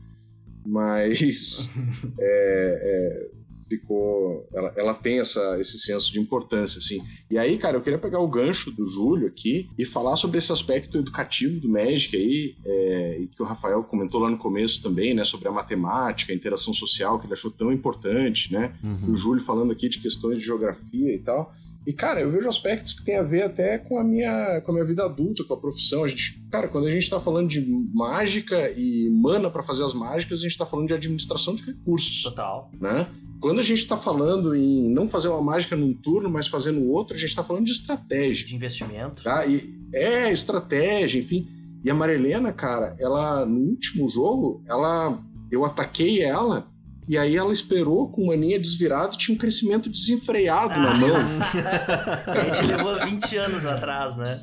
mas 0.64 1.70
é, 2.18 2.80
é, 2.82 3.30
ficou. 3.68 4.48
Ela, 4.52 4.72
ela 4.76 4.94
tem 4.94 5.20
essa, 5.20 5.59
esse 5.61 5.78
senso 5.78 6.12
de 6.12 6.18
importância, 6.18 6.78
assim. 6.78 7.02
E 7.31 7.38
aí, 7.38 7.59
cara, 7.59 7.76
eu 7.76 7.81
queria 7.81 7.98
pegar 7.98 8.20
o 8.20 8.28
gancho 8.28 8.70
do 8.70 8.87
Júlio 8.87 9.28
aqui 9.28 9.68
e 9.78 9.85
falar 9.85 10.16
sobre 10.16 10.38
esse 10.38 10.50
aspecto 10.50 10.98
educativo 10.98 11.61
do 11.61 11.68
Magic 11.68 12.16
aí, 12.16 12.57
é, 12.64 13.20
e 13.20 13.26
que 13.26 13.42
o 13.42 13.46
Rafael 13.46 13.83
comentou 13.85 14.20
lá 14.20 14.31
no 14.31 14.38
começo 14.38 14.83
também, 14.83 15.14
né? 15.14 15.24
Sobre 15.24 15.48
a 15.48 15.52
matemática, 15.52 16.33
a 16.33 16.37
interação 16.37 16.72
social, 16.72 17.18
que 17.18 17.26
ele 17.26 17.35
achou 17.35 17.50
tão 17.50 17.72
importante, 17.72 18.52
né? 18.52 18.74
Uhum. 18.83 19.12
o 19.12 19.14
Júlio 19.14 19.42
falando 19.42 19.72
aqui 19.72 19.88
de 19.88 19.98
questões 19.98 20.38
de 20.38 20.44
geografia 20.44 21.14
e 21.14 21.18
tal. 21.18 21.52
E, 21.88 21.92
cara, 21.94 22.20
eu 22.20 22.31
vejo 22.31 22.46
aspectos 22.51 22.92
que 22.92 23.03
tem 23.03 23.16
a 23.16 23.22
ver 23.22 23.44
até 23.44 23.79
com 23.79 23.98
a 23.98 24.05
minha, 24.05 24.61
com 24.61 24.72
a 24.72 24.74
minha 24.74 24.85
vida 24.85 25.07
adulta, 25.07 25.42
com 25.42 25.55
a 25.55 25.57
profissão. 25.57 26.05
A 26.05 26.09
gente, 26.09 26.38
cara, 26.51 26.68
quando 26.68 26.87
a 26.87 26.90
gente 26.90 27.09
tá 27.09 27.18
falando 27.18 27.48
de 27.48 27.62
mágica 27.94 28.70
e 28.77 29.09
mana 29.09 29.48
para 29.48 29.62
fazer 29.62 29.85
as 29.85 29.94
mágicas, 29.94 30.40
a 30.40 30.42
gente 30.42 30.59
tá 30.59 30.66
falando 30.66 30.88
de 30.88 30.92
administração 30.92 31.55
de 31.55 31.64
recursos, 31.64 32.22
Total. 32.22 32.70
né? 32.79 33.07
Quando 33.40 33.61
a 33.61 33.62
gente 33.62 33.87
tá 33.87 33.96
falando 33.96 34.55
em 34.55 34.92
não 34.92 35.09
fazer 35.09 35.29
uma 35.29 35.40
mágica 35.40 35.74
num 35.77 35.94
turno, 35.94 36.29
mas 36.29 36.46
fazer 36.46 36.72
no 36.72 36.90
outro, 36.90 37.16
a 37.16 37.18
gente 37.18 37.35
tá 37.35 37.42
falando 37.42 37.64
de 37.64 37.72
estratégia. 37.72 38.44
De 38.44 38.55
investimento. 38.55 39.24
Tá? 39.24 39.46
E 39.46 39.62
é 39.94 40.31
estratégia, 40.31 41.18
enfim. 41.18 41.48
E 41.83 41.90
a 41.90 41.94
Marilena, 41.94 42.53
cara, 42.53 42.94
ela 43.01 43.46
no 43.46 43.61
último 43.61 44.11
jogo, 44.11 44.62
ela 44.68 45.18
eu 45.51 45.64
ataquei 45.64 46.20
ela 46.20 46.68
e 47.09 47.16
aí 47.16 47.37
ela 47.37 47.53
esperou 47.53 48.11
com 48.11 48.27
maninha 48.27 48.59
desvirada, 48.59 49.16
tinha 49.16 49.35
um 49.35 49.38
crescimento 49.38 49.88
desenfreado 49.88 50.79
na 50.79 50.94
mão. 50.94 51.16
a 52.27 52.44
gente 52.44 52.66
levou 52.66 52.94
20 53.01 53.37
anos 53.38 53.64
atrás, 53.64 54.18
né? 54.18 54.40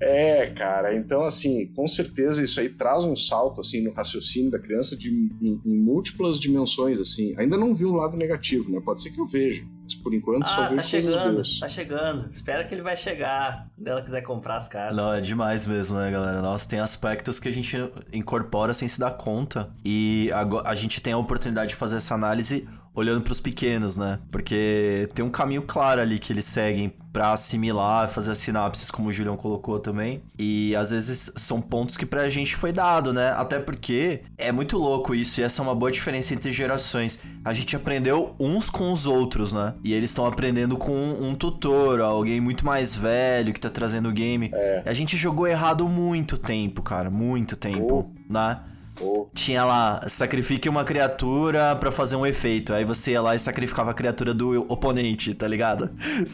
É, 0.00 0.46
cara, 0.50 0.94
então 0.94 1.24
assim, 1.24 1.66
com 1.74 1.86
certeza 1.86 2.42
isso 2.42 2.60
aí 2.60 2.68
traz 2.68 3.04
um 3.04 3.16
salto 3.16 3.60
assim 3.60 3.82
no 3.82 3.92
raciocínio 3.92 4.50
da 4.50 4.58
criança 4.58 4.96
de, 4.96 5.10
em, 5.10 5.60
em 5.64 5.76
múltiplas 5.78 6.38
dimensões 6.38 6.98
assim. 7.00 7.34
Ainda 7.36 7.56
não 7.56 7.74
vi 7.74 7.84
o 7.84 7.92
lado 7.94 8.16
negativo, 8.16 8.70
né? 8.70 8.80
Pode 8.84 9.02
ser 9.02 9.10
que 9.10 9.20
eu 9.20 9.26
veja, 9.26 9.62
mas 9.82 9.94
por 9.96 10.14
enquanto 10.14 10.46
só 10.46 10.62
Ah, 10.62 10.68
vejo 10.68 10.82
tá 10.82 10.88
coisas 10.90 11.12
chegando, 11.14 11.34
boas. 11.34 11.58
tá 11.60 11.68
chegando. 11.68 12.30
Espera 12.32 12.64
que 12.64 12.74
ele 12.74 12.82
vai 12.82 12.96
chegar. 12.96 13.68
Quando 13.76 13.88
ela 13.88 14.02
quiser 14.02 14.22
comprar 14.22 14.56
as 14.56 14.68
cartas. 14.68 14.96
Não, 14.96 15.12
é 15.12 15.20
demais 15.20 15.66
mesmo, 15.66 15.98
né, 15.98 16.10
galera? 16.10 16.40
Nossa, 16.40 16.68
tem 16.68 16.78
aspectos 16.80 17.38
que 17.40 17.48
a 17.48 17.52
gente 17.52 17.76
incorpora 18.12 18.72
sem 18.72 18.86
se 18.88 18.98
dar 19.00 19.10
conta. 19.12 19.70
E 19.84 20.30
ago- 20.32 20.62
a 20.64 20.74
gente 20.74 21.00
tem 21.00 21.12
a 21.12 21.18
oportunidade 21.18 21.70
de 21.70 21.76
fazer 21.76 21.96
essa 21.96 22.14
análise 22.14 22.68
olhando 22.98 23.22
pros 23.22 23.40
pequenos, 23.40 23.96
né? 23.96 24.18
Porque 24.30 25.08
tem 25.14 25.24
um 25.24 25.30
caminho 25.30 25.62
claro 25.62 26.00
ali 26.00 26.18
que 26.18 26.32
eles 26.32 26.44
seguem 26.44 26.92
pra 27.12 27.32
assimilar, 27.32 28.08
fazer 28.08 28.32
as 28.32 28.38
sinapses, 28.38 28.90
como 28.90 29.08
o 29.08 29.12
Julião 29.12 29.36
colocou 29.36 29.78
também. 29.78 30.22
E 30.38 30.74
às 30.76 30.90
vezes 30.90 31.32
são 31.36 31.60
pontos 31.60 31.96
que 31.96 32.04
pra 32.04 32.28
gente 32.28 32.54
foi 32.54 32.72
dado, 32.72 33.12
né? 33.12 33.30
Até 33.30 33.58
porque 33.58 34.22
é 34.36 34.52
muito 34.52 34.76
louco 34.76 35.14
isso, 35.14 35.40
e 35.40 35.44
essa 35.44 35.62
é 35.62 35.64
uma 35.64 35.74
boa 35.74 35.90
diferença 35.90 36.34
entre 36.34 36.52
gerações. 36.52 37.18
A 37.44 37.54
gente 37.54 37.74
aprendeu 37.74 38.34
uns 38.38 38.68
com 38.68 38.92
os 38.92 39.06
outros, 39.06 39.52
né? 39.52 39.74
E 39.82 39.94
eles 39.94 40.10
estão 40.10 40.26
aprendendo 40.26 40.76
com 40.76 40.92
um 40.92 41.34
tutor, 41.34 42.00
alguém 42.00 42.40
muito 42.40 42.66
mais 42.66 42.94
velho 42.94 43.54
que 43.54 43.60
tá 43.60 43.70
trazendo 43.70 44.08
o 44.08 44.12
game. 44.12 44.50
A 44.84 44.92
gente 44.92 45.16
jogou 45.16 45.46
errado 45.46 45.88
muito 45.88 46.36
tempo, 46.36 46.82
cara, 46.82 47.10
muito 47.10 47.56
tempo, 47.56 48.12
né? 48.28 48.60
Pô, 48.98 49.28
Tinha 49.34 49.64
lá, 49.64 50.02
sacrifique 50.08 50.68
uma 50.68 50.84
criatura 50.84 51.76
pra 51.76 51.90
fazer 51.92 52.16
um 52.16 52.26
efeito. 52.26 52.72
Aí 52.74 52.84
você 52.84 53.12
ia 53.12 53.22
lá 53.22 53.34
e 53.34 53.38
sacrificava 53.38 53.90
a 53.92 53.94
criatura 53.94 54.34
do 54.34 54.66
oponente, 54.68 55.32
tá 55.34 55.46
ligado? 55.46 55.90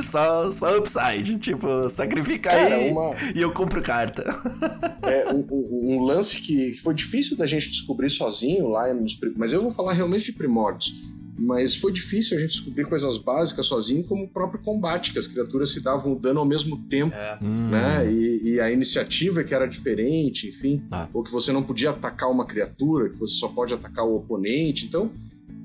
Só, 0.00 0.50
só, 0.50 0.76
upside. 0.78 1.38
Tipo, 1.38 1.88
sacrifica 1.88 2.50
Cara, 2.50 2.74
aí 2.74 2.90
uma- 2.90 3.14
e 3.34 3.40
eu 3.40 3.52
compro 3.52 3.80
carta. 3.82 4.24
É 5.02 5.32
um, 5.32 5.44
um- 5.50 5.96
um 5.96 6.02
lance 6.02 6.36
que, 6.38 6.74
foi 6.74 6.94
difícil 6.94 7.36
da 7.36 7.44
gente 7.46 7.70
descobrir 7.70 8.08
sozinho 8.08 8.68
lá 8.68 8.92
nos. 8.94 9.18
Mas 9.36 9.52
eu 9.52 9.60
vou 9.60 9.70
falar 9.70 9.92
realmente 9.92 10.24
de 10.26 10.32
primórdios. 10.32 10.94
Mas 11.38 11.74
foi 11.74 11.92
difícil 11.92 12.36
a 12.36 12.40
gente 12.40 12.50
descobrir 12.50 12.84
coisas 12.84 13.16
básicas 13.16 13.66
sozinho, 13.66 14.04
como 14.04 14.24
o 14.24 14.28
próprio 14.28 14.60
combate, 14.62 15.12
que 15.12 15.18
as 15.18 15.26
criaturas 15.26 15.70
se 15.70 15.80
davam 15.80 16.12
o 16.12 16.18
dano 16.18 16.40
ao 16.40 16.46
mesmo 16.46 16.76
tempo, 16.88 17.14
É. 17.14 17.38
Hum. 17.42 17.68
né? 17.70 18.12
E, 18.12 18.54
e 18.54 18.60
a 18.60 18.70
iniciativa 18.70 19.42
que 19.42 19.54
era 19.54 19.66
diferente, 19.66 20.48
enfim. 20.48 20.84
Ah. 20.90 21.08
Ou 21.12 21.22
que 21.22 21.32
você 21.32 21.50
não 21.50 21.62
podia 21.62 21.90
atacar 21.90 22.30
uma 22.30 22.44
criatura, 22.44 23.08
que 23.08 23.16
você 23.16 23.34
só 23.34 23.48
pode 23.48 23.72
atacar 23.72 24.06
o 24.06 24.16
oponente. 24.16 24.86
Então, 24.86 25.10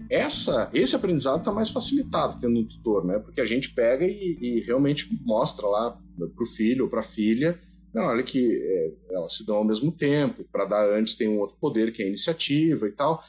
essa, 0.09 0.69
esse 0.73 0.95
aprendizado 0.95 1.39
está 1.39 1.51
mais 1.51 1.69
facilitado 1.69 2.39
tendo 2.39 2.59
um 2.59 2.63
tutor, 2.65 3.05
né? 3.05 3.19
Porque 3.19 3.41
a 3.41 3.45
gente 3.45 3.71
pega 3.71 4.05
e, 4.05 4.37
e 4.41 4.59
realmente 4.61 5.09
mostra 5.25 5.67
lá 5.67 5.97
pro 6.35 6.45
filho 6.45 6.85
ou 6.85 6.89
pra 6.89 7.03
filha, 7.03 7.59
não, 7.93 8.03
olha 8.03 8.23
que 8.23 8.39
é, 8.39 8.91
elas 9.15 9.37
se 9.37 9.45
dão 9.45 9.57
ao 9.57 9.65
mesmo 9.65 9.91
tempo, 9.91 10.45
para 10.51 10.65
dar 10.65 10.89
antes 10.89 11.15
tem 11.15 11.27
um 11.27 11.39
outro 11.39 11.57
poder 11.59 11.91
que 11.91 12.01
é 12.01 12.05
a 12.05 12.07
iniciativa 12.07 12.87
e 12.87 12.91
tal. 12.91 13.23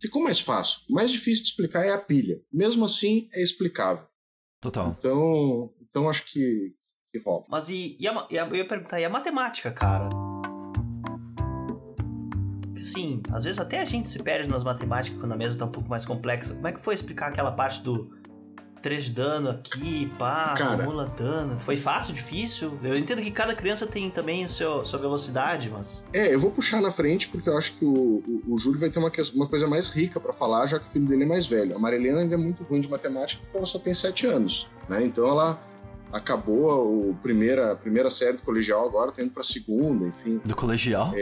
Ficou 0.00 0.22
mais 0.22 0.38
fácil. 0.38 0.80
O 0.90 0.94
mais 0.94 1.10
difícil 1.10 1.42
de 1.42 1.50
explicar 1.50 1.84
é 1.84 1.90
a 1.92 1.98
pilha. 1.98 2.40
Mesmo 2.52 2.84
assim, 2.84 3.28
é 3.32 3.42
explicável. 3.42 4.04
Total. 4.60 4.94
Então, 4.98 5.72
então 5.88 6.08
acho 6.10 6.24
que, 6.30 6.74
que 7.12 7.18
rola. 7.24 7.44
Mas 7.48 7.68
e, 7.70 7.96
e 7.98 8.06
a 8.06 8.26
e 8.30 8.38
a- 8.38 8.46
eu 8.46 8.56
ia 8.56 8.66
perguntar, 8.68 9.00
e 9.00 9.04
a 9.04 9.08
matemática, 9.08 9.70
cara? 9.70 10.08
Porque, 12.62 12.80
Assim, 12.80 13.22
às 13.32 13.44
vezes 13.44 13.58
até 13.58 13.80
a 13.80 13.84
gente 13.84 14.08
se 14.08 14.22
perde 14.22 14.48
nas 14.48 14.62
matemáticas 14.62 15.18
quando 15.18 15.32
a 15.32 15.36
mesa 15.36 15.58
tá 15.58 15.64
um 15.64 15.70
pouco 15.72 15.88
mais 15.88 16.04
complexa. 16.04 16.54
Como 16.54 16.68
é 16.68 16.72
que 16.72 16.80
foi 16.80 16.94
explicar 16.94 17.28
aquela 17.28 17.52
parte 17.52 17.82
do 17.82 18.10
3 18.86 19.06
de 19.06 19.10
dano 19.10 19.50
aqui, 19.50 20.12
pá, 20.16 20.54
Cara. 20.56 20.74
acumula 20.74 21.12
dano? 21.18 21.58
Foi 21.58 21.76
fácil, 21.76 22.14
difícil? 22.14 22.78
Eu 22.84 22.96
entendo 22.96 23.20
que 23.20 23.32
cada 23.32 23.52
criança 23.52 23.84
tem 23.84 24.08
também 24.08 24.44
o 24.44 24.48
seu, 24.48 24.84
sua 24.84 24.96
velocidade, 24.96 25.68
mas... 25.68 26.06
É, 26.12 26.32
eu 26.32 26.38
vou 26.38 26.52
puxar 26.52 26.80
na 26.80 26.92
frente 26.92 27.28
porque 27.28 27.48
eu 27.48 27.58
acho 27.58 27.72
que 27.72 27.84
o, 27.84 28.22
o, 28.46 28.54
o 28.54 28.58
Júlio 28.60 28.78
vai 28.78 28.88
ter 28.88 29.00
uma, 29.00 29.10
uma 29.34 29.48
coisa 29.48 29.66
mais 29.66 29.88
rica 29.88 30.20
pra 30.20 30.32
falar, 30.32 30.66
já 30.66 30.78
que 30.78 30.86
o 30.86 30.88
filho 30.88 31.04
dele 31.04 31.24
é 31.24 31.26
mais 31.26 31.46
velho. 31.48 31.74
A 31.74 31.80
Marilena 31.80 32.20
ainda 32.20 32.36
é 32.36 32.38
muito 32.38 32.62
ruim 32.62 32.80
de 32.80 32.88
matemática 32.88 33.42
porque 33.42 33.56
ela 33.56 33.66
só 33.66 33.80
tem 33.80 33.92
7 33.92 34.24
anos, 34.28 34.68
né? 34.88 35.04
Então 35.04 35.26
ela 35.26 35.60
acabou 36.12 36.70
a 36.70 37.14
primeira, 37.20 37.72
a 37.72 37.74
primeira 37.74 38.08
série 38.08 38.36
do 38.36 38.44
colegial 38.44 38.86
agora, 38.86 39.10
tá 39.10 39.20
indo 39.20 39.32
pra 39.32 39.42
segunda, 39.42 40.06
enfim. 40.06 40.40
Do 40.44 40.54
colegial? 40.54 41.12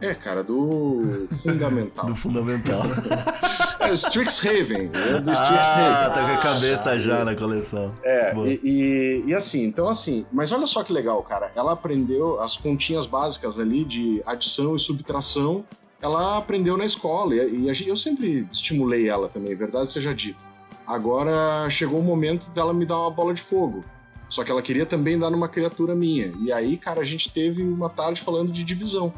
É, 0.00 0.14
cara, 0.14 0.44
do 0.44 1.26
fundamental. 1.42 2.06
Do 2.06 2.14
fundamental. 2.14 2.82
É, 3.82 3.92
Strixhaven, 3.94 4.90
é 4.92 5.20
do 5.20 5.30
ah, 5.30 5.32
Strixhaven. 5.32 6.14
tá 6.14 6.26
com 6.26 6.34
a 6.34 6.38
cabeça 6.38 6.98
já 6.98 7.24
na 7.24 7.34
coleção. 7.34 7.94
É, 8.02 8.34
e, 8.36 8.60
e, 8.62 9.24
e 9.26 9.34
assim, 9.34 9.64
então 9.64 9.88
assim, 9.88 10.24
mas 10.32 10.52
olha 10.52 10.66
só 10.66 10.82
que 10.82 10.92
legal, 10.92 11.22
cara. 11.22 11.50
Ela 11.54 11.72
aprendeu 11.72 12.40
as 12.40 12.56
continhas 12.56 13.06
básicas 13.06 13.58
ali 13.58 13.84
de 13.84 14.22
adição 14.24 14.76
e 14.76 14.78
subtração, 14.78 15.64
ela 16.00 16.38
aprendeu 16.38 16.76
na 16.76 16.84
escola. 16.84 17.34
E, 17.34 17.70
e 17.70 17.88
eu 17.88 17.96
sempre 17.96 18.46
estimulei 18.52 19.08
ela 19.08 19.28
também, 19.28 19.54
verdade 19.54 19.90
seja 19.90 20.14
dita. 20.14 20.38
Agora 20.86 21.68
chegou 21.70 22.00
o 22.00 22.02
momento 22.02 22.50
dela 22.50 22.74
me 22.74 22.84
dar 22.84 22.98
uma 22.98 23.10
bola 23.10 23.32
de 23.32 23.40
fogo. 23.40 23.84
Só 24.28 24.42
que 24.42 24.50
ela 24.50 24.62
queria 24.62 24.86
também 24.86 25.18
dar 25.18 25.30
numa 25.30 25.48
criatura 25.48 25.94
minha. 25.94 26.32
E 26.40 26.50
aí, 26.50 26.78
cara, 26.78 27.02
a 27.02 27.04
gente 27.04 27.30
teve 27.30 27.62
uma 27.62 27.90
tarde 27.90 28.20
falando 28.20 28.50
de 28.50 28.64
divisão. 28.64 29.12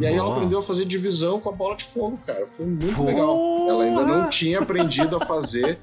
E 0.00 0.06
aí 0.06 0.14
ela 0.14 0.32
aprendeu 0.32 0.58
a 0.58 0.62
fazer 0.62 0.84
divisão 0.84 1.40
com 1.40 1.48
a 1.48 1.52
bola 1.52 1.76
de 1.76 1.84
fogo, 1.84 2.18
cara. 2.26 2.46
Foi 2.46 2.66
muito 2.66 2.94
Porra! 2.94 3.08
legal. 3.08 3.66
Ela 3.68 3.84
ainda 3.84 4.04
não 4.04 4.28
tinha 4.28 4.60
aprendido 4.60 5.16
a 5.16 5.20
fazer. 5.20 5.78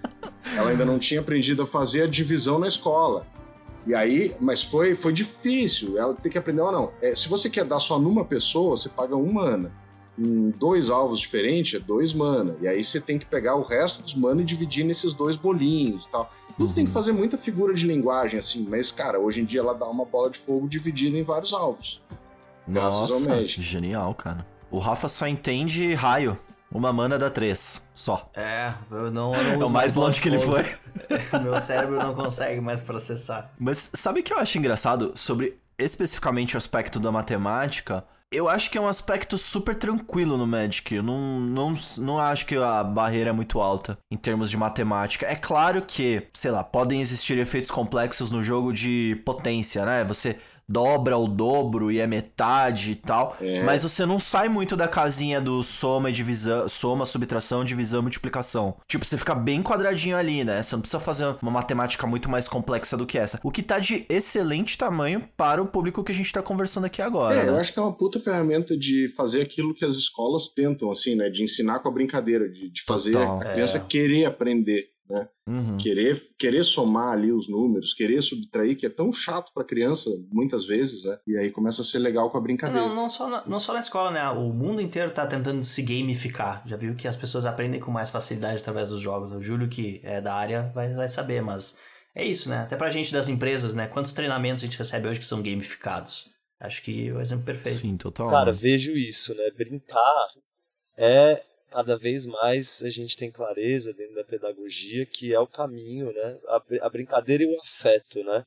Ela 0.55 0.69
ainda 0.69 0.85
não 0.85 0.99
tinha 0.99 1.19
aprendido 1.19 1.63
a 1.63 1.65
fazer 1.65 2.03
a 2.03 2.07
divisão 2.07 2.59
na 2.59 2.67
escola. 2.67 3.25
E 3.87 3.93
aí, 3.93 4.35
mas 4.39 4.63
foi, 4.63 4.95
foi 4.95 5.13
difícil. 5.13 5.97
Ela 5.97 6.13
tem 6.13 6.31
que 6.31 6.37
aprender 6.37 6.61
ou 6.61 6.71
não. 6.71 6.91
É, 7.01 7.13
se 7.13 7.27
você 7.27 7.49
quer 7.49 7.65
dar 7.65 7.79
só 7.79 7.99
numa 7.99 8.25
pessoa, 8.25 8.75
você 8.75 8.89
paga 8.89 9.15
um 9.15 9.31
mana. 9.31 9.71
Em 10.17 10.49
dois 10.51 10.89
alvos 10.89 11.19
diferentes, 11.19 11.79
é 11.79 11.83
dois 11.83 12.13
mana. 12.13 12.55
E 12.61 12.67
aí 12.67 12.83
você 12.83 12.99
tem 12.99 13.19
que 13.19 13.25
pegar 13.25 13.55
o 13.55 13.61
resto 13.61 14.01
dos 14.01 14.15
mana 14.15 14.41
e 14.41 14.45
dividir 14.45 14.83
nesses 14.85 15.13
dois 15.13 15.35
bolinhos 15.35 16.05
e 16.05 16.09
tal. 16.09 16.31
Tudo 16.57 16.73
tem 16.73 16.85
que 16.85 16.91
fazer 16.91 17.11
muita 17.11 17.37
figura 17.37 17.73
de 17.73 17.85
linguagem, 17.85 18.39
assim. 18.39 18.65
Mas, 18.67 18.91
cara, 18.91 19.19
hoje 19.19 19.41
em 19.41 19.45
dia 19.45 19.59
ela 19.59 19.73
dá 19.73 19.85
uma 19.85 20.05
bola 20.05 20.29
de 20.29 20.39
fogo 20.39 20.67
dividida 20.69 21.17
em 21.17 21.23
vários 21.23 21.53
alvos. 21.53 22.01
Nossa, 22.67 23.29
Magic. 23.29 23.61
genial, 23.61 24.13
cara. 24.13 24.45
O 24.71 24.79
Rafa 24.79 25.07
só 25.07 25.27
entende 25.27 25.93
raio. 25.93 26.37
Uma 26.71 26.91
mana 26.91 27.17
dá 27.17 27.29
três, 27.29 27.87
só. 27.93 28.23
É, 28.33 28.73
eu 28.91 29.09
não... 29.09 29.33
eu 29.33 29.43
não 29.57 29.61
É 29.61 29.65
o 29.65 29.69
mais 29.69 29.93
bola 29.95 30.07
longe 30.07 30.19
que 30.19 30.27
ele 30.27 30.39
foi. 30.39 30.65
Meu 31.41 31.57
cérebro 31.57 31.97
não 31.97 32.13
consegue 32.13 32.59
mais 32.59 32.81
processar. 32.81 33.51
Mas 33.57 33.91
sabe 33.93 34.19
o 34.19 34.23
que 34.23 34.33
eu 34.33 34.39
acho 34.39 34.57
engraçado 34.57 35.13
sobre 35.15 35.57
especificamente 35.77 36.55
o 36.55 36.57
aspecto 36.57 36.99
da 36.99 37.11
matemática? 37.11 38.03
Eu 38.31 38.49
acho 38.49 38.69
que 38.69 38.77
é 38.77 38.81
um 38.81 38.87
aspecto 38.87 39.37
super 39.37 39.75
tranquilo 39.75 40.37
no 40.37 40.45
Magic. 40.45 40.93
Eu 40.93 41.03
não, 41.03 41.39
não, 41.39 41.73
não 41.99 42.19
acho 42.19 42.45
que 42.45 42.57
a 42.57 42.83
barreira 42.83 43.29
é 43.29 43.33
muito 43.33 43.61
alta 43.61 43.97
em 44.11 44.17
termos 44.17 44.49
de 44.49 44.57
matemática. 44.57 45.25
É 45.25 45.35
claro 45.35 45.81
que, 45.81 46.27
sei 46.33 46.51
lá, 46.51 46.63
podem 46.63 46.99
existir 46.99 47.37
efeitos 47.37 47.71
complexos 47.71 48.31
no 48.31 48.43
jogo 48.43 48.73
de 48.73 49.21
potência, 49.23 49.85
né? 49.85 50.03
Você 50.03 50.37
dobra 50.67 51.17
o 51.17 51.27
dobro 51.27 51.91
e 51.91 51.99
é 51.99 52.07
metade 52.07 52.91
e 52.91 52.95
tal. 52.95 53.35
É. 53.39 53.63
Mas 53.63 53.83
você 53.83 54.05
não 54.05 54.17
sai 54.19 54.49
muito 54.49 54.75
da 54.75 54.87
casinha 54.87 55.39
do 55.39 55.61
soma 55.63 56.09
e 56.09 56.13
divisão, 56.13 56.67
soma, 56.67 57.05
subtração, 57.05 57.63
divisão, 57.63 58.01
multiplicação. 58.01 58.77
Tipo, 58.87 59.05
você 59.05 59.17
fica 59.17 59.35
bem 59.35 59.61
quadradinho 59.61 60.17
ali, 60.17 60.43
né? 60.43 60.61
Você 60.63 60.75
não 60.75 60.81
precisa 60.81 60.99
fazer 60.99 61.35
uma 61.41 61.51
matemática 61.51 62.05
muito 62.07 62.29
mais 62.29 62.47
complexa 62.47 62.97
do 62.97 63.05
que 63.05 63.17
essa. 63.17 63.39
O 63.43 63.51
que 63.51 63.61
tá 63.63 63.79
de 63.79 64.05
excelente 64.09 64.77
tamanho 64.77 65.27
para 65.37 65.61
o 65.61 65.67
público 65.67 66.03
que 66.03 66.11
a 66.11 66.15
gente 66.15 66.31
tá 66.31 66.41
conversando 66.41 66.85
aqui 66.85 67.01
agora, 67.01 67.39
É, 67.39 67.47
eu 67.47 67.53
né? 67.53 67.59
acho 67.59 67.73
que 67.73 67.79
é 67.79 67.81
uma 67.81 67.95
puta 67.95 68.19
ferramenta 68.19 68.77
de 68.77 69.07
fazer 69.15 69.41
aquilo 69.41 69.73
que 69.73 69.85
as 69.85 69.95
escolas 69.95 70.49
tentam, 70.49 70.89
assim, 70.91 71.15
né? 71.15 71.29
De 71.29 71.43
ensinar 71.43 71.79
com 71.79 71.89
a 71.89 71.91
brincadeira, 71.91 72.49
de, 72.49 72.69
de 72.71 72.83
fazer 72.83 73.11
Total. 73.13 73.41
a 73.41 73.45
criança 73.45 73.77
É. 73.77 73.81
querer 73.81 74.25
aprender, 74.25 74.85
né? 75.09 75.27
Uhum. 75.47 75.77
Querer, 75.77 76.21
querer 76.37 76.63
somar 76.63 77.13
ali 77.13 77.31
os 77.31 77.47
números, 77.47 77.93
querer 77.93 78.21
subtrair, 78.21 78.77
que 78.77 78.85
é 78.85 78.89
tão 78.89 79.11
chato 79.13 79.51
pra 79.53 79.63
criança, 79.63 80.09
muitas 80.31 80.65
vezes, 80.65 81.03
né? 81.03 81.17
E 81.27 81.37
aí 81.37 81.51
começa 81.51 81.81
a 81.81 81.85
ser 81.85 81.99
legal 81.99 82.31
com 82.31 82.37
a 82.37 82.41
brincadeira. 82.41 82.87
Não, 82.87 82.95
não 82.95 83.09
só, 83.09 83.29
na, 83.29 83.45
não 83.45 83.59
só 83.59 83.73
na 83.73 83.79
escola, 83.79 84.11
né? 84.11 84.27
O 84.29 84.51
mundo 84.51 84.81
inteiro 84.81 85.11
tá 85.11 85.25
tentando 85.27 85.63
se 85.63 85.81
gamificar. 85.81 86.63
Já 86.65 86.75
viu 86.75 86.95
que 86.95 87.07
as 87.07 87.15
pessoas 87.15 87.45
aprendem 87.45 87.79
com 87.79 87.91
mais 87.91 88.09
facilidade 88.09 88.61
através 88.61 88.89
dos 88.89 89.01
jogos. 89.01 89.31
O 89.31 89.41
Júlio, 89.41 89.69
que 89.69 90.01
é 90.03 90.19
da 90.19 90.33
área, 90.33 90.71
vai, 90.73 90.93
vai 90.93 91.07
saber, 91.07 91.41
mas 91.41 91.77
é 92.15 92.23
isso, 92.23 92.49
né? 92.49 92.59
Até 92.59 92.75
pra 92.75 92.89
gente 92.89 93.13
das 93.13 93.29
empresas, 93.29 93.73
né? 93.73 93.87
Quantos 93.87 94.13
treinamentos 94.13 94.63
a 94.63 94.65
gente 94.65 94.77
recebe 94.77 95.07
hoje 95.07 95.19
que 95.19 95.25
são 95.25 95.41
gamificados? 95.41 96.29
Acho 96.59 96.81
que 96.81 97.09
é 97.09 97.13
o 97.13 97.21
exemplo 97.21 97.45
perfeito. 97.45 97.79
Sim, 97.79 97.97
total. 97.97 98.29
Cara, 98.29 98.51
vejo 98.51 98.91
isso, 98.93 99.35
né? 99.35 99.51
Brincar 99.55 100.27
é 100.97 101.41
cada 101.75 101.97
vez 101.97 102.25
mais 102.25 102.81
a 102.85 102.89
gente 102.89 103.17
tem 103.17 103.29
clareza 103.29 103.93
dentro 103.93 104.15
da 104.15 104.23
pedagogia 104.23 105.05
que 105.05 105.33
é 105.33 105.39
o 105.41 105.45
caminho, 105.45 106.13
né? 106.13 106.37
A, 106.47 106.61
a 106.83 106.89
brincadeira 106.89 107.43
e 107.43 107.47
o 107.47 107.57
afeto, 107.61 108.23
né? 108.23 108.45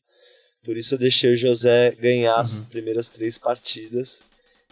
Por 0.64 0.78
isso 0.78 0.94
eu 0.94 0.98
deixei 0.98 1.34
o 1.34 1.36
José 1.36 1.90
ganhar 1.90 2.36
as 2.36 2.64
primeiras 2.64 3.10
três 3.10 3.36
partidas 3.36 4.22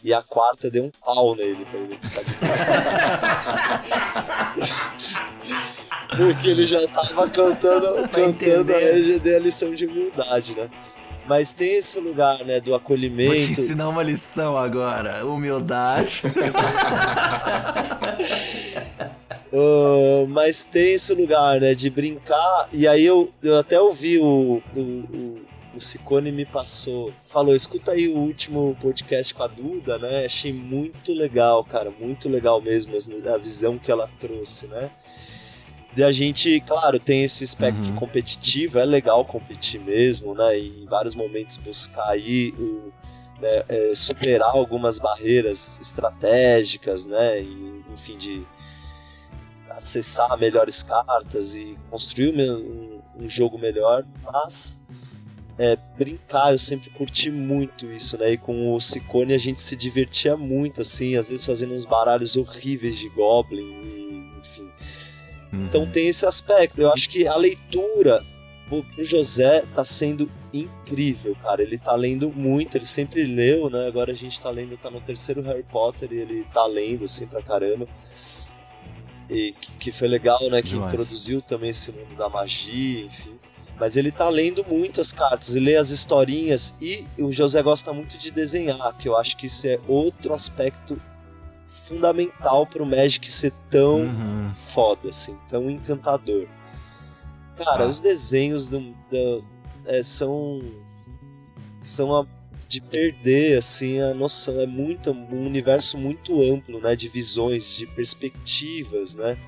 e 0.02 0.14
a 0.14 0.22
quarta 0.22 0.70
deu 0.70 0.84
um 0.84 0.90
pau 0.90 1.36
nele 1.36 1.66
pra 1.66 1.78
ele 1.78 1.98
ficar 1.98 2.22
de. 2.22 2.30
Porque 6.16 6.48
ele 6.48 6.64
já 6.64 6.80
tava 6.88 7.28
cantando, 7.28 8.08
cantando 8.08 8.72
a 8.72 8.78
a 9.36 9.38
lição 9.38 9.74
de 9.74 9.84
humildade, 9.84 10.54
né? 10.54 10.70
Mas 11.28 11.52
tem 11.52 11.76
esse 11.76 11.98
lugar, 12.00 12.44
né, 12.44 12.60
do 12.60 12.70
Vou 12.70 12.78
te 12.78 12.82
acolhimento. 12.84 13.60
ensinar 13.60 13.88
uma 13.88 14.02
lição 14.02 14.56
agora. 14.56 15.24
Humildade. 15.26 16.22
Ah, 19.52 20.26
mas 20.28 20.64
tem 20.64 20.94
esse 20.94 21.14
lugar, 21.14 21.60
né, 21.60 21.74
de 21.74 21.88
brincar. 21.88 22.68
E 22.72 22.86
aí 22.86 23.04
eu, 23.06 23.32
eu 23.42 23.58
até 23.58 23.80
ouvi 23.80 24.18
o, 24.18 24.62
o, 24.76 24.80
o, 24.80 25.40
o 25.76 25.80
Ciccone 25.80 26.30
me 26.30 26.44
passou. 26.44 27.12
Falou, 27.26 27.54
escuta 27.54 27.92
aí 27.92 28.08
o 28.08 28.18
último 28.18 28.76
podcast 28.80 29.32
com 29.32 29.42
a 29.42 29.46
Duda, 29.46 29.98
né? 29.98 30.26
Achei 30.26 30.52
muito 30.52 31.12
legal, 31.14 31.64
cara. 31.64 31.90
Muito 31.90 32.28
legal 32.28 32.60
mesmo 32.60 32.94
a 33.32 33.38
visão 33.38 33.78
que 33.78 33.90
ela 33.90 34.10
trouxe, 34.18 34.66
né? 34.66 34.90
E 35.96 36.04
a 36.04 36.12
gente, 36.12 36.60
claro, 36.60 37.00
tem 37.00 37.24
esse 37.24 37.42
espectro 37.42 37.90
Uhum. 37.90 37.96
competitivo, 37.96 38.78
é 38.78 38.84
legal 38.84 39.24
competir 39.24 39.80
mesmo, 39.80 40.34
né? 40.34 40.58
E 40.58 40.82
em 40.82 40.86
vários 40.86 41.14
momentos 41.14 41.56
buscar 41.56 42.10
aí 42.10 42.52
o, 42.58 42.92
né, 43.40 43.64
é, 43.68 43.92
superar 43.94 44.50
algumas 44.50 44.98
barreiras 44.98 45.78
estratégicas, 45.80 47.06
né? 47.06 47.40
E, 47.40 47.82
enfim, 47.94 48.18
de 48.18 48.46
acessar 49.70 50.36
melhores 50.38 50.82
cartas 50.82 51.54
e 51.54 51.78
construir 51.90 52.30
um, 52.50 53.00
um- 53.18 53.28
jogo 53.28 53.58
melhor, 53.58 54.04
mas 54.22 54.78
é, 55.58 55.76
brincar, 55.98 56.52
eu 56.52 56.58
sempre 56.58 56.90
curti 56.90 57.30
muito 57.30 57.90
isso, 57.90 58.18
né? 58.18 58.32
E 58.32 58.36
com 58.36 58.74
o 58.74 58.80
Ciccone 58.80 59.32
a 59.32 59.38
gente 59.38 59.58
se 59.62 59.74
divertia 59.74 60.36
muito, 60.36 60.82
assim, 60.82 61.16
às 61.16 61.30
vezes 61.30 61.46
fazendo 61.46 61.74
uns 61.74 61.86
baralhos 61.86 62.36
horríveis 62.36 62.98
de 62.98 63.08
Goblin. 63.08 63.95
Então 65.64 65.90
tem 65.90 66.08
esse 66.08 66.26
aspecto. 66.26 66.80
Eu 66.80 66.92
acho 66.92 67.08
que 67.08 67.26
a 67.26 67.36
leitura 67.36 68.24
pro 68.68 68.84
José 69.04 69.62
tá 69.74 69.84
sendo 69.84 70.30
incrível, 70.52 71.36
cara. 71.42 71.62
Ele 71.62 71.78
tá 71.78 71.94
lendo 71.94 72.30
muito, 72.30 72.76
ele 72.76 72.86
sempre 72.86 73.24
leu, 73.24 73.70
né? 73.70 73.86
Agora 73.86 74.12
a 74.12 74.14
gente 74.14 74.40
tá 74.40 74.50
lendo, 74.50 74.76
tá 74.76 74.90
no 74.90 75.00
terceiro 75.00 75.42
Harry 75.42 75.64
Potter 75.64 76.12
e 76.12 76.16
ele 76.16 76.44
tá 76.52 76.66
lendo 76.66 77.04
assim 77.04 77.26
pra 77.26 77.42
caramba. 77.42 77.86
e 79.28 79.52
que, 79.52 79.72
que 79.72 79.92
foi 79.92 80.08
legal, 80.08 80.40
né? 80.50 80.62
Que 80.62 80.70
Demais. 80.70 80.92
introduziu 80.92 81.40
também 81.40 81.70
esse 81.70 81.90
mundo 81.92 82.14
da 82.16 82.28
magia, 82.28 83.04
enfim. 83.04 83.36
Mas 83.78 83.96
ele 83.96 84.10
tá 84.10 84.28
lendo 84.28 84.64
muito 84.64 85.00
as 85.02 85.12
cartas, 85.12 85.54
lê 85.54 85.76
as 85.76 85.90
historinhas 85.90 86.74
e 86.80 87.06
o 87.18 87.30
José 87.30 87.62
gosta 87.62 87.92
muito 87.92 88.16
de 88.16 88.30
desenhar, 88.30 88.96
que 88.96 89.06
eu 89.06 89.16
acho 89.16 89.36
que 89.36 89.46
isso 89.46 89.66
é 89.66 89.78
outro 89.86 90.32
aspecto 90.32 91.00
fundamental 91.76 92.66
pro 92.66 92.84
Magic 92.86 93.30
ser 93.30 93.52
tão 93.70 93.98
Uhum. 94.00 94.54
foda, 94.54 95.08
assim, 95.10 95.36
tão 95.48 95.70
encantador. 95.70 96.46
Cara, 97.56 97.84
Ah. 97.84 97.88
os 97.88 98.00
desenhos 98.00 98.68
do, 98.68 98.80
da- 99.10 99.44
é, 99.86 100.02
são 100.02 100.60
são 101.82 102.14
a- 102.16 102.26
de 102.66 102.80
perder 102.80 103.58
assim 103.58 104.00
a 104.00 104.12
noção. 104.12 104.58
É 104.60 104.66
muito 104.66 105.12
um 105.12 105.46
universo 105.46 105.96
muito 105.96 106.42
amplo, 106.42 106.80
né, 106.80 106.96
de 106.96 107.06
visões, 107.08 107.76
de 107.76 107.86
perspectivas, 107.86 109.14
né. 109.14 109.38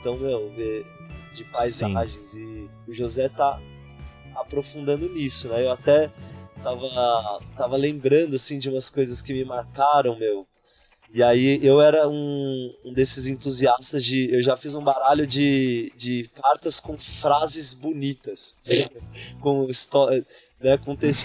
Então, 0.00 0.16
meu, 0.18 0.52
é, 0.58 0.82
de 1.32 1.44
paisagens 1.44 2.34
e 2.34 2.68
o 2.88 2.92
José 2.92 3.28
tá 3.28 3.60
aprofundando 4.34 5.08
nisso, 5.08 5.48
né. 5.48 5.62
Eu 5.64 5.70
até 5.70 6.10
tava 6.62 7.40
tava 7.56 7.76
lembrando 7.76 8.34
assim 8.34 8.58
de 8.58 8.68
umas 8.68 8.90
coisas 8.90 9.22
que 9.22 9.32
me 9.32 9.44
marcaram, 9.44 10.18
meu. 10.18 10.46
E 11.12 11.22
aí 11.22 11.58
eu 11.64 11.80
era 11.80 12.08
um, 12.08 12.72
um 12.84 12.92
desses 12.92 13.26
entusiastas 13.26 14.04
de. 14.04 14.32
Eu 14.32 14.40
já 14.42 14.56
fiz 14.56 14.74
um 14.74 14.82
baralho 14.82 15.26
de, 15.26 15.92
de 15.96 16.30
cartas 16.40 16.78
com 16.78 16.96
frases 16.96 17.74
bonitas. 17.74 18.54
com 19.40 19.66
história. 19.68 20.24
Né, 20.62 20.76
com 20.76 20.94
texto. 20.94 21.24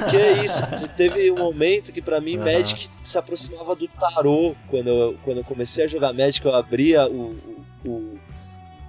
Porque 0.00 0.16
é 0.16 0.32
isso. 0.44 0.60
te- 0.76 0.88
Teve 0.90 1.30
um 1.32 1.38
momento 1.38 1.90
que 1.92 2.02
pra 2.02 2.20
mim 2.20 2.36
Aham. 2.36 2.44
Magic 2.44 2.88
se 3.02 3.16
aproximava 3.18 3.74
do 3.74 3.88
tarô. 3.88 4.54
Quando 4.68 4.88
eu, 4.88 5.18
quando 5.24 5.38
eu 5.38 5.44
comecei 5.44 5.84
a 5.84 5.88
jogar 5.88 6.12
Magic, 6.12 6.44
eu 6.44 6.54
abria 6.54 7.08
o, 7.08 7.32
o, 7.84 7.90
o, 7.90 8.18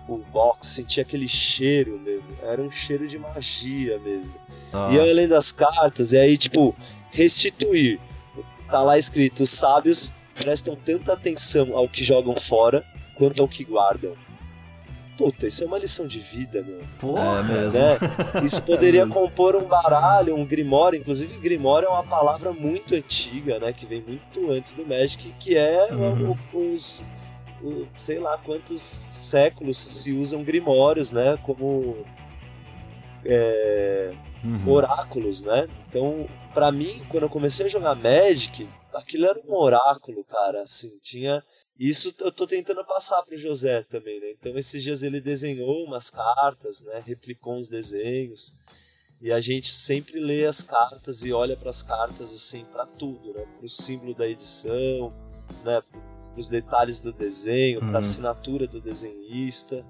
o 0.10 0.18
box, 0.32 0.68
sentia 0.68 1.04
aquele 1.04 1.30
cheiro 1.30 1.98
mesmo. 2.00 2.28
Era 2.44 2.62
um 2.62 2.70
cheiro 2.70 3.08
de 3.08 3.18
magia 3.18 3.98
mesmo. 4.00 4.36
Ah, 4.74 4.90
E 4.92 4.98
eu 4.98 5.06
lendo 5.14 5.34
as 5.34 5.54
cartas, 5.54 6.12
e 6.12 6.18
aí, 6.18 6.38
tipo, 6.38 6.76
restituir. 7.12 7.98
Tá 8.70 8.82
lá 8.82 8.98
escrito: 8.98 9.44
os 9.44 9.50
sábios 9.50 10.12
prestam 10.40 10.76
tanta 10.76 11.14
atenção 11.14 11.76
ao 11.78 11.88
que 11.90 12.04
jogam 12.04 12.36
fora 12.36 12.84
quanto 13.16 13.42
ao 13.42 13.48
que 13.48 13.64
guardam. 13.64 14.14
Puta, 15.18 15.48
isso 15.48 15.64
é 15.64 15.68
uma 15.68 15.80
lição 15.80 16.06
de 16.06 16.20
vida, 16.20 16.62
meu. 16.62 16.80
é 17.18 17.44
mesmo. 17.44 17.80
Né? 17.80 17.98
Isso 18.46 18.62
poderia 18.62 19.04
mesmo. 19.04 19.20
compor 19.20 19.56
um 19.56 19.68
baralho, 19.68 20.36
um 20.36 20.46
grimório. 20.46 21.00
Inclusive, 21.00 21.40
grimório 21.40 21.88
é 21.88 21.90
uma 21.90 22.04
palavra 22.04 22.54
muito 22.54 22.94
antiga, 22.94 23.58
né? 23.58 23.74
Que 23.74 23.88
vem 23.88 24.00
muito 24.00 24.52
antes 24.52 24.76
do 24.76 24.86
Magic, 24.86 25.34
que 25.40 25.58
é 25.58 25.92
Uhum. 25.92 26.38
o- 26.54 26.72
os. 26.72 27.04
o- 27.64 27.88
sei 27.96 28.20
lá 28.20 28.38
quantos 28.38 28.80
séculos 28.80 29.80
se 29.80 30.12
usam 30.12 30.44
grimórios, 30.44 31.12
né? 31.12 31.36
Como. 31.42 32.06
é, 33.26 34.14
Uhum. 34.44 34.70
oráculos, 34.72 35.42
né? 35.42 35.68
Então, 35.90 36.28
pra 36.54 36.72
mim, 36.72 37.02
quando 37.10 37.24
eu 37.24 37.30
comecei 37.30 37.66
a 37.66 37.70
jogar 37.70 37.96
Magic, 37.96 38.70
aquilo 38.98 39.26
era 39.26 39.40
um 39.48 39.54
oráculo, 39.56 40.24
cara, 40.26 40.62
assim, 40.62 40.98
tinha 41.02 41.44
isso 41.80 42.12
eu 42.20 42.32
tô 42.32 42.48
tentando 42.48 42.84
passar 42.86 43.22
pro 43.24 43.38
José 43.38 43.84
também, 43.84 44.20
né? 44.20 44.32
Então, 44.32 44.58
esses 44.58 44.82
dias 44.82 45.04
ele 45.04 45.22
desenhou 45.22 45.84
umas 45.86 46.10
cartas, 46.10 46.82
né? 46.82 47.00
Replicou 47.06 47.56
uns 47.56 47.70
desenhos. 47.70 48.52
E 49.22 49.32
a 49.32 49.40
gente 49.40 49.72
sempre 49.72 50.20
lê 50.20 50.46
as 50.48 50.64
cartas 50.64 51.24
e 51.24 51.32
olha 51.32 51.56
para 51.56 51.70
as 51.70 51.84
cartas 51.84 52.34
assim, 52.34 52.66
para 52.72 52.86
tudo, 52.86 53.32
né? 53.34 53.46
Pro 53.60 53.70
símbolo 53.70 54.16
da 54.16 54.28
edição, 54.28 55.14
né? 55.64 55.82
Pros 56.34 56.50
detalhes 56.50 57.00
do 57.00 57.14
desenho, 57.14 57.80
pra 57.80 57.90
Uhum. 57.90 57.98
assinatura 57.98 58.66
do 58.68 58.82
desenhista, 58.82 59.86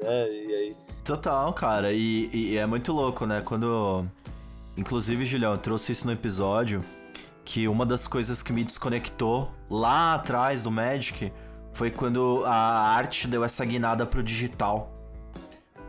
né? 0.00 0.30
E 0.32 0.54
aí 0.54 0.76
Total, 1.04 1.52
cara. 1.52 1.92
E, 1.92 2.30
e 2.32 2.56
é 2.56 2.64
muito 2.64 2.92
louco, 2.92 3.26
né? 3.26 3.42
Quando. 3.44 4.06
Inclusive, 4.76 5.26
Julião, 5.26 5.52
eu 5.52 5.58
trouxe 5.58 5.92
isso 5.92 6.06
no 6.06 6.12
episódio. 6.12 6.82
Que 7.44 7.66
uma 7.66 7.84
das 7.86 8.06
coisas 8.06 8.42
que 8.42 8.52
me 8.52 8.62
desconectou 8.64 9.50
lá 9.68 10.14
atrás 10.14 10.62
do 10.62 10.70
Magic 10.70 11.32
foi 11.72 11.90
quando 11.90 12.42
a 12.46 12.54
arte 12.94 13.26
deu 13.26 13.42
essa 13.44 13.64
guinada 13.64 14.06
pro 14.06 14.22
digital. 14.22 14.92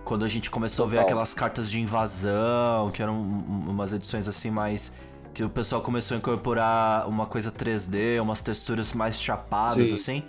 Quando 0.03 0.25
a 0.25 0.27
gente 0.27 0.49
começou 0.49 0.85
a 0.85 0.87
ver 0.87 0.95
Total. 0.97 1.09
aquelas 1.09 1.33
cartas 1.33 1.69
de 1.69 1.79
invasão, 1.79 2.89
que 2.91 3.01
eram 3.03 3.15
um- 3.15 3.69
umas 3.69 3.93
edições 3.93 4.27
assim 4.27 4.49
mais. 4.49 4.93
Que 5.33 5.43
o 5.43 5.49
pessoal 5.49 5.81
começou 5.81 6.15
a 6.15 6.17
incorporar 6.17 7.07
uma 7.07 7.25
coisa 7.25 7.51
3D, 7.51 8.19
umas 8.19 8.41
texturas 8.41 8.91
mais 8.93 9.21
chapadas, 9.21 9.87
Sim. 9.87 9.93
assim. 9.95 10.23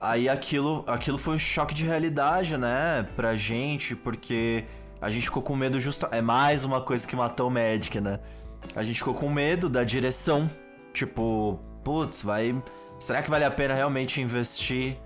Aí 0.00 0.28
aquilo, 0.28 0.84
aquilo 0.86 1.16
foi 1.18 1.34
um 1.34 1.38
choque 1.38 1.74
de 1.74 1.84
realidade, 1.84 2.56
né, 2.56 3.06
pra 3.16 3.34
gente, 3.34 3.96
porque 3.96 4.64
a 5.00 5.10
gente 5.10 5.24
ficou 5.24 5.42
com 5.42 5.56
medo 5.56 5.80
justa. 5.80 6.08
É 6.12 6.20
mais 6.20 6.64
uma 6.64 6.80
coisa 6.82 7.06
que 7.06 7.16
matou 7.16 7.48
o 7.48 7.50
Magic, 7.50 7.98
né? 8.00 8.20
A 8.74 8.82
gente 8.82 8.98
ficou 8.98 9.14
com 9.14 9.30
medo 9.30 9.68
da 9.68 9.84
direção. 9.84 10.50
Tipo, 10.92 11.58
putz, 11.84 12.22
vai. 12.22 12.54
Será 12.98 13.22
que 13.22 13.30
vale 13.30 13.44
a 13.44 13.50
pena 13.50 13.74
realmente 13.74 14.20
investir 14.20 14.96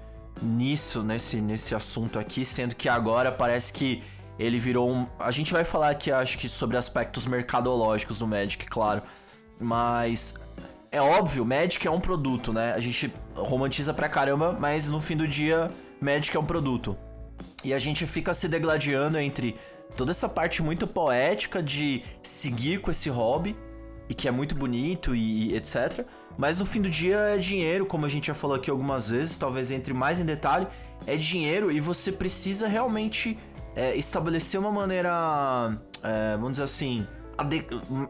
nisso, 0.40 1.02
nesse, 1.02 1.40
nesse 1.40 1.74
assunto 1.74 2.18
aqui? 2.18 2.44
Sendo 2.44 2.74
que 2.74 2.88
agora 2.88 3.30
parece 3.32 3.72
que 3.72 4.02
ele 4.38 4.58
virou 4.58 4.90
um. 4.90 5.06
A 5.18 5.30
gente 5.30 5.52
vai 5.52 5.64
falar 5.64 5.90
aqui, 5.90 6.10
acho 6.10 6.38
que, 6.38 6.48
sobre 6.48 6.76
aspectos 6.76 7.26
mercadológicos 7.26 8.18
do 8.18 8.26
Magic, 8.26 8.64
claro. 8.66 9.02
Mas 9.58 10.34
é 10.90 11.00
óbvio, 11.00 11.44
Magic 11.44 11.86
é 11.86 11.90
um 11.90 12.00
produto, 12.00 12.52
né? 12.52 12.72
A 12.72 12.80
gente 12.80 13.12
romantiza 13.34 13.92
pra 13.92 14.08
caramba, 14.08 14.56
mas 14.58 14.88
no 14.88 15.00
fim 15.00 15.16
do 15.16 15.28
dia, 15.28 15.70
Magic 16.00 16.36
é 16.36 16.40
um 16.40 16.44
produto. 16.44 16.96
E 17.62 17.74
a 17.74 17.78
gente 17.78 18.06
fica 18.06 18.32
se 18.32 18.48
degladiando 18.48 19.18
entre 19.18 19.56
toda 19.96 20.10
essa 20.10 20.28
parte 20.28 20.62
muito 20.62 20.86
poética 20.86 21.62
de 21.62 22.02
seguir 22.22 22.80
com 22.80 22.90
esse 22.90 23.08
hobby, 23.08 23.56
e 24.08 24.14
que 24.14 24.26
é 24.26 24.30
muito 24.30 24.54
bonito 24.56 25.14
e 25.14 25.54
etc. 25.54 26.04
Mas 26.36 26.58
no 26.58 26.66
fim 26.66 26.80
do 26.80 26.90
dia 26.90 27.16
é 27.16 27.38
dinheiro, 27.38 27.86
como 27.86 28.04
a 28.06 28.08
gente 28.08 28.26
já 28.26 28.34
falou 28.34 28.56
aqui 28.56 28.68
algumas 28.70 29.10
vezes, 29.10 29.38
talvez 29.38 29.70
entre 29.70 29.92
mais 29.94 30.18
em 30.18 30.24
detalhe, 30.24 30.66
é 31.06 31.16
dinheiro 31.16 31.70
e 31.70 31.80
você 31.80 32.10
precisa 32.10 32.66
realmente 32.66 33.38
é, 33.76 33.94
estabelecer 33.94 34.58
uma 34.58 34.72
maneira, 34.72 35.78
é, 36.02 36.32
vamos 36.32 36.52
dizer 36.52 36.64
assim, 36.64 37.06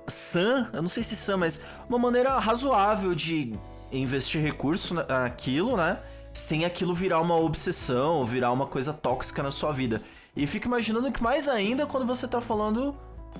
sã, 0.09 0.71
eu 0.73 0.81
não 0.81 0.89
sei 0.89 1.03
se 1.03 1.15
sã, 1.15 1.37
mas 1.37 1.61
uma 1.89 1.99
maneira 1.99 2.39
razoável 2.39 3.15
de 3.15 3.53
investir 3.93 4.41
recurso 4.43 4.95
na- 4.95 5.05
naquilo, 5.05 5.77
né? 5.77 5.99
Sem 6.33 6.65
aquilo 6.65 6.95
virar 6.95 7.21
uma 7.21 7.37
obsessão 7.37 8.25
virar 8.25 8.53
uma 8.53 8.67
coisa 8.67 8.93
tóxica 8.93 9.43
na 9.43 9.51
sua 9.51 9.73
vida. 9.73 10.01
E 10.37 10.47
fico 10.47 10.67
imaginando 10.67 11.11
que 11.13 11.23
mais 11.23 11.49
ainda 11.49 11.87
quando 11.87 12.07
você 12.07 12.27
tá 12.29 12.41
falando 12.41 12.95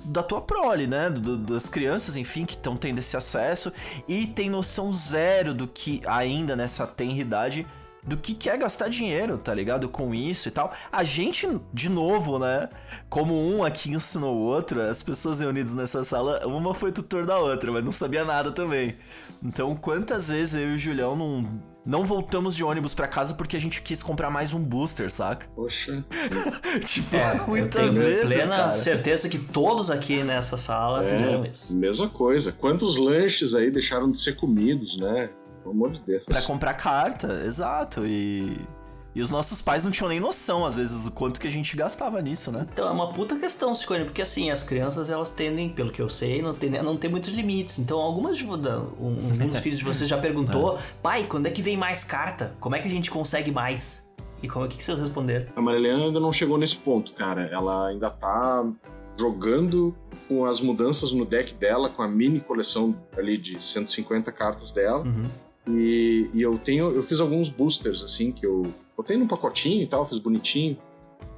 da 0.05 0.23
tua 0.23 0.41
prole, 0.41 0.87
né? 0.87 1.09
Do- 1.09 1.37
das 1.37 1.67
crianças, 1.67 2.15
enfim, 2.15 2.45
que 2.45 2.53
estão 2.53 2.75
tendo 2.77 2.99
esse 2.99 3.15
acesso 3.17 3.71
e 4.07 4.27
tem 4.27 4.49
noção 4.49 4.91
zero 4.91 5.53
do 5.53 5.67
que 5.67 6.01
ainda 6.05 6.55
nessa 6.55 6.85
tenridade 6.87 7.65
do 8.03 8.17
que 8.17 8.33
que 8.33 8.49
é 8.49 8.57
gastar 8.57 8.89
dinheiro, 8.89 9.37
tá 9.37 9.53
ligado? 9.53 9.87
Com 9.87 10.13
isso 10.13 10.47
e 10.47 10.51
tal. 10.51 10.73
A 10.91 11.03
gente, 11.03 11.47
de 11.73 11.87
novo, 11.89 12.39
né? 12.39 12.67
Como 13.09 13.33
um 13.35 13.63
aqui 13.63 13.91
ensinou 13.91 14.35
o 14.35 14.39
outro, 14.41 14.81
as 14.81 15.03
pessoas 15.03 15.39
reunidas 15.39 15.73
nessa 15.73 16.03
sala, 16.03 16.45
uma 16.47 16.73
foi 16.73 16.91
tutor 16.91 17.25
da 17.25 17.37
outra, 17.37 17.71
mas 17.71 17.83
não 17.83 17.91
sabia 17.91 18.25
nada 18.25 18.51
também. 18.51 18.95
Então, 19.43 19.75
quantas 19.75 20.29
vezes 20.29 20.55
eu 20.55 20.71
e 20.71 20.75
o 20.75 20.79
Julião 20.79 21.15
não, 21.15 21.47
não 21.85 22.03
voltamos 22.05 22.55
de 22.55 22.63
ônibus 22.63 22.93
pra 22.93 23.07
casa 23.07 23.33
porque 23.33 23.55
a 23.55 23.61
gente 23.61 23.81
quis 23.81 24.01
comprar 24.03 24.29
mais 24.29 24.53
um 24.53 24.59
booster, 24.59 25.11
saca? 25.11 25.47
Poxa. 25.55 26.03
tipo, 26.85 27.15
É, 27.15 27.37
eu 27.37 27.47
muitas 27.47 27.81
tenho 27.81 27.93
vezes, 27.93 28.25
plena 28.25 28.55
cara. 28.57 28.73
certeza 28.75 29.29
que 29.29 29.37
todos 29.39 29.89
aqui 29.91 30.23
nessa 30.23 30.57
sala 30.57 31.03
fizeram 31.03 31.45
isso. 31.45 31.73
Mesma 31.73 32.07
coisa. 32.09 32.51
Quantos 32.51 32.97
lanches 32.97 33.53
aí 33.55 33.69
deixaram 33.71 34.09
de 34.11 34.19
ser 34.19 34.35
comidos, 34.35 34.97
né? 34.97 35.29
Pelo 35.61 35.73
amor 35.73 35.91
de 35.91 35.99
Deus. 36.01 36.23
Pra 36.23 36.41
comprar 36.41 36.73
carta, 36.73 37.43
exato. 37.45 38.05
E. 38.05 38.57
E 39.13 39.21
os 39.21 39.29
nossos 39.29 39.61
pais 39.61 39.83
não 39.83 39.91
tinham 39.91 40.07
nem 40.07 40.21
noção, 40.21 40.65
às 40.65 40.77
vezes, 40.77 41.05
o 41.05 41.11
quanto 41.11 41.37
que 41.37 41.45
a 41.45 41.51
gente 41.51 41.75
gastava 41.75 42.21
nisso, 42.21 42.49
né? 42.49 42.65
Então 42.71 42.87
é 42.87 42.91
uma 42.91 43.11
puta 43.11 43.35
questão, 43.35 43.75
Cicone, 43.75 44.05
porque 44.05 44.21
assim, 44.21 44.49
as 44.49 44.63
crianças 44.63 45.09
elas 45.09 45.31
tendem, 45.31 45.67
pelo 45.67 45.91
que 45.91 46.01
eu 46.01 46.07
sei, 46.07 46.41
não 46.41 46.51
a 46.51 46.83
não 46.83 46.95
ter 46.95 47.09
muitos 47.09 47.29
limites. 47.29 47.77
Então, 47.77 47.99
algumas 47.99 48.37
de 48.37 48.45
um, 48.45 48.53
um 48.53 49.35
dos 49.49 49.57
filhos 49.57 49.79
de 49.79 49.83
vocês 49.83 50.09
já 50.09 50.17
perguntou, 50.17 50.79
pai, 51.03 51.25
quando 51.27 51.45
é 51.45 51.51
que 51.51 51.61
vem 51.61 51.75
mais 51.75 52.05
carta? 52.05 52.55
Como 52.61 52.73
é 52.73 52.79
que 52.79 52.87
a 52.87 52.91
gente 52.91 53.11
consegue 53.11 53.51
mais? 53.51 54.01
E 54.41 54.47
como 54.47 54.65
é 54.65 54.67
que, 54.67 54.77
que 54.77 54.83
vocês 54.83 54.97
responderam? 54.97 55.47
A 55.57 55.61
Marilena 55.61 56.05
ainda 56.05 56.19
não 56.19 56.31
chegou 56.31 56.57
nesse 56.57 56.77
ponto, 56.77 57.13
cara. 57.13 57.49
Ela 57.51 57.87
ainda 57.87 58.09
tá 58.09 58.65
jogando 59.19 59.95
com 60.27 60.45
as 60.45 60.59
mudanças 60.59 61.11
no 61.11 61.25
deck 61.25 61.53
dela, 61.53 61.89
com 61.89 62.01
a 62.01 62.07
mini 62.07 62.39
coleção 62.39 62.95
ali 63.15 63.37
de 63.37 63.61
150 63.61 64.31
cartas 64.31 64.71
dela. 64.71 65.03
Uhum. 65.03 65.23
E, 65.67 66.29
e 66.33 66.41
eu 66.41 66.57
tenho, 66.57 66.89
eu 66.91 67.03
fiz 67.03 67.19
alguns 67.19 67.49
boosters 67.49 68.03
assim 68.03 68.31
que 68.31 68.45
eu 68.45 68.63
botei 68.97 69.15
num 69.17 69.27
pacotinho 69.27 69.83
e 69.83 69.87
tal, 69.87 70.05
fiz 70.05 70.19
bonitinho. 70.19 70.77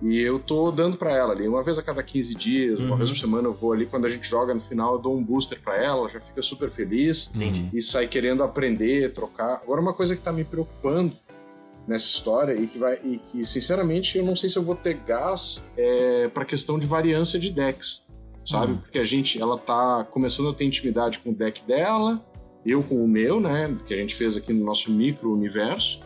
E 0.01 0.19
eu 0.19 0.37
tô 0.39 0.69
dando 0.71 0.97
pra 0.97 1.13
ela 1.15 1.33
ali, 1.33 1.47
uma 1.47 1.63
vez 1.63 1.77
a 1.77 1.83
cada 1.83 2.03
15 2.03 2.35
dias, 2.35 2.79
uma 2.79 2.91
Uhum. 2.91 2.97
vez 2.97 3.09
por 3.09 3.17
semana 3.17 3.47
eu 3.47 3.53
vou 3.53 3.71
ali, 3.71 3.85
quando 3.85 4.05
a 4.05 4.09
gente 4.09 4.27
joga 4.27 4.53
no 4.53 4.59
final, 4.59 4.93
eu 4.95 4.99
dou 4.99 5.15
um 5.15 5.23
booster 5.23 5.61
pra 5.61 5.77
ela, 5.77 5.99
ela 6.01 6.09
já 6.09 6.19
fica 6.19 6.41
super 6.41 6.69
feliz 6.69 7.29
Entendi. 7.33 7.69
e 7.73 7.81
sai 7.81 8.07
querendo 8.07 8.43
aprender, 8.43 9.13
trocar. 9.13 9.61
Agora, 9.63 9.79
uma 9.79 9.93
coisa 9.93 10.15
que 10.15 10.21
tá 10.21 10.31
me 10.31 10.43
preocupando 10.43 11.15
nessa 11.87 12.05
história 12.05 12.53
e 12.53 12.65
que 12.67 12.77
vai 12.77 12.95
e 13.03 13.17
que 13.17 13.43
sinceramente 13.45 14.17
eu 14.17 14.25
não 14.25 14.35
sei 14.35 14.49
se 14.49 14.57
eu 14.57 14.63
vou 14.63 14.75
ter 14.75 14.93
gás 15.05 15.61
é, 15.77 16.27
para 16.29 16.43
questão 16.45 16.79
de 16.79 16.87
variância 16.87 17.37
de 17.39 17.49
decks, 17.51 18.03
sabe? 18.43 18.75
Porque 18.75 18.99
a 18.99 19.03
gente 19.05 19.39
ela 19.41 19.57
tá 19.57 20.05
começando 20.09 20.49
a 20.49 20.53
ter 20.53 20.65
intimidade 20.65 21.19
com 21.19 21.29
o 21.31 21.33
deck 21.33 21.61
dela, 21.65 22.21
eu 22.65 22.81
com 22.83 23.03
o 23.03 23.07
meu, 23.07 23.39
né, 23.39 23.75
que 23.85 23.93
a 23.93 23.97
gente 23.97 24.15
fez 24.15 24.37
aqui 24.37 24.53
no 24.53 24.63
nosso 24.65 24.91
micro 24.91 25.31
universo. 25.33 25.99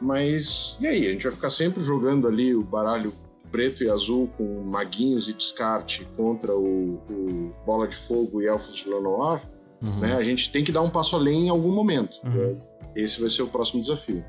Mas 0.00 0.76
e 0.80 0.86
aí, 0.86 1.06
a 1.08 1.12
gente 1.12 1.22
vai 1.24 1.32
ficar 1.32 1.50
sempre 1.50 1.82
jogando 1.82 2.28
ali 2.28 2.54
o 2.54 2.62
baralho 2.62 3.12
preto 3.50 3.82
e 3.82 3.88
azul 3.88 4.28
com 4.36 4.62
maguinhos 4.64 5.28
e 5.28 5.32
descarte 5.32 6.06
contra 6.16 6.54
o, 6.54 6.94
o 7.08 7.52
Bola 7.64 7.88
de 7.88 7.96
Fogo 7.96 8.42
e 8.42 8.46
Elfos 8.46 8.76
de 8.76 8.88
Lenoir, 8.88 9.42
Uhum. 9.82 10.00
né? 10.00 10.14
A 10.16 10.22
gente 10.22 10.50
tem 10.50 10.64
que 10.64 10.72
dar 10.72 10.80
um 10.80 10.88
passo 10.88 11.14
além 11.16 11.46
em 11.46 11.48
algum 11.50 11.70
momento. 11.70 12.16
Uhum. 12.24 12.58
Esse 12.94 13.20
vai 13.20 13.28
ser 13.28 13.42
o 13.42 13.46
próximo 13.46 13.78
desafio. 13.80 14.24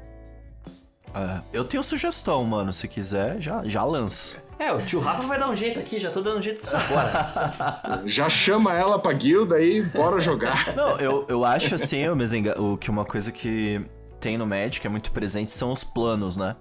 É, 1.15 1.41
eu 1.53 1.63
tenho 1.63 1.81
sugestão, 1.81 2.43
mano. 2.43 2.73
Se 2.73 2.85
quiser, 2.87 3.39
já, 3.39 3.63
já 3.63 3.81
lanço. 3.83 4.37
É, 4.59 4.71
o 4.73 4.77
tio 4.81 4.99
Rafa 4.99 5.21
vai 5.27 5.39
dar 5.39 5.49
um 5.49 5.55
jeito 5.55 5.79
aqui, 5.79 5.99
já 5.99 6.09
tô 6.09 6.19
dando 6.21 6.39
um 6.39 6.41
jeito 6.41 6.61
disso 6.63 6.75
agora. 6.75 8.01
Já 8.05 8.27
chama 8.29 8.73
ela 8.73 8.97
pra 8.97 9.13
guilda 9.13 9.55
aí, 9.55 9.81
bora 9.83 10.19
jogar. 10.19 10.75
Não, 10.75 10.97
eu, 10.97 11.25
eu 11.29 11.45
acho 11.45 11.75
assim, 11.75 12.07
ô 12.09 12.15
Mezenga, 12.15 12.59
o 12.59 12.75
que 12.77 12.89
uma 12.89 13.05
coisa 13.05 13.31
que 13.31 13.79
tem 14.19 14.37
no 14.37 14.47
Magic 14.47 14.85
é 14.85 14.89
muito 14.89 15.11
presente 15.11 15.51
são 15.51 15.71
os 15.71 15.83
planos, 15.83 16.37
né? 16.37 16.55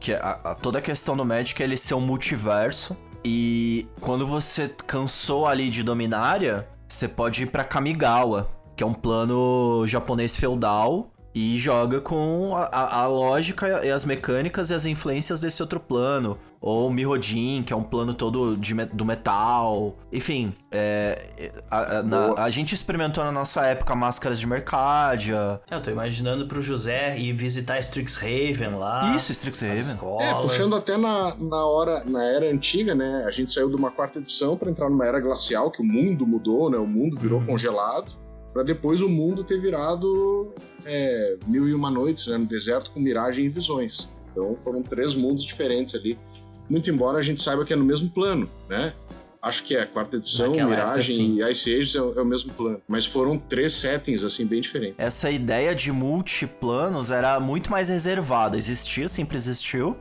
Que 0.00 0.12
a, 0.12 0.40
a- 0.44 0.54
toda 0.56 0.78
a 0.78 0.82
questão 0.82 1.16
do 1.16 1.24
Magic 1.24 1.60
é 1.62 1.64
ele 1.64 1.76
ser 1.76 1.94
um 1.94 2.00
multiverso. 2.00 2.96
E 3.24 3.86
quando 4.00 4.26
você 4.26 4.68
cansou 4.86 5.46
ali 5.46 5.70
de 5.70 5.82
Dominária, 5.82 6.68
você 6.88 7.06
pode 7.08 7.44
ir 7.44 7.46
pra 7.46 7.64
Kamigawa, 7.64 8.48
que 8.76 8.82
é 8.82 8.86
um 8.86 8.92
plano 8.94 9.84
japonês 9.86 10.36
feudal. 10.36 11.10
E 11.38 11.58
joga 11.58 12.00
com 12.00 12.56
a, 12.56 12.62
a- 12.64 13.00
a 13.02 13.06
lógica 13.06 13.84
e 13.84 13.90
as 13.90 14.06
mecânicas 14.06 14.70
e 14.70 14.74
as 14.74 14.86
influências 14.86 15.38
desse 15.40 15.60
outro 15.62 15.78
plano. 15.78 16.38
Ou 16.60 16.90
Mirrodin, 16.90 17.62
que 17.64 17.72
é 17.72 17.76
um 17.76 17.82
plano 17.82 18.14
todo 18.14 18.56
de 18.56 18.74
do 18.86 19.04
metal. 19.04 19.96
Enfim, 20.12 20.54
é, 20.70 21.52
a, 21.70 21.98
a- 21.98 22.02
na- 22.02 22.34
a 22.42 22.50
gente 22.50 22.74
experimentou 22.74 23.22
na 23.22 23.30
nossa 23.30 23.64
época 23.66 23.94
máscaras 23.94 24.38
de 24.40 24.46
Mercadia. 24.46 25.60
É, 25.70 25.74
eu 25.74 25.82
tô 25.82 25.90
imaginando 25.90 26.46
pro 26.46 26.60
José 26.62 27.18
ir 27.18 27.32
visitar 27.34 27.78
Strixhaven 27.78 28.76
lá. 28.78 29.14
Isso, 29.14 29.32
Strixhaven. 29.32 29.80
É, 30.20 30.34
puxando 30.34 30.74
até 30.76 30.96
na, 30.96 31.34
na 31.36 31.64
hora, 31.66 32.02
na 32.06 32.24
era 32.24 32.50
antiga, 32.50 32.94
né? 32.94 33.24
A 33.26 33.30
gente 33.30 33.50
saiu 33.52 33.68
de 33.68 33.76
uma 33.76 33.90
quarta 33.90 34.18
edição 34.18 34.56
para 34.56 34.70
entrar 34.70 34.88
numa 34.90 35.04
era 35.06 35.20
glacial, 35.20 35.70
que 35.70 35.82
o 35.82 35.84
mundo 35.84 36.26
mudou, 36.26 36.70
né? 36.70 36.78
O 36.78 36.86
mundo 36.86 37.16
virou 37.18 37.40
congelado, 37.44 38.12
para 38.52 38.62
depois 38.62 39.00
o 39.02 39.08
mundo 39.08 39.44
ter 39.44 39.60
virado 39.60 40.52
é, 40.84 41.36
mil 41.46 41.68
e 41.68 41.74
uma 41.74 41.90
noites, 41.90 42.26
né? 42.26 42.38
No 42.38 42.46
deserto 42.46 42.90
com 42.92 42.98
miragem 43.00 43.44
e 43.44 43.48
visões. 43.48 44.08
Então 44.32 44.54
foram 44.56 44.82
três 44.82 45.14
mundos 45.14 45.44
diferentes 45.44 45.94
ali. 45.94 46.18
Muito 46.68 46.90
embora 46.90 47.18
a 47.18 47.22
gente 47.22 47.40
saiba 47.40 47.64
que 47.64 47.72
é 47.72 47.76
no 47.76 47.84
mesmo 47.84 48.10
plano, 48.10 48.48
né? 48.68 48.92
Acho 49.42 49.62
que 49.62 49.76
é 49.76 49.82
a 49.82 49.86
quarta 49.86 50.16
edição, 50.16 50.48
Naquela 50.50 50.70
Miragem 50.70 51.32
época, 51.38 51.48
e 51.48 51.52
Ice 51.52 51.72
Ages 51.74 51.94
é, 51.94 52.00
o- 52.02 52.18
é 52.18 52.22
o 52.22 52.26
mesmo 52.26 52.52
plano. 52.52 52.80
Mas 52.88 53.06
foram 53.06 53.38
três 53.38 53.72
settings, 53.74 54.24
assim, 54.24 54.44
bem 54.44 54.60
diferentes. 54.60 54.96
Essa 54.98 55.30
ideia 55.30 55.72
de 55.74 55.92
multiplanos 55.92 57.10
era 57.12 57.38
muito 57.38 57.70
mais 57.70 57.88
reservada. 57.88 58.58
Existia, 58.58 59.06
sempre 59.06 59.36
existiu, 59.36 59.96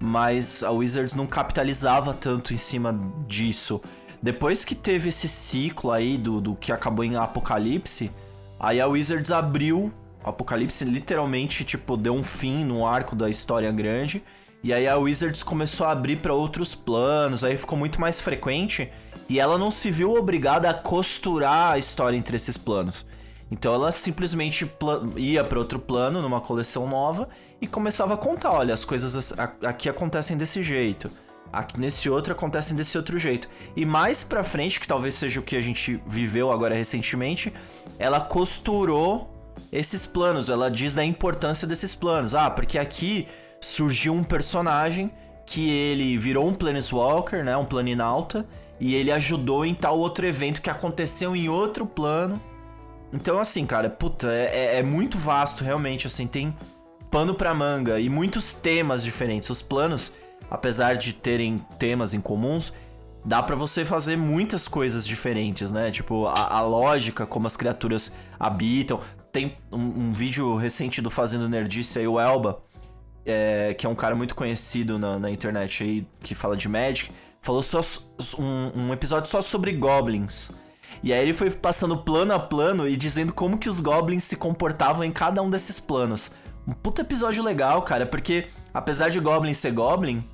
mas 0.00 0.62
a 0.62 0.70
Wizards 0.70 1.14
não 1.14 1.26
capitalizava 1.26 2.14
tanto 2.14 2.54
em 2.54 2.56
cima 2.56 2.98
disso. 3.26 3.80
Depois 4.22 4.64
que 4.64 4.74
teve 4.74 5.10
esse 5.10 5.28
ciclo 5.28 5.90
aí 5.92 6.16
do, 6.16 6.40
do 6.40 6.54
que 6.54 6.72
acabou 6.72 7.04
em 7.04 7.14
Apocalipse, 7.16 8.10
aí 8.58 8.80
a 8.80 8.86
Wizards 8.86 9.30
abriu. 9.30 9.92
Apocalipse 10.24 10.84
literalmente, 10.84 11.64
tipo, 11.64 11.96
deu 11.96 12.14
um 12.14 12.24
fim 12.24 12.64
no 12.64 12.86
arco 12.86 13.14
da 13.14 13.28
história 13.30 13.70
grande. 13.70 14.22
E 14.62 14.72
aí 14.72 14.88
a 14.88 14.96
Wizards 14.96 15.42
começou 15.42 15.86
a 15.86 15.92
abrir 15.92 16.16
para 16.16 16.34
outros 16.34 16.74
planos, 16.74 17.44
aí 17.44 17.56
ficou 17.56 17.78
muito 17.78 18.00
mais 18.00 18.20
frequente. 18.20 18.90
E 19.28 19.38
ela 19.38 19.58
não 19.58 19.70
se 19.70 19.90
viu 19.90 20.14
obrigada 20.14 20.68
a 20.70 20.74
costurar 20.74 21.72
a 21.72 21.78
história 21.78 22.16
entre 22.16 22.36
esses 22.36 22.56
planos. 22.56 23.06
Então 23.50 23.72
ela 23.72 23.92
simplesmente 23.92 24.70
ia 25.16 25.44
para 25.44 25.58
outro 25.58 25.78
plano, 25.78 26.20
numa 26.20 26.40
coleção 26.40 26.86
nova, 26.88 27.28
e 27.60 27.66
começava 27.66 28.14
a 28.14 28.16
contar: 28.16 28.52
olha, 28.52 28.74
as 28.74 28.84
coisas 28.84 29.34
aqui 29.62 29.88
acontecem 29.88 30.36
desse 30.36 30.62
jeito, 30.62 31.10
aqui 31.52 31.78
nesse 31.78 32.10
outro 32.10 32.32
acontecem 32.32 32.76
desse 32.76 32.96
outro 32.96 33.18
jeito. 33.18 33.48
E 33.76 33.84
mais 33.86 34.24
pra 34.24 34.42
frente, 34.42 34.80
que 34.80 34.88
talvez 34.88 35.14
seja 35.14 35.40
o 35.40 35.42
que 35.42 35.56
a 35.56 35.60
gente 35.60 36.02
viveu 36.06 36.50
agora 36.50 36.74
recentemente, 36.74 37.52
ela 37.98 38.20
costurou 38.20 39.34
esses 39.72 40.06
planos, 40.06 40.48
ela 40.48 40.70
diz 40.70 40.94
da 40.94 41.04
importância 41.04 41.66
desses 41.66 41.94
planos. 41.94 42.34
Ah, 42.34 42.50
porque 42.50 42.78
aqui 42.78 43.26
surgiu 43.60 44.12
um 44.14 44.22
personagem 44.24 45.10
que 45.46 45.70
ele 45.70 46.18
virou 46.18 46.46
um 46.46 46.54
Planeswalker, 46.54 47.42
né, 47.42 47.56
um 47.56 47.64
planinauta, 47.64 48.46
e 48.78 48.94
ele 48.94 49.10
ajudou 49.10 49.64
em 49.64 49.74
tal 49.74 49.98
outro 49.98 50.26
evento 50.26 50.60
que 50.60 50.68
aconteceu 50.70 51.34
em 51.34 51.48
outro 51.48 51.86
plano. 51.86 52.40
Então, 53.12 53.38
assim, 53.38 53.64
cara, 53.64 53.88
puta, 53.88 54.30
é, 54.30 54.74
é- 54.74 54.78
é 54.78 54.82
muito 54.82 55.16
vasto, 55.16 55.64
realmente, 55.64 56.06
assim, 56.06 56.26
tem 56.26 56.54
pano 57.10 57.34
pra 57.34 57.54
manga 57.54 57.98
e 57.98 58.08
muitos 58.10 58.54
temas 58.54 59.02
diferentes. 59.02 59.48
Os 59.48 59.62
planos, 59.62 60.12
apesar 60.50 60.96
de 60.96 61.14
terem 61.14 61.64
temas 61.78 62.12
em 62.12 62.20
comuns, 62.20 62.74
dá 63.24 63.42
pra 63.42 63.56
você 63.56 63.84
fazer 63.84 64.16
muitas 64.16 64.68
coisas 64.68 65.06
diferentes, 65.06 65.72
né? 65.72 65.90
Tipo, 65.90 66.26
a, 66.26 66.58
a 66.58 66.60
lógica, 66.60 67.26
como 67.26 67.46
as 67.46 67.56
criaturas 67.56 68.12
habitam. 68.38 69.00
Tem 69.32 69.56
um, 69.72 70.08
um 70.08 70.12
vídeo 70.12 70.54
recente 70.56 71.00
do 71.00 71.10
Fazendo 71.10 71.48
Nerdice 71.48 71.98
aí, 71.98 72.06
o 72.06 72.20
Elba, 72.20 72.62
é, 73.28 73.74
que 73.74 73.86
é 73.86 73.88
um 73.88 73.94
cara 73.94 74.14
muito 74.14 74.34
conhecido 74.34 74.98
na, 74.98 75.18
na 75.18 75.30
internet 75.30 75.84
aí, 75.84 76.06
que 76.20 76.34
fala 76.34 76.56
de 76.56 76.68
Magic, 76.68 77.10
falou 77.40 77.62
só 77.62 77.80
um, 78.38 78.72
um 78.74 78.92
episódio 78.92 79.30
só 79.30 79.42
sobre 79.42 79.72
goblins. 79.72 80.50
E 81.02 81.12
aí 81.12 81.20
ele 81.20 81.34
foi 81.34 81.50
passando 81.50 81.96
plano 81.98 82.32
a 82.32 82.40
plano 82.40 82.88
e 82.88 82.96
dizendo 82.96 83.32
como 83.32 83.58
que 83.58 83.68
os 83.68 83.78
goblins 83.78 84.24
se 84.24 84.36
comportavam 84.36 85.04
em 85.04 85.12
cada 85.12 85.42
um 85.42 85.50
desses 85.50 85.78
planos. 85.78 86.32
Um 86.66 86.72
puta 86.72 87.02
episódio 87.02 87.42
legal, 87.42 87.82
cara, 87.82 88.04
porque 88.04 88.46
apesar 88.74 89.08
de 89.10 89.20
goblin 89.20 89.54
ser 89.54 89.72
goblin, 89.72 90.24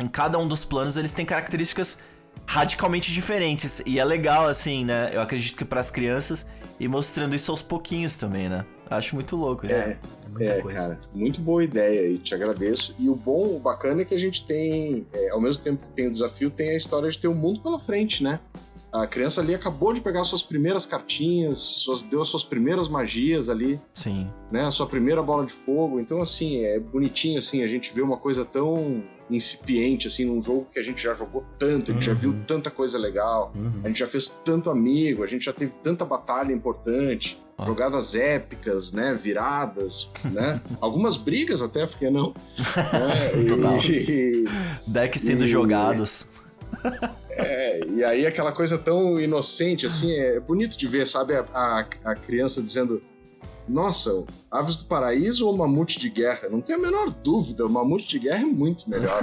em 0.00 0.08
cada 0.08 0.38
um 0.38 0.48
dos 0.48 0.64
planos 0.64 0.96
eles 0.96 1.14
têm 1.14 1.24
características 1.24 1.98
radicalmente 2.46 3.12
diferentes. 3.12 3.82
E 3.86 3.98
é 3.98 4.04
legal, 4.04 4.48
assim, 4.48 4.84
né? 4.84 5.10
Eu 5.12 5.20
acredito 5.20 5.56
que 5.56 5.64
para 5.64 5.80
as 5.80 5.90
crianças 5.90 6.46
e 6.78 6.88
mostrando 6.88 7.34
isso 7.34 7.50
aos 7.50 7.62
pouquinhos 7.62 8.16
também, 8.16 8.48
né? 8.48 8.64
Acho 8.90 9.14
muito 9.14 9.36
louco 9.36 9.64
isso. 9.66 9.74
É, 9.74 9.98
muita 10.28 10.52
é, 10.52 10.60
coisa. 10.60 10.78
cara, 10.80 11.00
muito 11.14 11.40
boa 11.40 11.62
ideia 11.62 12.08
e 12.08 12.18
te 12.18 12.34
agradeço. 12.34 12.94
E 12.98 13.08
o 13.08 13.14
bom, 13.14 13.56
o 13.56 13.60
bacana 13.60 14.02
é 14.02 14.04
que 14.04 14.14
a 14.14 14.18
gente 14.18 14.44
tem, 14.44 15.06
é, 15.12 15.30
ao 15.30 15.40
mesmo 15.40 15.62
tempo 15.62 15.86
que 15.86 15.92
tem 15.92 16.08
o 16.08 16.10
desafio, 16.10 16.50
tem 16.50 16.70
a 16.70 16.76
história 16.76 17.08
de 17.08 17.16
ter 17.16 17.28
o 17.28 17.34
mundo 17.34 17.60
pela 17.62 17.78
frente, 17.78 18.22
né? 18.22 18.40
A 18.92 19.06
criança 19.06 19.40
ali 19.40 19.54
acabou 19.54 19.92
de 19.92 20.00
pegar 20.00 20.24
suas 20.24 20.42
primeiras 20.42 20.84
cartinhas, 20.84 21.58
suas, 21.58 22.02
deu 22.02 22.20
as 22.20 22.26
suas 22.26 22.42
primeiras 22.42 22.88
magias 22.88 23.48
ali, 23.48 23.80
Sim. 23.94 24.28
né? 24.50 24.64
A 24.64 24.70
sua 24.72 24.84
primeira 24.88 25.22
bola 25.22 25.46
de 25.46 25.52
fogo. 25.52 26.00
Então, 26.00 26.20
assim, 26.20 26.64
é 26.64 26.80
bonitinho, 26.80 27.38
assim, 27.38 27.62
a 27.62 27.68
gente 27.68 27.94
vê 27.94 28.02
uma 28.02 28.16
coisa 28.16 28.44
tão 28.44 29.04
incipiente, 29.30 30.08
assim, 30.08 30.24
num 30.24 30.42
jogo 30.42 30.66
que 30.72 30.80
a 30.80 30.82
gente 30.82 31.00
já 31.00 31.14
jogou 31.14 31.44
tanto, 31.56 31.92
a 31.92 31.94
gente 31.94 32.06
já 32.06 32.14
viu 32.14 32.34
tanta 32.48 32.68
coisa 32.68 32.98
legal, 32.98 33.52
Uhum. 33.54 33.80
a 33.84 33.86
gente 33.86 34.00
já 34.00 34.08
fez 34.08 34.28
tanto 34.44 34.68
amigo, 34.68 35.22
a 35.22 35.26
gente 35.28 35.44
já 35.44 35.52
teve 35.52 35.72
tanta 35.84 36.04
batalha 36.04 36.52
importante. 36.52 37.40
Jogadas 37.66 38.14
épicas, 38.14 38.92
né? 38.92 39.14
Viradas, 39.14 40.10
né? 40.24 40.60
Algumas 40.80 41.16
brigas 41.16 41.60
até, 41.62 41.86
porque 41.86 42.08
não? 42.10 42.32
né? 42.58 43.46
Total. 43.48 43.78
E, 43.84 44.44
Deck 44.86 45.18
sendo 45.18 45.44
E- 45.44 45.46
jogados. 45.46 46.26
é, 47.30 47.80
e 47.88 48.04
aí 48.04 48.26
aquela 48.26 48.52
coisa 48.52 48.78
tão 48.78 49.20
inocente, 49.20 49.86
assim, 49.86 50.12
é 50.12 50.38
bonito 50.40 50.76
de 50.78 50.86
ver, 50.86 51.06
sabe? 51.06 51.34
A, 51.34 51.44
a, 51.52 51.86
a 52.04 52.14
criança 52.14 52.62
dizendo. 52.62 53.02
Nossa, 53.68 54.24
Aves 54.50 54.74
do 54.74 54.86
Paraíso 54.86 55.46
ou 55.46 55.56
Mamute 55.56 55.96
de 55.96 56.10
Guerra? 56.10 56.48
Não 56.50 56.60
tem 56.60 56.74
a 56.74 56.78
menor 56.78 57.08
dúvida, 57.10 57.64
o 57.64 57.70
Mamute 57.70 58.04
de 58.08 58.18
Guerra 58.18 58.40
é 58.40 58.44
muito 58.44 58.90
melhor. 58.90 59.20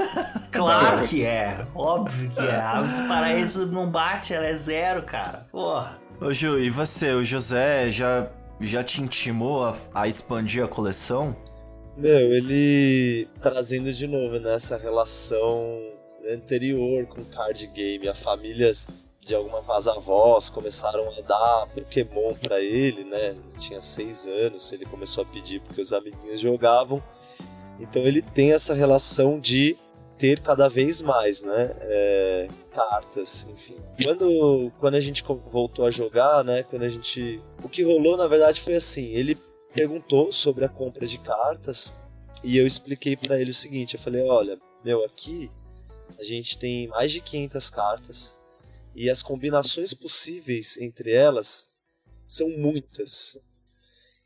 Claro 0.53 1.05
que 1.05 1.21
é, 1.21 1.67
óbvio 1.75 2.29
que 2.29 2.39
é. 2.39 2.55
Aves 2.55 2.93
do 2.93 3.07
Paraíso 3.09 3.65
não 3.65 3.89
bate, 3.91 4.33
ela 4.33 4.45
é 4.45 4.55
zero, 4.55 5.03
cara. 5.03 5.47
Porra. 5.51 5.99
Ô 6.19 6.33
Ju, 6.33 6.59
e 6.59 6.71
você? 6.71 7.13
O 7.13 7.23
José 7.23 7.91
já, 7.91 8.27
já 8.59 8.83
te 8.83 9.01
intimou 9.01 9.63
a, 9.63 9.77
a 9.93 10.07
expandir 10.07 10.63
a 10.63 10.67
coleção? 10.67 11.35
Meu, 11.95 12.33
ele 12.33 13.27
trazendo 13.39 13.93
de 13.93 14.07
novo 14.07 14.39
nessa 14.39 14.77
relação 14.77 15.79
anterior 16.27 17.05
com 17.05 17.23
card 17.23 17.67
game, 17.67 18.07
a 18.07 18.15
famílias 18.15 18.89
de 19.23 19.35
algumas 19.35 19.87
avós 19.87 20.49
começaram 20.49 21.07
a 21.07 21.21
dar 21.21 21.67
Pokémon 21.75 22.33
pra 22.41 22.59
ele, 22.61 23.03
né? 23.03 23.29
Ele 23.29 23.43
tinha 23.59 23.79
seis 23.79 24.25
anos, 24.25 24.71
ele 24.71 24.85
começou 24.85 25.23
a 25.23 25.27
pedir 25.27 25.61
porque 25.61 25.81
os 25.81 25.93
amiguinhos 25.93 26.41
jogavam. 26.41 27.01
Então 27.79 28.01
ele 28.01 28.23
tem 28.23 28.53
essa 28.53 28.73
relação 28.73 29.39
de 29.39 29.77
ter 30.17 30.39
cada 30.39 30.67
vez 30.67 31.01
mais, 31.01 31.41
né? 31.41 31.75
É, 31.81 32.49
cartas, 32.73 33.45
enfim. 33.49 33.77
Quando, 34.03 34.71
quando 34.79 34.95
a 34.95 34.99
gente 34.99 35.23
voltou 35.45 35.85
a 35.85 35.91
jogar, 35.91 36.43
né? 36.43 36.63
Quando 36.63 36.83
a 36.83 36.89
gente. 36.89 37.41
O 37.63 37.69
que 37.69 37.83
rolou, 37.83 38.17
na 38.17 38.27
verdade, 38.27 38.61
foi 38.61 38.75
assim: 38.75 39.05
ele 39.07 39.37
perguntou 39.73 40.31
sobre 40.31 40.65
a 40.65 40.69
compra 40.69 41.05
de 41.05 41.19
cartas 41.19 41.93
e 42.43 42.57
eu 42.57 42.65
expliquei 42.65 43.15
pra 43.15 43.39
ele 43.39 43.51
o 43.51 43.53
seguinte, 43.53 43.95
eu 43.95 43.99
falei, 43.99 44.23
olha, 44.23 44.59
meu, 44.83 45.03
aqui 45.05 45.51
a 46.19 46.23
gente 46.23 46.57
tem 46.57 46.87
mais 46.87 47.11
de 47.11 47.21
500 47.21 47.69
cartas 47.69 48.37
e 48.95 49.09
as 49.09 49.21
combinações 49.21 49.93
possíveis 49.93 50.77
entre 50.77 51.11
elas 51.11 51.67
são 52.27 52.49
muitas. 52.57 53.37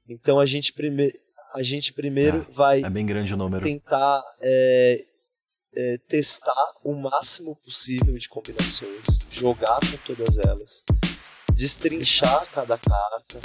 Então 0.08 0.40
a 0.40 0.46
gente, 0.46 0.74
prime 0.74 1.12
a 1.54 1.64
gente 1.64 1.92
primeiro 1.92 2.46
vai 2.50 2.82
É 2.82 2.90
bem 2.90 3.06
grande 3.06 3.34
o 3.34 3.38
número. 3.38 3.64
tentar 3.64 4.24
é, 4.42 5.04
é, 5.76 5.98
testar 6.08 6.74
o 6.84 6.94
máximo 6.94 7.56
possível 7.58 8.18
de 8.18 8.28
combinações, 8.28 9.20
jogar 9.30 9.80
com 9.80 9.98
todas 10.14 10.38
elas, 10.38 10.84
destrinchar 11.54 12.48
cada 12.52 12.78
carta, 12.78 13.40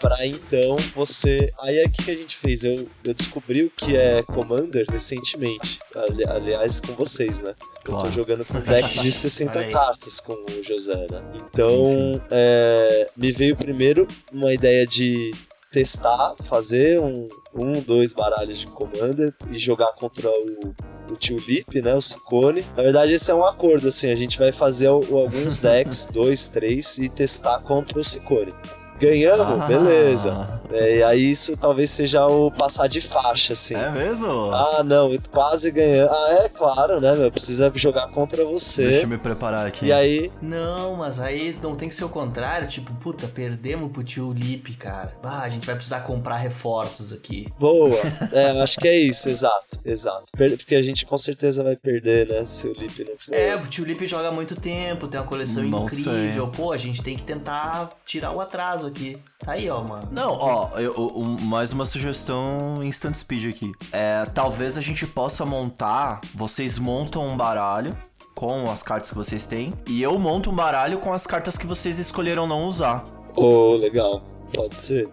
para 0.00 0.26
então 0.26 0.76
você. 0.94 1.52
Aí 1.60 1.78
é 1.78 1.84
o 1.84 1.90
que, 1.90 2.10
a 2.10 2.16
gente 2.16 2.36
fez? 2.36 2.64
Eu, 2.64 2.88
eu 3.04 3.14
descobri 3.14 3.62
o 3.64 3.70
que 3.70 3.96
é 3.96 4.22
Commander 4.24 4.84
recentemente, 4.90 5.78
ali- 5.94 6.26
aliás, 6.26 6.80
com 6.80 6.92
vocês, 6.94 7.40
né? 7.40 7.54
Eu 7.84 7.98
tô 7.98 8.10
jogando 8.10 8.44
com 8.44 8.58
um 8.58 8.62
deck 8.62 9.00
de 9.00 9.12
60 9.12 9.56
Olha 9.58 9.66
aí. 9.66 9.72
cartas 9.72 10.20
com 10.20 10.32
o 10.32 10.62
José, 10.62 11.06
né? 11.10 11.22
Então, 11.34 12.20
é, 12.30 13.10
me 13.16 13.30
veio 13.30 13.56
primeiro 13.56 14.06
uma 14.32 14.52
ideia 14.52 14.84
de 14.86 15.32
testar, 15.70 16.34
fazer 16.42 17.00
um, 17.00 17.28
um, 17.54 17.80
dois 17.80 18.12
baralhos 18.12 18.58
de 18.58 18.66
Commander 18.66 19.34
e 19.50 19.56
jogar 19.56 19.92
contra 19.92 20.28
o, 20.28 20.74
o 21.10 21.16
Tulip, 21.16 21.80
né? 21.82 21.94
O 21.94 22.02
Ciccone. 22.02 22.64
Na 22.76 22.82
verdade, 22.82 23.12
esse 23.14 23.30
é 23.30 23.34
um 23.34 23.44
acordo, 23.44 23.88
assim, 23.88 24.10
a 24.10 24.16
gente 24.16 24.38
vai 24.38 24.52
fazer 24.52 24.88
o- 24.88 25.18
alguns 25.18 25.58
decks, 25.60 26.06
dois, 26.12 26.48
três, 26.48 26.98
e 26.98 27.08
testar 27.08 27.58
contra 27.60 27.98
o 27.98 28.04
Ciccone. 28.04 28.52
Ganhamos, 29.00 29.60
Ah. 29.60 29.66
beleza. 29.66 30.62
É, 30.72 30.98
e 30.98 31.02
aí 31.02 31.30
isso 31.32 31.56
talvez 31.56 31.90
seja 31.90 32.26
o 32.26 32.50
passar 32.50 32.86
de 32.86 33.00
faixa, 33.00 33.52
assim. 33.52 33.74
É 33.74 33.90
mesmo? 33.90 34.50
Ah, 34.52 34.82
não, 34.84 35.10
quase 35.30 35.70
ganhando. 35.70 36.10
Ah, 36.10 36.38
é 36.44 36.48
claro, 36.48 37.00
né, 37.00 37.12
meu? 37.14 37.30
Precisa 37.30 37.70
jogar 37.74 38.06
contra 38.08 38.38
Deixa 38.44 38.52
você. 38.52 39.02
eu 39.02 39.08
me 39.08 39.18
preparar 39.18 39.66
aqui. 39.66 39.86
E 39.86 39.92
aí, 39.92 40.30
Não, 40.40 40.94
mas 40.96 41.18
aí 41.18 41.56
não 41.62 41.74
tem 41.74 41.88
que 41.88 41.94
ser 41.94 42.04
o 42.04 42.08
contrário. 42.08 42.68
Tipo, 42.68 42.92
puta, 42.94 43.26
perdemos 43.26 43.90
pro 43.90 44.04
tio 44.04 44.32
Lip, 44.32 44.72
cara. 44.76 45.12
Ah, 45.22 45.42
a 45.42 45.48
gente 45.48 45.66
vai 45.66 45.74
precisar 45.74 46.00
comprar 46.00 46.36
reforços 46.36 47.12
aqui. 47.12 47.48
boa. 47.58 47.98
É, 48.32 48.50
eu 48.52 48.62
acho 48.62 48.78
que 48.78 48.86
é 48.88 48.96
isso, 48.96 49.28
exato, 49.28 49.78
exato. 49.84 50.24
Porque 50.36 50.74
a 50.76 50.82
gente 50.82 50.91
com 51.06 51.16
certeza 51.16 51.64
vai 51.64 51.76
perder, 51.76 52.28
né, 52.28 52.44
se 52.44 52.66
o 52.68 52.72
Lip 52.72 53.04
não 53.04 53.16
for. 53.16 53.34
É, 53.34 53.56
o 53.56 53.66
tio 53.66 53.84
Lip 53.84 54.06
joga 54.06 54.28
há 54.28 54.32
muito 54.32 54.54
tempo, 54.54 55.08
tem 55.08 55.18
uma 55.20 55.26
coleção 55.26 55.62
Não 55.64 55.84
incrível. 55.84 56.48
Pô, 56.48 56.72
a 56.72 56.76
gente 56.78 57.02
tem 57.02 57.16
que 57.16 57.22
tentar 57.22 57.88
tirar 58.04 58.32
o 58.32 58.40
atraso 58.40 58.86
aqui. 58.86 59.16
Tá 59.38 59.52
aí, 59.52 59.68
ó, 59.70 59.82
mano. 59.82 60.08
Não, 60.12 60.32
ó, 60.32 60.70
eu- 60.78 60.94
eu- 60.94 61.36
mais 61.40 61.72
uma 61.72 61.84
sugestão 61.84 62.74
instant 62.82 63.14
speed 63.14 63.48
aqui. 63.54 63.72
É, 63.92 64.24
talvez 64.26 64.76
a 64.76 64.80
gente 64.80 65.06
possa 65.06 65.44
montar, 65.44 66.20
vocês 66.34 66.78
montam 66.78 67.26
um 67.26 67.36
baralho 67.36 67.96
com 68.34 68.70
as 68.70 68.82
cartas 68.82 69.10
que 69.10 69.16
vocês 69.16 69.46
têm, 69.46 69.72
e 69.86 70.02
eu 70.02 70.18
monto 70.18 70.50
um 70.50 70.54
baralho 70.54 70.98
com 70.98 71.12
as 71.12 71.26
cartas 71.26 71.56
que 71.56 71.66
vocês 71.66 71.98
escolheram 71.98 72.46
não 72.46 72.66
usar. 72.66 73.04
Oh, 73.36 73.76
legal. 73.76 74.22
Pode 74.54 74.80
ser. 74.80 75.08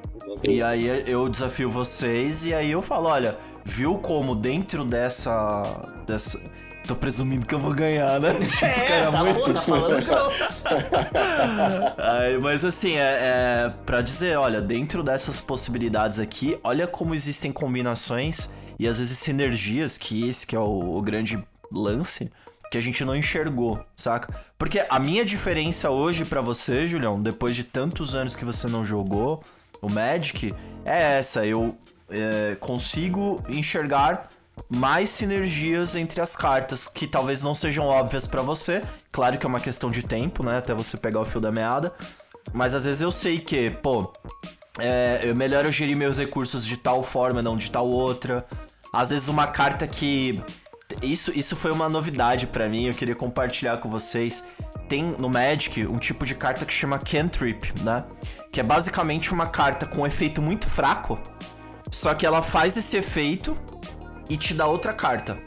E 0.47 0.61
aí 0.61 1.03
eu 1.07 1.27
desafio 1.27 1.69
vocês 1.71 2.45
e 2.45 2.53
aí 2.53 2.71
eu 2.71 2.81
falo, 2.81 3.07
olha, 3.09 3.37
viu 3.69 3.97
como 3.99 4.35
dentro 4.35 4.83
dessa 4.83 5.87
dessa 6.05 6.39
Tô 6.87 6.95
presumindo 6.95 7.45
que 7.45 7.53
eu 7.53 7.59
vou 7.59 7.71
ganhar, 7.71 8.19
né? 8.19 8.33
Tipo, 8.49 8.65
É, 8.65 8.87
cara, 8.87 9.11
tá, 9.11 9.23
muito 9.23 9.39
pô, 9.41 9.53
tá 9.53 9.61
falando. 9.61 10.03
Ai, 11.99 12.37
mas 12.39 12.65
assim, 12.65 12.95
é, 12.95 13.19
é 13.67 13.73
para 13.85 14.01
dizer, 14.01 14.39
olha, 14.39 14.59
dentro 14.59 15.03
dessas 15.03 15.39
possibilidades 15.39 16.17
aqui, 16.17 16.57
olha 16.63 16.87
como 16.87 17.13
existem 17.13 17.51
combinações 17.51 18.49
e 18.79 18.87
às 18.87 18.97
vezes 18.97 19.19
sinergias, 19.19 19.99
que 19.99 20.27
esse 20.27 20.47
que 20.47 20.55
é 20.55 20.59
o, 20.59 20.97
o 20.97 21.01
grande 21.03 21.37
lance, 21.71 22.31
que 22.71 22.77
a 22.77 22.81
gente 22.81 23.05
não 23.05 23.15
enxergou, 23.15 23.79
saca? 23.95 24.33
Porque 24.57 24.83
a 24.89 24.97
minha 24.97 25.23
diferença 25.23 25.91
hoje 25.91 26.25
pra 26.25 26.41
você, 26.41 26.87
Julião, 26.87 27.21
depois 27.21 27.55
de 27.55 27.65
tantos 27.65 28.15
anos 28.15 28.35
que 28.35 28.43
você 28.43 28.67
não 28.67 28.83
jogou 28.83 29.43
o 29.79 29.87
Magic, 29.91 30.55
é 30.83 31.19
essa, 31.19 31.45
eu 31.45 31.77
é, 32.09 32.55
consigo 32.59 33.43
enxergar 33.47 34.29
mais 34.67 35.09
sinergias 35.09 35.95
entre 35.95 36.19
as 36.19 36.35
cartas 36.35 36.87
que 36.87 37.07
talvez 37.07 37.43
não 37.43 37.53
sejam 37.53 37.85
óbvias 37.85 38.27
pra 38.27 38.41
você. 38.41 38.81
Claro 39.11 39.37
que 39.37 39.45
é 39.45 39.49
uma 39.49 39.59
questão 39.59 39.89
de 39.89 40.03
tempo, 40.03 40.43
né? 40.43 40.57
Até 40.57 40.73
você 40.73 40.97
pegar 40.97 41.21
o 41.21 41.25
fio 41.25 41.39
da 41.39 41.51
meada. 41.51 41.93
Mas 42.53 42.73
às 42.73 42.85
vezes 42.85 43.01
eu 43.01 43.11
sei 43.11 43.39
que, 43.39 43.71
pô, 43.71 44.11
é, 44.79 45.21
é 45.23 45.33
melhor 45.33 45.65
eu 45.65 45.71
gerir 45.71 45.95
meus 45.95 46.17
recursos 46.17 46.65
de 46.65 46.77
tal 46.77 47.03
forma, 47.03 47.41
não 47.41 47.57
de 47.57 47.69
tal 47.71 47.87
outra. 47.87 48.45
Às 48.93 49.09
vezes 49.11 49.27
uma 49.27 49.47
carta 49.47 49.87
que. 49.87 50.41
Isso, 51.03 51.31
isso 51.37 51.55
foi 51.55 51.71
uma 51.71 51.87
novidade 51.87 52.47
pra 52.47 52.67
mim, 52.67 52.87
eu 52.87 52.93
queria 52.93 53.15
compartilhar 53.15 53.77
com 53.77 53.89
vocês. 53.89 54.43
Tem 54.87 55.03
no 55.03 55.29
Magic 55.29 55.85
um 55.85 55.99
tipo 55.99 56.25
de 56.25 56.33
carta 56.33 56.65
que 56.65 56.73
chama 56.73 56.97
Cantrip, 56.97 57.73
né? 57.83 58.03
Que 58.51 58.59
é 58.59 58.63
basicamente 58.63 59.31
uma 59.31 59.45
carta 59.45 59.85
com 59.85 60.01
um 60.01 60.07
efeito 60.07 60.41
muito 60.41 60.67
fraco, 60.67 61.19
só 61.91 62.13
que 62.13 62.25
ela 62.25 62.41
faz 62.41 62.77
esse 62.77 62.97
efeito 62.97 63.57
e 64.29 64.37
te 64.37 64.53
dá 64.53 64.67
outra 64.67 64.93
carta. 64.93 65.37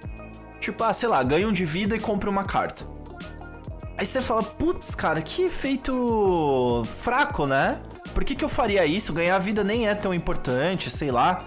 Tipo, 0.61 0.84
ah, 0.84 0.93
sei 0.93 1.09
lá, 1.09 1.22
ganha 1.22 1.49
um 1.49 1.53
de 1.53 1.64
vida 1.64 1.97
e 1.97 2.01
compra 2.01 2.30
uma 2.30 2.45
carta. 2.45 2.86
Aí 3.97 4.07
você 4.07 4.22
fala, 4.22 4.43
putz, 4.43 4.95
cara, 4.95 5.20
que 5.20 5.43
efeito 5.43 6.82
fraco, 6.97 7.47
né? 7.47 7.80
Por 8.14 8.24
que, 8.24 8.34
que 8.34 8.45
eu 8.45 8.49
faria 8.49 8.84
isso? 8.84 9.12
Ganhar 9.12 9.38
vida 9.38 9.62
nem 9.62 9.88
é 9.88 9.95
tão 9.95 10.12
importante, 10.12 10.90
sei 10.90 11.11
lá. 11.11 11.45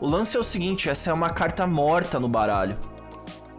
O 0.00 0.06
lance 0.06 0.36
é 0.36 0.40
o 0.40 0.44
seguinte, 0.44 0.88
essa 0.88 1.10
é 1.10 1.12
uma 1.12 1.30
carta 1.30 1.66
morta 1.66 2.20
no 2.20 2.28
baralho. 2.28 2.76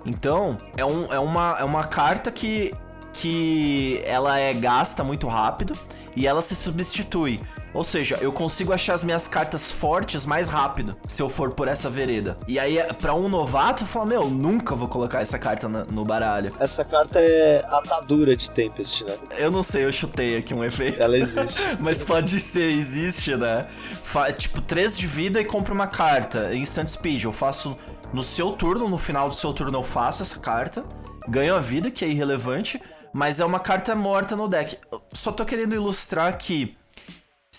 Então, 0.05 0.57
é, 0.75 0.85
um, 0.85 1.11
é, 1.11 1.19
uma, 1.19 1.57
é 1.59 1.63
uma 1.63 1.83
carta 1.83 2.31
que, 2.31 2.73
que 3.11 4.01
ela 4.05 4.37
é 4.37 4.53
gasta 4.53 5.03
muito 5.03 5.27
rápido 5.27 5.77
e 6.15 6.27
ela 6.27 6.41
se 6.41 6.55
substitui. 6.55 7.41
Ou 7.73 7.83
seja, 7.83 8.17
eu 8.21 8.31
consigo 8.31 8.73
achar 8.73 8.93
as 8.93 9.03
minhas 9.03 9.27
cartas 9.27 9.71
fortes 9.71 10.25
mais 10.25 10.49
rápido 10.49 10.95
se 11.07 11.21
eu 11.21 11.29
for 11.29 11.51
por 11.51 11.67
essa 11.67 11.89
vereda. 11.89 12.35
E 12.47 12.57
aí, 12.57 12.77
pra 12.95 13.13
um 13.13 13.29
novato, 13.29 13.85
fala: 13.85 14.05
Meu, 14.05 14.29
nunca 14.29 14.75
vou 14.75 14.87
colocar 14.87 15.21
essa 15.21 15.37
carta 15.37 15.67
na- 15.69 15.83
no 15.85 16.03
baralho. 16.03 16.51
Essa 16.59 16.83
carta 16.83 17.19
é 17.19 17.63
atadura 17.69 18.35
de 18.35 18.49
Tempest, 18.49 19.03
né? 19.03 19.15
Eu 19.37 19.51
não 19.51 19.61
sei, 19.61 19.85
eu 19.85 19.91
chutei 19.91 20.37
aqui 20.37 20.53
um 20.53 20.63
efeito. 20.63 21.01
Ela 21.01 21.17
existe. 21.17 21.61
Mas 21.79 22.03
pode 22.03 22.39
ser, 22.39 22.71
existe, 22.71 23.35
né? 23.35 23.67
Fa- 24.01 24.31
tipo, 24.31 24.61
3 24.61 24.97
de 24.97 25.05
vida 25.05 25.39
e 25.39 25.45
compro 25.45 25.73
uma 25.73 25.87
carta. 25.87 26.55
Instant 26.55 26.89
Speed. 26.89 27.23
Eu 27.25 27.31
faço 27.33 27.77
no 28.11 28.23
seu 28.23 28.51
turno, 28.53 28.87
no 28.89 28.97
final 28.97 29.27
do 29.29 29.35
seu 29.35 29.53
turno 29.53 29.77
eu 29.77 29.83
faço 29.83 30.23
essa 30.23 30.39
carta. 30.39 30.83
Ganho 31.27 31.55
a 31.55 31.59
vida, 31.59 31.91
que 31.91 32.03
é 32.05 32.07
irrelevante. 32.07 32.81
Mas 33.13 33.39
é 33.39 33.45
uma 33.45 33.59
carta 33.59 33.93
morta 33.95 34.35
no 34.35 34.47
deck. 34.47 34.77
Eu 34.91 35.01
Só 35.13 35.31
tô 35.31 35.45
querendo 35.45 35.75
ilustrar 35.75 36.35
que. 36.37 36.75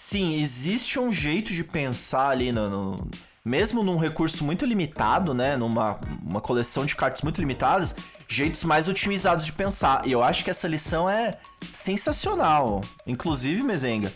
Sim, 0.01 0.37
existe 0.41 0.97
um 0.97 1.11
jeito 1.11 1.53
de 1.53 1.65
pensar 1.65 2.29
ali 2.29 2.53
no. 2.53 2.71
no- 2.71 3.11
mesmo 3.45 3.83
num 3.83 3.97
recurso 3.97 4.45
muito 4.45 4.65
limitado, 4.65 5.35
né? 5.35 5.57
Numa 5.57 5.99
uma 6.23 6.41
coleção 6.41 6.87
de 6.87 6.95
cartas 6.95 7.21
muito 7.23 7.41
limitadas, 7.41 7.97
jeitos 8.29 8.63
mais 8.65 8.89
otimizados 8.89 9.45
de 9.47 9.53
pensar. 9.53 10.07
E 10.07 10.13
eu 10.13 10.23
acho 10.23 10.45
que 10.45 10.51
essa 10.51 10.69
lição 10.69 11.09
é 11.09 11.35
sensacional. 11.73 12.81
Inclusive, 13.07 13.63
Mezenga, 13.63 14.13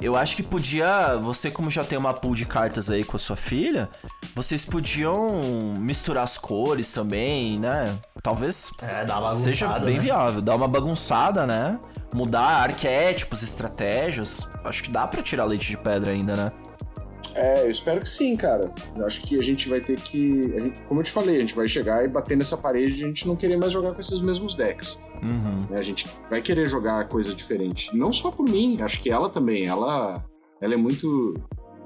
eu 0.00 0.16
acho 0.16 0.34
que 0.36 0.42
podia. 0.42 1.16
Você, 1.18 1.50
como 1.50 1.70
já 1.70 1.84
tem 1.84 1.98
uma 1.98 2.12
pool 2.12 2.34
de 2.34 2.44
cartas 2.44 2.90
aí 2.90 3.04
com 3.04 3.16
a 3.16 3.18
sua 3.18 3.36
filha, 3.36 3.88
vocês 4.34 4.64
podiam 4.64 5.74
misturar 5.78 6.24
as 6.24 6.36
cores 6.36 6.92
também, 6.92 7.58
né? 7.58 7.96
Talvez 8.22 8.70
É, 8.82 9.06
seja 9.34 9.66
bagunçada, 9.66 9.86
bem 9.86 9.94
né? 9.96 10.00
viável. 10.00 10.42
Dar 10.42 10.56
uma 10.56 10.68
bagunçada, 10.68 11.46
né? 11.46 11.78
Mudar 12.12 12.62
arquétipos, 12.62 13.42
estratégias. 13.42 14.48
Acho 14.64 14.82
que 14.82 14.90
dá 14.90 15.06
pra 15.06 15.22
tirar 15.22 15.44
leite 15.44 15.68
de 15.68 15.78
pedra 15.78 16.10
ainda, 16.10 16.36
né? 16.36 16.52
É, 17.34 17.64
eu 17.64 17.70
espero 17.70 18.00
que 18.00 18.08
sim, 18.08 18.36
cara. 18.36 18.72
Eu 18.96 19.06
acho 19.06 19.20
que 19.20 19.38
a 19.38 19.42
gente 19.42 19.68
vai 19.68 19.80
ter 19.80 20.00
que. 20.00 20.42
gente- 20.60 20.80
como 20.82 21.00
eu 21.00 21.04
te 21.04 21.10
falei, 21.10 21.36
a 21.36 21.40
gente 21.40 21.54
vai 21.54 21.68
chegar 21.68 22.04
e 22.04 22.08
bater 22.08 22.36
nessa 22.36 22.56
parede 22.56 22.96
de 22.96 23.04
a 23.04 23.06
gente 23.06 23.26
não 23.26 23.36
querer 23.36 23.56
mais 23.56 23.72
jogar 23.72 23.92
com 23.94 24.00
esses 24.00 24.20
mesmos 24.20 24.54
decks. 24.54 24.98
Uhum. 25.22 25.66
né? 25.70 25.78
A 25.78 25.82
gente 25.82 26.06
vai 26.28 26.42
querer 26.42 26.66
jogar 26.66 27.06
coisa 27.08 27.32
diferente. 27.34 27.94
Não 27.96 28.10
só 28.12 28.30
por 28.30 28.44
mim, 28.48 28.78
acho 28.82 29.00
que 29.00 29.08
ela 29.10 29.28
também. 29.30 29.66
Ela, 29.66 30.24
ela 30.60 30.74
é 30.74 30.76
muito. 30.76 31.34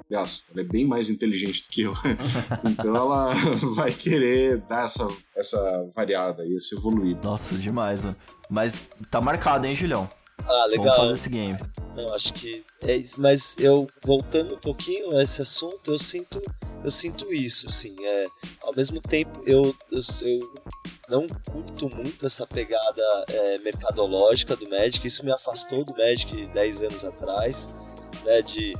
Aliás, 0.09 0.45
ela 0.53 0.61
é 0.61 0.65
bem 0.65 0.85
mais 0.87 1.11
inteligente 1.11 1.63
do 1.65 1.69
que 1.69 1.83
eu. 1.83 1.93
então 2.65 2.95
ela 2.97 3.35
vai 3.75 3.93
querer 3.93 4.59
dar 4.69 4.85
essa, 4.85 5.07
essa 5.37 5.91
variada 5.95 6.45
e 6.47 6.55
esse 6.57 6.75
evoluído. 6.77 7.21
Nossa, 7.27 7.55
demais, 7.57 8.05
mano. 8.05 8.17
Mas 8.49 8.89
tá 9.11 9.21
marcado, 9.21 9.67
hein, 9.67 9.75
Julião? 9.75 10.09
Ah, 10.49 10.63
Vamos 10.63 10.71
legal. 10.71 10.97
fazer 10.97 11.15
esse 11.15 11.29
game. 11.29 11.59
Não, 11.97 12.13
acho 12.15 12.33
que 12.35 12.65
é 12.83 12.97
isso. 12.97 13.21
Mas 13.21 13.57
eu, 13.59 13.87
voltando 14.05 14.55
um 14.55 14.59
pouquinho 14.59 15.17
a 15.17 15.23
esse 15.23 15.43
assunto, 15.43 15.91
eu 15.91 15.99
sinto, 15.99 16.41
eu 16.85 16.91
sinto 16.91 17.33
isso, 17.33 17.67
assim. 17.67 17.95
É, 18.05 18.27
ao 18.63 18.75
mesmo 18.75 19.01
tempo, 19.01 19.43
eu, 19.47 19.75
eu, 19.91 20.01
eu 20.23 20.51
não 21.09 21.27
curto 21.51 21.89
muito 21.95 22.27
essa 22.27 22.47
pegada 22.47 23.03
é, 23.29 23.59
mercadológica 23.59 24.55
do 24.57 24.69
Magic. 24.69 25.07
Isso 25.07 25.25
me 25.25 25.33
afastou 25.33 25.85
do 25.85 25.93
Magic 25.97 26.47
10 26.49 26.83
anos 26.83 27.05
atrás, 27.05 27.69
né? 28.25 28.43
De, 28.43 28.75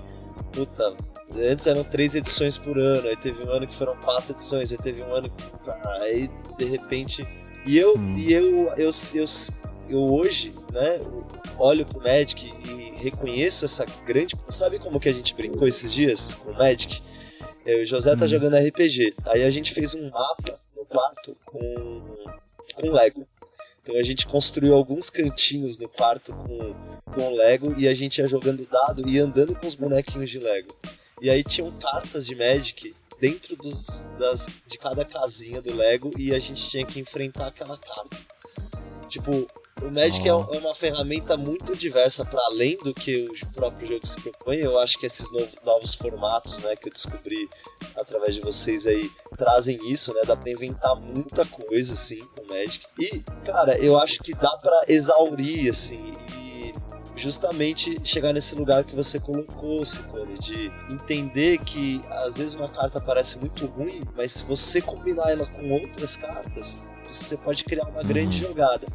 puta, 0.53 0.97
Antes 1.35 1.67
eram 1.67 1.83
três 1.83 2.15
edições 2.15 2.57
por 2.57 2.79
ano, 2.79 3.09
aí 3.09 3.17
teve 3.17 3.43
um 3.45 3.51
ano 3.51 3.67
que 3.67 3.75
foram 3.75 3.97
quatro 3.97 4.33
edições, 4.33 4.71
aí 4.71 4.79
teve 4.79 5.03
um 5.03 5.13
ano 5.13 5.29
que. 5.29 5.71
Aí 6.03 6.31
de 6.57 6.65
repente. 6.65 7.27
E 7.67 7.77
eu, 7.77 7.99
Hum. 7.99 8.15
e 8.17 8.33
eu, 8.33 8.45
eu, 8.77 8.77
eu, 8.77 8.91
eu 9.15 9.27
hoje, 9.95 10.53
né, 10.73 11.01
olho 11.59 11.87
pro 11.87 12.03
Magic 12.03 12.47
e 12.47 12.97
reconheço 13.03 13.65
essa 13.65 13.85
grande. 14.05 14.35
Sabe 14.49 14.79
como 14.79 15.01
que 15.01 15.09
a 15.09 15.13
gente 15.13 15.35
brincou 15.35 15.67
esses 15.67 15.93
dias 15.93 16.35
com 16.35 16.51
o 16.51 16.55
Magic? 16.55 17.03
O 17.67 17.85
José 17.85 18.15
tá 18.15 18.27
jogando 18.27 18.57
RPG. 18.57 19.15
Aí 19.27 19.45
a 19.45 19.51
gente 19.51 19.73
fez 19.73 19.95
um 19.95 20.09
mapa 20.09 20.61
no 20.77 20.85
quarto 20.85 21.37
com, 21.45 22.03
com 22.75 22.91
Lego. 22.91 23.27
Então 23.83 23.97
a 23.97 24.03
gente 24.03 24.27
construiu 24.27 24.75
alguns 24.75 25.11
cantinhos 25.11 25.79
no 25.79 25.89
quarto 25.89 26.33
com, 26.33 26.75
com 27.13 27.35
Lego 27.35 27.75
e 27.79 27.89
a 27.89 27.95
gente 27.95 28.19
ia 28.19 28.27
jogando 28.27 28.67
dado 28.67 29.09
e 29.09 29.19
andando 29.19 29.55
com 29.55 29.67
os 29.67 29.75
bonequinhos 29.75 30.31
de 30.31 30.39
Lego. 30.39 30.77
E 31.21 31.31
aí 31.31 31.43
tinham 31.43 31.71
cartas 31.79 32.27
de 32.27 32.35
Magic 32.35 32.95
dentro 33.21 33.57
dos, 33.57 34.07
das, 34.19 34.49
de 34.67 34.79
cada 34.79 35.05
casinha 35.05 35.63
do 35.63 35.75
Lego 35.75 36.13
e 36.19 36.35
a 36.35 36.39
gente 36.39 36.69
tinha 36.69 36.85
que 36.85 37.01
enfrentar 37.01 37.47
aquela 37.47 37.79
carta. 37.79 38.17
Tipo, 39.09 39.47
o 39.83 39.91
Magic 39.91 40.27
é, 40.27 40.35
um- 40.35 40.55
é 40.55 40.59
uma 40.59 40.75
ferramenta 40.75 41.37
muito 41.37 41.77
diversa 41.77 42.25
para 42.25 42.41
além 42.47 42.77
do 42.79 42.95
que 42.95 43.27
o 43.27 43.47
próprio 43.53 43.87
jogo 43.87 44.07
se 44.07 44.17
propõe. 44.17 44.57
Eu 44.57 44.79
acho 44.79 44.99
que 44.99 45.05
esses 45.07 45.31
novo- 45.31 45.55
novos 45.65 45.95
formatos, 45.95 46.61
né, 46.61 46.75
que 46.77 46.89
eu 46.89 46.93
descobri 46.93 47.49
através 47.95 48.35
de 48.35 48.41
vocês 48.41 48.87
aí, 48.87 49.11
trazem 49.37 49.79
isso, 49.91 50.13
né? 50.15 50.23
Dá 50.27 50.35
pra 50.37 50.51
inventar 50.51 50.97
muita 50.97 51.45
coisa, 51.45 51.93
assim, 51.93 52.25
com 52.35 52.43
o 52.43 52.49
Magic. 52.49 52.85
E, 52.99 53.23
cara, 53.45 53.77
eu 53.79 53.99
acho 53.99 54.19
que 54.21 54.33
dá 54.35 54.57
pra 54.59 54.81
exaurir, 54.89 55.71
assim, 55.71 56.13
e 56.43 56.73
justamente 57.15 57.99
chegar 58.03 58.33
nesse 58.33 58.55
lugar 58.55 58.83
que 58.85 58.95
você 58.95 59.19
colocou, 59.21 59.85
Cicone, 59.85 60.39
de 60.39 60.71
entender 60.91 61.59
que 61.59 62.01
às 62.11 62.39
vezes 62.39 62.55
uma 62.55 62.69
carta 62.69 63.01
parece 63.01 63.39
muito 63.39 63.67
ruim, 63.67 64.01
mas 64.17 64.33
se 64.33 64.45
você 64.45 64.81
combinar 64.81 65.31
ela 65.31 65.47
com 65.47 65.71
outras 65.73 66.17
cartas, 66.17 66.81
você 67.09 67.37
pode 67.37 67.63
criar 67.65 67.87
uma 67.89 68.03
grande 68.03 68.39
jogada. 68.39 68.87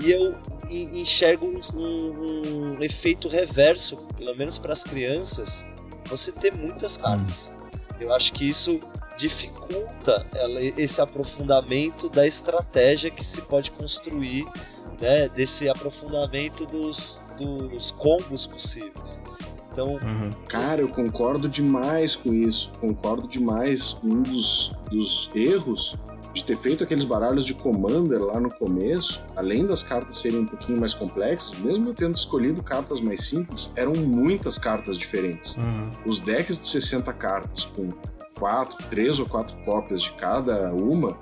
E 0.00 0.10
eu 0.10 0.34
en- 0.68 1.00
enxergo 1.00 1.46
um, 1.46 1.60
um- 1.78 2.76
um 2.78 2.82
efeito 2.82 3.28
reverso, 3.28 3.96
pelo 4.16 4.34
menos 4.36 4.58
para 4.58 4.72
as 4.72 4.82
crianças, 4.82 5.64
você 6.06 6.32
ter 6.32 6.52
muitas 6.54 6.96
cartas. 6.96 7.52
Eu 8.00 8.12
acho 8.12 8.32
que 8.32 8.48
isso 8.48 8.80
dificulta 9.16 10.26
ela- 10.34 10.60
esse 10.60 11.00
aprofundamento 11.00 12.08
da 12.08 12.26
estratégia 12.26 13.10
que 13.10 13.24
se 13.24 13.42
pode 13.42 13.70
construir, 13.70 14.44
né, 15.00 15.28
desse 15.28 15.68
aprofundamento 15.68 16.66
dos, 16.66 17.22
dos 17.38 17.90
combos 17.92 18.46
possíveis. 18.46 19.20
Então, 19.72 19.98
Cara, 20.48 20.80
eu 20.82 20.88
concordo 20.88 21.48
demais 21.48 22.14
com 22.14 22.32
isso. 22.32 22.70
Concordo 22.80 23.26
demais. 23.26 23.96
Um 24.04 24.22
dos, 24.22 24.70
dos 24.88 25.28
erros 25.34 25.96
de 26.34 26.44
ter 26.44 26.56
feito 26.56 26.82
aqueles 26.82 27.04
baralhos 27.04 27.44
de 27.44 27.54
Commander 27.54 28.20
lá 28.20 28.40
no 28.40 28.52
começo, 28.52 29.22
além 29.36 29.64
das 29.66 29.82
cartas 29.82 30.18
serem 30.18 30.40
um 30.40 30.46
pouquinho 30.46 30.78
mais 30.78 30.92
complexas, 30.92 31.56
mesmo 31.58 31.90
eu 31.90 31.94
tendo 31.94 32.16
escolhido 32.16 32.62
cartas 32.62 33.00
mais 33.00 33.20
simples, 33.20 33.72
eram 33.76 33.92
muitas 33.92 34.58
cartas 34.58 34.98
diferentes. 34.98 35.56
Uhum. 35.56 35.90
Os 36.04 36.20
decks 36.20 36.58
de 36.58 36.66
60 36.66 37.12
cartas 37.12 37.64
com 37.64 37.88
quatro, 38.38 38.76
três 38.90 39.18
ou 39.20 39.26
quatro 39.26 39.56
cópias 39.64 40.02
de 40.02 40.12
cada 40.12 40.72
uma 40.72 41.16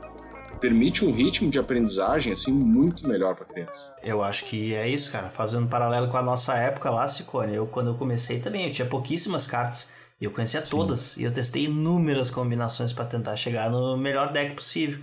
permite 0.63 1.05
um 1.05 1.13
ritmo 1.13 1.51
de 1.51 1.59
aprendizagem 1.59 2.33
assim 2.33 2.53
muito 2.53 3.07
melhor 3.07 3.35
para 3.35 3.45
criança. 3.45 3.93
Eu 4.01 4.23
acho 4.23 4.45
que 4.45 4.73
é 4.73 4.89
isso, 4.89 5.11
cara. 5.11 5.29
Fazendo 5.29 5.65
um 5.65 5.69
paralelo 5.69 6.09
com 6.09 6.17
a 6.17 6.23
nossa 6.23 6.55
época 6.55 6.89
lá, 6.89 7.09
Cicone. 7.09 7.53
Eu, 7.53 7.67
quando 7.67 7.89
eu 7.89 7.95
comecei 7.97 8.39
também, 8.39 8.67
eu 8.67 8.71
tinha 8.71 8.87
pouquíssimas 8.87 9.47
cartas. 9.49 9.91
E 10.23 10.25
eu 10.25 10.31
conhecia 10.31 10.63
todas. 10.63 11.17
E 11.17 11.25
eu 11.25 11.33
testei 11.33 11.65
inúmeras 11.65 12.31
combinações 12.31 12.93
pra 12.93 13.05
tentar 13.05 13.35
chegar 13.35 13.69
no 13.69 13.97
melhor 13.97 14.31
deck 14.33 14.55
possível. 14.55 15.01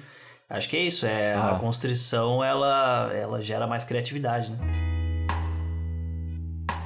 Acho 0.50 0.70
que 0.70 0.78
é 0.78 0.80
isso. 0.80 1.06
É, 1.06 1.34
A 1.34 1.52
Ah. 1.52 1.60
constrição, 1.60 2.42
ela, 2.42 3.12
ela 3.14 3.42
gera 3.42 3.68
mais 3.68 3.84
criatividade, 3.84 4.50
né? 4.54 4.58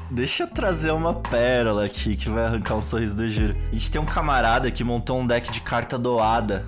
Deixa 0.10 0.44
eu 0.44 0.48
trazer 0.48 0.90
uma 0.92 1.14
pérola 1.14 1.86
aqui 1.86 2.18
que 2.18 2.28
vai 2.28 2.46
arrancar 2.46 2.74
um 2.74 2.82
sorriso 2.82 3.16
do 3.18 3.28
Júlio. 3.28 3.56
A 3.70 3.74
gente 3.74 3.92
tem 3.92 4.02
um 4.02 4.06
camarada 4.06 4.72
que 4.72 4.84
montou 4.84 5.20
um 5.20 5.28
deck 5.28 5.52
de 5.52 5.62
carta 5.62 5.96
doada. 5.96 6.66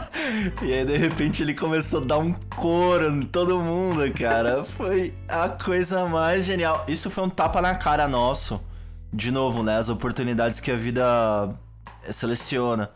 e 0.62 0.72
aí, 0.72 0.82
de 0.86 0.96
repente, 0.96 1.42
ele 1.42 1.52
começou 1.52 2.00
a 2.00 2.04
dar 2.06 2.18
um 2.18 2.32
coro 2.56 3.10
em 3.10 3.20
todo 3.20 3.58
mundo, 3.60 4.10
cara. 4.14 4.64
Foi 4.64 5.12
a 5.28 5.50
coisa 5.50 6.06
mais 6.06 6.46
genial. 6.46 6.82
Isso 6.88 7.10
foi 7.10 7.22
um 7.24 7.28
tapa 7.30 7.60
na 7.60 7.74
cara 7.74 8.08
nosso. 8.08 8.58
De 9.12 9.30
novo, 9.30 9.62
né? 9.62 9.76
As 9.76 9.88
oportunidades 9.88 10.60
que 10.60 10.70
a 10.70 10.76
vida 10.76 11.54
seleciona. 12.10 12.90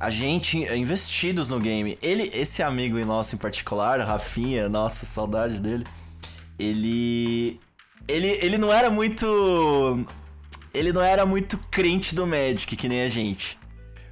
A 0.00 0.10
gente 0.10 0.64
é 0.64 0.76
investidos 0.76 1.48
no 1.48 1.60
game. 1.60 1.96
Ele, 2.02 2.30
esse 2.34 2.62
amigo 2.62 2.98
nosso 3.04 3.34
em 3.34 3.38
particular, 3.38 4.00
Rafinha, 4.00 4.68
nossa, 4.68 5.06
saudade 5.06 5.60
dele. 5.60 5.86
Ele 6.58 7.60
ele, 8.08 8.28
ele 8.40 8.58
não 8.58 8.72
era 8.72 8.90
muito. 8.90 10.04
Ele 10.74 10.92
não 10.92 11.02
era 11.02 11.26
muito 11.26 11.58
crente 11.70 12.14
do 12.14 12.26
Magic, 12.26 12.74
que 12.76 12.88
nem 12.88 13.02
a 13.02 13.08
gente. 13.08 13.58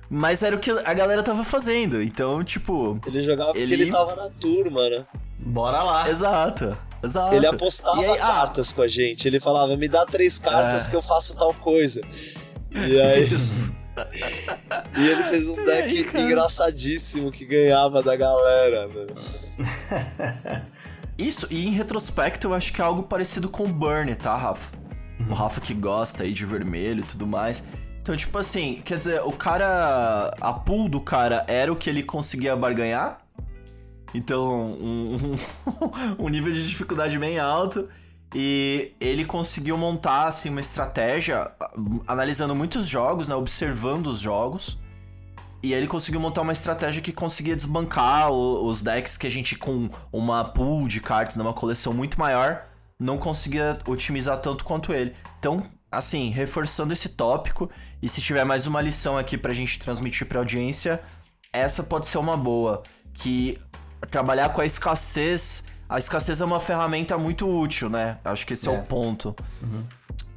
Mas 0.08 0.42
era 0.42 0.54
o 0.56 0.58
que 0.58 0.70
a 0.70 0.92
galera 0.92 1.22
tava 1.22 1.42
fazendo. 1.44 2.02
Então, 2.02 2.42
tipo. 2.44 3.00
ele 3.06 3.20
jogava 3.22 3.50
porque 3.52 3.62
Ele- 3.62 3.74
ele 3.74 3.90
tava 3.90 4.14
na 4.14 4.28
turma, 4.28 4.88
né? 4.90 5.06
Bora 5.38 5.82
lá. 5.82 6.08
Exato. 6.10 6.76
Exato. 7.02 7.34
Ele 7.34 7.46
apostava 7.46 8.00
aí, 8.00 8.18
ah, 8.20 8.26
cartas 8.26 8.72
com 8.72 8.82
a 8.82 8.88
gente. 8.88 9.26
Ele 9.26 9.40
falava, 9.40 9.76
me 9.76 9.88
dá 9.88 10.04
três 10.04 10.38
cartas 10.38 10.86
É. 10.86 10.90
que 10.90 10.96
eu 10.96 11.02
faço 11.02 11.34
tal 11.34 11.54
coisa. 11.54 12.00
E 12.70 13.00
aí. 13.00 13.28
e 14.98 15.08
ele 15.08 15.24
fez 15.24 15.48
um 15.48 15.64
deck 15.64 16.16
engraçadíssimo 16.18 17.30
que 17.30 17.44
ganhava 17.46 18.02
da 18.02 18.14
galera, 18.16 18.88
mano. 18.88 19.14
Isso, 21.18 21.46
e 21.50 21.66
em 21.66 21.70
retrospecto 21.72 22.46
eu 22.48 22.54
acho 22.54 22.72
que 22.72 22.80
é 22.80 22.84
algo 22.84 23.02
parecido 23.02 23.48
com 23.48 23.64
o 23.64 23.68
Burn, 23.68 24.14
tá, 24.14 24.34
Rafa? 24.36 24.70
O 25.28 25.34
Rafa 25.34 25.60
que 25.60 25.74
gosta 25.74 26.22
aí 26.22 26.32
de 26.32 26.46
vermelho 26.46 27.00
e 27.00 27.06
tudo 27.06 27.26
mais. 27.26 27.62
Então, 28.00 28.16
tipo 28.16 28.38
assim, 28.38 28.80
quer 28.84 28.96
dizer, 28.96 29.20
o 29.22 29.32
cara. 29.32 30.34
A 30.40 30.52
pool 30.52 30.88
do 30.88 31.00
cara 31.00 31.44
era 31.46 31.70
o 31.70 31.76
que 31.76 31.90
ele 31.90 32.02
conseguia 32.02 32.56
barganhar. 32.56 33.18
Então, 34.14 34.72
um, 34.72 35.34
um, 36.18 36.28
nível 36.28 36.52
de 36.52 36.68
dificuldade 36.68 37.18
bem 37.18 37.38
alto. 37.38 37.88
E 38.34 38.92
ele 39.00 39.24
conseguiu 39.24 39.76
montar, 39.76 40.26
assim, 40.28 40.50
uma 40.50 40.60
estratégia, 40.60 41.50
analisando 42.06 42.54
muitos 42.54 42.86
jogos, 42.86 43.26
né? 43.26 43.34
Observando 43.34 44.06
os 44.06 44.20
jogos. 44.20 44.78
E 45.62 45.74
ele 45.74 45.86
conseguiu 45.86 46.20
montar 46.20 46.40
uma 46.40 46.52
estratégia 46.52 47.02
que 47.02 47.12
conseguia 47.12 47.54
desbancar 47.54 48.30
os 48.30 48.82
decks 48.82 49.18
que 49.18 49.26
a 49.26 49.30
gente, 49.30 49.56
com 49.56 49.90
uma 50.12 50.44
pool 50.44 50.88
de 50.88 51.00
cartas 51.00 51.36
numa 51.36 51.52
coleção 51.52 51.92
muito 51.92 52.18
maior, 52.18 52.64
não 52.98 53.18
conseguia 53.18 53.78
otimizar 53.86 54.40
tanto 54.40 54.64
quanto 54.64 54.92
ele. 54.92 55.14
Então, 55.38 55.62
assim, 55.90 56.30
reforçando 56.30 56.92
esse 56.92 57.10
tópico, 57.10 57.70
e 58.00 58.08
se 58.08 58.22
tiver 58.22 58.44
mais 58.44 58.66
uma 58.66 58.80
lição 58.80 59.18
aqui 59.18 59.36
pra 59.36 59.52
gente 59.52 59.78
transmitir 59.78 60.26
pra 60.26 60.38
audiência, 60.38 61.02
essa 61.52 61.82
pode 61.82 62.06
ser 62.06 62.18
uma 62.18 62.36
boa. 62.36 62.82
Que 63.12 63.58
trabalhar 64.08 64.50
com 64.50 64.60
a 64.60 64.64
escassez. 64.66 65.66
A 65.88 65.98
escassez 65.98 66.40
é 66.40 66.44
uma 66.44 66.60
ferramenta 66.60 67.18
muito 67.18 67.48
útil, 67.48 67.90
né? 67.90 68.18
Acho 68.24 68.46
que 68.46 68.52
esse 68.54 68.68
é, 68.68 68.72
É. 68.74 68.78
o 68.78 68.82
ponto. 68.82 69.34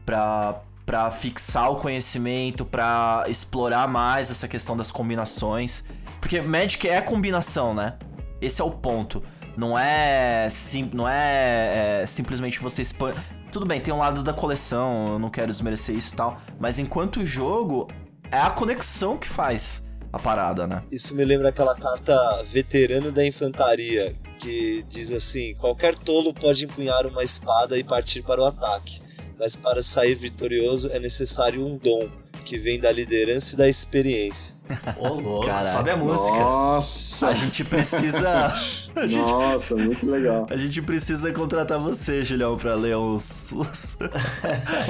Pra, 0.05 0.61
pra 0.85 1.11
fixar 1.11 1.71
o 1.71 1.77
conhecimento, 1.77 2.65
pra 2.65 3.23
explorar 3.27 3.87
mais 3.87 4.29
essa 4.31 4.47
questão 4.47 4.75
das 4.75 4.91
combinações. 4.91 5.83
Porque 6.19 6.41
Magic 6.41 6.87
é 6.87 6.99
combinação, 7.01 7.73
né? 7.73 7.93
Esse 8.41 8.61
é 8.61 8.63
o 8.65 8.71
ponto. 8.71 9.23
Não 9.55 9.77
é, 9.77 10.47
sim, 10.49 10.89
não 10.93 11.07
é, 11.07 12.01
é 12.01 12.05
simplesmente 12.07 12.59
você 12.59 12.81
expande. 12.81 13.17
Tudo 13.51 13.65
bem, 13.67 13.79
tem 13.79 13.93
um 13.93 13.99
lado 13.99 14.23
da 14.23 14.33
coleção, 14.33 15.09
eu 15.09 15.19
não 15.19 15.29
quero 15.29 15.51
desmerecer 15.51 15.95
isso 15.95 16.13
e 16.13 16.17
tal. 16.17 16.41
Mas 16.59 16.79
enquanto 16.79 17.23
jogo, 17.23 17.87
é 18.31 18.39
a 18.39 18.49
conexão 18.49 19.15
que 19.15 19.27
faz 19.27 19.82
a 20.13 20.19
parada, 20.19 20.67
né? 20.67 20.83
Isso 20.91 21.15
me 21.15 21.25
lembra 21.25 21.49
aquela 21.49 21.75
carta 21.75 22.15
veterano 22.43 23.11
da 23.11 23.25
infantaria, 23.25 24.15
que 24.37 24.85
diz 24.87 25.11
assim: 25.11 25.55
qualquer 25.55 25.97
tolo 25.97 26.31
pode 26.31 26.65
empunhar 26.65 27.07
uma 27.07 27.23
espada 27.23 27.79
e 27.79 27.83
partir 27.83 28.21
para 28.21 28.39
o 28.39 28.45
ataque, 28.45 29.01
mas 29.39 29.55
para 29.55 29.81
sair 29.81 30.13
vitorioso 30.13 30.91
é 30.91 30.99
necessário 30.99 31.65
um 31.65 31.77
dom, 31.79 32.07
que 32.43 32.57
vem 32.57 32.79
da 32.79 32.91
liderança 32.91 33.55
e 33.55 33.57
da 33.57 33.67
experiência. 33.69 34.55
Ô, 34.97 35.09
louco, 35.09 35.45
Caraca. 35.47 35.71
sobe 35.71 35.89
a 35.89 35.97
música. 35.97 36.37
Nossa, 36.37 37.27
A 37.27 37.33
gente 37.33 37.63
precisa. 37.65 38.29
a, 38.95 39.07
gente, 39.07 39.17
nossa, 39.19 39.75
muito 39.75 40.09
legal. 40.09 40.47
a 40.49 40.57
gente 40.57 40.81
precisa 40.81 41.31
contratar 41.31 41.79
você, 41.79 42.23
Julião, 42.23 42.57
pra 42.57 42.75
ler 42.75 42.95
uns. 42.97 43.51
uns, 43.53 43.97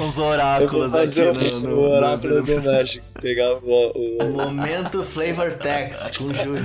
Eu 0.00 0.06
vou 0.12 0.26
oráculos 0.26 0.90
fazer 0.92 1.30
aqui 1.30 1.44
o, 1.46 1.60
no, 1.60 1.68
o 1.68 1.70
no- 1.70 1.80
oráculo 1.90 2.34
no- 2.36 2.42
do 2.42 2.60
México, 2.62 3.04
pegar 3.20 3.54
o, 3.54 3.92
o- 3.94 4.32
Momento 4.32 5.02
Flavor 5.02 5.54
Text 5.54 6.18
com 6.18 6.24
o 6.24 6.32
Júlio. 6.34 6.64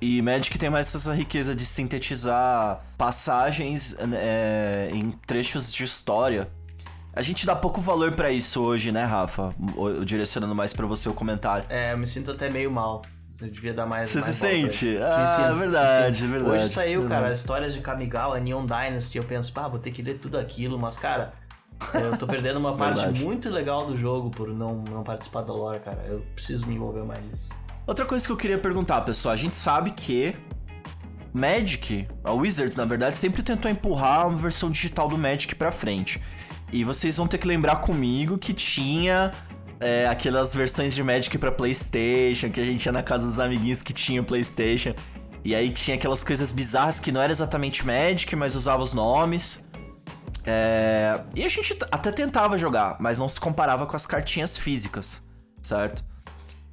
E 0.00 0.20
Magic 0.20 0.58
tem 0.58 0.68
mais 0.68 0.92
essa 0.94 1.14
riqueza 1.14 1.54
de 1.54 1.64
sintetizar 1.64 2.84
passagens 2.98 3.96
é, 4.14 4.88
em 4.92 5.12
trechos 5.26 5.72
de 5.72 5.84
história 5.84 6.48
A 7.16 7.22
gente 7.22 7.46
dá 7.46 7.54
pouco 7.54 7.80
valor 7.80 8.12
pra 8.12 8.30
isso 8.30 8.60
hoje, 8.60 8.90
né, 8.90 9.04
Rafa? 9.04 9.54
Direcionando 10.04 10.54
mais 10.54 10.72
pra 10.72 10.84
você 10.86 11.08
o 11.08 11.14
comentário. 11.14 11.64
É, 11.68 11.92
eu 11.92 11.98
me 11.98 12.06
sinto 12.06 12.32
até 12.32 12.50
meio 12.50 12.70
mal. 12.70 13.02
Eu 13.40 13.48
devia 13.48 13.72
dar 13.72 13.86
mais. 13.86 14.08
Você 14.08 14.20
mais 14.20 14.34
se 14.34 14.40
sente? 14.40 14.98
Ah, 14.98 15.26
sinto, 15.26 15.52
me 15.52 15.58
verdade, 15.58 16.26
verdade, 16.26 16.50
Hoje 16.50 16.68
saiu, 16.68 17.02
cara, 17.02 17.14
verdade. 17.14 17.32
as 17.32 17.38
histórias 17.40 17.74
de 17.74 17.80
Kamigawa, 17.80 18.40
Neon 18.40 18.64
Dynasty. 18.66 19.18
Eu 19.18 19.24
penso, 19.24 19.52
pá, 19.52 19.68
vou 19.68 19.78
ter 19.78 19.90
que 19.90 20.02
ler 20.02 20.18
tudo 20.18 20.38
aquilo, 20.38 20.78
mas, 20.78 20.98
cara, 20.98 21.34
eu 21.92 22.16
tô 22.16 22.26
perdendo 22.26 22.58
uma 22.58 22.74
parte 22.76 23.06
muito 23.22 23.48
legal 23.50 23.86
do 23.86 23.96
jogo 23.96 24.30
por 24.30 24.48
não, 24.48 24.82
não 24.90 25.02
participar 25.04 25.42
da 25.42 25.52
lore, 25.52 25.80
cara. 25.80 26.04
Eu 26.08 26.24
preciso 26.34 26.66
me 26.66 26.74
envolver 26.74 27.04
mais 27.04 27.24
nisso. 27.26 27.50
Outra 27.86 28.06
coisa 28.06 28.24
que 28.26 28.32
eu 28.32 28.36
queria 28.36 28.58
perguntar, 28.58 29.02
pessoal, 29.02 29.34
a 29.34 29.36
gente 29.36 29.54
sabe 29.54 29.90
que 29.90 30.34
Magic, 31.32 32.08
a 32.22 32.32
Wizards, 32.32 32.76
na 32.76 32.84
verdade, 32.84 33.16
sempre 33.16 33.42
tentou 33.42 33.70
empurrar 33.70 34.26
uma 34.28 34.38
versão 34.38 34.70
digital 34.70 35.06
do 35.08 35.18
Magic 35.18 35.54
pra 35.54 35.70
frente. 35.70 36.20
E 36.74 36.82
vocês 36.82 37.16
vão 37.16 37.28
ter 37.28 37.38
que 37.38 37.46
lembrar 37.46 37.76
comigo 37.76 38.36
que 38.36 38.52
tinha 38.52 39.30
é, 39.78 40.08
aquelas 40.08 40.52
versões 40.52 40.92
de 40.92 41.02
Magic 41.04 41.38
pra 41.38 41.52
PlayStation, 41.52 42.50
que 42.50 42.60
a 42.60 42.64
gente 42.64 42.84
ia 42.84 42.90
na 42.92 43.02
casa 43.02 43.26
dos 43.26 43.38
amiguinhos 43.38 43.80
que 43.80 43.92
tinha 43.92 44.22
PlayStation. 44.24 44.92
E 45.44 45.54
aí 45.54 45.70
tinha 45.70 45.94
aquelas 45.96 46.24
coisas 46.24 46.50
bizarras 46.50 46.98
que 46.98 47.12
não 47.12 47.22
era 47.22 47.30
exatamente 47.30 47.86
Magic, 47.86 48.34
mas 48.34 48.56
usava 48.56 48.82
os 48.82 48.92
nomes. 48.92 49.62
É, 50.44 51.20
E 51.36 51.44
a 51.44 51.48
gente 51.48 51.78
até 51.92 52.10
tentava 52.10 52.58
jogar, 52.58 52.96
mas 52.98 53.18
não 53.18 53.28
se 53.28 53.38
comparava 53.38 53.86
com 53.86 53.94
as 53.94 54.04
cartinhas 54.04 54.56
físicas, 54.56 55.22
certo? 55.62 56.04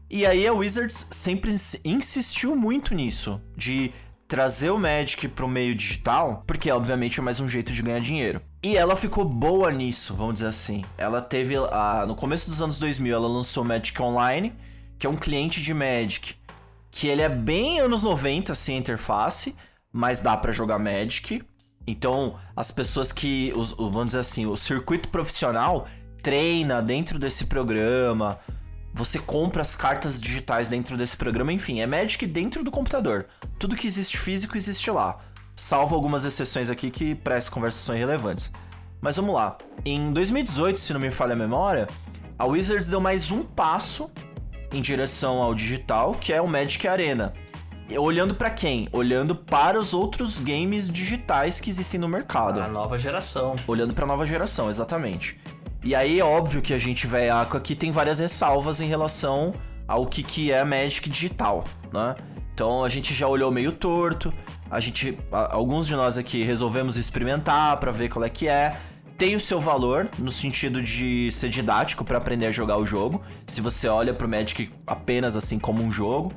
E 0.09 0.25
aí 0.25 0.45
a 0.47 0.51
Wizards 0.51 1.07
sempre 1.11 1.51
ins- 1.51 1.79
insistiu 1.85 2.55
muito 2.55 2.93
nisso, 2.95 3.39
de 3.55 3.91
trazer 4.31 4.69
o 4.69 4.77
Magic 4.79 5.27
pro 5.27 5.45
meio 5.45 5.75
digital, 5.75 6.45
porque 6.47 6.71
obviamente 6.71 7.19
é 7.19 7.21
mais 7.21 7.41
um 7.41 7.49
jeito 7.49 7.73
de 7.73 7.81
ganhar 7.83 7.99
dinheiro. 7.99 8.41
E 8.63 8.77
ela 8.77 8.95
ficou 8.95 9.25
boa 9.25 9.69
nisso, 9.73 10.13
vamos 10.13 10.35
dizer 10.35 10.47
assim. 10.47 10.85
Ela 10.97 11.21
teve, 11.21 11.57
a- 11.57 12.05
no 12.07 12.15
começo 12.15 12.49
dos 12.49 12.61
anos 12.61 12.79
2000, 12.79 13.13
ela 13.13 13.27
lançou 13.27 13.65
Magic 13.65 14.01
Online, 14.01 14.53
que 14.97 15.05
é 15.05 15.09
um 15.09 15.17
cliente 15.17 15.61
de 15.61 15.73
Magic, 15.73 16.35
que 16.89 17.09
ele 17.09 17.21
é 17.21 17.27
bem 17.27 17.81
anos 17.81 18.03
90, 18.03 18.53
assim, 18.53 18.75
a 18.75 18.77
interface, 18.77 19.53
mas 19.91 20.21
dá 20.21 20.37
pra 20.37 20.53
jogar 20.53 20.79
Magic. 20.79 21.43
Então, 21.85 22.35
as 22.55 22.71
pessoas 22.71 23.11
que, 23.11 23.51
os, 23.53 23.71
vamos 23.73 24.05
dizer 24.05 24.19
assim, 24.19 24.45
o 24.45 24.55
circuito 24.55 25.09
profissional 25.09 25.89
treina 26.23 26.81
dentro 26.81 27.19
desse 27.19 27.47
programa, 27.47 28.39
você 28.93 29.19
compra 29.19 29.61
as 29.61 29.75
cartas 29.75 30.19
digitais 30.19 30.69
dentro 30.69 30.97
desse 30.97 31.15
programa, 31.15 31.53
enfim, 31.53 31.79
é 31.79 31.87
Magic 31.87 32.25
dentro 32.25 32.63
do 32.63 32.71
computador. 32.71 33.27
Tudo 33.57 33.75
que 33.75 33.87
existe 33.87 34.17
físico 34.17 34.57
existe 34.57 34.91
lá. 34.91 35.17
Salvo 35.55 35.95
algumas 35.95 36.25
exceções 36.25 36.69
aqui 36.69 36.89
que 36.89 37.15
para 37.15 37.35
essa 37.35 37.49
conversa 37.49 37.79
são 37.79 37.95
irrelevantes. 37.95 38.51
Mas 38.99 39.15
vamos 39.15 39.33
lá. 39.33 39.57
Em 39.85 40.11
2018, 40.11 40.79
se 40.79 40.93
não 40.93 40.99
me 40.99 41.09
falha 41.11 41.33
a 41.33 41.35
memória, 41.35 41.87
a 42.37 42.45
Wizards 42.45 42.87
deu 42.87 42.99
mais 42.99 43.31
um 43.31 43.43
passo 43.43 44.11
em 44.73 44.81
direção 44.81 45.41
ao 45.41 45.53
digital, 45.55 46.13
que 46.13 46.33
é 46.33 46.41
o 46.41 46.47
Magic 46.47 46.87
Arena. 46.87 47.33
Olhando 47.97 48.35
para 48.35 48.49
quem? 48.49 48.87
Olhando 48.91 49.35
para 49.35 49.79
os 49.79 49.93
outros 49.93 50.39
games 50.39 50.87
digitais 50.87 51.59
que 51.59 51.69
existem 51.69 51.99
no 51.99 52.07
mercado. 52.07 52.61
A 52.61 52.67
nova 52.67 52.97
geração. 52.97 53.55
Olhando 53.67 53.93
pra 53.93 54.05
nova 54.05 54.25
geração, 54.25 54.69
exatamente. 54.69 55.37
E 55.83 55.95
aí 55.95 56.19
é 56.19 56.23
óbvio 56.23 56.61
que 56.61 56.73
a 56.73 56.77
gente 56.77 57.07
veiaco 57.07 57.57
aqui 57.57 57.75
tem 57.75 57.91
várias 57.91 58.19
ressalvas 58.19 58.79
em 58.81 58.85
relação 58.87 59.53
ao 59.87 60.05
que, 60.05 60.21
que 60.23 60.51
é 60.51 60.63
Magic 60.63 61.09
digital, 61.09 61.63
né? 61.93 62.15
Então 62.53 62.83
a 62.83 62.89
gente 62.89 63.13
já 63.13 63.27
olhou 63.27 63.51
meio 63.51 63.71
torto, 63.71 64.31
a 64.69 64.79
gente, 64.79 65.17
a- 65.31 65.55
alguns 65.55 65.87
de 65.87 65.95
nós 65.95 66.17
aqui 66.17 66.43
resolvemos 66.43 66.97
experimentar 66.97 67.77
pra 67.77 67.91
ver 67.91 68.09
qual 68.09 68.23
é 68.23 68.29
que 68.29 68.47
é. 68.47 68.75
Tem 69.17 69.35
o 69.35 69.39
seu 69.39 69.59
valor 69.59 70.09
no 70.17 70.31
sentido 70.31 70.81
de 70.81 71.29
ser 71.31 71.49
didático 71.49 72.03
pra 72.03 72.17
aprender 72.17 72.47
a 72.47 72.51
jogar 72.51 72.77
o 72.77 72.85
jogo. 72.85 73.21
Se 73.47 73.61
você 73.61 73.87
olha 73.87 74.13
pro 74.13 74.27
Magic 74.27 74.71
apenas 74.85 75.35
assim 75.35 75.59
como 75.59 75.81
um 75.83 75.91
jogo, 75.91 76.31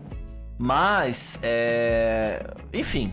mas 0.58 1.38
é, 1.42 2.54
enfim, 2.72 3.12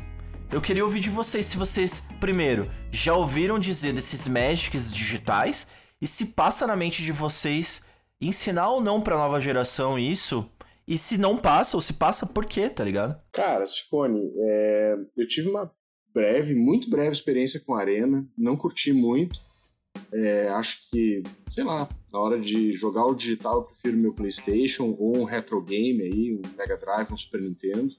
eu 0.52 0.62
queria 0.62 0.84
ouvir 0.84 1.00
de 1.00 1.10
vocês 1.10 1.46
se 1.46 1.58
vocês, 1.58 2.08
primeiro, 2.20 2.70
já 2.92 3.14
ouviram 3.14 3.58
dizer 3.60 3.94
desses 3.94 4.28
Magics 4.28 4.94
digitais 4.94 5.68
e 6.02 6.08
se 6.08 6.28
passa 6.28 6.66
na 6.66 6.76
mente 6.76 7.04
de 7.04 7.12
vocês 7.12 7.86
ensinar 8.20 8.70
ou 8.70 8.82
não 8.82 9.02
pra 9.02 9.18
nova 9.18 9.40
geração 9.40 9.98
isso. 9.98 10.50
E 10.88 10.98
se 10.98 11.18
não 11.18 11.38
passa, 11.38 11.78
ou 11.78 11.82
se 11.82 11.94
passa, 11.94 12.26
por 12.26 12.46
quê, 12.46 12.70
tá 12.70 12.84
ligado? 12.84 13.20
Cara, 13.32 13.66
Ciccone, 13.66 14.32
é, 14.38 14.96
eu 15.16 15.28
tive 15.28 15.50
uma 15.50 15.72
breve, 16.14 16.54
muito 16.54 16.90
breve 16.90 17.12
experiência 17.12 17.60
com 17.60 17.76
Arena, 17.76 18.28
não 18.38 18.58
curti 18.58 18.92
muito. 18.92 19.40
É, 20.12 20.48
acho 20.50 20.90
que, 20.90 21.24
sei 21.50 21.64
lá, 21.64 21.88
na 22.12 22.20
hora 22.20 22.40
de 22.40 22.74
jogar 22.74 23.06
o 23.06 23.14
digital, 23.14 23.58
eu 23.58 23.64
prefiro 23.64 23.98
meu 23.98 24.14
PlayStation 24.14 24.96
ou 24.98 25.18
um 25.18 25.24
retro 25.24 25.62
game 25.62 26.02
aí, 26.02 26.34
um 26.34 26.42
Mega 26.58 26.78
Drive, 26.78 27.12
um 27.12 27.18
Super 27.18 27.42
Nintendo. 27.42 27.94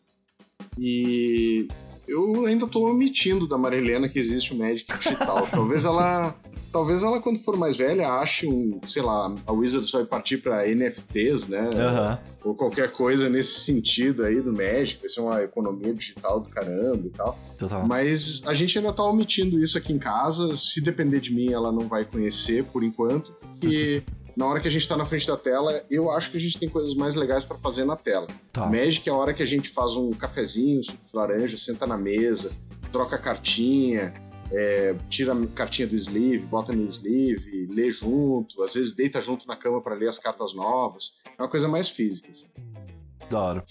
E 0.78 1.68
eu 2.06 2.46
ainda 2.46 2.66
tô 2.66 2.88
omitindo 2.88 3.46
da 3.46 3.56
Marilena 3.56 4.08
que 4.08 4.18
existe 4.18 4.52
o 4.52 4.56
Magic 4.56 4.86
digital. 4.98 5.46
talvez 5.50 5.84
ela, 5.84 6.34
talvez 6.72 7.02
ela 7.02 7.20
quando 7.20 7.38
for 7.38 7.56
mais 7.56 7.76
velha 7.76 8.12
ache 8.12 8.46
um, 8.46 8.80
sei 8.86 9.02
lá, 9.02 9.34
a 9.46 9.52
Wizards 9.52 9.90
vai 9.90 10.04
partir 10.04 10.38
para 10.38 10.66
NFTs, 10.66 11.48
né? 11.48 11.70
Aham. 11.74 12.18
ou 12.44 12.54
qualquer 12.54 12.90
coisa 12.90 13.28
nesse 13.28 13.60
sentido 13.60 14.24
aí 14.24 14.40
do 14.40 14.52
Magic, 14.52 15.00
vai 15.00 15.08
ser 15.08 15.20
uma 15.20 15.42
economia 15.42 15.94
digital 15.94 16.40
do 16.40 16.50
caramba 16.50 17.06
e 17.06 17.10
tal. 17.10 17.38
Total. 17.56 17.86
Mas 17.86 18.42
a 18.46 18.52
gente 18.52 18.76
ainda 18.78 18.92
tá 18.92 19.04
omitindo 19.04 19.58
isso 19.58 19.78
aqui 19.78 19.92
em 19.92 19.98
casa. 19.98 20.54
Se 20.56 20.80
depender 20.80 21.20
de 21.20 21.32
mim, 21.32 21.52
ela 21.52 21.70
não 21.70 21.88
vai 21.88 22.04
conhecer 22.04 22.64
por 22.64 22.82
enquanto, 22.82 23.32
porque 23.32 24.02
na 24.36 24.46
hora 24.46 24.60
que 24.60 24.68
a 24.68 24.70
gente 24.70 24.88
tá 24.88 24.96
na 24.96 25.04
frente 25.04 25.26
da 25.26 25.36
tela, 25.36 25.82
eu 25.90 26.10
acho 26.10 26.30
que 26.30 26.36
a 26.36 26.40
gente 26.40 26.58
tem 26.58 26.68
coisas 26.68 26.94
mais 26.94 27.14
legais 27.14 27.44
pra 27.44 27.58
fazer 27.58 27.84
na 27.84 27.96
tela. 27.96 28.26
Tá. 28.52 28.66
Magic 28.66 29.08
é 29.08 29.12
a 29.12 29.14
hora 29.14 29.34
que 29.34 29.42
a 29.42 29.46
gente 29.46 29.68
faz 29.68 29.92
um 29.92 30.10
cafezinho, 30.10 30.82
suco 30.82 30.98
de 31.04 31.16
laranja, 31.16 31.56
senta 31.56 31.86
na 31.86 31.96
mesa, 31.96 32.50
troca 32.90 33.18
cartinha, 33.18 34.12
é, 34.50 34.94
tira 35.08 35.32
a 35.32 35.46
cartinha 35.48 35.86
do 35.86 35.94
sleeve, 35.94 36.46
bota 36.46 36.72
no 36.72 36.84
sleeve, 36.86 37.66
lê 37.70 37.90
junto, 37.90 38.62
às 38.62 38.74
vezes 38.74 38.92
deita 38.92 39.20
junto 39.20 39.46
na 39.46 39.56
cama 39.56 39.82
pra 39.82 39.94
ler 39.94 40.08
as 40.08 40.18
cartas 40.18 40.54
novas. 40.54 41.14
É 41.38 41.42
uma 41.42 41.48
coisa 41.48 41.68
mais 41.68 41.88
física. 41.88 42.30
assim. 42.30 42.46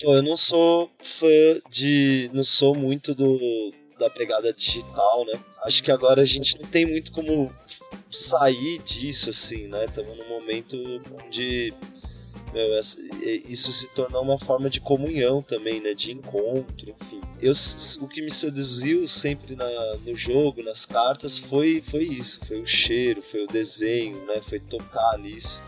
Pô, 0.01 0.15
eu 0.15 0.23
não 0.23 0.35
sou 0.35 0.89
fã 1.01 1.27
de. 1.69 2.29
Não 2.33 2.43
sou 2.43 2.73
muito 2.73 3.13
do 3.13 3.39
da 3.99 4.09
pegada 4.09 4.51
digital, 4.51 5.25
né? 5.25 5.39
Acho 5.63 5.83
que 5.83 5.91
agora 5.91 6.23
a 6.23 6.25
gente 6.25 6.59
não 6.59 6.67
tem 6.67 6.87
muito 6.87 7.11
como 7.11 7.53
sair 8.11 8.77
disso, 8.79 9.29
assim, 9.29 9.67
né? 9.67 9.85
Estamos 9.85 10.17
num 10.17 10.27
momento 10.29 10.75
onde 11.25 11.73
meu, 12.53 12.67
isso 13.47 13.71
se 13.71 13.87
tornou 13.91 14.21
uma 14.21 14.37
forma 14.37 14.69
de 14.69 14.81
comunhão 14.81 15.41
também, 15.41 15.79
né? 15.79 15.93
De 15.93 16.11
encontro, 16.11 16.89
enfim. 16.89 17.21
Eu, 17.41 17.53
o 18.01 18.07
que 18.09 18.21
me 18.21 18.29
seduziu 18.29 19.07
sempre 19.07 19.55
na- 19.55 19.95
no 20.05 20.13
jogo, 20.15 20.61
nas 20.61 20.85
cartas, 20.85 21.37
foi, 21.37 21.81
foi 21.81 22.03
isso. 22.03 22.39
Foi 22.45 22.59
o 22.61 22.65
cheiro, 22.65 23.21
foi 23.21 23.45
o 23.45 23.47
desenho, 23.47 24.25
né? 24.25 24.41
Foi 24.41 24.59
tocar 24.59 25.17
nisso. 25.17 25.63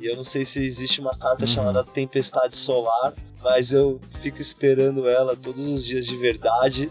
E 0.00 0.06
eu 0.06 0.16
não 0.16 0.24
sei 0.24 0.44
se 0.44 0.58
existe 0.58 1.00
uma 1.00 1.16
carta 1.16 1.44
Uhum. 1.44 1.50
chamada 1.52 1.84
Tempestade 1.84 2.56
Solar, 2.56 3.14
mas 3.42 3.72
eu 3.72 4.00
fico 4.20 4.40
esperando 4.40 5.08
ela 5.08 5.34
todos 5.36 5.64
os 5.66 5.84
dias 5.84 6.06
de 6.06 6.16
verdade. 6.16 6.90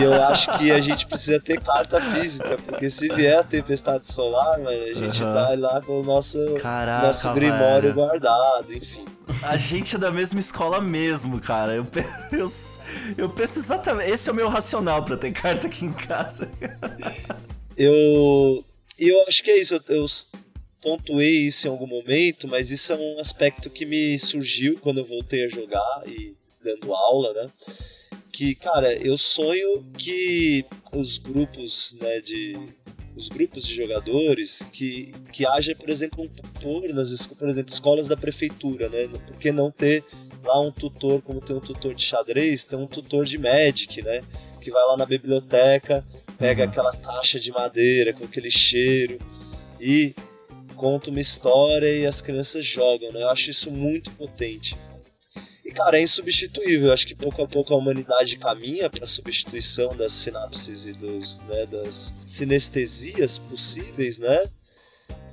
e 0.00 0.02
eu 0.02 0.12
acho 0.24 0.56
que 0.58 0.70
a 0.72 0.80
gente 0.80 1.06
precisa 1.06 1.40
ter 1.40 1.60
carta 1.60 2.00
física, 2.00 2.58
porque 2.66 2.90
se 2.90 3.08
vier 3.08 3.38
a 3.38 3.44
Tempestade 3.44 4.06
Solar, 4.06 4.58
mano, 4.58 4.68
a 4.70 4.94
gente 4.94 5.22
Uhum. 5.22 5.32
tá 5.34 5.54
lá 5.56 5.80
com 5.80 6.00
o 6.00 6.02
nosso, 6.02 6.38
Caraca, 6.60 7.06
nosso 7.06 7.32
Grimório 7.32 7.82
velho. 7.82 7.94
guardado, 7.94 8.72
enfim. 8.74 9.04
A 9.42 9.56
gente 9.56 9.94
é 9.96 9.98
da 9.98 10.10
mesma 10.10 10.40
escola 10.40 10.80
mesmo, 10.80 11.40
cara. 11.40 11.74
Eu, 11.74 11.86
eu, 12.32 12.46
eu 13.16 13.28
penso 13.30 13.58
exatamente. 13.58 14.10
Esse 14.10 14.28
é 14.28 14.32
o 14.32 14.34
meu 14.34 14.48
racional 14.48 15.04
pra 15.04 15.16
ter 15.16 15.32
carta 15.32 15.66
aqui 15.68 15.84
em 15.84 15.92
casa. 15.92 16.48
Eu, 17.76 18.64
e 18.98 19.08
eu 19.08 19.22
acho 19.28 19.42
que 19.42 19.50
é 19.50 19.58
isso. 19.60 19.74
Eu, 19.88 19.96
eu 19.96 20.06
pontuei 20.82 21.46
isso 21.46 21.66
em 21.66 21.70
algum 21.70 21.86
momento, 21.86 22.48
mas 22.48 22.70
isso 22.70 22.92
é 22.92 22.96
um 22.96 23.20
aspecto 23.20 23.70
que 23.70 23.86
me 23.86 24.18
surgiu 24.18 24.78
quando 24.80 24.98
eu 24.98 25.04
voltei 25.04 25.46
a 25.46 25.48
jogar 25.48 26.02
e 26.06 26.34
dando 26.62 26.92
aula, 26.92 27.32
né? 27.32 27.50
Que, 28.32 28.54
cara, 28.54 28.92
eu 28.94 29.16
sonho 29.16 29.84
que 29.96 30.64
os 30.92 31.18
grupos, 31.18 31.96
né, 32.00 32.20
de 32.20 32.58
os 33.14 33.28
grupos 33.28 33.66
de 33.66 33.74
jogadores 33.74 34.64
que, 34.72 35.12
que 35.32 35.46
haja, 35.46 35.76
por 35.76 35.90
exemplo, 35.90 36.24
um 36.24 36.28
tutor 36.28 36.88
nas 36.94 37.26
por 37.26 37.46
exemplo, 37.46 37.72
escolas 37.72 38.08
da 38.08 38.16
prefeitura, 38.16 38.88
né? 38.88 39.06
Por 39.26 39.36
que 39.36 39.52
não 39.52 39.70
ter 39.70 40.02
lá 40.42 40.60
um 40.60 40.72
tutor, 40.72 41.20
como 41.22 41.40
tem 41.40 41.54
um 41.54 41.60
tutor 41.60 41.94
de 41.94 42.02
xadrez, 42.02 42.64
tem 42.64 42.78
um 42.78 42.86
tutor 42.86 43.26
de 43.26 43.38
Magic, 43.38 44.00
né? 44.02 44.22
Que 44.60 44.70
vai 44.70 44.82
lá 44.86 44.96
na 44.96 45.04
biblioteca, 45.04 46.04
pega 46.38 46.64
aquela 46.64 46.96
caixa 46.96 47.38
de 47.38 47.52
madeira 47.52 48.14
com 48.14 48.24
aquele 48.24 48.50
cheiro 48.50 49.18
e 49.78 50.14
conta 50.82 51.10
uma 51.10 51.20
história 51.20 51.86
e 51.96 52.04
as 52.04 52.20
crianças 52.20 52.66
jogam, 52.66 53.12
né? 53.12 53.22
Eu 53.22 53.28
acho 53.28 53.50
isso 53.50 53.70
muito 53.70 54.10
potente. 54.10 54.76
E 55.64 55.70
cara, 55.70 55.96
é 55.96 56.02
insubstituível. 56.02 56.88
Eu 56.88 56.92
acho 56.92 57.06
que 57.06 57.14
pouco 57.14 57.40
a 57.40 57.46
pouco 57.46 57.72
a 57.72 57.76
humanidade 57.76 58.36
caminha 58.36 58.90
para 58.90 59.04
a 59.04 59.06
substituição 59.06 59.96
das 59.96 60.12
sinapses 60.12 60.88
e 60.88 60.92
dos, 60.92 61.38
né, 61.46 61.66
das 61.66 62.12
sinestesias 62.26 63.38
possíveis, 63.38 64.18
né? 64.18 64.50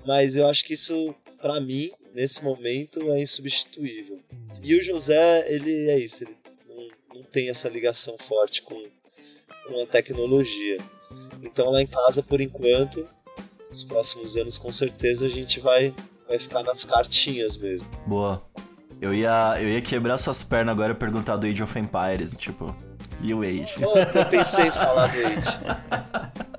Mas 0.05 0.35
eu 0.35 0.47
acho 0.47 0.63
que 0.63 0.75
isso, 0.75 1.15
pra 1.41 1.59
mim, 1.59 1.89
nesse 2.13 2.43
momento, 2.43 3.11
é 3.11 3.19
insubstituível. 3.19 4.19
E 4.61 4.75
o 4.75 4.83
José, 4.83 5.51
ele 5.51 5.89
é 5.89 5.97
isso, 5.97 6.25
ele 6.25 6.37
não, 6.67 7.17
não 7.21 7.23
tem 7.23 7.49
essa 7.49 7.67
ligação 7.67 8.15
forte 8.19 8.61
com, 8.61 8.83
com 9.67 9.81
a 9.81 9.87
tecnologia. 9.87 10.77
Então 11.41 11.71
lá 11.71 11.81
em 11.81 11.87
casa, 11.87 12.21
por 12.21 12.39
enquanto, 12.39 13.09
nos 13.69 13.83
próximos 13.83 14.35
anos, 14.35 14.57
com 14.57 14.71
certeza, 14.71 15.27
a 15.27 15.29
gente 15.29 15.59
vai, 15.59 15.93
vai 16.27 16.39
ficar 16.39 16.63
nas 16.63 16.83
cartinhas 16.83 17.55
mesmo. 17.55 17.87
Boa. 18.05 18.41
Eu 18.99 19.13
ia, 19.13 19.55
eu 19.61 19.69
ia 19.69 19.81
quebrar 19.81 20.17
suas 20.17 20.43
pernas 20.43 20.73
agora 20.73 20.91
e 20.91 20.95
perguntar 20.95 21.37
do 21.37 21.45
Age 21.45 21.63
of 21.63 21.79
Empires, 21.79 22.35
tipo, 22.35 22.75
e 23.21 23.33
o 23.33 23.41
Age? 23.41 23.75
Eu 23.79 24.01
até 24.01 24.25
pensei 24.25 24.67
em 24.67 24.71
falar 24.71 25.07
do 25.07 25.17
Age. 25.17 26.39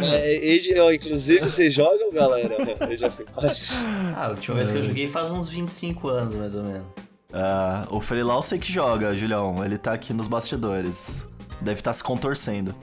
É, 0.00 0.54
Age, 0.54 0.78
ó, 0.80 0.90
inclusive, 0.92 1.40
vocês 1.40 1.74
jogam, 1.74 2.12
galera? 2.12 2.56
Age 2.80 3.04
of 3.04 3.22
Empires? 3.22 3.78
Ah, 4.16 4.26
a 4.26 4.30
última 4.30 4.56
vez 4.56 4.70
que 4.70 4.78
eu 4.78 4.82
joguei 4.82 5.08
faz 5.08 5.30
uns 5.30 5.48
25 5.48 6.08
anos, 6.08 6.36
mais 6.36 6.54
ou 6.54 6.62
menos. 6.62 6.86
Ah, 7.32 7.86
o 7.90 8.00
Freelau 8.00 8.42
sei 8.42 8.58
que 8.58 8.70
joga, 8.70 9.14
Julião. 9.14 9.64
Ele 9.64 9.78
tá 9.78 9.92
aqui 9.92 10.12
nos 10.12 10.28
bastidores. 10.28 11.26
Deve 11.60 11.80
estar 11.80 11.92
se 11.92 12.02
contorcendo. 12.02 12.74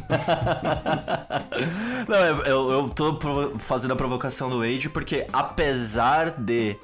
Não, 2.08 2.16
eu, 2.44 2.70
eu, 2.70 2.88
tô 2.90 3.18
fazendo 3.58 3.92
a 3.92 3.96
provocação 3.96 4.50
do 4.50 4.62
Age 4.62 4.88
porque, 4.88 5.26
apesar 5.32 6.30
de 6.30 6.76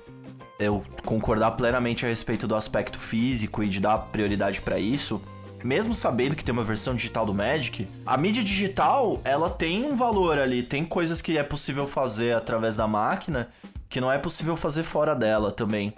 eu 0.58 0.84
concordar 1.04 1.52
plenamente 1.52 2.04
a 2.04 2.08
respeito 2.08 2.46
do 2.46 2.54
aspecto 2.54 2.98
físico 2.98 3.62
e 3.62 3.68
de 3.68 3.80
dar 3.80 3.98
prioridade 3.98 4.60
pra 4.60 4.78
isso, 4.78 5.22
mesmo 5.64 5.94
sabendo 5.94 6.36
que 6.36 6.44
tem 6.44 6.52
uma 6.52 6.64
versão 6.64 6.94
digital 6.94 7.24
do 7.24 7.34
Magic, 7.34 7.86
a 8.04 8.16
mídia 8.16 8.42
digital, 8.42 9.20
ela 9.24 9.48
tem 9.48 9.84
um 9.84 9.94
valor 9.94 10.38
ali, 10.38 10.62
tem 10.62 10.84
coisas 10.84 11.22
que 11.22 11.38
é 11.38 11.42
possível 11.42 11.86
fazer 11.86 12.34
através 12.34 12.76
da 12.76 12.86
máquina 12.86 13.48
que 13.88 14.00
não 14.00 14.10
é 14.10 14.18
possível 14.18 14.56
fazer 14.56 14.84
fora 14.84 15.14
dela 15.14 15.52
também. 15.52 15.92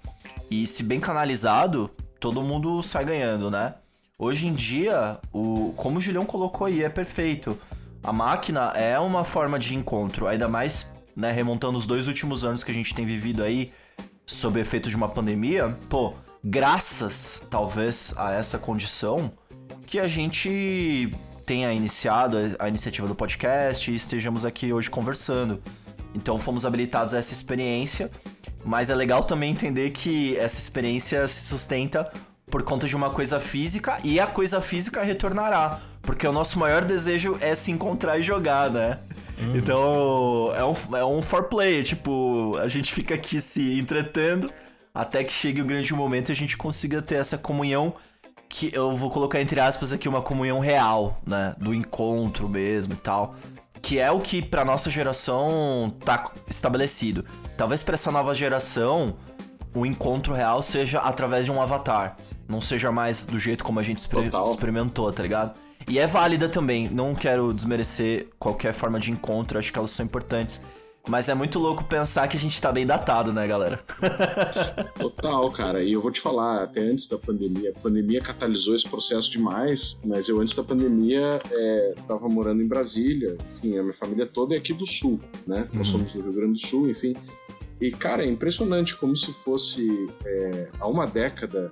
E 0.51 0.67
se 0.67 0.83
bem 0.83 1.01
canalizado, 1.01 1.91
todo 2.19 2.43
mundo 2.43 2.83
sai 2.83 3.05
ganhando, 3.05 3.51
né? 3.51 3.75
Hoje 4.17 4.47
em 4.47 4.55
dia, 4.55 5.19
o, 5.33 5.75
como 5.77 5.99
o 5.99 6.01
Julião 6.01 6.25
colocou 6.25 6.69
aí, 6.69 6.85
é 6.85 6.89
perfeito. 6.89 7.59
A 8.01 8.13
máquina 8.13 8.71
é 8.77 8.97
uma 8.97 9.25
forma 9.25 9.59
de 9.59 9.75
encontro, 9.75 10.29
ainda 10.29 10.47
mais, 10.47 10.95
né, 11.17 11.33
remontando 11.33 11.77
os 11.77 11.85
dois 11.85 12.07
últimos 12.07 12.45
anos 12.45 12.63
que 12.63 12.71
a 12.71 12.75
gente 12.75 12.95
tem 12.95 13.05
vivido 13.05 13.43
aí, 13.43 13.73
sob 14.25 14.61
efeito 14.61 14.89
de 14.89 14.95
uma 14.95 15.09
pandemia, 15.09 15.77
pô, 15.89 16.15
graças, 16.45 17.45
talvez, 17.51 18.15
a 18.17 18.33
essa 18.33 18.57
condição, 18.57 19.33
que 19.85 19.99
a 19.99 20.07
gente 20.07 21.11
tenha 21.45 21.73
iniciado 21.73 22.37
a 22.61 22.69
iniciativa 22.69 23.09
do 23.09 23.17
podcast 23.17 23.91
e 23.91 23.97
estejamos 23.97 24.45
aqui 24.45 24.73
hoje 24.73 24.89
conversando. 24.89 25.61
Então 26.15 26.39
fomos 26.39 26.65
habilitados 26.65 27.15
a 27.15 27.19
essa 27.19 27.33
experiência, 27.33 28.13
mas 28.65 28.91
é 28.91 28.95
legal 28.95 29.25
também 29.25 29.51
entender 29.51 29.91
que 29.91 30.37
essa 30.37 30.61
experiência 30.61 31.27
se 31.27 31.49
sustenta 31.49 32.13
por 32.55 32.63
conta 32.63 32.87
de 32.87 32.95
uma 32.95 33.11
coisa 33.11 33.41
física 33.41 33.99
e 34.05 34.21
a 34.21 34.29
coisa 34.29 34.61
física 34.61 35.03
retornará, 35.03 35.81
porque 36.01 36.25
o 36.25 36.31
nosso 36.31 36.57
maior 36.57 36.85
desejo 36.85 37.37
é 37.41 37.53
se 37.53 37.73
encontrar 37.73 38.17
e 38.17 38.23
jogar, 38.23 38.71
né? 38.71 39.01
Então 39.57 40.53
é 40.55 40.65
um, 40.65 40.97
é 40.97 41.05
um 41.05 41.21
foreplay, 41.21 41.83
tipo, 41.83 42.57
a 42.63 42.69
gente 42.69 42.95
fica 42.95 43.17
aqui 43.17 43.41
se 43.41 43.77
entretendo 43.77 44.53
até 44.95 45.25
que 45.25 45.33
chegue 45.33 45.61
o 45.61 45.65
grande 45.65 45.93
momento 45.93 46.29
e 46.29 46.33
a 46.33 46.35
gente 46.37 46.57
consiga 46.57 47.03
ter 47.03 47.17
essa 47.17 47.37
comunhão 47.37 47.95
que 48.49 48.71
eu 48.73 48.95
vou 48.95 49.11
colocar 49.11 49.41
entre 49.41 49.59
aspas 49.59 49.93
aqui 49.93 50.09
uma 50.09 50.23
comunhão 50.23 50.61
real, 50.61 51.21
né, 51.27 51.57
do 51.59 51.75
encontro 51.75 52.49
mesmo 52.49 52.93
e 52.93 52.99
tal, 52.99 53.35
que 53.83 53.99
é 53.99 54.13
o 54.13 54.21
que 54.21 54.41
pra 54.41 54.65
nossa 54.65 54.89
geração 54.89 55.93
tá 56.05 56.31
estabelecido. 56.49 57.25
Talvez 57.57 57.83
pra 57.83 57.95
essa 57.95 58.13
nova 58.13 58.33
geração 58.33 59.17
o 59.75 59.85
encontro 59.85 60.33
real 60.33 60.63
seja 60.63 61.01
através 61.01 61.45
de 61.45 61.51
um 61.51 61.61
avatar, 61.61 62.17
não 62.49 62.61
seja 62.61 62.91
mais 62.93 63.25
do 63.25 63.39
jeito 63.39 63.65
como 63.65 63.81
a 63.81 63.83
gente 63.83 63.99
exper- 63.99 64.25
Total. 64.25 64.45
experimentou, 64.45 65.13
tá 65.13 65.23
ligado? 65.23 65.59
E 65.89 65.99
é 65.99 66.07
válida 66.07 66.49
também, 66.49 66.89
não 66.89 67.15
quero 67.15 67.53
desmerecer 67.53 68.29
qualquer 68.39 68.73
forma 68.73 68.99
de 68.99 69.11
encontro, 69.11 69.59
acho 69.59 69.73
que 69.73 69.79
elas 69.79 69.91
são 69.91 70.05
importantes. 70.07 70.63
Mas 71.07 71.29
é 71.29 71.35
muito 71.35 71.59
louco 71.59 71.85
pensar 71.85 72.27
que 72.29 72.37
a 72.37 72.41
gente 72.41 72.59
tá 72.59 72.73
bem 72.73 72.87
datado, 72.87 73.31
né, 73.31 73.47
galera? 73.47 73.85
Total, 74.99 75.51
cara. 75.51 75.83
E 75.83 75.93
eu 75.93 76.01
vou 76.01 76.11
te 76.11 76.19
falar, 76.21 76.63
até 76.63 76.81
antes 76.81 77.07
da 77.07 77.19
pandemia, 77.19 77.75
a 77.77 77.79
pandemia 77.81 78.23
catalisou 78.23 78.75
esse 78.75 78.89
processo 78.89 79.31
demais, 79.31 79.99
mas 80.03 80.29
eu 80.31 80.41
antes 80.41 80.55
da 80.55 80.65
pandemia 80.65 81.41
é, 81.51 81.95
tava 82.09 82.27
morando 82.29 82.63
em 82.63 82.67
Brasília, 82.67 83.37
enfim, 83.55 83.77
a 83.79 83.83
minha 83.83 83.93
família 83.95 84.27
toda 84.27 84.55
é 84.55 84.59
aqui 84.59 84.73
do 84.73 84.87
Sul, 84.87 85.21
né? 85.47 85.69
Nós 85.75 85.89
Uhum. 85.89 85.93
somos 85.93 86.13
do 86.13 86.23
Rio 86.23 86.33
Grande 86.33 86.53
do 86.61 86.67
Sul, 86.67 86.89
enfim. 86.89 87.15
E, 87.81 87.91
cara, 87.91 88.25
é 88.25 88.27
impressionante 88.29 88.97
como 88.97 89.15
se 89.15 89.33
fosse 89.33 89.87
é, 90.25 90.69
há 90.81 90.87
uma 90.87 91.07
década, 91.07 91.71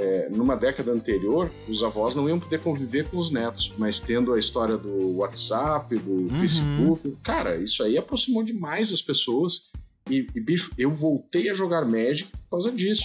é, 0.00 0.28
numa 0.30 0.56
década 0.56 0.90
anterior, 0.92 1.50
os 1.68 1.82
avós 1.82 2.14
não 2.14 2.28
iam 2.28 2.40
poder 2.40 2.58
conviver 2.60 3.04
com 3.10 3.18
os 3.18 3.30
netos, 3.30 3.72
mas 3.76 4.00
tendo 4.00 4.32
a 4.32 4.38
história 4.38 4.76
do 4.76 5.16
WhatsApp, 5.18 5.94
do 5.98 6.28
Facebook, 6.38 7.16
cara, 7.22 7.56
isso 7.56 7.82
aí 7.82 7.98
aproximou 7.98 8.42
demais 8.42 8.92
as 8.92 9.02
pessoas. 9.02 9.68
E, 10.08 10.26
e, 10.34 10.40
bicho, 10.40 10.72
eu 10.78 10.90
voltei 10.92 11.50
a 11.50 11.54
jogar 11.54 11.84
Magic 11.84 12.30
por 12.32 12.50
causa 12.52 12.72
disso, 12.72 13.04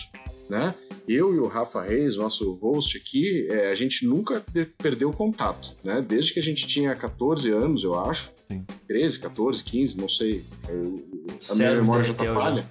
né? 0.49 0.73
Eu 1.07 1.35
e 1.35 1.37
o 1.39 1.47
Rafa 1.47 1.83
Reis, 1.83 2.17
nosso 2.17 2.53
host 2.53 2.97
aqui, 2.97 3.47
é, 3.51 3.69
a 3.69 3.75
gente 3.75 4.07
nunca 4.07 4.43
de- 4.51 4.65
perdeu 4.65 5.11
contato, 5.11 5.73
né? 5.83 6.01
Desde 6.07 6.33
que 6.33 6.39
a 6.39 6.43
gente 6.43 6.65
tinha 6.65 6.95
14 6.95 7.51
anos, 7.51 7.83
eu 7.83 7.93
acho. 7.99 8.31
Sim. 8.49 8.65
13, 8.87 9.19
14, 9.19 9.63
15, 9.63 9.97
não 9.97 10.09
sei. 10.09 10.43
Eu- 10.67 11.03
a 11.51 11.55
minha 11.55 11.75
memória 11.75 12.05
já 12.05 12.13
tá 12.13 12.23
derreteu 12.23 12.41
já. 12.41 12.65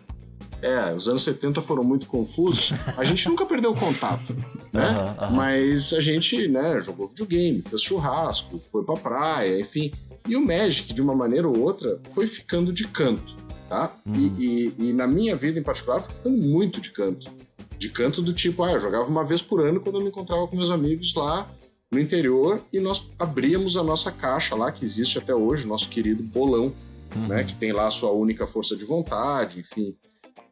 É, 0.64 0.94
os 0.94 1.08
anos 1.08 1.22
70 1.24 1.60
foram 1.60 1.84
muito 1.84 2.06
confusos. 2.08 2.72
A 2.96 3.04
gente 3.04 3.28
nunca 3.28 3.44
perdeu 3.44 3.74
contato, 3.74 4.34
né? 4.72 4.82
Aham, 4.86 5.16
aham. 5.18 5.30
Mas 5.34 5.92
a 5.92 6.00
gente, 6.00 6.48
né, 6.48 6.80
jogou 6.80 7.06
videogame, 7.08 7.60
fez 7.62 7.82
churrasco, 7.82 8.58
foi 8.72 8.82
pra 8.82 8.94
praia, 8.94 9.60
enfim. 9.60 9.92
E 10.26 10.34
o 10.36 10.44
Magic, 10.44 10.92
de 10.94 11.02
uma 11.02 11.14
maneira 11.14 11.46
ou 11.46 11.58
outra, 11.60 12.00
foi 12.14 12.26
ficando 12.26 12.72
de 12.72 12.86
canto, 12.88 13.36
tá? 13.68 13.94
Uhum. 14.06 14.14
E, 14.14 14.44
e- 14.78 14.88
e 14.88 14.92
na 14.94 15.06
minha 15.06 15.36
vida 15.36 15.58
em 15.58 15.62
particular, 15.62 16.00
foi 16.00 16.14
ficando 16.14 16.38
muito 16.38 16.80
de 16.80 16.90
canto. 16.92 17.30
De 17.78 17.90
canto 17.90 18.22
do 18.22 18.32
tipo, 18.32 18.62
ah, 18.62 18.72
eu 18.72 18.80
jogava 18.80 19.04
uma 19.04 19.24
vez 19.24 19.42
por 19.42 19.60
ano 19.60 19.80
quando 19.80 19.96
eu 19.96 20.02
me 20.02 20.08
encontrava 20.08 20.46
com 20.48 20.56
meus 20.56 20.70
amigos 20.70 21.14
lá 21.14 21.46
no 21.92 22.00
interior 22.00 22.62
e 22.72 22.80
nós 22.80 23.04
abríamos 23.18 23.76
a 23.76 23.82
nossa 23.82 24.10
caixa 24.10 24.54
lá, 24.54 24.72
que 24.72 24.84
existe 24.84 25.18
até 25.18 25.34
hoje, 25.34 25.66
nosso 25.66 25.88
querido 25.90 26.22
bolão, 26.22 26.72
Uhum. 27.14 27.28
né? 27.28 27.44
Que 27.44 27.54
tem 27.54 27.70
lá 27.72 27.86
a 27.86 27.90
sua 27.90 28.10
única 28.12 28.46
força 28.46 28.74
de 28.74 28.84
vontade, 28.84 29.60
enfim. 29.60 29.94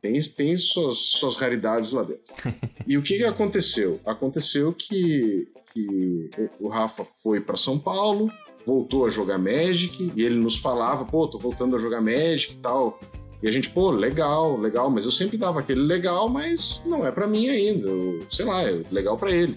Tem, 0.03 0.20
tem 0.20 0.57
suas, 0.57 0.98
suas 0.98 1.36
raridades 1.36 1.92
lá 1.92 2.03
dentro. 2.03 2.34
e 2.86 2.98
o 2.98 3.03
que, 3.03 3.18
que 3.18 3.24
aconteceu? 3.24 4.00
Aconteceu 4.05 4.74
que, 4.74 5.46
que 5.72 6.30
o 6.59 6.68
Rafa 6.68 7.05
foi 7.05 7.40
para 7.40 7.57
São 7.57 7.78
Paulo, 7.78 8.28
voltou 8.66 9.07
a 9.07 9.11
jogar 9.11 9.38
Magic, 9.38 10.12
e 10.16 10.22
ele 10.22 10.34
nos 10.34 10.57
falava, 10.57 11.05
pô, 11.05 11.28
tô 11.28 11.38
voltando 11.38 11.76
a 11.76 11.78
jogar 11.78 12.00
Magic 12.00 12.55
e 12.55 12.57
tal. 12.57 12.98
E 13.40 13.48
a 13.48 13.53
gente, 13.53 13.70
pô, 13.70 13.92
legal, 13.92 14.59
legal, 14.59 14.90
mas 14.90 15.05
eu 15.05 15.12
sempre 15.12 15.36
dava 15.36 15.61
aquele 15.61 15.80
legal, 15.80 16.28
mas 16.28 16.82
não 16.84 17.07
é 17.07 17.12
para 17.12 17.28
mim 17.28 17.48
ainda. 17.48 17.88
Eu, 17.88 18.26
sei 18.28 18.44
lá, 18.44 18.62
é 18.62 18.82
legal 18.90 19.16
para 19.16 19.30
ele. 19.30 19.57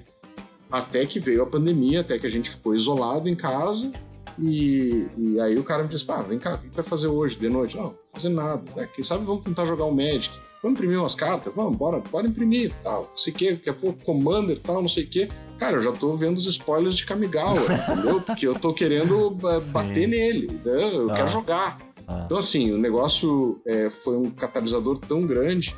Até 0.71 1.07
que 1.07 1.19
veio 1.19 1.41
a 1.41 1.47
pandemia, 1.47 2.01
até 2.01 2.19
que 2.19 2.27
a 2.27 2.31
gente 2.31 2.51
ficou 2.51 2.75
isolado 2.75 3.27
em 3.27 3.35
casa, 3.35 3.91
e, 4.39 5.07
e 5.17 5.39
aí 5.39 5.57
o 5.57 5.63
cara 5.63 5.83
me 5.83 5.89
disse, 5.89 6.03
pá, 6.05 6.21
vem 6.21 6.37
cá, 6.39 6.55
o 6.55 6.57
que 6.59 6.69
tu 6.69 6.75
vai 6.75 6.83
fazer 6.83 7.07
hoje, 7.07 7.37
de 7.37 7.49
noite? 7.49 7.75
Não, 7.75 7.83
não 7.83 7.89
vou 7.91 7.99
fazer 8.13 8.29
nada. 8.29 8.63
Né? 8.75 8.87
Quem 8.93 9.03
sabe 9.03 9.25
vamos 9.25 9.43
tentar 9.43 9.65
jogar 9.65 9.85
um 9.85 9.91
Magic. 9.91 10.31
Vamos 10.63 10.77
imprimir 10.79 10.99
umas 10.99 11.13
cartas? 11.13 11.53
Vamos, 11.55 11.77
bora, 11.77 12.01
bora 12.11 12.25
imprimir, 12.27 12.73
tal. 12.81 13.03
Não 13.09 13.17
sei 13.17 13.31
o 13.31 13.35
que, 13.35 13.51
daqui 13.53 13.69
a 13.69 13.73
pouco 13.73 14.03
Commander, 14.03 14.57
tal, 14.59 14.81
não 14.81 14.89
sei 14.89 15.03
o 15.03 15.07
que. 15.07 15.29
Cara, 15.59 15.77
eu 15.77 15.81
já 15.81 15.91
tô 15.91 16.13
vendo 16.13 16.37
os 16.37 16.45
spoilers 16.47 16.95
de 16.95 17.05
Kamigawa, 17.05 17.59
entendeu? 17.87 18.19
Porque 18.21 18.47
eu 18.47 18.55
tô 18.55 18.73
querendo 18.73 19.37
Sim. 19.59 19.71
bater 19.71 20.07
nele, 20.07 20.59
né? 20.65 20.89
eu 20.95 21.11
Ah. 21.11 21.13
quero 21.13 21.27
jogar. 21.27 21.77
Ah. 22.07 22.23
Então, 22.25 22.37
assim, 22.37 22.71
o 22.71 22.77
negócio 22.77 23.61
é, 23.65 23.89
foi 23.89 24.17
um 24.17 24.29
catalisador 24.29 24.97
tão 24.97 25.21
grande 25.25 25.75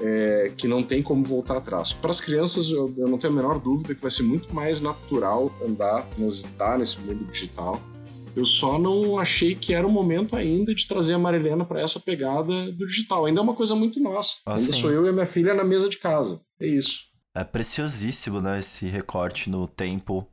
é, 0.00 0.52
que 0.56 0.68
não 0.68 0.82
tem 0.82 1.02
como 1.02 1.22
voltar 1.24 1.56
atrás. 1.56 1.92
Para 1.92 2.10
as 2.10 2.20
crianças, 2.20 2.70
eu, 2.70 2.92
eu 2.96 3.08
não 3.08 3.18
tenho 3.18 3.32
a 3.32 3.36
menor 3.36 3.58
dúvida 3.58 3.94
que 3.94 4.00
vai 4.00 4.10
ser 4.10 4.22
muito 4.22 4.54
mais 4.54 4.80
natural 4.80 5.52
andar, 5.64 6.02
transitar 6.10 6.78
nesse 6.78 6.98
mundo 7.00 7.24
digital. 7.30 7.80
Eu 8.36 8.44
só 8.44 8.78
não 8.78 9.18
achei 9.18 9.54
que 9.54 9.74
era 9.74 9.86
o 9.86 9.90
momento 9.90 10.36
ainda 10.36 10.74
de 10.74 10.86
trazer 10.86 11.14
a 11.14 11.18
Marilena 11.18 11.64
para 11.64 11.80
essa 11.80 11.98
pegada 11.98 12.70
do 12.70 12.86
digital. 12.86 13.26
Ainda 13.26 13.40
é 13.40 13.42
uma 13.42 13.54
coisa 13.54 13.74
muito 13.74 14.00
nossa. 14.00 14.36
Ah, 14.46 14.54
ainda 14.54 14.72
sim. 14.72 14.80
sou 14.80 14.92
eu 14.92 15.06
e 15.06 15.08
a 15.08 15.12
minha 15.12 15.26
filha 15.26 15.54
na 15.54 15.64
mesa 15.64 15.88
de 15.88 15.98
casa. 15.98 16.40
É 16.60 16.66
isso. 16.66 17.04
É 17.34 17.42
preciosíssimo, 17.42 18.40
né, 18.40 18.58
esse 18.58 18.86
recorte 18.86 19.50
no 19.50 19.66
tempo. 19.66 20.26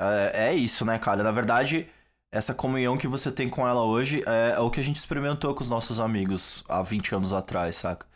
É, 0.00 0.48
é 0.48 0.54
isso, 0.54 0.84
né, 0.84 0.98
cara? 0.98 1.22
Na 1.22 1.32
verdade, 1.32 1.88
essa 2.32 2.54
comunhão 2.54 2.96
que 2.96 3.08
você 3.08 3.32
tem 3.32 3.48
com 3.48 3.66
ela 3.66 3.82
hoje 3.82 4.22
é, 4.26 4.54
é 4.56 4.60
o 4.60 4.70
que 4.70 4.80
a 4.80 4.84
gente 4.84 4.96
experimentou 4.96 5.54
com 5.54 5.62
os 5.62 5.70
nossos 5.70 5.98
amigos 5.98 6.64
há 6.68 6.82
20 6.82 7.16
anos 7.16 7.32
atrás, 7.32 7.76
saca? 7.76 8.06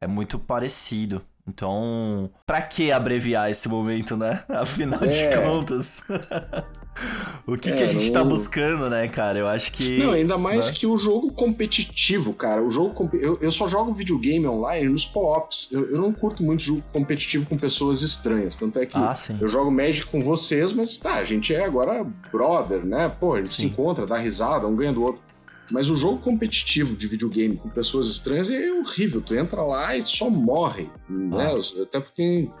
É 0.00 0.06
muito 0.06 0.38
parecido. 0.38 1.22
Então, 1.46 2.30
pra 2.46 2.60
que 2.60 2.92
abreviar 2.92 3.50
esse 3.50 3.68
momento, 3.68 4.16
né? 4.16 4.44
Afinal 4.48 5.00
de 5.00 5.18
É. 5.18 5.36
contas. 5.42 6.02
O 7.46 7.56
que, 7.56 7.70
É, 7.70 7.76
que 7.76 7.82
a 7.84 7.86
gente 7.86 8.06
não- 8.06 8.12
tá 8.12 8.24
buscando, 8.24 8.90
né, 8.90 9.06
cara? 9.06 9.38
Eu 9.38 9.46
acho 9.46 9.72
que. 9.72 9.98
Não, 9.98 10.10
ainda 10.10 10.36
mais 10.36 10.66
né? 10.66 10.72
que 10.72 10.84
o 10.84 10.96
jogo 10.96 11.30
competitivo, 11.32 12.34
cara. 12.34 12.60
O 12.60 12.72
jogo 12.72 13.08
eu, 13.14 13.38
eu 13.40 13.52
só 13.52 13.68
jogo 13.68 13.94
videogame 13.94 14.44
online 14.48 14.88
nos 14.88 15.04
co-ops. 15.04 15.68
Eu, 15.70 15.88
eu 15.92 16.00
não 16.00 16.12
curto 16.12 16.42
muito 16.42 16.60
jogo 16.64 16.82
competitivo 16.92 17.46
com 17.46 17.56
pessoas 17.56 18.02
estranhas. 18.02 18.56
Tanto 18.56 18.80
é 18.80 18.84
que 18.84 18.98
Ah, 18.98 19.14
sim. 19.14 19.38
eu 19.40 19.46
jogo 19.46 19.70
Magic 19.70 20.06
com 20.06 20.20
vocês, 20.20 20.72
mas 20.72 20.96
tá, 20.96 21.14
a 21.14 21.24
gente 21.24 21.54
é 21.54 21.62
agora 21.64 22.04
brother, 22.32 22.84
né? 22.84 23.08
Pô, 23.08 23.34
a 23.34 23.38
gente 23.38 23.50
se 23.50 23.56
Sim. 23.58 23.66
encontra, 23.66 24.04
dá 24.04 24.18
risada, 24.18 24.66
um 24.66 24.74
ganha 24.74 24.92
do 24.92 25.04
outro. 25.04 25.22
Mas 25.70 25.90
o 25.90 25.96
jogo 25.96 26.18
competitivo 26.18 26.96
de 26.96 27.06
videogame 27.06 27.56
com 27.56 27.68
pessoas 27.68 28.06
estranhas 28.06 28.48
é 28.50 28.72
horrível. 28.72 29.20
Tu 29.20 29.34
entra 29.34 29.62
lá 29.62 29.96
e 29.96 30.04
só 30.06 30.30
morre, 30.30 30.88
né? 31.08 31.52
Ah. 31.52 31.82
Até 31.82 32.00
porque 32.00 32.22
tem 32.22 32.52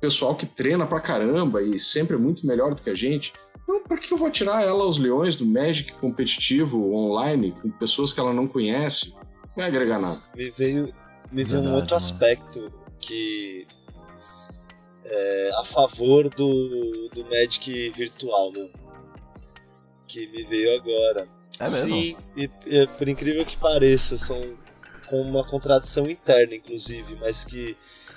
pessoal 0.00 0.34
que 0.34 0.46
treina 0.46 0.86
pra 0.86 1.00
caramba 1.00 1.62
e 1.62 1.78
sempre 1.78 2.16
é 2.16 2.18
muito 2.18 2.46
melhor 2.46 2.74
do 2.74 2.82
que 2.82 2.90
a 2.90 2.94
gente. 2.94 3.32
Então, 3.62 3.82
por 3.84 4.00
que 4.00 4.12
eu 4.12 4.18
vou 4.18 4.30
tirar 4.30 4.62
ela 4.64 4.82
aos 4.82 4.98
leões 4.98 5.34
do 5.34 5.44
Magic 5.44 5.92
competitivo 5.94 6.92
online 6.94 7.52
com 7.52 7.70
pessoas 7.70 8.12
que 8.12 8.20
ela 8.20 8.32
não 8.32 8.46
conhece? 8.46 9.10
Não 9.10 9.56
vai 9.56 9.66
agregar 9.66 9.98
nada. 9.98 10.20
me 10.34 10.50
veio, 10.50 10.94
me 11.30 11.44
veio 11.44 11.62
um 11.62 11.74
outro 11.74 11.94
mano. 11.94 11.96
aspecto 11.96 12.72
que 12.98 13.66
é 15.04 15.50
a 15.56 15.64
favor 15.64 16.28
do, 16.30 17.08
do 17.12 17.24
Magic 17.24 17.90
virtual, 17.90 18.52
né? 18.52 18.68
Que 20.06 20.26
me 20.28 20.42
veio 20.44 20.76
agora. 20.76 21.28
É 21.60 21.68
mesmo? 21.68 21.88
Sim, 21.88 22.16
e, 22.34 22.50
e, 22.66 22.86
por 22.86 23.06
incrível 23.06 23.44
que 23.44 23.56
pareça, 23.56 24.16
são 24.16 24.56
com 25.06 25.20
uma 25.20 25.44
contradição 25.44 26.08
interna, 26.08 26.54
inclusive, 26.54 27.16
mas 27.16 27.44
que 27.44 27.76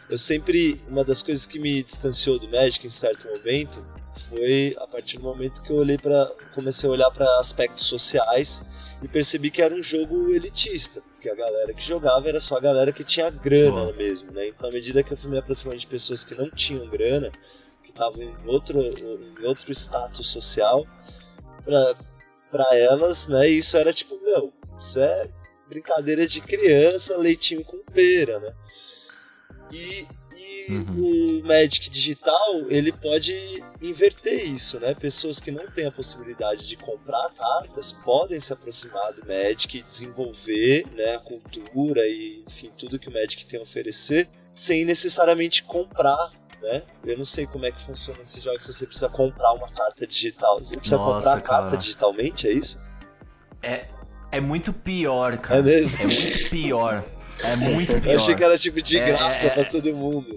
eu 0.10 0.18
sempre. 0.18 0.82
Uma 0.88 1.03
das 1.03 1.22
coisas 1.22 1.45
que 1.45 1.60
me 1.60 1.84
distanciou 1.84 2.40
do 2.40 2.48
Magic 2.48 2.88
em 2.88 2.90
certo 2.90 3.28
momento 3.28 3.86
foi 4.30 4.76
a 4.80 4.88
partir 4.88 5.18
do 5.18 5.24
momento 5.24 5.61
que 5.61 5.72
eu 5.72 5.78
olhei 5.78 5.98
para 5.98 6.32
comecei 6.53 6.88
a 6.88 6.91
olhar 6.91 7.11
para 7.11 7.26
aspectos 7.40 7.86
sociais 7.86 8.61
e 9.02 9.07
percebi 9.07 9.52
que 9.52 9.61
era 9.61 9.76
um 9.76 9.84
jogo 9.84 10.34
elitista, 10.34 11.02
porque 11.02 11.30
a 11.30 11.36
galera 11.36 11.74
que 11.74 11.82
jogava 11.82 12.30
era 12.30 12.40
só 12.40 12.56
a 12.56 12.61
galera 12.61 12.94
que 12.94 13.03
tinha 13.03 13.30
grana 13.30 13.91
mesmo, 13.94 14.32
né? 14.32 14.48
Então, 14.48 14.70
à 14.70 14.72
medida 14.72 15.03
que 15.03 15.11
eu 15.11 15.18
fui 15.18 15.30
me 15.30 15.38
aproximando 15.38 15.78
de 15.78 15.88
pessoas 15.88 16.24
que 16.24 16.34
não 16.34 16.49
tinham 16.49 16.88
grana, 16.88 17.30
que 17.84 17.90
estavam 17.90 18.22
em 18.22 18.34
outro, 18.45 18.80
em 18.80 19.45
outro 19.45 19.70
status 19.74 20.28
social, 20.28 20.88
pra, 21.65 21.95
pra 22.54 22.68
elas, 22.78 23.28
né, 23.28 23.50
isso 23.50 23.76
era 23.76 23.92
tipo, 23.92 24.20
meu, 24.24 24.54
isso 24.80 25.00
é 25.00 25.28
brincadeira 25.68 26.28
de 26.28 26.40
criança, 26.40 27.18
leitinho 27.18 27.66
com 27.66 27.80
pera, 27.92 28.40
né? 28.40 28.54
E, 29.72 30.06
e 30.38 30.72
Uhum. 30.72 31.40
o 31.42 31.44
Magic 31.44 31.90
digital, 31.90 32.70
ele 32.70 32.92
pode 32.92 33.34
inverter 33.82 34.50
isso, 34.50 34.80
né? 34.80 34.94
Pessoas 34.94 35.40
que 35.40 35.52
não 35.52 35.66
têm 35.70 35.88
a 35.88 35.92
possibilidade 35.92 36.68
de 36.70 36.78
comprar 36.78 37.30
cartas 37.34 37.92
podem 37.92 38.40
se 38.40 38.54
aproximar 38.54 39.14
do 39.14 39.26
Magic 39.28 39.78
e 39.78 39.84
desenvolver 39.84 40.86
né, 40.94 41.16
a 41.16 41.20
cultura 41.20 42.08
e, 42.08 42.44
enfim, 42.48 42.72
tudo 42.78 43.00
que 43.00 43.10
o 43.10 43.12
Magic 43.12 43.46
tem 43.46 43.60
a 43.60 43.64
oferecer 43.64 44.30
sem 44.56 44.86
necessariamente 44.86 45.64
comprar, 45.64 46.32
né? 46.64 46.84
Eu 47.06 47.18
não 47.18 47.26
sei 47.26 47.45
como 47.45 47.65
é 47.65 47.72
que 47.72 47.81
funciona 47.81 48.22
esse 48.22 48.40
jogo, 48.40 48.60
se 48.60 48.72
você 48.73 48.85
precisa 48.85 49.10
comprar 49.10 49.52
uma 49.53 49.69
carta 49.69 50.07
digital. 50.07 50.60
Você 50.60 50.77
precisa 50.77 50.98
Nossa, 50.98 51.14
comprar 51.14 51.34
a 51.34 51.41
carta 51.41 51.65
cara. 51.65 51.77
digitalmente, 51.77 52.48
é 52.48 52.53
isso? 52.53 52.80
É, 53.61 53.85
é 54.31 54.40
muito 54.40 54.72
pior, 54.72 55.38
cara. 55.38 55.60
É 55.60 55.61
mesmo? 55.61 56.02
É 56.02 56.06
muito 56.06 56.49
pior. 56.49 57.03
É 57.44 57.56
muito 57.56 57.99
pior. 58.02 58.11
Eu 58.14 58.18
achei 58.18 58.36
que 58.36 58.44
era 58.44 58.57
tipo 58.57 58.82
de 58.82 58.98
É, 58.98 59.06
graça 59.06 59.48
é, 59.48 59.49
pra 59.49 59.64
todo 59.65 59.94
mundo. 59.94 60.36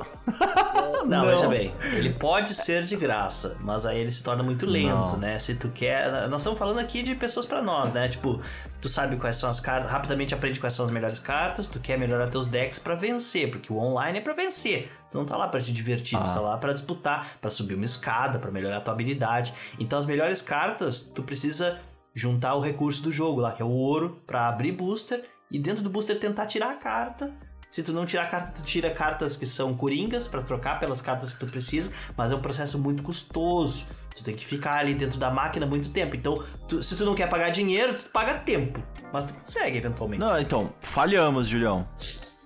Não, 1.06 1.24
Não. 1.24 1.26
veja 1.26 1.46
bem, 1.48 1.72
ele 1.92 2.10
pode 2.12 2.52
ser 2.52 2.82
de 2.84 2.96
graça, 2.96 3.56
mas 3.60 3.86
aí 3.86 4.00
ele 4.00 4.10
se 4.10 4.22
torna 4.24 4.42
muito 4.42 4.66
lento, 4.66 5.12
Não. 5.12 5.16
né? 5.18 5.38
Se 5.38 5.54
tu 5.54 5.68
quer. 5.68 6.28
Nós 6.28 6.40
estamos 6.40 6.58
falando 6.58 6.80
aqui 6.80 7.02
de 7.02 7.14
pessoas 7.14 7.46
pra 7.46 7.62
nós, 7.62 7.92
né? 7.92 8.08
Tipo, 8.08 8.40
tu 8.80 8.88
sabe 8.88 9.16
quais 9.16 9.36
são 9.36 9.48
as 9.48 9.60
cartas, 9.60 9.88
rapidamente 9.90 10.34
aprende 10.34 10.58
quais 10.58 10.74
são 10.74 10.84
as 10.84 10.90
melhores 10.90 11.20
cartas, 11.20 11.68
tu 11.68 11.78
quer 11.78 11.96
melhorar 11.98 12.26
teus 12.26 12.48
decks 12.48 12.78
pra 12.80 12.94
vencer, 12.96 13.50
porque 13.50 13.72
o 13.72 13.76
online 13.78 14.18
é 14.18 14.20
pra 14.20 14.32
vencer. 14.34 14.90
Tu 15.10 15.16
não 15.16 15.24
tá 15.24 15.36
lá 15.36 15.46
pra 15.46 15.60
te 15.60 15.72
divertir, 15.72 16.18
tu 16.18 16.28
Ah. 16.28 16.34
tá 16.34 16.40
lá 16.40 16.56
pra 16.58 16.72
disputar, 16.72 17.36
pra 17.40 17.50
subir 17.50 17.74
uma 17.74 17.84
escada, 17.84 18.38
pra 18.40 18.50
melhorar 18.50 18.78
a 18.78 18.80
tua 18.80 18.92
habilidade. 18.92 19.54
Então 19.78 19.98
as 19.98 20.06
melhores 20.06 20.42
cartas, 20.42 21.02
tu 21.02 21.22
precisa 21.22 21.78
juntar 22.14 22.54
o 22.54 22.60
recurso 22.60 23.02
do 23.02 23.12
jogo 23.12 23.40
lá, 23.40 23.52
que 23.52 23.62
é 23.62 23.64
o 23.64 23.68
ouro, 23.70 24.20
pra 24.26 24.48
abrir 24.48 24.72
booster 24.72 25.22
e 25.51 25.59
dentro 25.59 25.82
do 25.82 25.90
booster 25.90 26.18
tentar 26.18 26.47
tirar 26.47 26.70
a 26.70 26.74
carta. 26.74 27.32
Se 27.68 27.82
tu 27.82 27.93
não 27.93 28.06
tirar 28.06 28.23
a 28.23 28.27
carta, 28.27 28.52
tu 28.52 28.62
tira 28.62 28.90
cartas 28.90 29.36
que 29.36 29.44
são 29.44 29.74
coringas 29.77 30.28
pra 30.28 30.40
trocar 30.40 30.78
pelas 30.78 31.02
cartas 31.02 31.32
que 31.32 31.39
tu 31.40 31.47
precisa, 31.47 31.90
mas 32.16 32.31
é 32.31 32.35
um 32.36 32.40
processo 32.40 32.78
muito 32.78 33.02
custoso. 33.02 33.85
Tu 34.14 34.23
tem 34.23 34.35
que 34.35 34.47
ficar 34.47 34.78
ali 34.78 34.94
dentro 34.94 35.18
da 35.18 35.31
máquina 35.31 35.66
muito 35.66 35.90
tempo. 35.90 36.14
Então, 36.16 36.43
tu- 36.68 36.82
se 36.82 36.97
tu 36.97 37.05
não 37.05 37.14
quer 37.14 37.28
pagar 37.28 37.51
dinheiro, 37.51 37.94
tu 37.94 38.05
paga 38.10 38.35
tempo. 38.35 38.81
Mas 39.12 39.27
tu 39.27 39.35
consegue 39.35 39.77
eventualmente. 39.78 40.20
Não, 40.20 40.39
então, 40.39 40.73
falhamos, 40.81 41.48
Julião. 41.48 41.86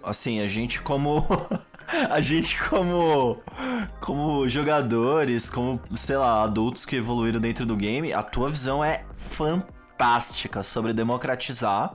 Assim, 0.03 0.41
a 0.41 0.49
gente 0.49 0.81
como. 0.81 1.25
a 2.11 2.21
gente 2.21 2.61
como. 2.69 3.41
Como 4.01 4.49
jogadores, 4.49 5.51
como, 5.51 5.81
sei 5.97 6.17
lá, 6.17 6.43
adultos 6.43 6.87
que 6.87 6.97
evoluíram 6.97 7.39
dentro 7.41 7.67
do 7.67 7.77
game, 7.77 8.13
a 8.13 8.23
tua 8.23 8.49
visão 8.49 8.83
é 8.83 9.05
fantástica 9.15 10.63
sobre 10.63 10.93
democratizar. 10.93 11.95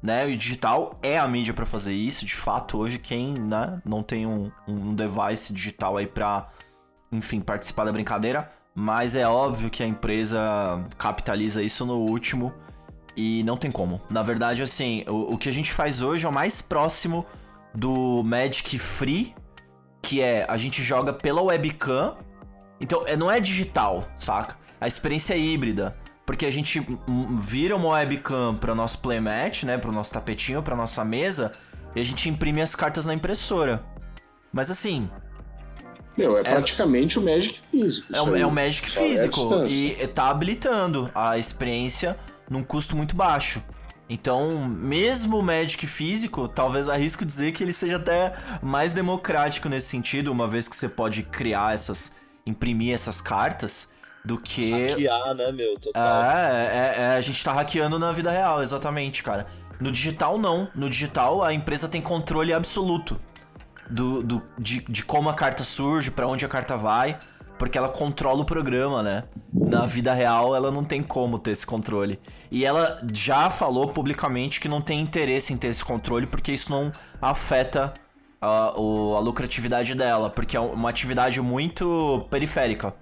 Né, 0.00 0.26
o 0.26 0.36
digital 0.36 0.96
é 1.02 1.18
a 1.18 1.26
mídia 1.26 1.52
pra 1.52 1.66
fazer 1.66 1.92
isso. 1.92 2.24
De 2.24 2.34
fato, 2.34 2.78
hoje 2.78 2.98
quem 2.98 3.34
né, 3.34 3.80
não 3.84 4.02
tem 4.02 4.26
um, 4.26 4.50
um 4.66 4.94
device 4.94 5.52
digital 5.52 5.96
aí 5.96 6.06
pra, 6.06 6.48
enfim, 7.10 7.40
participar 7.40 7.84
da 7.84 7.90
brincadeira, 7.92 8.52
mas 8.74 9.16
é 9.16 9.26
óbvio 9.26 9.68
que 9.68 9.82
a 9.82 9.86
empresa 9.86 10.38
capitaliza 10.96 11.62
isso 11.62 11.84
no 11.84 11.96
último 11.96 12.52
e 13.16 13.42
não 13.42 13.56
tem 13.56 13.72
como. 13.72 14.00
Na 14.08 14.22
verdade, 14.22 14.62
assim, 14.62 15.04
o, 15.08 15.34
o 15.34 15.38
que 15.38 15.48
a 15.48 15.52
gente 15.52 15.72
faz 15.72 16.00
hoje 16.00 16.24
é 16.24 16.28
o 16.28 16.32
mais 16.32 16.62
próximo 16.62 17.26
do 17.74 18.22
Magic 18.22 18.78
Free, 18.78 19.34
que 20.00 20.20
é 20.20 20.46
a 20.48 20.56
gente 20.56 20.80
joga 20.80 21.12
pela 21.12 21.42
webcam. 21.42 22.16
Então, 22.80 23.02
é- 23.04 23.16
não 23.16 23.28
é 23.28 23.40
digital, 23.40 24.06
saca? 24.16 24.56
A 24.80 24.86
experiência 24.86 25.34
é 25.34 25.38
híbrida. 25.40 25.96
Porque 26.28 26.44
a 26.44 26.50
gente 26.50 26.86
vira 27.40 27.74
uma 27.74 27.88
webcam 27.88 28.54
para 28.54 28.74
nosso 28.74 28.98
playmat, 28.98 29.62
né? 29.62 29.78
Pro 29.78 29.90
nosso 29.90 30.12
tapetinho, 30.12 30.62
pra 30.62 30.76
nossa 30.76 31.02
mesa. 31.02 31.52
E 31.96 32.00
a 32.02 32.04
gente 32.04 32.28
imprime 32.28 32.60
as 32.60 32.76
cartas 32.76 33.06
na 33.06 33.14
impressora. 33.14 33.82
Mas 34.52 34.70
assim, 34.70 35.08
Meu, 36.18 36.36
é 36.36 36.40
Essa- 36.40 36.50
praticamente 36.50 37.18
o 37.18 37.22
Magic 37.22 37.58
físico. 37.70 38.14
é 38.14 38.20
o, 38.20 38.36
é 38.36 38.44
o 38.44 38.50
Magic 38.50 38.86
é 38.88 38.90
físico. 38.90 39.36
distância. 39.36 40.04
e 40.04 40.06
tá 40.08 40.28
habilitando 40.28 41.10
a 41.14 41.38
experiência 41.38 42.14
num 42.50 42.62
custo 42.62 42.94
muito 42.94 43.16
baixo. 43.16 43.62
Então, 44.06 44.68
mesmo 44.68 45.38
o 45.38 45.42
Magic 45.42 45.86
físico, 45.86 46.46
talvez 46.46 46.90
arrisco 46.90 47.24
dizer 47.24 47.52
que 47.52 47.64
ele 47.64 47.72
seja 47.72 47.96
até 47.96 48.34
mais 48.60 48.92
democrático 48.92 49.66
nesse 49.66 49.86
sentido, 49.88 50.30
uma 50.30 50.46
vez 50.46 50.68
que 50.68 50.76
você 50.76 50.90
pode 50.90 51.22
criar 51.22 51.72
essas. 51.72 52.12
imprimir 52.44 52.92
essas 52.94 53.22
cartas, 53.22 53.90
do 54.24 54.38
que. 54.38 54.70
Hackear, 54.70 55.34
né, 55.34 55.52
meu? 55.52 55.78
Total. 55.78 56.22
É, 56.22 56.66
é, 56.66 57.02
é, 57.02 57.06
a 57.16 57.20
gente 57.20 57.42
tá 57.42 57.52
hackeando 57.52 57.98
na 57.98 58.12
vida 58.12 58.30
real, 58.30 58.62
exatamente, 58.62 59.22
cara. 59.22 59.46
No 59.80 59.92
digital, 59.92 60.38
não. 60.38 60.68
No 60.74 60.90
digital, 60.90 61.42
a 61.42 61.52
empresa 61.52 61.88
tem 61.88 62.00
controle 62.00 62.52
absoluto 62.52 63.18
do, 63.88 64.22
do, 64.22 64.42
de, 64.58 64.80
de 64.80 65.04
como 65.04 65.28
a 65.28 65.34
carta 65.34 65.64
surge, 65.64 66.10
pra 66.10 66.26
onde 66.26 66.44
a 66.44 66.48
carta 66.48 66.76
vai, 66.76 67.18
porque 67.58 67.78
ela 67.78 67.88
controla 67.88 68.42
o 68.42 68.44
programa, 68.44 69.02
né? 69.02 69.24
Na 69.52 69.86
vida 69.86 70.12
real, 70.12 70.54
ela 70.54 70.70
não 70.70 70.84
tem 70.84 71.02
como 71.02 71.38
ter 71.38 71.52
esse 71.52 71.66
controle. 71.66 72.18
E 72.50 72.64
ela 72.64 73.00
já 73.12 73.48
falou 73.50 73.88
publicamente 73.88 74.60
que 74.60 74.68
não 74.68 74.80
tem 74.80 75.00
interesse 75.00 75.52
em 75.52 75.56
ter 75.56 75.68
esse 75.68 75.84
controle, 75.84 76.26
porque 76.26 76.52
isso 76.52 76.70
não 76.70 76.92
afeta 77.20 77.94
a, 78.40 78.74
a 78.76 79.20
lucratividade 79.20 79.94
dela, 79.94 80.28
porque 80.28 80.56
é 80.56 80.60
uma 80.60 80.90
atividade 80.90 81.40
muito 81.40 82.26
periférica 82.30 82.94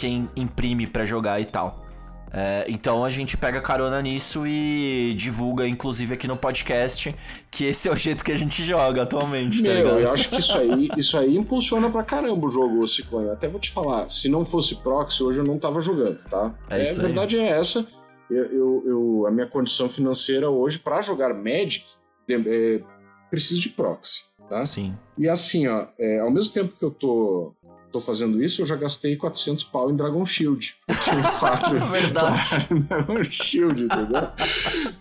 quem 0.00 0.28
imprime 0.34 0.86
pra 0.86 1.04
jogar 1.04 1.40
e 1.40 1.44
tal. 1.44 1.84
É, 2.32 2.64
então 2.68 3.04
a 3.04 3.08
gente 3.10 3.36
pega 3.36 3.60
carona 3.60 4.00
nisso 4.00 4.46
e 4.46 5.14
divulga, 5.18 5.66
inclusive 5.66 6.14
aqui 6.14 6.28
no 6.28 6.36
podcast, 6.36 7.12
que 7.50 7.64
esse 7.64 7.88
é 7.88 7.92
o 7.92 7.96
jeito 7.96 8.24
que 8.24 8.30
a 8.30 8.38
gente 8.38 8.62
joga 8.62 9.02
atualmente, 9.02 9.60
tá 9.64 9.68
Meu, 9.74 9.98
eu 9.98 10.12
acho 10.12 10.28
que 10.30 10.38
isso 10.38 10.56
aí, 10.56 10.88
isso 10.96 11.18
aí 11.18 11.36
impulsiona 11.36 11.90
pra 11.90 12.04
caramba 12.04 12.46
o 12.46 12.50
jogo, 12.50 12.86
Ciclone. 12.86 13.30
Até 13.30 13.48
vou 13.48 13.58
te 13.60 13.72
falar, 13.72 14.08
se 14.08 14.28
não 14.28 14.44
fosse 14.44 14.76
proxy, 14.76 15.24
hoje 15.24 15.40
eu 15.40 15.44
não 15.44 15.58
tava 15.58 15.80
jogando, 15.80 16.18
tá? 16.30 16.54
É 16.70 16.82
isso 16.84 17.00
a 17.00 17.02
verdade 17.02 17.36
é 17.36 17.48
essa. 17.48 17.84
Eu, 18.30 18.44
eu- 18.44 18.82
eu- 18.86 19.26
a 19.26 19.30
minha 19.32 19.46
condição 19.48 19.88
financeira 19.88 20.48
hoje, 20.48 20.78
pra 20.78 21.02
jogar 21.02 21.34
Magic, 21.34 21.84
é, 22.28 22.34
é, 22.34 22.80
preciso 23.28 23.60
de 23.60 23.70
proxy, 23.70 24.22
tá? 24.48 24.64
Sim. 24.64 24.94
E 25.18 25.28
assim, 25.28 25.66
ó, 25.66 25.86
é, 25.98 26.20
ao 26.20 26.30
mesmo 26.30 26.52
tempo 26.52 26.72
que 26.78 26.84
eu 26.84 26.92
tô, 26.92 27.52
tô 27.90 28.00
fazendo 28.00 28.42
isso, 28.42 28.62
eu 28.62 28.66
já 28.66 28.76
gastei 28.76 29.16
400 29.16 29.64
pau 29.64 29.90
em 29.90 29.96
Dragon 29.96 30.24
Shield. 30.24 30.76
Quatro 31.38 31.78
Verdade. 31.86 32.66
Dragon 32.88 33.22
Shield, 33.24 33.82
entendeu? 33.84 34.28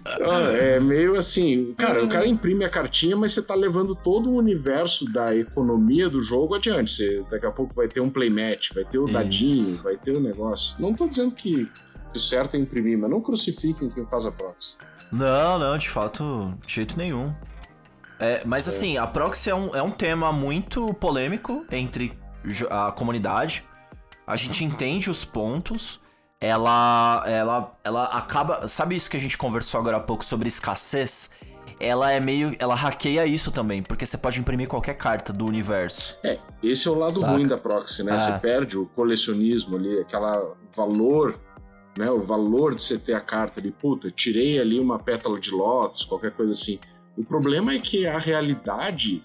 Ah, 0.05 0.51
É 0.53 0.79
meio 0.79 1.15
assim, 1.17 1.73
cara, 1.77 2.03
o 2.03 2.07
cara 2.09 2.27
imprime 2.27 2.65
a 2.65 2.69
cartinha, 2.69 3.15
mas 3.15 3.31
você 3.31 3.41
tá 3.41 3.55
levando 3.55 3.95
todo 3.95 4.29
o 4.31 4.35
universo 4.35 5.05
da 5.11 5.35
economia 5.35 6.09
do 6.09 6.21
jogo 6.21 6.55
adiante. 6.55 6.91
Você, 6.91 7.23
daqui 7.29 7.45
a 7.45 7.51
pouco 7.51 7.73
vai 7.73 7.87
ter 7.87 8.01
um 8.01 8.09
playmatch, 8.09 8.73
vai 8.73 8.83
ter 8.83 8.97
o 8.97 9.05
Isso. 9.05 9.13
dadinho, 9.13 9.83
vai 9.83 9.95
ter 9.97 10.11
o 10.11 10.19
negócio. 10.19 10.75
Não 10.79 10.93
tô 10.93 11.07
dizendo 11.07 11.33
que, 11.35 11.69
o 12.15 12.19
certo 12.19 12.55
é 12.55 12.59
imprimir, 12.59 12.97
mas 12.97 13.09
não 13.09 13.21
crucifiquem 13.21 13.89
quem 13.89 14.05
faz 14.05 14.25
a 14.25 14.31
proxy. 14.31 14.77
Não, 15.11 15.57
não, 15.59 15.77
de 15.77 15.89
fato, 15.89 16.53
de 16.65 16.73
jeito 16.73 16.97
nenhum. 16.97 17.33
É, 18.19 18.41
mas 18.45 18.67
assim, 18.67 18.97
a 18.97 19.07
proxy 19.07 19.49
é 19.49 19.55
um, 19.55 19.73
é 19.73 19.81
um 19.81 19.89
tema 19.89 20.31
muito 20.31 20.93
polêmico 20.95 21.65
entre 21.71 22.18
a 22.69 22.91
comunidade. 22.91 23.63
A 24.25 24.35
gente 24.35 24.63
entende 24.63 25.09
os 25.09 25.25
pontos. 25.25 25.99
Ela, 26.41 27.23
ela, 27.27 27.77
ela 27.83 28.05
acaba. 28.05 28.67
Sabe 28.67 28.95
isso 28.95 29.09
que 29.09 29.17
a 29.17 29.19
gente 29.19 29.37
conversou 29.37 29.79
agora 29.79 29.97
há 29.97 29.99
pouco 29.99 30.23
sobre 30.23 30.47
escassez? 30.47 31.29
Ela 31.79 32.11
é 32.11 32.19
meio. 32.19 32.55
Ela 32.59 32.75
hackeia 32.75 33.25
isso 33.25 33.51
também, 33.51 33.83
porque 33.83 34.05
você 34.05 34.17
pode 34.17 34.39
imprimir 34.39 34.67
qualquer 34.67 34.95
carta 34.95 35.33
do 35.33 35.45
universo. 35.45 36.17
É, 36.23 36.39
esse 36.63 36.87
é 36.87 36.91
o 36.91 36.95
lado 36.95 37.15
Saca. 37.15 37.33
ruim 37.33 37.47
da 37.47 37.57
proxy, 37.57 38.03
né? 38.03 38.15
É. 38.15 38.17
Você 38.17 38.39
perde 38.39 38.77
o 38.77 38.85
colecionismo 38.85 39.75
ali, 39.75 39.99
aquela 39.99 40.53
valor, 40.75 41.39
né? 41.97 42.09
O 42.09 42.21
valor 42.21 42.75
de 42.75 42.81
você 42.81 42.97
ter 42.97 43.13
a 43.13 43.21
carta 43.21 43.59
ali, 43.59 43.71
puta, 43.71 44.09
tirei 44.11 44.59
ali 44.59 44.79
uma 44.79 44.99
pétala 44.99 45.39
de 45.39 45.51
lótus, 45.51 46.05
qualquer 46.05 46.31
coisa 46.31 46.53
assim. 46.53 46.79
O 47.17 47.23
problema 47.23 47.73
é 47.73 47.79
que 47.79 48.07
a 48.07 48.17
realidade, 48.17 49.21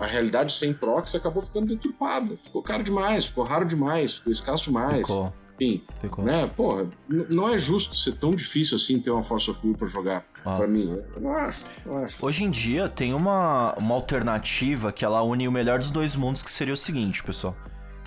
a 0.00 0.06
realidade 0.06 0.52
sem 0.52 0.72
proxy 0.72 1.16
acabou 1.16 1.42
ficando 1.42 1.66
deturpada. 1.66 2.36
Ficou 2.36 2.62
caro 2.62 2.82
demais, 2.82 3.26
ficou 3.26 3.44
raro 3.44 3.64
demais, 3.64 4.14
ficou 4.16 4.32
escasso 4.32 4.64
demais. 4.64 4.98
Ficou. 4.98 5.32
Enfim, 5.60 5.82
Ficou. 6.00 6.24
né? 6.24 6.50
Porra, 6.56 6.88
não 7.08 7.48
é 7.48 7.56
justo 7.56 7.94
ser 7.94 8.16
tão 8.16 8.32
difícil 8.32 8.76
assim 8.76 8.98
ter 8.98 9.10
uma 9.12 9.22
Force 9.22 9.48
of 9.48 9.64
Will 9.64 9.76
pra 9.76 9.86
jogar. 9.86 10.24
Ah. 10.44 10.56
Pra 10.56 10.66
mim, 10.66 11.00
eu 11.14 11.20
não 11.20 11.36
acho, 11.36 11.64
não 11.86 11.98
acho. 11.98 12.16
Hoje 12.26 12.42
em 12.42 12.50
dia 12.50 12.88
tem 12.88 13.14
uma, 13.14 13.72
uma 13.74 13.94
alternativa 13.94 14.92
que 14.92 15.04
ela 15.04 15.22
une 15.22 15.46
o 15.46 15.52
melhor 15.52 15.78
dos 15.78 15.92
dois 15.92 16.16
mundos, 16.16 16.42
que 16.42 16.50
seria 16.50 16.74
o 16.74 16.76
seguinte, 16.76 17.22
pessoal. 17.22 17.56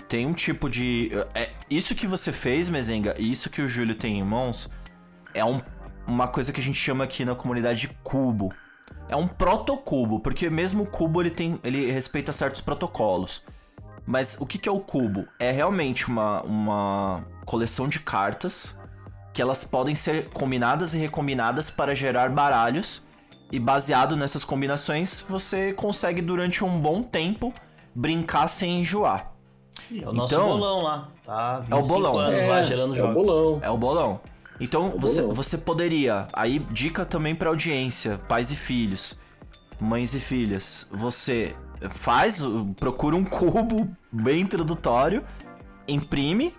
Tem 0.08 0.26
um 0.26 0.34
tipo 0.34 0.68
de. 0.68 1.10
É, 1.34 1.48
isso 1.70 1.94
que 1.94 2.06
você 2.06 2.30
fez, 2.32 2.68
Mezenga, 2.68 3.14
e 3.18 3.32
isso 3.32 3.48
que 3.48 3.62
o 3.62 3.66
Júlio 3.68 3.94
tem 3.94 4.18
em 4.18 4.22
mãos, 4.24 4.70
é 5.32 5.42
um- 5.44 5.62
uma 6.06 6.28
coisa 6.28 6.52
que 6.52 6.60
a 6.60 6.62
gente 6.62 6.78
chama 6.78 7.04
aqui 7.04 7.24
na 7.24 7.34
comunidade 7.34 7.80
de 7.80 7.88
cubo. 8.02 8.52
É 9.08 9.16
um 9.16 9.26
protocubo, 9.26 10.20
porque 10.20 10.50
mesmo 10.50 10.82
o 10.82 10.86
cubo 10.86 11.22
ele 11.22 11.30
tem. 11.30 11.58
ele 11.64 11.90
respeita 11.90 12.32
certos 12.32 12.60
protocolos. 12.60 13.42
Mas 14.06 14.38
o 14.40 14.46
que, 14.46 14.58
que 14.58 14.68
é 14.68 14.72
o 14.72 14.80
cubo? 14.80 15.26
É 15.38 15.50
realmente 15.50 16.08
uma, 16.08 16.42
uma 16.42 17.24
coleção 17.44 17.86
de 17.88 18.00
cartas 18.00 18.78
que 19.34 19.42
elas 19.42 19.64
podem 19.64 19.94
ser 19.94 20.30
combinadas 20.30 20.94
e 20.94 20.98
recombinadas 20.98 21.70
para 21.70 21.94
gerar 21.94 22.30
baralhos. 22.30 23.06
E 23.50 23.58
baseado 23.58 24.14
nessas 24.16 24.44
combinações, 24.44 25.20
você 25.26 25.72
consegue 25.72 26.20
durante 26.20 26.62
um 26.62 26.80
bom 26.80 27.02
tempo 27.02 27.52
brincar 27.94 28.46
sem 28.48 28.80
enjoar. 28.80 29.32
É 29.94 30.06
o 30.06 30.12
nosso 30.12 30.34
Então- 30.34 30.48
bolão 30.48 30.82
lá. 30.82 31.08
Tá? 31.24 31.64
É 31.70 31.74
o 31.74 31.82
25 31.82 31.88
bolão. 31.88 32.18
anos 32.20 32.44
lá 32.48 32.62
gerando 32.62 32.94
é 32.94 32.98
o 32.98 33.00
jogos. 33.00 33.14
bolão. 33.26 33.58
É 33.62 33.70
o 33.70 33.76
bolão. 33.78 34.20
Então 34.60 34.94
você, 34.96 35.22
você 35.22 35.58
poderia. 35.58 36.28
Aí, 36.32 36.58
dica 36.70 37.04
também 37.04 37.34
pra 37.34 37.48
audiência, 37.48 38.18
pais 38.28 38.50
e 38.50 38.56
filhos, 38.56 39.18
mães 39.80 40.14
e 40.14 40.20
filhas. 40.20 40.86
Você 40.90 41.54
faz, 41.90 42.42
procura 42.78 43.14
um 43.14 43.24
cubo 43.24 43.88
bem 44.10 44.40
introdutório, 44.40 45.24
imprime 45.86 46.54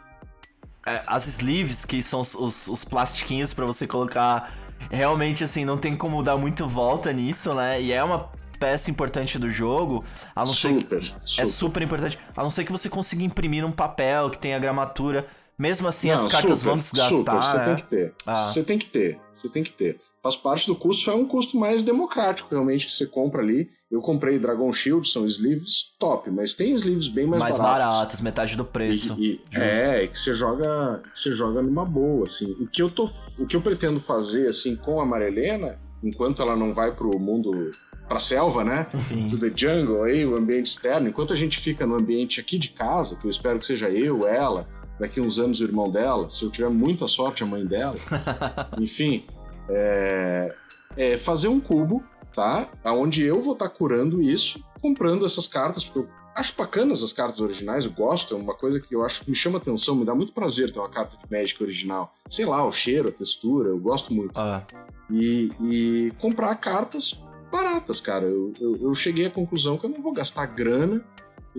é, 0.85 1.03
as 1.05 1.27
sleeves, 1.27 1.85
que 1.85 2.01
são 2.01 2.21
os, 2.21 2.35
os, 2.35 2.67
os 2.67 2.85
plastiquinhos 2.85 3.53
pra 3.53 3.65
você 3.65 3.85
colocar. 3.85 4.53
Realmente, 4.89 5.43
assim, 5.43 5.65
não 5.65 5.77
tem 5.77 5.95
como 5.95 6.23
dar 6.23 6.37
muito 6.37 6.67
volta 6.67 7.11
nisso, 7.11 7.53
né? 7.53 7.81
E 7.81 7.91
é 7.91 8.03
uma 8.03 8.31
peça 8.59 8.89
importante 8.89 9.37
do 9.37 9.49
jogo. 9.49 10.03
A 10.35 10.45
não 10.45 10.53
ser 10.53 10.73
que, 10.73 10.81
Super, 10.81 10.97
é 10.97 11.19
super. 11.21 11.45
super 11.45 11.81
importante. 11.81 12.19
A 12.35 12.43
não 12.43 12.49
ser 12.49 12.63
que 12.63 12.71
você 12.71 12.89
consiga 12.89 13.23
imprimir 13.23 13.63
num 13.63 13.71
papel 13.71 14.29
que 14.29 14.37
tenha 14.37 14.57
gramatura. 14.57 15.27
Mesmo 15.59 15.89
assim, 15.89 16.09
as 16.09 16.21
Não, 16.21 16.29
cartas 16.29 16.59
super, 16.59 16.69
vão 16.69 16.77
desgastar. 16.77 17.11
Super, 17.11 17.41
você 17.41 17.57
né? 17.57 17.65
tem 17.65 17.75
que 17.75 17.83
ter. 17.83 18.13
Ah. 18.25 18.33
Você 18.47 18.63
tem 18.63 18.77
que 18.79 18.85
ter. 18.85 19.19
Você 19.35 19.49
tem 19.49 19.61
que 19.63 19.71
ter. 19.73 19.99
Faz 20.23 20.35
parte 20.35 20.67
do 20.67 20.75
custo, 20.75 21.09
é 21.11 21.13
um 21.13 21.25
custo 21.25 21.57
mais 21.57 21.83
democrático, 21.83 22.49
realmente, 22.51 22.85
que 22.87 22.93
você 22.93 23.05
compra 23.05 23.41
ali. 23.41 23.69
Eu 23.91 24.01
comprei 24.01 24.37
Dragon 24.37 24.71
Shield, 24.71 25.07
são 25.07 25.25
sleeves 25.25 25.93
top, 25.97 26.29
mas 26.29 26.53
tem 26.53 26.71
sleeves 26.75 27.07
bem 27.07 27.25
mais, 27.25 27.41
mais 27.41 27.57
baratos. 27.57 27.95
baratas, 27.95 28.21
metade 28.21 28.55
do 28.55 28.63
preço. 28.63 29.15
E, 29.17 29.33
e- 29.51 29.57
é, 29.57 30.07
que 30.07 30.17
você 30.17 30.31
joga, 30.33 31.01
que 31.11 31.17
você 31.19 31.31
joga 31.33 31.61
numa 31.61 31.83
boa, 31.85 32.25
assim. 32.25 32.51
O 32.59 32.67
que 32.67 32.81
eu 32.81 32.89
tô, 32.89 33.09
o 33.37 33.45
que 33.47 33.55
eu 33.55 33.61
pretendo 33.61 33.99
fazer 33.99 34.47
assim 34.47 34.75
com 34.75 35.01
a 35.01 35.05
Marilena, 35.05 35.79
enquanto 36.03 36.41
ela 36.41 36.55
não 36.55 36.73
vai 36.73 36.91
pro 36.93 37.17
mundo 37.17 37.71
pra 38.07 38.19
selva, 38.19 38.63
né? 38.63 38.87
Sim. 38.97 39.25
To 39.27 39.39
the 39.39 39.51
jungle 39.55 40.03
aí, 40.03 40.25
o 40.25 40.35
ambiente 40.37 40.67
externo, 40.71 41.07
enquanto 41.09 41.33
a 41.33 41.35
gente 41.35 41.59
fica 41.59 41.85
no 41.85 41.95
ambiente 41.95 42.39
aqui 42.39 42.57
de 42.57 42.69
casa, 42.69 43.15
que 43.15 43.25
eu 43.25 43.31
espero 43.31 43.57
que 43.57 43.65
seja 43.65 43.89
eu, 43.89 44.27
ela, 44.27 44.67
daqui 44.99 45.21
uns 45.21 45.39
anos 45.39 45.59
o 45.61 45.63
irmão 45.63 45.89
dela, 45.89 46.29
se 46.29 46.43
eu 46.43 46.49
tiver 46.49 46.69
muita 46.69 47.07
sorte, 47.07 47.43
a 47.43 47.45
mãe 47.45 47.65
dela. 47.65 47.95
Enfim, 48.79 49.23
é, 49.69 50.55
é 50.97 51.17
fazer 51.17 51.47
um 51.47 51.59
cubo, 51.59 52.03
tá? 52.33 52.67
Onde 52.85 53.23
eu 53.23 53.41
vou 53.41 53.53
estar 53.53 53.69
curando 53.69 54.21
isso, 54.21 54.63
comprando 54.81 55.25
essas 55.25 55.47
cartas, 55.47 55.83
porque 55.83 55.99
eu 55.99 56.09
acho 56.35 56.55
bacanas 56.55 57.03
as 57.03 57.11
cartas 57.11 57.39
originais, 57.39 57.85
eu 57.85 57.91
gosto, 57.91 58.33
é 58.33 58.37
uma 58.37 58.53
coisa 58.53 58.79
que 58.79 58.95
eu 58.95 59.03
acho 59.03 59.23
que 59.23 59.29
me 59.29 59.35
chama 59.35 59.57
atenção, 59.57 59.95
me 59.95 60.05
dá 60.05 60.15
muito 60.15 60.33
prazer 60.33 60.71
ter 60.71 60.79
uma 60.79 60.89
carta 60.89 61.17
de 61.17 61.23
Magic 61.29 61.61
original. 61.61 62.13
Sei 62.29 62.45
lá, 62.45 62.65
o 62.65 62.71
cheiro, 62.71 63.09
a 63.09 63.11
textura, 63.11 63.69
eu 63.69 63.79
gosto 63.79 64.13
muito. 64.13 64.39
Ah, 64.39 64.65
E, 65.09 65.51
e 65.61 66.13
comprar 66.19 66.55
cartas 66.55 67.19
baratas, 67.51 67.99
cara. 67.99 68.25
Eu, 68.25 68.53
eu, 68.59 68.77
eu 68.83 68.93
cheguei 68.93 69.25
à 69.25 69.29
conclusão 69.29 69.77
que 69.77 69.85
eu 69.85 69.89
não 69.89 70.01
vou 70.01 70.13
gastar 70.13 70.45
grana 70.45 71.03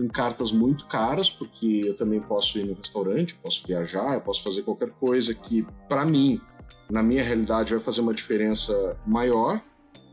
em 0.01 0.07
cartas 0.07 0.51
muito 0.51 0.85
caras, 0.87 1.29
porque 1.29 1.83
eu 1.85 1.95
também 1.95 2.19
posso 2.19 2.57
ir 2.57 2.65
no 2.65 2.73
restaurante, 2.73 3.35
posso 3.35 3.65
viajar, 3.65 4.15
eu 4.15 4.21
posso 4.21 4.43
fazer 4.43 4.63
qualquer 4.63 4.89
coisa 4.89 5.33
que, 5.33 5.65
pra 5.87 6.03
mim, 6.03 6.41
na 6.89 7.03
minha 7.03 7.23
realidade, 7.23 7.71
vai 7.71 7.79
fazer 7.79 8.01
uma 8.01 8.13
diferença 8.13 8.97
maior. 9.05 9.61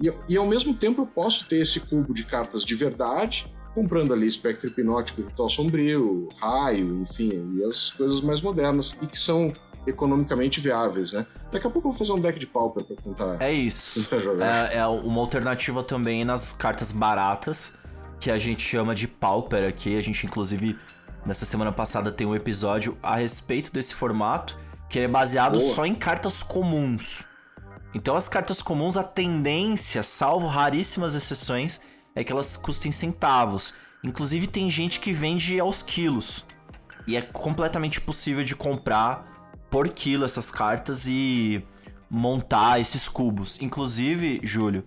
E, 0.01 0.13
e 0.29 0.37
ao 0.37 0.47
mesmo 0.47 0.75
tempo 0.75 1.03
eu 1.03 1.07
posso 1.07 1.49
ter 1.49 1.57
esse 1.57 1.81
cubo 1.81 2.13
de 2.13 2.25
cartas 2.25 2.63
de 2.63 2.75
verdade, 2.75 3.53
comprando 3.75 4.13
ali 4.13 4.27
espectro 4.27 4.69
hipnótico, 4.69 5.23
ritual 5.23 5.49
sombrio, 5.49 6.29
raio, 6.39 7.01
enfim, 7.03 7.57
e 7.57 7.65
as 7.65 7.91
coisas 7.91 8.21
mais 8.21 8.41
modernas, 8.41 8.97
e 9.01 9.07
que 9.07 9.19
são 9.19 9.53
economicamente 9.87 10.61
viáveis, 10.61 11.13
né? 11.13 11.27
Daqui 11.51 11.67
a 11.67 11.71
pouco 11.71 11.89
eu 11.89 11.93
vou 11.93 11.99
fazer 11.99 12.13
um 12.13 12.21
deck 12.21 12.39
de 12.39 12.47
pauper 12.47 12.85
pra 12.85 12.97
tentar, 12.97 13.37
é 13.41 13.53
isso. 13.53 14.03
tentar 14.03 14.19
jogar. 14.23 14.73
É, 14.73 14.79
é 14.79 14.87
uma 14.87 15.21
alternativa 15.21 15.83
também 15.83 16.25
nas 16.25 16.53
cartas 16.53 16.93
baratas, 16.93 17.73
que 18.21 18.31
a 18.31 18.39
gente 18.39 18.63
chama 18.63 18.95
de 18.95 19.07
Pauper 19.07 19.69
aqui. 19.69 19.97
A 19.97 20.01
gente, 20.03 20.27
inclusive, 20.27 20.77
nessa 21.25 21.45
semana 21.45 21.73
passada 21.73 22.11
tem 22.11 22.27
um 22.27 22.35
episódio 22.35 22.97
a 23.03 23.17
respeito 23.17 23.73
desse 23.73 23.95
formato, 23.95 24.59
que 24.89 25.01
é 25.01 25.09
baseado 25.09 25.59
Boa. 25.59 25.75
só 25.75 25.87
em 25.87 25.95
cartas 25.95 26.43
comuns. 26.43 27.25
Então, 27.95 28.17
as 28.17 28.29
cartas 28.29 28.61
comuns, 28.61 28.97
a 28.97 29.03
tendência, 29.03 30.03
salvo 30.03 30.47
raríssimas 30.47 31.15
exceções, 31.15 31.81
é 32.15 32.23
que 32.23 32.33
elas 32.33 32.57
custem 32.57 32.93
centavos. 32.93 33.75
Inclusive, 34.03 34.47
tem 34.47 34.71
gente 34.71 35.01
que 35.01 35.13
vende 35.13 35.59
aos 35.59 35.83
quilos. 35.83 36.45
E 37.07 37.17
é 37.17 37.23
completamente 37.23 38.01
possível 38.01 38.45
de 38.45 38.55
comprar 38.55 39.57
por 39.71 39.89
quilo 39.89 40.25
essas 40.25 40.51
cartas 40.51 41.07
e 41.07 41.65
montar 42.11 42.81
esses 42.81 43.09
cubos. 43.09 43.61
Inclusive, 43.61 44.41
Júlio, 44.45 44.85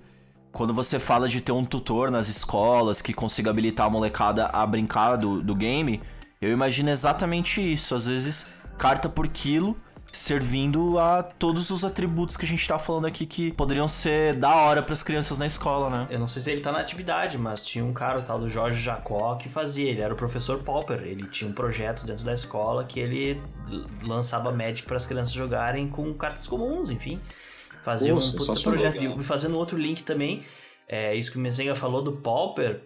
quando 0.51 0.73
você 0.73 0.99
fala 0.99 1.27
de 1.27 1.41
ter 1.41 1.51
um 1.51 1.65
tutor 1.65 2.11
nas 2.11 2.27
escolas 2.27 3.01
que 3.01 3.13
consiga 3.13 3.49
habilitar 3.49 3.87
a 3.87 3.89
molecada 3.89 4.47
a 4.47 4.65
brincar 4.65 5.15
do, 5.15 5.41
do 5.41 5.55
game, 5.55 6.01
eu 6.41 6.51
imagino 6.51 6.89
exatamente 6.89 7.61
isso. 7.61 7.95
Às 7.95 8.07
vezes, 8.07 8.47
carta 8.77 9.07
por 9.07 9.27
quilo 9.27 9.77
servindo 10.11 10.99
a 10.99 11.23
todos 11.23 11.69
os 11.69 11.85
atributos 11.85 12.35
que 12.35 12.43
a 12.43 12.47
gente 12.47 12.67
tá 12.67 12.77
falando 12.77 13.05
aqui 13.07 13.25
que 13.25 13.51
poderiam 13.53 13.87
ser 13.87 14.35
da 14.35 14.53
hora 14.53 14.83
pras 14.83 15.01
crianças 15.01 15.39
na 15.39 15.45
escola, 15.45 15.89
né? 15.89 16.07
Eu 16.09 16.19
não 16.19 16.27
sei 16.27 16.41
se 16.41 16.51
ele 16.51 16.61
tá 16.61 16.71
na 16.71 16.79
atividade, 16.79 17.37
mas 17.37 17.63
tinha 17.63 17.83
um 17.83 17.93
cara, 17.93 18.19
o 18.19 18.21
tal 18.21 18.37
do 18.37 18.49
Jorge 18.49 18.81
Jacó, 18.81 19.35
que 19.35 19.47
fazia. 19.47 19.89
Ele 19.89 20.01
era 20.01 20.13
o 20.13 20.17
professor 20.17 20.59
Pauper. 20.63 21.01
Ele 21.03 21.23
tinha 21.27 21.49
um 21.49 21.53
projeto 21.53 22.05
dentro 22.05 22.25
da 22.25 22.33
escola 22.33 22.83
que 22.83 22.99
ele 22.99 23.41
lançava 24.05 24.51
Magic 24.51 24.83
para 24.83 24.97
as 24.97 25.05
crianças 25.05 25.33
jogarem 25.33 25.87
com 25.87 26.13
cartas 26.13 26.45
comuns, 26.45 26.89
enfim. 26.89 27.21
Pô, 28.09 28.17
um 28.17 28.31
puta 28.37 28.53
projeto. 28.71 28.93
E 29.19 29.23
fazendo 29.23 29.57
outro 29.57 29.77
link 29.77 30.03
também, 30.03 30.43
é, 30.87 31.15
isso 31.15 31.31
que 31.31 31.37
o 31.37 31.41
Mezenga 31.41 31.75
falou 31.75 32.01
do 32.01 32.11
Pauper. 32.13 32.81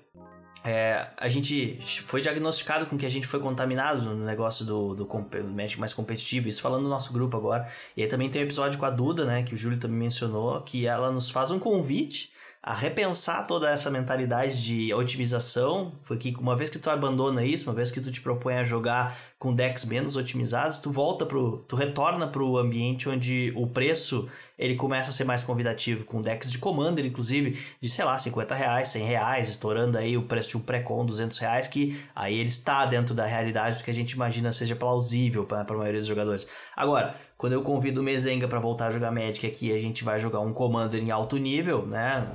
é, 0.64 1.08
a 1.18 1.28
gente 1.30 1.78
foi 2.08 2.22
diagnosticado 2.22 2.88
com 2.88 2.98
que 2.98 3.06
a 3.06 3.10
gente 3.10 3.28
foi 3.28 3.40
contaminado 3.40 4.02
no 4.02 4.26
negócio 4.26 4.66
do, 4.66 4.96
do 4.96 5.06
comp- 5.06 5.36
Magic 5.36 5.80
mais 5.80 5.94
competitivo, 5.94 6.48
isso 6.48 6.60
falando 6.60 6.82
no 6.84 6.90
nosso 6.90 7.14
grupo 7.14 7.38
agora. 7.38 7.68
E 7.96 8.02
aí 8.02 8.08
também 8.08 8.30
tem 8.32 8.42
um 8.42 8.46
episódio 8.46 8.80
com 8.80 8.86
a 8.86 8.90
Duda, 8.90 9.26
né, 9.26 9.44
que 9.44 9.54
o 9.54 9.58
Júlio 9.58 9.78
também 9.80 10.00
mencionou, 10.00 10.60
que 10.62 10.88
ela 10.88 11.12
nos 11.12 11.30
faz 11.30 11.52
um 11.52 11.60
convite 11.60 12.32
a 12.66 12.74
repensar 12.74 13.46
toda 13.46 13.70
essa 13.70 13.92
mentalidade 13.92 14.64
de 14.64 14.92
otimização, 14.92 15.92
porque 16.04 16.34
uma 16.40 16.56
vez 16.56 16.68
que 16.68 16.80
tu 16.80 16.90
abandona 16.90 17.46
isso, 17.46 17.70
uma 17.70 17.76
vez 17.76 17.92
que 17.92 18.02
tu 18.02 18.12
te 18.12 18.20
propõe 18.20 18.56
a 18.56 18.64
jogar 18.64 19.16
com 19.38 19.54
decks 19.54 19.86
menos 19.86 20.16
otimizados, 20.18 20.80
tu 20.80 20.92
volta 20.92 21.28
pro, 21.28 21.60
tu 21.68 21.76
retorna 21.76 22.28
pro 22.28 22.58
ambiente 22.58 23.08
onde 23.08 23.54
o 23.56 23.68
preço 23.68 24.28
ele 24.58 24.76
começa 24.76 25.12
a 25.12 25.14
ser 25.14 25.26
mais 25.26 25.44
convidativo 25.44 26.06
com 26.06 26.20
decks 26.20 26.52
de 26.52 26.58
Commander, 26.58 27.06
inclusive, 27.06 27.60
de, 27.80 27.88
sei 27.88 28.04
lá, 28.04 28.18
50 28.18 28.56
reais, 28.56 28.88
100 28.88 29.06
reais, 29.06 29.50
estourando 29.50 30.00
aí 30.00 30.18
o 30.18 30.24
preço 30.24 30.50
de 30.50 30.58
um 30.58 30.62
pré-com, 30.62 31.06
200 31.06 31.38
reais, 31.38 31.68
que 31.68 32.02
aí 32.16 32.36
ele 32.36 32.50
está 32.50 32.84
dentro 32.88 33.14
da 33.14 33.28
realidade 33.28 33.78
do 33.78 33.84
que 33.84 33.92
a 33.92 33.94
gente 33.94 34.14
imagina 34.14 34.52
seja 34.52 34.76
plausível 34.76 35.46
para 35.46 35.62
a 35.62 35.78
maioria 35.78 36.00
dos 36.00 36.08
jogadores. 36.08 36.48
Agora, 36.76 37.16
quando 37.46 37.54
eu 37.54 37.62
convido 37.62 38.02
o 38.02 38.04
Mezenga 38.04 38.48
para 38.48 38.58
voltar 38.58 38.88
a 38.88 38.92
jogar 38.92 39.12
Magic 39.12 39.46
aqui, 39.46 39.72
a 39.72 39.78
gente 39.78 40.04
vai 40.04 40.20
jogar 40.20 40.40
um 40.40 40.52
Commander 40.52 41.00
em 41.00 41.12
alto 41.12 41.38
nível, 41.38 41.86
né? 41.86 42.28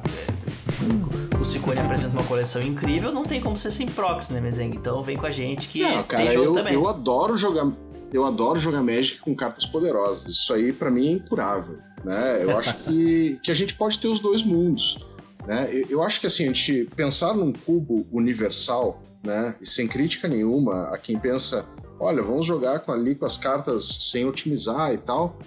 O 1.41 1.45
Ciccone 1.45 1.81
apresenta 1.81 2.13
uma 2.13 2.23
coleção 2.23 2.63
incrível, 2.63 3.11
não 3.11 3.25
tem 3.25 3.41
como 3.41 3.59
ser 3.59 3.73
sem 3.73 3.89
proxy, 3.89 4.33
né, 4.33 4.41
Mezenga? 4.41 4.77
Então 4.77 5.03
vem 5.03 5.17
com 5.17 5.27
a 5.27 5.31
gente 5.31 5.69
que 5.69 5.83
Não, 5.83 6.01
cara, 6.05 6.23
tem 6.23 6.31
jogo 6.31 6.47
eu, 6.47 6.55
também. 6.55 6.75
eu 6.75 6.87
adoro 6.87 7.37
jogar. 7.37 7.69
Eu 8.13 8.25
adoro 8.25 8.61
jogar 8.61 8.85
Magic 8.85 9.19
com 9.19 9.35
cartas 9.35 9.65
poderosas. 9.65 10.31
Isso 10.31 10.55
aí, 10.55 10.73
pra 10.73 10.93
mim, 10.93 11.09
é 11.09 11.13
incurável. 11.15 11.79
Né? 12.05 12.45
Eu 12.45 12.57
acho 12.57 12.77
que, 12.85 13.37
que 13.43 13.51
a 13.51 13.55
gente 13.55 13.75
pode 13.75 13.99
ter 13.99 14.07
os 14.07 14.21
dois 14.21 14.45
mundos. 14.45 14.97
Né? 15.45 15.69
Eu, 15.73 15.87
eu 15.89 16.03
acho 16.05 16.21
que 16.21 16.29
assim, 16.29 16.45
a 16.45 16.47
gente 16.53 16.89
pensar 16.95 17.35
num 17.35 17.53
cubo 17.53 18.07
universal, 18.13 19.03
né? 19.25 19.57
E 19.61 19.67
sem 19.67 19.89
crítica 19.89 20.29
nenhuma 20.29 20.85
a 20.95 20.99
quem 20.99 21.19
pensa, 21.19 21.67
olha, 22.01 22.23
vamos 22.23 22.47
jogar 22.47 22.81
com, 22.81 22.91
ali 22.93 23.15
com 23.15 23.27
as 23.27 23.37
cartas 23.37 23.87
sem 24.11 24.25
otimizar 24.27 24.93
e 24.93 24.99
tal. 24.99 25.39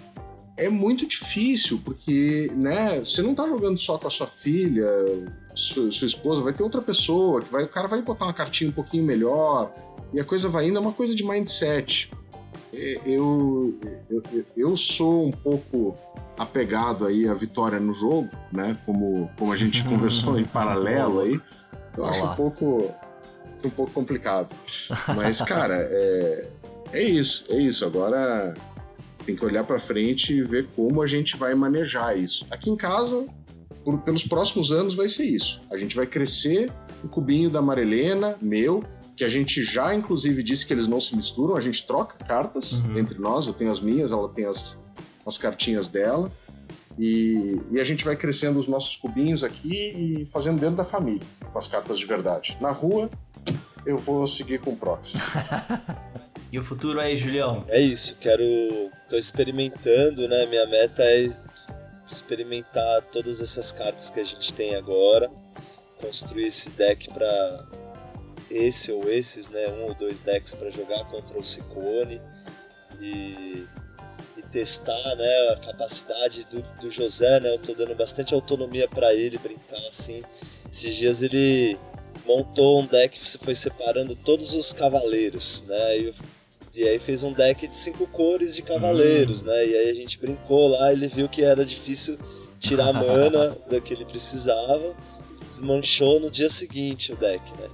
É 0.56 0.68
muito 0.70 1.04
difícil, 1.06 1.80
porque 1.84 2.48
né, 2.54 3.00
você 3.00 3.20
não 3.20 3.34
tá 3.34 3.46
jogando 3.46 3.76
só 3.76 3.98
com 3.98 4.06
a 4.06 4.10
sua 4.10 4.28
filha, 4.28 4.86
sua, 5.54 5.90
sua 5.90 6.06
esposa, 6.06 6.40
vai 6.42 6.52
ter 6.52 6.62
outra 6.62 6.80
pessoa, 6.80 7.42
que 7.42 7.50
vai, 7.50 7.64
o 7.64 7.68
cara 7.68 7.88
vai 7.88 8.00
botar 8.00 8.26
uma 8.26 8.32
cartinha 8.32 8.70
um 8.70 8.72
pouquinho 8.72 9.02
melhor, 9.02 9.74
e 10.12 10.20
a 10.20 10.24
coisa 10.24 10.48
vai 10.48 10.68
indo, 10.68 10.76
é 10.76 10.80
uma 10.80 10.92
coisa 10.92 11.12
de 11.12 11.24
mindset. 11.24 12.08
Eu, 12.72 13.76
eu, 14.10 14.22
eu- 14.56 14.76
sou 14.76 15.26
um 15.26 15.30
pouco 15.30 15.96
apegado 16.36 17.06
aí 17.06 17.28
à 17.28 17.34
vitória 17.34 17.78
no 17.78 17.92
jogo, 17.92 18.28
né? 18.52 18.76
Como, 18.84 19.30
como 19.38 19.52
a 19.52 19.56
gente 19.56 19.82
conversou 19.88 20.38
em 20.38 20.44
paralelo 20.44 21.20
aí. 21.20 21.40
Eu 21.96 22.02
Olha 22.02 22.10
acho 22.10 22.24
um 22.24 22.34
pouco, 22.34 22.90
um 23.66 23.70
pouco 23.70 23.92
complicado. 23.92 24.54
Mas, 25.16 25.40
cara, 25.42 25.76
é, 25.90 26.48
é 26.92 27.02
isso, 27.02 27.44
é 27.50 27.56
isso. 27.56 27.84
Agora 27.84 28.54
tem 29.26 29.34
que 29.34 29.44
olhar 29.44 29.64
pra 29.64 29.78
frente 29.80 30.32
e 30.34 30.42
ver 30.42 30.68
como 30.76 31.00
a 31.02 31.06
gente 31.06 31.36
vai 31.36 31.54
manejar 31.54 32.16
isso. 32.16 32.46
Aqui 32.50 32.68
em 32.70 32.76
casa, 32.76 33.26
por- 33.84 33.98
pelos 34.00 34.22
próximos 34.24 34.70
anos, 34.72 34.94
vai 34.94 35.08
ser 35.08 35.24
isso. 35.24 35.60
A 35.70 35.76
gente 35.76 35.96
vai 35.96 36.06
crescer 36.06 36.70
o 37.02 37.08
cubinho 37.08 37.48
da 37.50 37.62
Marilena, 37.62 38.36
meu, 38.40 38.84
que 39.16 39.24
a 39.24 39.28
gente 39.28 39.62
já, 39.62 39.94
inclusive, 39.94 40.42
disse 40.42 40.66
que 40.66 40.72
eles 40.72 40.86
não 40.86 41.00
se 41.00 41.14
misturam, 41.16 41.56
a 41.56 41.60
gente 41.60 41.86
troca 41.86 42.16
cartas 42.24 42.82
entre 42.96 43.18
nós, 43.18 43.46
eu 43.46 43.52
tenho 43.52 43.70
as 43.70 43.78
minhas, 43.80 44.10
ela 44.12 44.28
tem 44.28 44.44
as, 44.44 44.76
as 45.24 45.38
cartinhas 45.38 45.86
dela. 45.88 46.30
E, 46.98 47.60
e 47.72 47.80
a 47.80 47.84
gente 47.84 48.04
vai 48.04 48.14
crescendo 48.16 48.56
os 48.58 48.68
nossos 48.68 48.94
cubinhos 48.96 49.42
aqui 49.42 49.74
e 50.22 50.26
fazendo 50.26 50.60
dentro 50.60 50.76
da 50.76 50.84
família, 50.84 51.22
com 51.52 51.58
as 51.58 51.66
cartas 51.66 51.98
de 51.98 52.06
verdade. 52.06 52.56
Na 52.60 52.70
rua, 52.70 53.10
eu 53.86 53.98
vou 53.98 54.26
seguir 54.26 54.60
com 54.60 54.74
proxies. 54.74 55.22
E 56.54 56.58
o 56.58 56.62
futuro 56.62 57.00
aí, 57.00 57.16
Julião? 57.16 57.64
É 57.66 57.80
isso, 57.80 58.14
quero. 58.20 58.44
tô 59.08 59.16
experimentando, 59.16 60.28
né? 60.28 60.46
Minha 60.46 60.64
meta 60.66 61.02
é 61.02 61.26
experimentar 62.08 63.02
todas 63.10 63.40
essas 63.40 63.72
cartas 63.72 64.08
que 64.08 64.20
a 64.20 64.24
gente 64.24 64.52
tem 64.54 64.76
agora, 64.76 65.28
construir 66.00 66.46
esse 66.46 66.70
deck 66.70 67.12
pra 67.12 67.66
esse 68.48 68.92
ou 68.92 69.10
esses, 69.10 69.48
né? 69.48 69.66
Um 69.66 69.86
ou 69.86 69.94
dois 69.94 70.20
decks 70.20 70.54
pra 70.54 70.70
jogar 70.70 71.04
contra 71.06 71.36
o 71.36 71.42
Ciccone 71.42 72.22
e, 73.00 73.66
e 74.36 74.42
testar, 74.52 75.16
né? 75.16 75.48
A 75.54 75.56
capacidade 75.56 76.44
do, 76.44 76.62
do 76.80 76.88
José, 76.88 77.40
né? 77.40 77.52
Eu 77.52 77.58
tô 77.58 77.74
dando 77.74 77.96
bastante 77.96 78.32
autonomia 78.32 78.88
pra 78.88 79.12
ele 79.12 79.38
brincar 79.38 79.84
assim. 79.88 80.22
Esses 80.70 80.94
dias 80.94 81.20
ele 81.20 81.76
montou 82.26 82.80
um 82.80 82.86
deck, 82.86 83.18
você 83.18 83.38
foi 83.38 83.54
separando 83.54 84.14
todos 84.14 84.52
os 84.54 84.72
cavaleiros, 84.72 85.64
né? 85.66 85.98
E 85.98 86.14
e 86.76 86.88
aí 86.88 86.98
fez 86.98 87.22
um 87.22 87.32
deck 87.32 87.68
de 87.68 87.76
cinco 87.76 88.04
cores 88.08 88.54
de 88.56 88.60
cavaleiros, 88.60 89.44
né? 89.44 89.64
E 89.64 89.76
aí 89.76 89.90
a 89.90 89.94
gente 89.94 90.18
brincou 90.18 90.66
lá, 90.66 90.92
ele 90.92 91.06
viu 91.06 91.28
que 91.28 91.44
era 91.44 91.64
difícil 91.64 92.18
tirar 92.58 92.90
mana 92.92 93.56
da 93.70 93.80
que 93.80 93.94
ele 93.94 94.04
precisava, 94.04 94.92
desmanchou 95.48 96.18
no 96.18 96.28
dia 96.28 96.48
seguinte 96.48 97.12
o 97.12 97.16
deck, 97.16 97.48
né? 97.60 97.68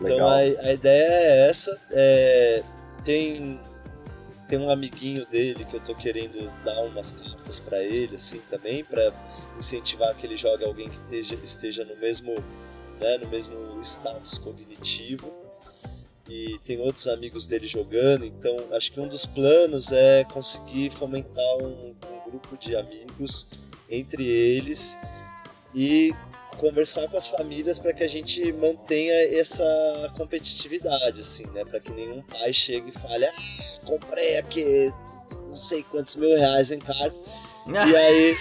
Então 0.00 0.26
a, 0.26 0.36
a 0.36 0.72
ideia 0.72 1.06
é 1.06 1.48
essa. 1.50 1.78
é, 1.92 2.62
tem, 3.04 3.60
tem 4.48 4.58
um 4.58 4.70
amiguinho 4.70 5.26
dele 5.26 5.64
que 5.64 5.74
eu 5.74 5.80
tô 5.80 5.94
querendo 5.94 6.50
dar 6.64 6.80
umas 6.84 7.12
cartas 7.12 7.60
pra 7.60 7.82
ele, 7.82 8.16
assim, 8.16 8.40
também, 8.50 8.82
pra 8.82 9.12
incentivar 9.58 10.14
que 10.14 10.26
ele 10.26 10.36
jogue 10.36 10.64
alguém 10.64 10.88
que 10.88 10.96
esteja, 10.96 11.38
esteja 11.44 11.84
no 11.84 11.96
mesmo, 11.96 12.34
né, 13.02 13.18
no 13.18 13.28
mesmo 13.28 13.80
status 13.82 14.38
cognitivo 14.38 15.32
e 16.28 16.58
tem 16.64 16.80
outros 16.80 17.08
amigos 17.08 17.46
dele 17.46 17.66
jogando, 17.66 18.24
então 18.24 18.56
acho 18.72 18.92
que 18.92 19.00
um 19.00 19.08
dos 19.08 19.26
planos 19.26 19.90
é 19.90 20.24
conseguir 20.24 20.90
fomentar 20.90 21.56
um, 21.60 21.90
um 21.90 22.30
grupo 22.30 22.56
de 22.56 22.76
amigos 22.76 23.46
entre 23.90 24.24
eles 24.24 24.96
e 25.74 26.14
conversar 26.58 27.08
com 27.08 27.16
as 27.16 27.26
famílias 27.26 27.78
para 27.78 27.92
que 27.92 28.04
a 28.04 28.08
gente 28.08 28.52
mantenha 28.52 29.14
essa 29.36 29.64
competitividade, 30.16 31.20
assim, 31.20 31.44
né? 31.46 31.64
Para 31.64 31.80
que 31.80 31.90
nenhum 31.90 32.22
pai 32.22 32.52
chegue 32.52 32.90
e 32.90 32.92
fale, 32.92 33.26
ah, 33.26 33.80
comprei 33.84 34.36
aqui 34.36 34.92
não 35.46 35.56
sei 35.56 35.82
quantos 35.82 36.16
mil 36.16 36.34
reais 36.36 36.70
em 36.70 36.78
carta 36.78 37.14
e 37.66 37.96
aí, 37.96 38.36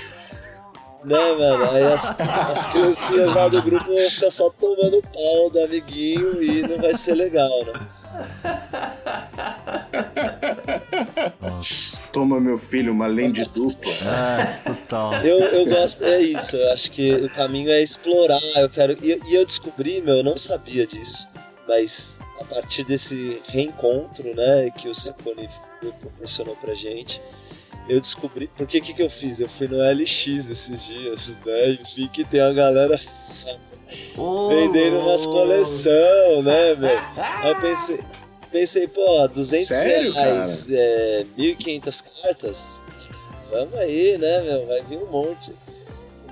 né, 1.03 1.33
mano? 1.33 1.71
Aí 1.71 1.83
as, 1.83 2.11
as 2.11 2.67
criancinhas 2.67 3.33
lá 3.33 3.47
do 3.47 3.61
grupo 3.61 3.85
vão 3.85 4.09
ficar 4.09 4.31
só 4.31 4.49
tomando 4.49 5.01
pau 5.01 5.49
do 5.49 5.59
amiguinho 5.61 6.41
e 6.41 6.61
não 6.61 6.77
vai 6.79 6.95
ser 6.95 7.15
legal, 7.15 7.65
né? 7.65 7.87
Toma, 12.11 12.39
meu 12.39 12.57
filho, 12.57 12.91
uma 12.91 13.07
lente 13.07 13.43
dupla. 13.49 13.91
É, 13.91 14.69
total. 14.69 15.13
Eu, 15.23 15.39
eu 15.39 15.65
gosto, 15.65 16.03
é 16.03 16.19
isso, 16.19 16.55
eu 16.57 16.73
acho 16.73 16.91
que 16.91 17.13
o 17.13 17.29
caminho 17.29 17.71
é 17.71 17.81
explorar, 17.81 18.41
eu 18.57 18.69
quero. 18.69 18.97
E, 19.01 19.19
e 19.29 19.35
eu 19.35 19.45
descobri, 19.45 20.01
meu, 20.01 20.17
eu 20.17 20.23
não 20.23 20.37
sabia 20.37 20.85
disso, 20.85 21.27
mas 21.67 22.19
a 22.39 22.43
partir 22.43 22.83
desse 22.83 23.41
reencontro, 23.47 24.35
né, 24.35 24.69
que 24.77 24.89
o 24.89 24.95
Ciccone 24.95 25.47
proporcionou 25.99 26.55
pra 26.57 26.75
gente, 26.75 27.21
eu 27.93 27.99
descobri. 28.01 28.49
Porque 28.55 28.77
o 28.77 28.81
que, 28.81 28.93
que 28.93 29.01
eu 29.03 29.09
fiz? 29.09 29.39
Eu 29.41 29.49
fui 29.49 29.67
no 29.67 29.77
LX 29.77 30.27
esses 30.49 30.85
dias, 30.87 31.39
né, 31.45 31.69
e 31.71 31.79
vi 31.95 32.07
que 32.07 32.23
tem 32.23 32.41
uma 32.41 32.53
galera 32.53 32.99
vendendo 34.49 34.99
umas 34.99 35.25
coleção, 35.25 36.41
né, 36.43 36.75
meu? 36.75 36.99
Aí 37.17 37.49
eu 37.51 37.59
pensei, 37.59 37.99
pensei, 38.51 38.87
pô, 38.87 39.27
200 39.27 39.67
Sério, 39.67 40.11
reais, 40.13 40.67
é, 40.71 41.25
1.500 41.37 42.03
cartas, 42.21 42.79
vamos 43.49 43.73
aí, 43.79 44.17
né, 44.17 44.41
meu? 44.41 44.67
Vai 44.67 44.81
vir 44.83 44.97
um 44.97 45.07
monte. 45.11 45.53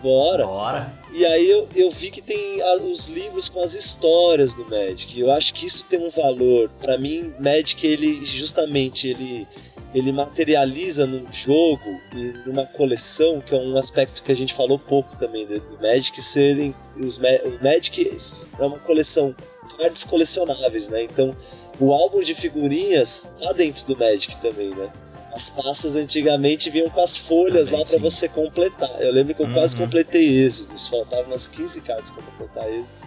Bora. 0.02 0.45
Bora. 0.45 0.94
E 1.14 1.26
aí 1.26 1.49
eu, 1.49 1.68
eu 1.76 1.91
vi 1.91 2.10
que 2.10 2.22
tem 2.22 2.61
a- 2.61 2.76
os 2.76 3.07
livros 3.07 3.49
com 3.49 3.61
as 3.61 3.73
histórias 3.73 4.56
do 4.56 4.64
Magic. 4.69 5.19
Eu 5.19 5.30
acho 5.30 5.53
que 5.53 5.65
isso 5.65 5.86
tem 5.88 5.99
um 5.99 6.10
valor. 6.10 6.69
Pra 6.80 6.98
mim, 6.98 7.34
Magic, 7.38 7.86
ele 7.86 8.23
justamente 8.23 9.10
ele, 9.10 9.45
ele 9.94 10.11
materializa 10.11 11.06
num 11.07 11.26
jogo 11.32 11.99
e 12.14 12.34
numa 12.45 12.66
coleção, 12.66 13.41
que 13.41 13.53
é 13.56 13.57
um 13.57 13.78
aspecto 13.78 14.22
que 14.22 14.32
a 14.32 14.36
gente 14.36 14.53
falou 14.53 14.78
pouco 14.78 15.16
também 15.18 15.45
né, 15.48 15.60
do 15.60 15.78
Magic 15.82 16.22
serem. 16.22 16.76
Os, 16.95 17.18
o 17.18 17.64
Magic 17.64 18.11
é 18.60 18.64
uma 18.64 18.78
coleção, 18.80 19.36
cards 19.78 20.03
colecionáveis, 20.03 20.90
né? 20.90 21.03
Então 21.03 21.36
o 21.80 21.91
álbum 21.94 22.22
de 22.22 22.36
figurinhas 22.36 23.30
tá 23.40 23.52
dentro 23.53 23.86
do 23.86 23.98
Magic 23.98 24.38
também, 24.38 24.70
né? 24.76 24.91
As 25.34 25.49
pastas 25.49 25.95
antigamente 25.95 26.70
vinham 26.72 26.90
com 26.90 26.99
as 27.02 27.16
folhas 27.16 27.70
Também, 27.70 27.80
lá 27.80 27.86
pra 27.86 27.98
sim. 27.98 28.03
você 28.03 28.28
completar. 28.28 28.90
Eu 28.99 29.11
lembro 29.11 29.34
que 29.36 29.41
eu 29.44 29.52
quase 29.53 29.76
Uhum. 29.76 29.84
completei 29.84 30.44
Êxodos, 30.44 30.88
faltavam 30.88 31.26
umas 31.28 31.48
15 31.48 31.82
cartas 31.82 32.10
pra 32.10 32.22
completar 32.24 32.68
Êxodos. 32.68 33.02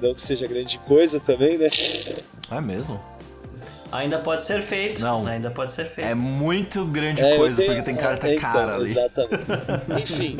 Não 0.00 0.14
que 0.14 0.22
seja 0.22 0.46
grande 0.46 0.78
coisa 0.78 1.20
também, 1.20 1.58
né? 1.58 1.68
É 2.50 2.60
mesmo? 2.60 3.00
Ainda 3.92 4.18
pode 4.18 4.42
ser 4.42 4.62
feito. 4.62 5.02
Não. 5.02 5.26
Ainda 5.26 5.50
pode 5.50 5.70
ser 5.70 5.84
feito. 5.84 6.08
É 6.08 6.14
muito 6.14 6.84
grande 6.86 7.22
É, 7.22 7.36
coisa, 7.36 7.60
tenho- 7.60 7.74
porque 7.74 7.82
tem 7.84 7.94
carta 7.94 8.26
é, 8.26 8.34
então, 8.36 8.50
cara 8.52 8.74
ali. 8.76 8.84
Exatamente. 8.90 9.42
Enfim, 10.02 10.38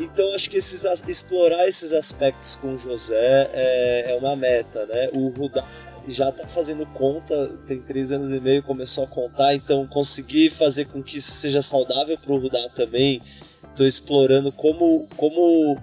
então 0.00 0.34
acho 0.34 0.48
que 0.48 0.56
esses, 0.56 0.86
as- 0.86 1.06
explorar 1.06 1.68
esses 1.68 1.92
aspectos 1.92 2.56
com 2.56 2.74
o 2.74 2.78
José 2.78 3.50
é, 3.52 4.12
é 4.14 4.18
uma 4.18 4.34
meta, 4.34 4.86
né? 4.86 5.10
O 5.12 5.28
Rudá 5.28 5.62
já 6.08 6.32
tá 6.32 6.46
fazendo 6.46 6.86
conta, 6.86 7.48
tem 7.66 7.78
três 7.80 8.10
anos 8.12 8.32
e 8.32 8.40
meio, 8.40 8.62
começou 8.62 9.04
a 9.04 9.06
contar, 9.06 9.54
então 9.54 9.86
conseguir 9.86 10.48
fazer 10.50 10.86
com 10.86 11.02
que 11.02 11.18
isso 11.18 11.32
seja 11.32 11.60
saudável 11.60 12.16
pro 12.16 12.38
Rudá 12.38 12.66
também. 12.74 13.20
Tô 13.74 13.84
explorando 13.84 14.50
como, 14.50 15.06
como 15.18 15.76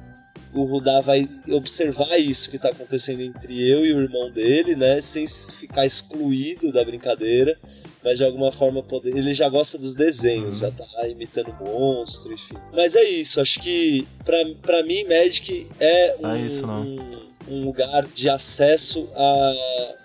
o 0.54 0.66
Rudá 0.66 1.02
vai 1.02 1.28
observar 1.50 2.18
isso 2.18 2.50
que 2.50 2.60
tá 2.60 2.70
acontecendo 2.70 3.22
entre 3.22 3.68
eu 3.68 3.86
e 3.86 3.94
o 3.94 4.02
irmão 4.02 4.32
dele, 4.32 4.76
né? 4.76 5.02
Sem 5.02 5.26
ficar 5.28 5.86
excluído 5.86 6.72
da 6.72 6.84
brincadeira 6.84 7.58
mas 8.04 8.18
de 8.18 8.26
alguma 8.26 8.52
forma 8.52 8.84
poder. 8.84 9.16
Ele 9.16 9.34
já 9.34 9.48
gosta 9.48 9.78
dos 9.78 9.96
desenhos, 9.96 10.60
já 10.60 10.70
tá 10.70 11.08
imitando 11.08 11.56
monstro, 11.60 12.34
enfim. 12.34 12.58
Mas 12.74 12.96
é 12.96 13.04
isso, 13.04 13.40
acho 13.40 13.60
que 13.60 14.06
pra, 14.26 14.38
pra 14.62 14.84
mim, 14.84 15.06
Magic 15.06 15.68
é 15.80 16.18
um, 16.20 16.28
É 16.28 16.42
isso, 16.42 16.68
um, 16.68 17.12
um 17.48 17.66
lugar 17.66 18.06
de 18.08 18.30
acesso 18.30 19.08
a, 19.16 19.96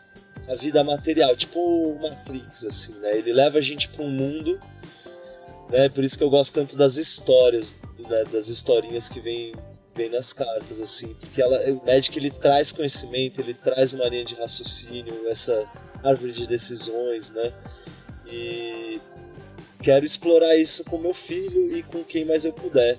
a 0.50 0.54
vida 0.54 0.82
material, 0.84 1.34
tipo 1.34 1.58
o 1.58 2.00
Matrix, 2.00 2.64
assim, 2.64 2.92
né? 3.00 3.18
Ele 3.18 3.32
leva 3.32 3.58
a 3.58 3.62
gente 3.62 3.88
pra 3.88 4.04
um 4.04 4.10
mundo, 4.10 4.60
né? 5.70 5.88
Por 5.88 6.04
isso 6.04 6.16
que 6.16 6.22
eu 6.22 6.30
gosto 6.30 6.54
tanto 6.54 6.76
das 6.76 6.96
histórias, 6.96 7.76
né? 7.98 8.24
das 8.30 8.48
historinhas 8.48 9.08
que 9.08 9.18
vem, 9.18 9.54
vem 9.98 10.08
nas 10.08 10.32
cartas, 10.32 10.80
assim, 10.80 11.12
porque 11.14 11.42
ela, 11.42 11.58
o 11.72 11.84
Magic 11.84 12.16
ele 12.16 12.30
traz 12.30 12.70
conhecimento, 12.70 13.40
ele 13.40 13.52
traz 13.52 13.92
uma 13.92 14.08
linha 14.08 14.24
de 14.24 14.36
raciocínio, 14.36 15.28
essa 15.28 15.68
árvore 16.04 16.30
de 16.30 16.46
decisões, 16.46 17.32
né? 17.32 17.52
E 18.30 19.00
quero 19.82 20.04
explorar 20.04 20.56
isso 20.56 20.84
com 20.84 20.98
meu 20.98 21.12
filho 21.12 21.76
e 21.76 21.82
com 21.82 22.04
quem 22.04 22.24
mais 22.24 22.44
eu 22.44 22.52
puder, 22.52 22.96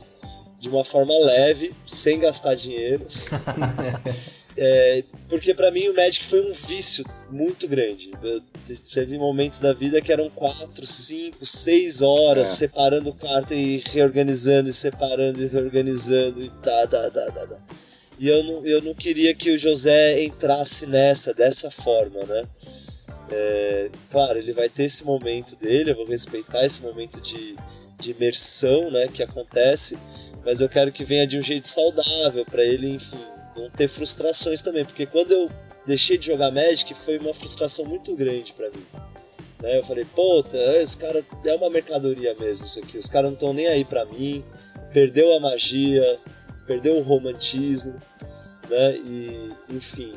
de 0.59 0.67
uma 0.67 0.83
forma 0.83 1.17
leve, 1.25 1.73
sem 1.87 2.19
gastar 2.19 2.53
dinheiro. 2.53 3.07
É, 4.61 5.03
porque 5.29 5.53
pra 5.53 5.71
mim 5.71 5.87
o 5.87 5.95
Magic 5.95 6.25
foi 6.25 6.41
um 6.41 6.51
vício 6.51 7.05
muito 7.31 7.65
grande. 7.67 8.11
Eu 8.21 8.41
te- 8.65 8.75
teve 8.75 9.17
momentos 9.17 9.61
da 9.61 9.71
vida 9.71 10.01
que 10.01 10.11
eram 10.11 10.29
4, 10.29 10.85
5, 10.85 11.45
6 11.45 12.01
horas 12.01 12.49
É. 12.51 12.55
separando 12.55 13.13
carta 13.13 13.55
e 13.55 13.77
reorganizando, 13.77 14.69
e 14.69 14.73
separando 14.73 15.41
e 15.41 15.47
reorganizando 15.47 16.43
e 16.43 16.49
tá, 16.61 16.87
tá, 16.87 17.09
tá, 17.09 17.31
tá, 17.31 17.47
tá. 17.47 17.61
E 18.19 18.27
eu 18.27 18.43
não, 18.43 18.65
eu 18.65 18.81
não 18.81 18.93
queria 18.93 19.33
que 19.33 19.49
o 19.51 19.57
José 19.57 20.21
entrasse 20.23 20.85
nessa, 20.85 21.33
dessa 21.33 21.71
forma, 21.71 22.21
né? 22.25 22.43
É, 23.31 23.89
claro, 24.09 24.39
ele 24.39 24.51
vai 24.51 24.67
ter 24.67 24.83
esse 24.85 25.05
momento 25.05 25.55
dele, 25.55 25.91
eu 25.91 25.95
vou 25.95 26.05
respeitar 26.05 26.65
esse 26.65 26.81
momento 26.81 27.21
de, 27.21 27.55
de 27.99 28.11
imersão, 28.11 28.89
né, 28.91 29.07
que 29.07 29.21
acontece, 29.23 29.97
mas 30.43 30.59
eu 30.61 30.67
quero 30.67 30.91
que 30.91 31.03
venha 31.03 31.27
de 31.27 31.37
um 31.37 31.41
jeito 31.41 31.67
saudável 31.67 32.43
pra 32.45 32.63
ele, 32.65 32.89
enfim, 32.89 33.19
ter 33.75 33.87
frustrações 33.87 34.61
também, 34.61 34.85
porque 34.85 35.05
quando 35.05 35.31
eu 35.31 35.49
deixei 35.85 36.17
de 36.17 36.27
jogar 36.27 36.51
Magic 36.51 36.93
foi 36.93 37.17
uma 37.17 37.33
frustração 37.33 37.85
muito 37.85 38.15
grande 38.15 38.53
pra 38.53 38.69
mim. 38.69 38.85
Né? 39.61 39.79
Eu 39.79 39.83
falei, 39.83 40.05
puta, 40.05 40.57
esse 40.81 40.97
cara 40.97 41.25
é 41.45 41.53
uma 41.55 41.69
mercadoria 41.69 42.35
mesmo 42.35 42.65
isso 42.65 42.79
aqui, 42.79 42.97
os 42.97 43.09
caras 43.09 43.29
não 43.29 43.35
estão 43.35 43.53
nem 43.53 43.67
aí 43.67 43.83
pra 43.83 44.05
mim, 44.05 44.43
perdeu 44.93 45.33
a 45.35 45.39
magia, 45.39 46.19
perdeu 46.67 46.97
o 46.97 47.01
romantismo, 47.01 47.95
né? 48.69 48.95
E, 48.97 49.51
enfim, 49.69 50.13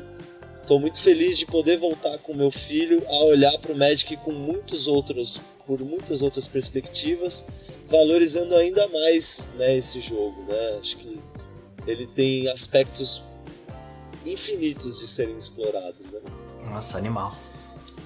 Tô 0.65 0.79
muito 0.79 1.01
feliz 1.01 1.37
de 1.37 1.45
poder 1.45 1.77
voltar 1.77 2.17
com 2.19 2.33
meu 2.33 2.49
filho 2.49 3.03
a 3.07 3.23
olhar 3.25 3.57
para 3.59 3.73
o 3.73 3.75
Magic 3.75 4.15
com 4.17 4.31
muitos 4.31 4.87
outros, 4.87 5.39
por 5.67 5.81
muitas 5.81 6.21
outras 6.21 6.47
perspectivas, 6.47 7.43
valorizando 7.85 8.55
ainda 8.55 8.87
mais 8.87 9.45
né, 9.57 9.75
esse 9.75 9.99
jogo. 9.99 10.41
Né? 10.47 10.77
Acho 10.79 10.95
que 10.97 11.19
ele 11.85 12.07
tem 12.07 12.47
aspectos 12.47 13.21
infinitos 14.25 14.99
de 14.99 15.07
serem 15.07 15.37
explorados. 15.37 16.11
Né? 16.11 16.19
Nossa, 16.65 16.97
animal. 16.97 17.35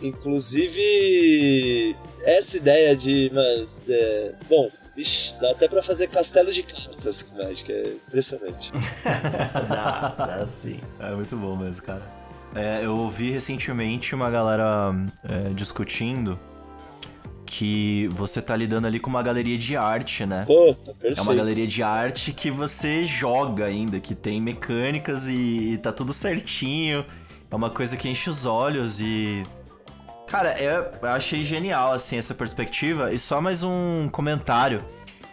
Inclusive, 0.01 1.95
essa 2.23 2.57
ideia 2.57 2.95
de. 2.95 3.31
Mano, 3.33 3.67
é, 3.89 4.33
bom, 4.47 4.69
Vixe, 4.95 5.39
dá 5.39 5.51
até 5.51 5.67
pra 5.67 5.83
fazer 5.83 6.07
castelo 6.07 6.51
de 6.51 6.63
cartas 6.63 7.21
com 7.21 7.37
Magic, 7.37 7.71
é 7.71 7.87
impressionante. 8.07 8.71
dá, 9.69 10.09
dá 10.17 10.47
sim. 10.47 10.79
É 10.99 11.11
muito 11.11 11.35
bom 11.35 11.55
mesmo, 11.55 11.83
cara. 11.83 12.01
É, 12.55 12.83
eu 12.83 12.97
ouvi 12.97 13.29
recentemente 13.29 14.15
uma 14.15 14.31
galera 14.31 14.95
é, 15.23 15.53
discutindo 15.53 16.39
que 17.57 18.07
você 18.11 18.39
tá 18.39 18.55
lidando 18.55 18.85
ali 18.85 18.99
com 18.99 19.09
uma 19.09 19.23
galeria 19.23 19.57
de 19.57 19.75
arte, 19.75 20.27
né? 20.27 20.43
Puta, 20.45 20.93
perfeito. 20.93 21.19
É 21.19 21.21
uma 21.23 21.33
galeria 21.33 21.65
de 21.65 21.81
arte 21.81 22.31
que 22.31 22.51
você 22.51 23.03
joga 23.03 23.65
ainda, 23.65 23.99
que 23.99 24.13
tem 24.13 24.39
mecânicas 24.39 25.27
e, 25.27 25.73
e 25.73 25.77
tá 25.79 25.91
tudo 25.91 26.13
certinho. 26.13 27.03
É 27.49 27.55
uma 27.55 27.71
coisa 27.71 27.97
que 27.97 28.07
enche 28.07 28.29
os 28.29 28.45
olhos 28.45 29.01
e. 29.01 29.41
Cara, 30.27 30.49
é- 30.49 30.91
eu 31.01 31.09
achei 31.09 31.43
genial, 31.43 31.93
assim, 31.93 32.15
essa 32.15 32.35
perspectiva. 32.35 33.11
E 33.11 33.17
só 33.17 33.41
mais 33.41 33.63
um 33.63 34.07
comentário. 34.07 34.83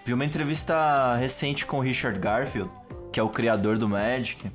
Vi 0.02 0.14
uma 0.14 0.24
entrevista 0.24 1.16
recente 1.16 1.66
com 1.66 1.76
o 1.76 1.80
Richard 1.80 2.18
Garfield, 2.18 2.70
que 3.12 3.20
é 3.20 3.22
o 3.22 3.28
criador 3.28 3.76
do 3.76 3.86
Magic. 3.86 4.50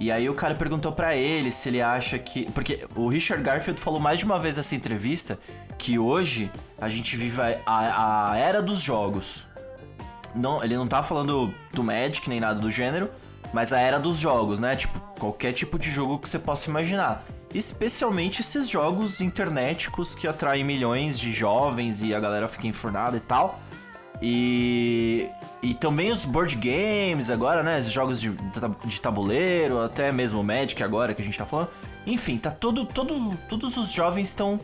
E 0.00 0.10
aí 0.10 0.28
o 0.30 0.34
cara 0.34 0.54
perguntou 0.54 0.90
pra 0.92 1.14
ele 1.14 1.52
se 1.52 1.68
ele 1.68 1.82
acha 1.82 2.18
que. 2.18 2.50
Porque 2.52 2.86
o 2.96 3.06
Richard 3.08 3.42
Garfield 3.44 3.78
falou 3.80 4.00
mais 4.00 4.18
de 4.18 4.24
uma 4.24 4.38
vez 4.38 4.56
nessa 4.56 4.74
entrevista 4.74 5.38
que 5.76 5.98
hoje 5.98 6.50
a 6.80 6.88
gente 6.88 7.16
vive 7.18 7.40
a, 7.42 7.60
a- 7.66 8.32
a 8.32 8.36
era 8.38 8.62
dos 8.62 8.80
jogos. 8.80 9.46
Não, 10.34 10.64
ele 10.64 10.74
não 10.76 10.86
tá 10.86 11.02
falando 11.02 11.52
do 11.74 11.84
Magic 11.84 12.28
nem 12.30 12.40
nada 12.40 12.58
do 12.58 12.70
gênero, 12.70 13.10
mas 13.52 13.72
a 13.74 13.78
era 13.80 13.98
dos 13.98 14.16
jogos, 14.18 14.58
né? 14.58 14.74
Tipo, 14.74 14.98
qualquer 15.18 15.52
tipo 15.52 15.78
de 15.78 15.90
jogo 15.90 16.18
que 16.18 16.28
você 16.28 16.38
possa 16.38 16.70
imaginar. 16.70 17.22
Especialmente 17.52 18.40
esses 18.40 18.68
jogos 18.70 19.20
internéticos 19.20 20.14
que 20.14 20.26
atraem 20.28 20.64
milhões 20.64 21.18
de 21.18 21.30
jovens 21.32 22.00
e 22.02 22.14
a 22.14 22.20
galera 22.20 22.46
fica 22.48 22.66
enfurnada 22.68 23.16
e 23.16 23.20
tal. 23.20 23.58
E, 24.22 25.28
e 25.62 25.74
também 25.74 26.10
os 26.10 26.24
board 26.24 26.56
games 26.56 27.30
agora, 27.30 27.62
né? 27.62 27.78
Esses 27.78 27.92
jogos 27.92 28.20
de, 28.20 28.30
de 28.84 29.00
tabuleiro, 29.00 29.80
até 29.80 30.10
mesmo 30.10 30.40
o 30.40 30.44
Magic 30.44 30.82
agora 30.82 31.12
que 31.12 31.20
a 31.20 31.24
gente 31.24 31.36
tá 31.36 31.44
falando. 31.44 31.68
Enfim, 32.06 32.38
tá 32.38 32.50
todo, 32.50 32.86
todo, 32.86 33.36
todos 33.48 33.76
os 33.76 33.90
jovens 33.92 34.28
estão. 34.28 34.58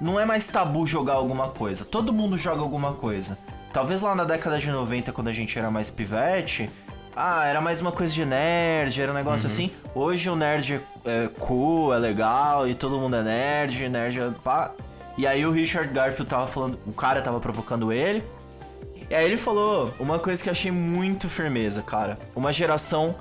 Não 0.00 0.18
é 0.18 0.24
mais 0.24 0.48
tabu 0.48 0.84
jogar 0.84 1.14
alguma 1.14 1.48
coisa. 1.48 1.84
Todo 1.84 2.12
mundo 2.12 2.36
joga 2.36 2.60
alguma 2.60 2.92
coisa. 2.94 3.38
Talvez 3.72 4.02
lá 4.02 4.14
na 4.14 4.24
década 4.24 4.58
de 4.58 4.68
90, 4.68 5.12
quando 5.12 5.28
a 5.28 5.32
gente 5.32 5.56
era 5.56 5.70
mais 5.70 5.90
pivete, 5.90 6.68
ah, 7.14 7.44
era 7.46 7.60
mais 7.60 7.80
uma 7.80 7.92
coisa 7.92 8.12
de 8.12 8.24
nerd, 8.24 9.00
era 9.00 9.12
um 9.12 9.14
negócio 9.14 9.46
assim. 9.46 9.70
Hoje 9.94 10.28
o 10.28 10.34
nerd 10.34 10.80
é, 11.04 11.24
é 11.24 11.28
cool, 11.38 11.94
é 11.94 11.98
legal, 11.98 12.66
e 12.66 12.74
todo 12.74 12.98
mundo 12.98 13.16
é 13.16 13.22
nerd, 13.22 13.88
nerd 13.88 14.20
é 14.20 14.30
pá. 14.42 14.72
E 15.16 15.26
aí 15.26 15.46
o 15.46 15.52
Richard 15.52 15.92
Garfield 15.92 16.28
tava 16.28 16.46
falando, 16.46 16.78
o 16.86 16.92
cara 16.92 17.22
tava 17.22 17.38
provocando 17.38 17.92
ele. 17.92 18.24
E 19.12 19.14
aí 19.14 19.26
ele 19.26 19.36
falou 19.36 19.92
uma 20.00 20.18
coisa 20.18 20.42
que 20.42 20.48
eu 20.48 20.52
achei 20.52 20.70
muito 20.70 21.28
firmeza, 21.28 21.82
cara. 21.82 22.18
Uma 22.34 22.50
geração 22.50 23.14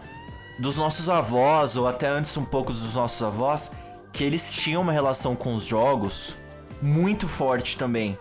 dos 0.57 0.77
nossos 0.77 1.09
avós, 1.09 1.75
ou 1.75 1.85
até 1.85 2.07
antes 2.07 2.37
um 2.37 2.45
pouco 2.45 2.71
dos 2.71 2.95
nossos 2.95 3.21
avós, 3.21 3.73
que 4.13 4.23
eles 4.23 4.53
tinham 4.53 4.81
uma 4.83 4.93
relação 4.93 5.35
com 5.35 5.53
os 5.53 5.65
jogos 5.65 6.37
muito 6.81 7.27
forte 7.27 7.75
também. 7.77 8.17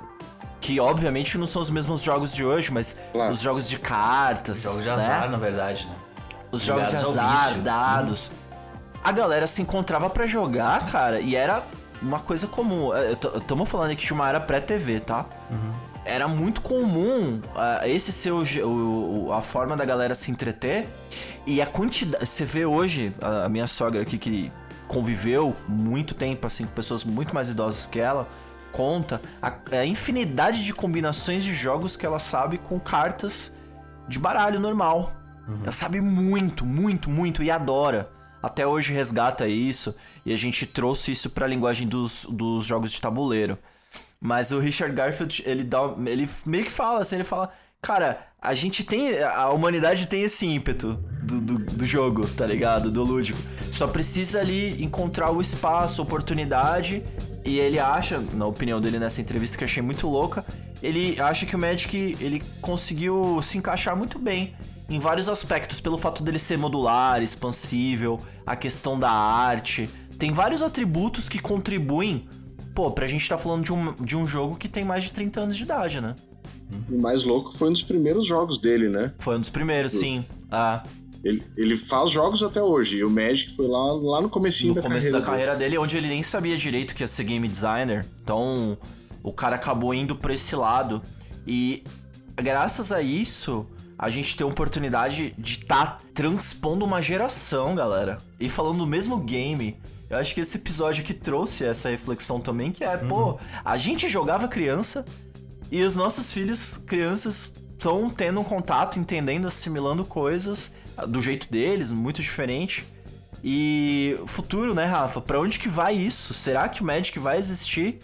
Que 0.60 0.80
obviamente 0.80 1.38
não 1.38 1.47
são 1.47 1.62
os 1.62 1.70
mesmos 1.70 2.02
jogos 2.02 2.34
de 2.34 2.44
hoje, 2.44 2.72
mas 2.72 2.98
Claro. 3.12 3.32
os 3.32 3.40
jogos 3.40 3.68
de 3.68 3.78
cartas. 3.78 4.62
Jogos 4.62 4.82
de 4.82 4.88
né? 4.90 4.97
azar, 4.97 5.30
na 5.30 5.38
verdade, 5.38 5.86
né? 5.86 5.94
Os 6.51 6.62
jogos 6.62 6.88
de 6.88 6.97
azar, 6.97 7.48
vício. 7.51 7.62
dados. 7.62 8.32
A 9.05 9.12
galera 9.12 9.47
se 9.47 9.62
encontrava 9.62 10.10
pra 10.10 10.26
jogar, 10.26 10.86
cara, 10.90 11.20
e 11.20 11.36
era 11.36 11.62
uma 12.02 12.18
coisa 12.18 12.48
comum. 12.48 12.90
Estamos 13.36 13.68
falando 13.68 13.92
aqui 13.92 14.05
de 14.06 14.12
uma 14.12 14.28
era 14.28 14.40
pré-TV, 14.40 14.98
tá? 14.98 15.24
Era 16.05 16.27
muito 16.27 16.60
comum 16.62 17.40
ah, 17.55 17.86
esse 17.86 18.10
ser 18.12 18.31
o 18.32 18.43
o- 19.27 19.32
a 19.32 19.43
forma 19.43 19.77
da 19.77 19.85
galera 19.85 20.14
se 20.14 20.31
entreter. 20.31 20.89
E 21.47 21.60
a 21.60 21.66
quantidade. 21.66 22.27
Você 22.27 22.44
vê 22.44 22.64
hoje, 22.64 23.12
a 23.20 23.44
a 23.44 23.48
minha 23.48 23.66
sogra 23.66 24.02
aqui 24.02 24.18
que 24.18 24.51
conviveu 24.89 25.55
muito 25.68 26.14
tempo 26.14 26.47
assim 26.47 26.64
com 26.64 26.72
pessoas 26.72 27.05
muito 27.05 27.32
mais 27.35 27.48
idosas 27.48 27.86
que 27.86 28.01
ela, 28.01 28.27
conta 28.72 29.20
a, 29.40 29.52
a 29.78 29.86
infinidade 29.86 30.64
de 30.64 30.72
combinações 30.74 31.44
de 31.44 31.55
jogos 31.55 31.97
que 31.97 32.05
ela 32.05 32.18
sabe 32.18 32.59
com 32.59 32.78
cartas 32.81 33.55
de 34.09 34.18
baralho 34.18 34.59
normal. 34.59 35.12
Ela 35.62 35.72
sabe 35.72 36.01
muito, 36.01 36.64
muito, 36.64 37.10
muito 37.10 37.43
e 37.43 37.51
adora. 37.51 38.09
Até 38.43 38.66
hoje 38.66 38.93
resgata 38.94 39.47
isso 39.48 39.94
e 40.24 40.32
a 40.32 40.36
gente 40.36 40.64
trouxe 40.66 41.12
isso 41.12 41.28
pra 41.31 41.47
linguagem 41.47 41.86
dos, 41.86 42.24
dos 42.31 42.64
jogos 42.64 42.90
de 42.93 43.01
tabuleiro. 43.01 43.59
Mas 44.20 44.52
o 44.52 44.59
Richard 44.59 44.94
Garfield, 44.94 45.42
ele 45.47 45.64
dá, 45.64 45.94
ele 46.06 46.28
meio 46.44 46.64
que 46.64 46.70
fala 46.70 47.01
assim, 47.01 47.16
ele 47.16 47.24
fala, 47.24 47.51
cara, 47.80 48.26
a 48.40 48.55
gente 48.55 48.84
tem, 48.84 49.18
a 49.22 49.48
humanidade 49.51 50.06
tem 50.06 50.22
esse 50.22 50.47
ímpeto 50.47 51.02
do, 51.22 51.40
do, 51.40 51.59
do 51.59 51.86
jogo, 51.86 52.26
tá 52.28 52.47
ligado? 52.47 52.90
Do 52.90 53.02
lúdico. 53.02 53.38
Só 53.62 53.86
precisa 53.86 54.40
ali 54.40 54.82
encontrar 54.82 55.30
o 55.30 55.40
espaço, 55.40 56.02
oportunidade 56.02 57.02
e 57.44 57.59
ele 57.59 57.78
acha, 57.78 58.22
na 58.34 58.47
opinião 58.47 58.80
dele 58.80 58.98
nessa 58.98 59.20
entrevista 59.20 59.56
que 59.56 59.64
eu 59.64 59.68
achei 59.68 59.82
muito 59.82 60.09
louca, 60.09 60.44
ele 60.82 61.18
acha 61.20 61.47
que 61.47 61.56
o 61.56 61.59
Magic 61.59 62.16
ele 62.20 62.42
conseguiu 62.60 63.40
se 63.42 63.59
encaixar 63.59 63.97
muito 63.97 64.18
bem 64.18 64.55
em 64.88 64.98
vários 64.98 65.28
aspectos, 65.28 65.80
pelo 65.80 65.97
fato 65.97 66.22
dele 66.22 66.38
ser 66.38 66.59
modular, 66.59 67.22
expansível, 67.22 68.18
a 68.44 68.56
questão 68.56 68.98
da 68.98 69.10
arte. 69.10 69.88
Tem 70.18 70.32
vários 70.32 70.62
atributos 70.62 71.28
que 71.28 71.38
contribuem, 71.38 72.28
pô, 72.81 72.90
pra 72.90 73.07
gente 73.07 73.28
tá 73.28 73.36
falando 73.36 73.62
de 73.62 73.73
um, 73.74 73.93
de 73.93 74.16
um 74.16 74.24
jogo 74.24 74.57
que 74.57 74.66
tem 74.66 74.82
mais 74.82 75.05
de 75.05 75.11
30 75.11 75.40
anos 75.40 75.57
de 75.57 75.65
idade, 75.65 76.01
né? 76.01 76.15
E 76.89 76.94
o 76.94 77.02
mais 77.02 77.24
louco 77.24 77.52
foi 77.52 77.69
um 77.69 77.73
dos 77.73 77.82
primeiros 77.82 78.24
jogos 78.24 78.59
dele, 78.59 78.89
né? 78.89 79.12
Foi 79.19 79.36
um 79.36 79.40
dos 79.40 79.51
primeiros, 79.51 79.93
sim. 79.93 80.24
Ah, 80.51 80.82
Ele, 81.23 81.43
ele 81.59 81.77
faz 81.77 82.09
jogos 82.09 82.43
até 82.43 82.62
hoje. 82.62 82.97
E 82.97 83.05
o 83.05 83.11
Magic 83.11 83.55
foi 83.55 83.66
lá, 83.66 83.93
lá 83.93 84.23
no 84.23 84.31
comecinho 84.31 84.70
no 84.70 84.77
da 84.77 84.82
começo 84.82 85.09
carreira 85.09 85.20
da 85.20 85.27
carreira 85.27 85.57
dele, 85.57 85.77
onde 85.77 85.94
ele 85.98 86.09
nem 86.09 86.23
sabia 86.23 86.57
direito 86.57 86.94
que 86.94 87.02
ia 87.02 87.07
ser 87.07 87.24
game 87.24 87.47
designer. 87.47 88.07
Então, 88.23 88.78
o 89.23 89.31
cara 89.31 89.57
acabou 89.57 89.93
indo 89.93 90.16
pra 90.16 90.32
esse 90.32 90.57
lado. 90.57 91.02
E 91.47 91.82
graças 92.35 92.90
a 92.90 93.02
isso, 93.02 93.66
a 93.98 94.09
gente 94.09 94.35
tem 94.39 94.47
a 94.47 94.48
oportunidade 94.48 95.35
de 95.36 95.59
estar 95.59 95.98
tá 95.98 96.05
transpondo 96.15 96.82
uma 96.82 97.02
geração, 97.02 97.74
galera. 97.74 98.16
E 98.39 98.48
falando 98.48 98.78
do 98.78 98.86
mesmo 98.86 99.19
game. 99.19 99.77
Eu 100.10 100.18
acho 100.18 100.34
que 100.34 100.40
esse 100.40 100.56
episódio 100.56 101.04
aqui 101.04 101.14
trouxe 101.14 101.64
essa 101.64 101.88
reflexão 101.88 102.40
também, 102.40 102.72
que 102.72 102.82
é, 102.82 102.96
uhum. 102.96 103.08
pô, 103.08 103.38
a 103.64 103.78
gente 103.78 104.08
jogava 104.08 104.48
criança 104.48 105.04
e 105.70 105.80
os 105.84 105.94
nossos 105.94 106.32
filhos, 106.32 106.76
crianças, 106.78 107.54
estão 107.78 108.10
tendo 108.10 108.40
um 108.40 108.44
contato, 108.44 108.98
entendendo, 108.98 109.46
assimilando 109.46 110.04
coisas 110.04 110.72
do 111.06 111.22
jeito 111.22 111.48
deles, 111.48 111.92
muito 111.92 112.20
diferente. 112.20 112.84
E 113.42 114.18
futuro, 114.26 114.74
né, 114.74 114.84
Rafa? 114.84 115.20
Para 115.20 115.40
onde 115.40 115.60
que 115.60 115.68
vai 115.68 115.94
isso? 115.94 116.34
Será 116.34 116.68
que 116.68 116.82
o 116.82 116.84
Magic 116.84 117.16
vai 117.18 117.38
existir 117.38 118.00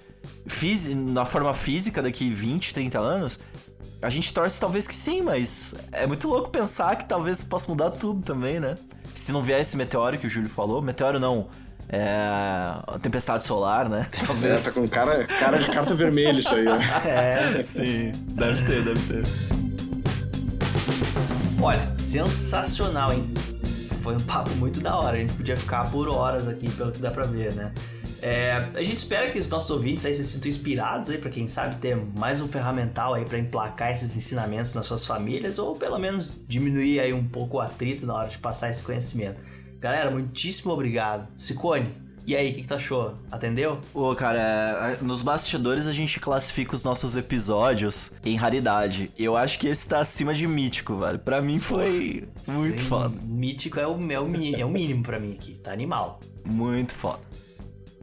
na 0.95 1.25
forma 1.25 1.53
física 1.53 2.01
daqui 2.01 2.31
20, 2.31 2.73
30 2.73 2.99
anos? 2.99 3.41
A 4.01 4.09
gente 4.09 4.33
torce 4.33 4.61
talvez 4.61 4.87
que 4.87 4.95
sim, 4.95 5.23
mas 5.23 5.75
é 5.91 6.07
muito 6.07 6.29
louco 6.29 6.51
pensar 6.51 6.97
que 6.97 7.05
talvez 7.05 7.43
possa 7.43 7.69
mudar 7.69 7.91
tudo 7.91 8.23
também, 8.23 8.61
né? 8.61 8.77
Se 9.13 9.33
não 9.33 9.43
vier 9.43 9.61
esse 9.61 9.77
meteoro 9.77 10.17
que 10.17 10.27
o 10.27 10.31
Júlio 10.31 10.49
falou, 10.49 10.81
meteoro 10.81 11.19
não, 11.19 11.49
é. 11.89 12.99
Tempestade 13.01 13.45
solar, 13.45 13.89
né? 13.89 14.07
Talvez. 14.27 14.65
Tá 14.65 14.73
com 14.73 14.89
cara, 14.89 15.25
cara 15.27 15.59
de 15.59 15.67
carta 15.71 15.95
vermelha 15.95 16.39
isso 16.39 16.55
aí, 16.55 16.65
né? 16.65 16.79
É, 17.07 17.65
sim. 17.65 18.13
Deve 18.33 18.63
ter, 18.65 18.85
deve 18.85 19.01
ter. 19.01 19.23
Olha, 21.61 21.97
sensacional, 21.97 23.13
hein? 23.13 23.25
Foi 24.03 24.15
um 24.15 24.21
papo 24.21 24.51
muito 24.57 24.81
da 24.81 24.97
hora. 24.97 25.17
A 25.17 25.21
gente 25.21 25.35
podia 25.35 25.57
ficar 25.57 25.91
por 25.91 26.09
horas 26.09 26.49
aqui, 26.49 26.71
pelo 26.71 26.93
que 26.93 26.99
dá 26.99 27.11
pra 27.11 27.25
ver, 27.25 27.55
né? 27.55 27.73
É, 28.23 28.53
a 28.75 28.83
gente 28.83 28.97
espera 28.97 29.31
que 29.31 29.39
os 29.39 29.49
nossos 29.49 29.71
ouvintes 29.71 30.05
aí 30.05 30.15
se 30.15 30.25
sintam 30.25 30.49
inspirados 30.49 31.11
aí 31.11 31.19
para 31.19 31.31
quem 31.31 31.47
sabe 31.47 31.77
ter 31.77 31.97
mais 32.17 32.41
um 32.41 32.49
ferramental 32.49 33.15
aí 33.15 33.25
para 33.25 33.39
emplacar 33.39 33.93
esses 33.93 34.17
ensinamentos 34.17 34.75
nas 34.75 34.87
suas 34.87 35.05
famílias 35.05 35.59
ou 35.59 35.77
pelo 35.77 35.99
menos 35.99 36.33
diminuir 36.49 36.99
aí 36.99 37.13
um 37.13 37.25
pouco 37.25 37.59
o 37.59 37.61
atrito 37.61 38.07
na 38.07 38.15
hora 38.15 38.29
de 38.29 38.39
passar 38.39 38.71
esse 38.71 38.83
conhecimento. 38.83 39.37
Galera, 39.81 40.11
muitíssimo 40.11 40.73
obrigado. 40.73 41.29
Sicone, 41.37 41.95
e 42.27 42.35
aí, 42.35 42.51
o 42.51 42.55
que, 42.55 42.63
que 42.63 42.67
tu 42.67 42.75
achou? 42.75 43.15
Atendeu? 43.31 43.79
Ô, 43.95 44.13
cara, 44.13 44.99
nos 45.01 45.23
bastidores 45.23 45.87
a 45.87 45.93
gente 45.93 46.19
classifica 46.19 46.75
os 46.75 46.83
nossos 46.83 47.17
episódios 47.17 48.11
em 48.25 48.35
raridade. 48.35 49.13
Eu 49.17 49.37
acho 49.37 49.61
que 49.61 49.69
esse 49.69 49.87
tá 49.87 50.01
acima 50.01 50.35
de 50.35 50.45
mítico, 50.45 50.97
velho. 50.97 51.21
Pra 51.21 51.41
mim 51.41 51.61
foi 51.61 52.29
muito 52.45 52.81
Sim, 52.81 52.89
foda. 52.89 53.15
Mítico 53.23 53.79
é 53.79 53.87
o, 53.87 53.93
é, 54.11 54.21
o, 54.21 54.27
é 54.57 54.65
o 54.65 54.69
mínimo 54.69 55.05
pra 55.05 55.21
mim 55.21 55.35
aqui. 55.35 55.55
Tá 55.55 55.73
animal. 55.73 56.19
Muito 56.45 56.95
foda. 56.97 57.21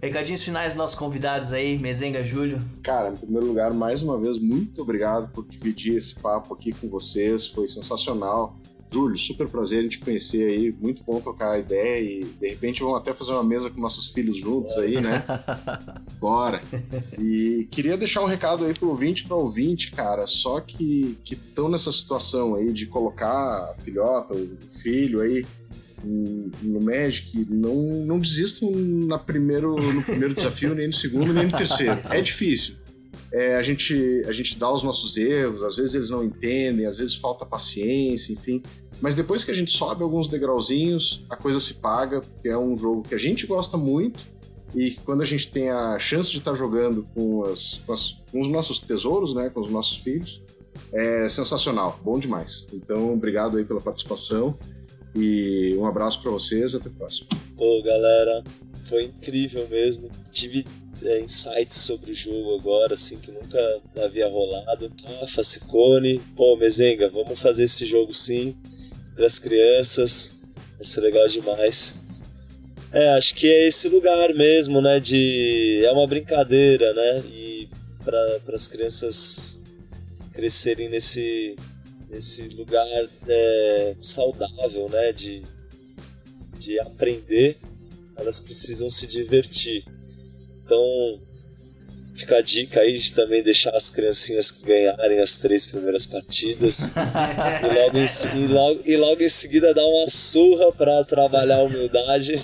Recadinhos 0.01 0.41
finais 0.41 0.67
dos 0.67 0.77
nossos 0.77 0.95
convidados 0.95 1.51
aí, 1.51 1.77
Mezenga 1.77 2.23
Júlio. 2.23 2.59
Cara, 2.81 3.09
em 3.09 3.17
primeiro 3.17 3.47
lugar, 3.47 3.73
mais 3.73 4.01
uma 4.01 4.17
vez, 4.17 4.39
muito 4.39 4.81
obrigado 4.81 5.29
por 5.33 5.45
dividir 5.45 5.97
esse 5.97 6.15
papo 6.15 6.53
aqui 6.53 6.71
com 6.71 6.87
vocês. 6.87 7.47
Foi 7.47 7.67
sensacional. 7.67 8.57
Júlio, 8.93 9.17
super 9.17 9.47
prazer 9.49 9.83
em 9.83 9.87
te 9.87 9.99
conhecer 9.99 10.49
aí, 10.49 10.71
muito 10.71 11.03
bom 11.03 11.19
trocar 11.19 11.59
ideia 11.59 11.99
e 11.99 12.23
de 12.23 12.49
repente 12.49 12.81
vamos 12.81 12.99
até 12.99 13.13
fazer 13.13 13.31
uma 13.31 13.43
mesa 13.43 13.69
com 13.69 13.81
nossos 13.81 14.09
filhos 14.09 14.37
juntos 14.37 14.71
aí, 14.77 15.01
né? 15.01 15.23
Bora! 16.19 16.61
E 17.19 17.67
queria 17.71 17.97
deixar 17.97 18.21
um 18.21 18.27
recado 18.27 18.65
aí 18.65 18.73
pro 18.73 18.89
ouvinte 18.89 19.23
para 19.23 19.35
ouvinte, 19.35 19.91
cara, 19.91 20.27
só 20.27 20.59
que 20.59 21.17
estão 21.29 21.67
nessa 21.67 21.91
situação 21.91 22.55
aí 22.55 22.71
de 22.71 22.85
colocar 22.85 23.71
a 23.71 23.75
filhota, 23.81 24.33
o 24.33 24.57
filho 24.81 25.21
aí 25.21 25.45
no 26.05 26.81
Magic, 26.81 27.45
não, 27.49 27.75
não 28.05 28.19
desistam 28.19 28.69
na 28.71 29.17
primeiro, 29.17 29.75
no 29.75 30.03
primeiro 30.03 30.33
desafio, 30.33 30.75
nem 30.75 30.87
no 30.87 30.93
segundo, 30.93 31.33
nem 31.33 31.45
no 31.45 31.51
terceiro. 31.57 31.99
É 32.09 32.21
difícil. 32.21 32.75
É, 33.33 33.55
a, 33.55 33.63
gente, 33.63 34.23
a 34.27 34.31
gente 34.31 34.59
dá 34.59 34.71
os 34.71 34.83
nossos 34.83 35.17
erros, 35.17 35.63
às 35.63 35.75
vezes 35.75 35.95
eles 35.95 36.09
não 36.11 36.23
entendem, 36.23 36.85
às 36.85 36.97
vezes 36.97 37.15
falta 37.15 37.43
paciência, 37.43 38.31
enfim. 38.31 38.61
Mas 39.01 39.15
depois 39.15 39.43
que 39.43 39.49
a 39.49 39.55
gente 39.55 39.71
sobe 39.71 40.03
alguns 40.03 40.27
degrauzinhos, 40.27 41.25
a 41.27 41.35
coisa 41.35 41.59
se 41.59 41.73
paga, 41.73 42.21
porque 42.21 42.47
é 42.47 42.57
um 42.57 42.77
jogo 42.77 43.01
que 43.01 43.15
a 43.15 43.17
gente 43.17 43.47
gosta 43.47 43.75
muito 43.75 44.23
e 44.75 44.91
quando 45.03 45.21
a 45.21 45.25
gente 45.25 45.49
tem 45.49 45.71
a 45.71 45.97
chance 45.97 46.29
de 46.29 46.37
estar 46.37 46.53
jogando 46.53 47.07
com, 47.15 47.43
as, 47.43 47.79
com, 47.79 47.93
as, 47.93 48.11
com 48.31 48.39
os 48.39 48.47
nossos 48.47 48.77
tesouros, 48.77 49.33
né, 49.33 49.49
com 49.49 49.61
os 49.61 49.69
nossos 49.69 49.97
filhos, 49.97 50.41
é 50.91 51.27
sensacional, 51.27 51.99
bom 52.03 52.19
demais. 52.19 52.67
Então, 52.71 53.13
obrigado 53.13 53.57
aí 53.57 53.65
pela 53.65 53.81
participação 53.81 54.55
e 55.15 55.75
um 55.77 55.85
abraço 55.87 56.21
para 56.21 56.31
vocês, 56.31 56.75
até 56.75 56.87
a 56.87 56.91
próxima. 56.91 57.29
Pô, 57.55 57.81
galera, 57.83 58.43
foi 58.83 59.05
incrível 59.05 59.67
mesmo. 59.69 60.09
Tive 60.31 60.65
é, 61.05 61.19
insights 61.19 61.77
sobre 61.77 62.11
o 62.11 62.15
jogo 62.15 62.55
agora, 62.55 62.93
assim, 62.93 63.17
que 63.17 63.31
nunca 63.31 63.81
havia 64.03 64.27
rolado. 64.27 64.91
Rafa, 65.21 65.43
Sicone, 65.43 66.19
pô, 66.35 66.55
Mezenga, 66.55 67.09
vamos 67.09 67.39
fazer 67.39 67.63
esse 67.63 67.85
jogo 67.85 68.13
sim 68.13 68.55
entre 69.11 69.25
as 69.25 69.39
crianças. 69.39 70.31
Vai 70.77 70.85
ser 70.85 71.01
legal 71.01 71.27
demais. 71.27 71.95
É, 72.91 73.09
acho 73.11 73.33
que 73.35 73.47
é 73.47 73.67
esse 73.67 73.89
lugar 73.89 74.33
mesmo, 74.33 74.81
né? 74.81 74.99
De. 74.99 75.83
É 75.83 75.91
uma 75.91 76.05
brincadeira, 76.07 76.93
né? 76.93 77.23
E 77.31 77.69
para 78.03 78.55
as 78.55 78.67
crianças 78.67 79.59
crescerem 80.31 80.89
nesse, 80.89 81.55
nesse 82.09 82.49
lugar 82.49 82.87
é, 83.27 83.95
saudável, 84.01 84.89
né? 84.89 85.11
De, 85.11 85.41
de 86.59 86.79
aprender, 86.79 87.57
elas 88.15 88.39
precisam 88.39 88.89
se 88.89 89.07
divertir. 89.07 89.85
Então, 90.63 91.21
Fica 92.13 92.37
a 92.37 92.41
dica 92.41 92.79
aí 92.79 92.95
de 92.95 93.11
também 93.11 93.41
deixar 93.41 93.75
as 93.75 93.89
criancinhas 93.89 94.51
ganharem 94.51 95.19
as 95.19 95.35
três 95.35 95.65
primeiras 95.65 96.05
partidas. 96.05 96.93
e, 96.93 97.67
logo 97.73 97.97
em, 97.97 98.05
e, 98.39 98.47
logo, 98.47 98.81
e 98.85 98.95
logo 98.95 99.23
em 99.23 99.29
seguida 99.29 99.73
dar 99.73 99.85
uma 99.85 100.07
surra 100.07 100.71
para 100.71 101.03
trabalhar 101.05 101.55
a 101.55 101.63
humildade. 101.63 102.39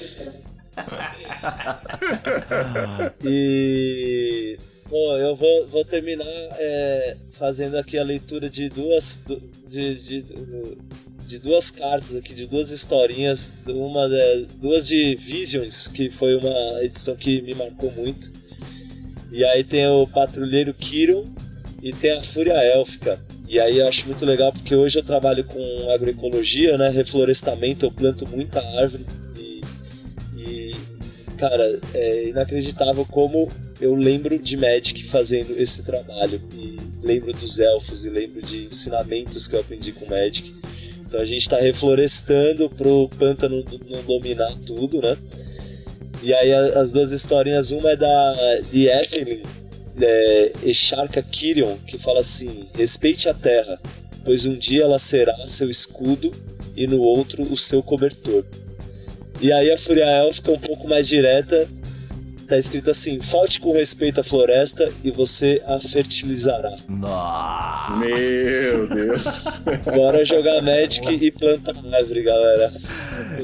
e. 3.23 4.57
Bom, 4.89 5.17
eu 5.19 5.35
vou, 5.35 5.67
vou 5.67 5.85
terminar 5.85 6.25
é, 6.25 7.15
fazendo 7.29 7.77
aqui 7.77 7.95
a 7.99 8.03
leitura 8.03 8.49
de 8.49 8.69
duas. 8.69 9.21
De, 9.67 9.93
de, 9.93 10.23
de, 10.23 10.25
duas 11.37 11.69
cartas 11.69 12.15
aqui, 12.15 12.33
de 12.33 12.47
duas 12.47 12.71
historinhas, 12.71 13.53
uma 13.67 14.07
de, 14.07 14.47
duas 14.55 14.87
de 14.87 15.15
Visions, 15.15 15.87
que 15.87 16.09
foi 16.09 16.35
uma 16.35 16.83
edição 16.83 17.15
que 17.15 17.41
me 17.41 17.53
marcou 17.53 17.91
muito. 17.91 18.31
E 19.31 19.45
aí 19.45 19.63
tem 19.63 19.85
o 19.87 20.07
patrulheiro 20.07 20.73
Kiron 20.73 21.25
e 21.83 21.93
tem 21.93 22.11
a 22.11 22.23
Fúria 22.23 22.53
Élfica. 22.53 23.19
E 23.47 23.59
aí 23.59 23.79
eu 23.79 23.87
acho 23.87 24.05
muito 24.05 24.25
legal 24.25 24.51
porque 24.51 24.75
hoje 24.75 24.97
eu 24.97 25.03
trabalho 25.03 25.43
com 25.43 25.91
agroecologia, 25.91 26.77
né? 26.77 26.89
Reflorestamento, 26.89 27.85
eu 27.85 27.91
planto 27.91 28.27
muita 28.27 28.59
árvore 28.79 29.05
e, 29.37 29.61
e 30.37 30.75
cara, 31.37 31.79
é 31.93 32.29
inacreditável 32.29 33.05
como 33.05 33.49
eu 33.81 33.95
lembro 33.95 34.37
de 34.37 34.57
Magic 34.57 35.03
fazendo 35.05 35.59
esse 35.59 35.83
trabalho 35.83 36.41
e 36.53 36.77
lembro 37.01 37.31
dos 37.33 37.59
elfos 37.59 38.05
e 38.05 38.09
lembro 38.09 38.41
de 38.41 38.65
ensinamentos 38.65 39.47
que 39.47 39.55
eu 39.55 39.61
aprendi 39.61 39.91
com 39.93 40.05
Magic. 40.05 40.58
Então 41.09 41.19
a 41.19 41.25
gente 41.25 41.41
está 41.41 41.57
reflorestando 41.57 42.69
pro 42.69 43.09
pântano 43.17 43.65
não 43.89 44.03
dominar 44.03 44.55
tudo, 44.59 45.01
né? 45.01 45.17
E 46.21 46.31
aí 46.31 46.53
as 46.53 46.91
duas 46.91 47.11
historinhas, 47.11 47.71
uma 47.71 47.89
é 47.89 47.95
da 47.95 48.61
de 48.71 48.87
Evelyn 48.87 49.41
é, 49.99 50.51
Echarka 50.63 51.23
Kirion, 51.23 51.77
que 51.87 51.97
fala 51.97 52.19
assim: 52.19 52.67
respeite 52.75 53.27
a 53.27 53.33
terra, 53.33 53.81
pois 54.23 54.45
um 54.45 54.55
dia 54.55 54.83
ela 54.83 54.99
será 54.99 55.35
seu 55.47 55.67
escudo 55.67 56.31
e 56.77 56.85
no 56.85 57.01
outro 57.01 57.41
o 57.41 57.57
seu 57.57 57.81
cobertor. 57.81 58.45
E 59.41 59.51
aí 59.51 59.71
a 59.71 59.77
Furiael 59.77 60.31
fica 60.31 60.51
um 60.51 60.59
pouco 60.59 60.87
mais 60.87 61.07
direta, 61.07 61.67
tá 62.49 62.57
escrito 62.57 62.89
assim: 62.89 63.21
falte 63.21 63.59
com 63.59 63.71
respeito 63.71 64.19
à 64.19 64.23
floresta 64.23 64.91
e 65.03 65.11
você 65.11 65.61
a 65.65 65.79
fertilizará. 65.79 66.75
Nossa! 66.87 67.95
Meu 67.95 68.87
Deus! 68.87 69.61
Bora 69.85 70.25
jogar 70.25 70.61
Magic 70.61 71.07
e 71.07 71.31
plantar 71.31 71.73
árvore, 71.95 72.23
galera. 72.23 72.71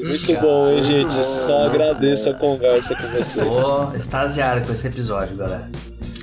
Muito 0.02 0.40
bom, 0.40 0.70
hein, 0.70 0.82
gente? 0.82 1.12
Só 1.12 1.66
agradeço 1.66 2.30
a 2.30 2.34
conversa 2.34 2.94
com 2.96 3.08
vocês. 3.08 3.46
Tô 3.60 3.94
extasiado 3.94 4.66
com 4.66 4.72
esse 4.72 4.86
episódio, 4.88 5.36
galera. 5.36 5.70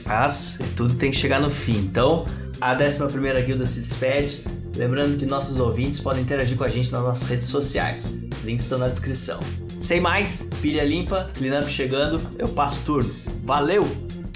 Mas 0.05 0.59
tudo 0.75 0.95
tem 0.95 1.11
que 1.11 1.17
chegar 1.17 1.39
no 1.39 1.49
fim. 1.49 1.77
Então, 1.77 2.25
a 2.59 2.73
11 2.73 3.45
Guilda 3.45 3.65
se 3.65 3.79
despede. 3.79 4.43
Lembrando 4.75 5.17
que 5.17 5.25
nossos 5.25 5.59
ouvintes 5.59 5.99
podem 5.99 6.23
interagir 6.23 6.57
com 6.57 6.63
a 6.63 6.67
gente 6.67 6.91
nas 6.91 7.01
nossas 7.01 7.27
redes 7.27 7.47
sociais. 7.47 8.05
Os 8.05 8.43
links 8.43 8.65
estão 8.65 8.79
na 8.79 8.87
descrição. 8.87 9.39
Sem 9.83 9.99
mais, 9.99 10.47
pilha 10.61 10.81
limpa, 10.81 11.29
cleanup 11.33 11.69
chegando, 11.69 12.17
eu 12.39 12.47
passo 12.47 12.79
turno. 12.85 13.13
Valeu! 13.43 13.83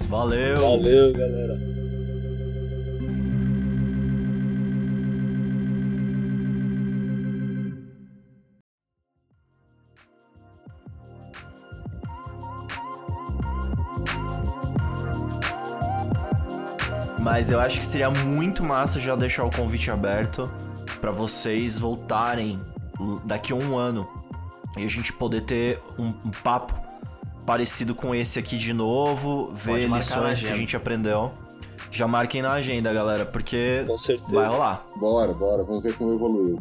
Valeu! 0.04 0.58
Valeu, 0.58 1.14
galera! 1.14 1.58
Mas 17.22 17.50
eu 17.52 17.62
acho 17.62 17.80
que 17.80 17.86
seria 17.86 18.10
muito 18.10 18.62
massa 18.62 19.00
já 19.00 19.16
deixar 19.16 19.46
o 19.46 19.50
convite 19.50 19.90
aberto 19.90 20.50
pra 21.00 21.12
vocês 21.12 21.80
voltarem 21.80 22.60
daqui 23.24 23.54
a 23.54 23.56
um 23.56 23.78
ano 23.78 24.17
e 24.78 24.86
a 24.86 24.90
gente 24.90 25.12
poder 25.14 25.42
ter 25.42 25.80
um, 25.98 26.08
um 26.26 26.32
papo 26.44 26.74
parecido 27.46 27.96
com 27.96 28.14
esse 28.14 28.38
aqui 28.38 28.58
de 28.58 28.74
novo, 28.74 29.52
ver 29.54 29.90
lições 29.90 30.42
que 30.42 30.48
a 30.48 30.56
gente 30.56 30.76
aprendeu. 30.76 31.32
Já 31.90 32.08
marquem 32.08 32.42
na 32.42 32.52
agenda, 32.52 32.92
galera, 32.92 33.26
porque 33.26 33.86
Com 33.88 33.98
certeza. 33.98 34.36
vai 34.36 34.48
rolar. 34.48 34.86
Bora, 34.96 35.34
bora, 35.34 35.64
vamos 35.64 35.82
ver 35.82 35.94
como 35.96 36.14
evoluiu. 36.14 36.60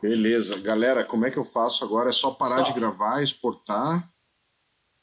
Beleza, 0.00 0.58
galera, 0.60 1.04
como 1.04 1.26
é 1.26 1.30
que 1.30 1.36
eu 1.36 1.44
faço 1.44 1.84
agora? 1.84 2.08
É 2.08 2.12
só 2.12 2.30
parar 2.30 2.56
Só. 2.56 2.62
de 2.62 2.72
gravar, 2.72 3.22
exportar. 3.22 4.08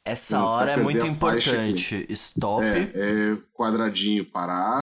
Essa 0.06 0.44
hora 0.44 0.73
é 0.73 0.77
muito 0.77 1.06
importante. 1.07 2.06
Stop. 2.10 2.64
É, 2.64 2.91
é 2.94 3.38
quadradinho 3.52 4.23
parar. 4.23 4.85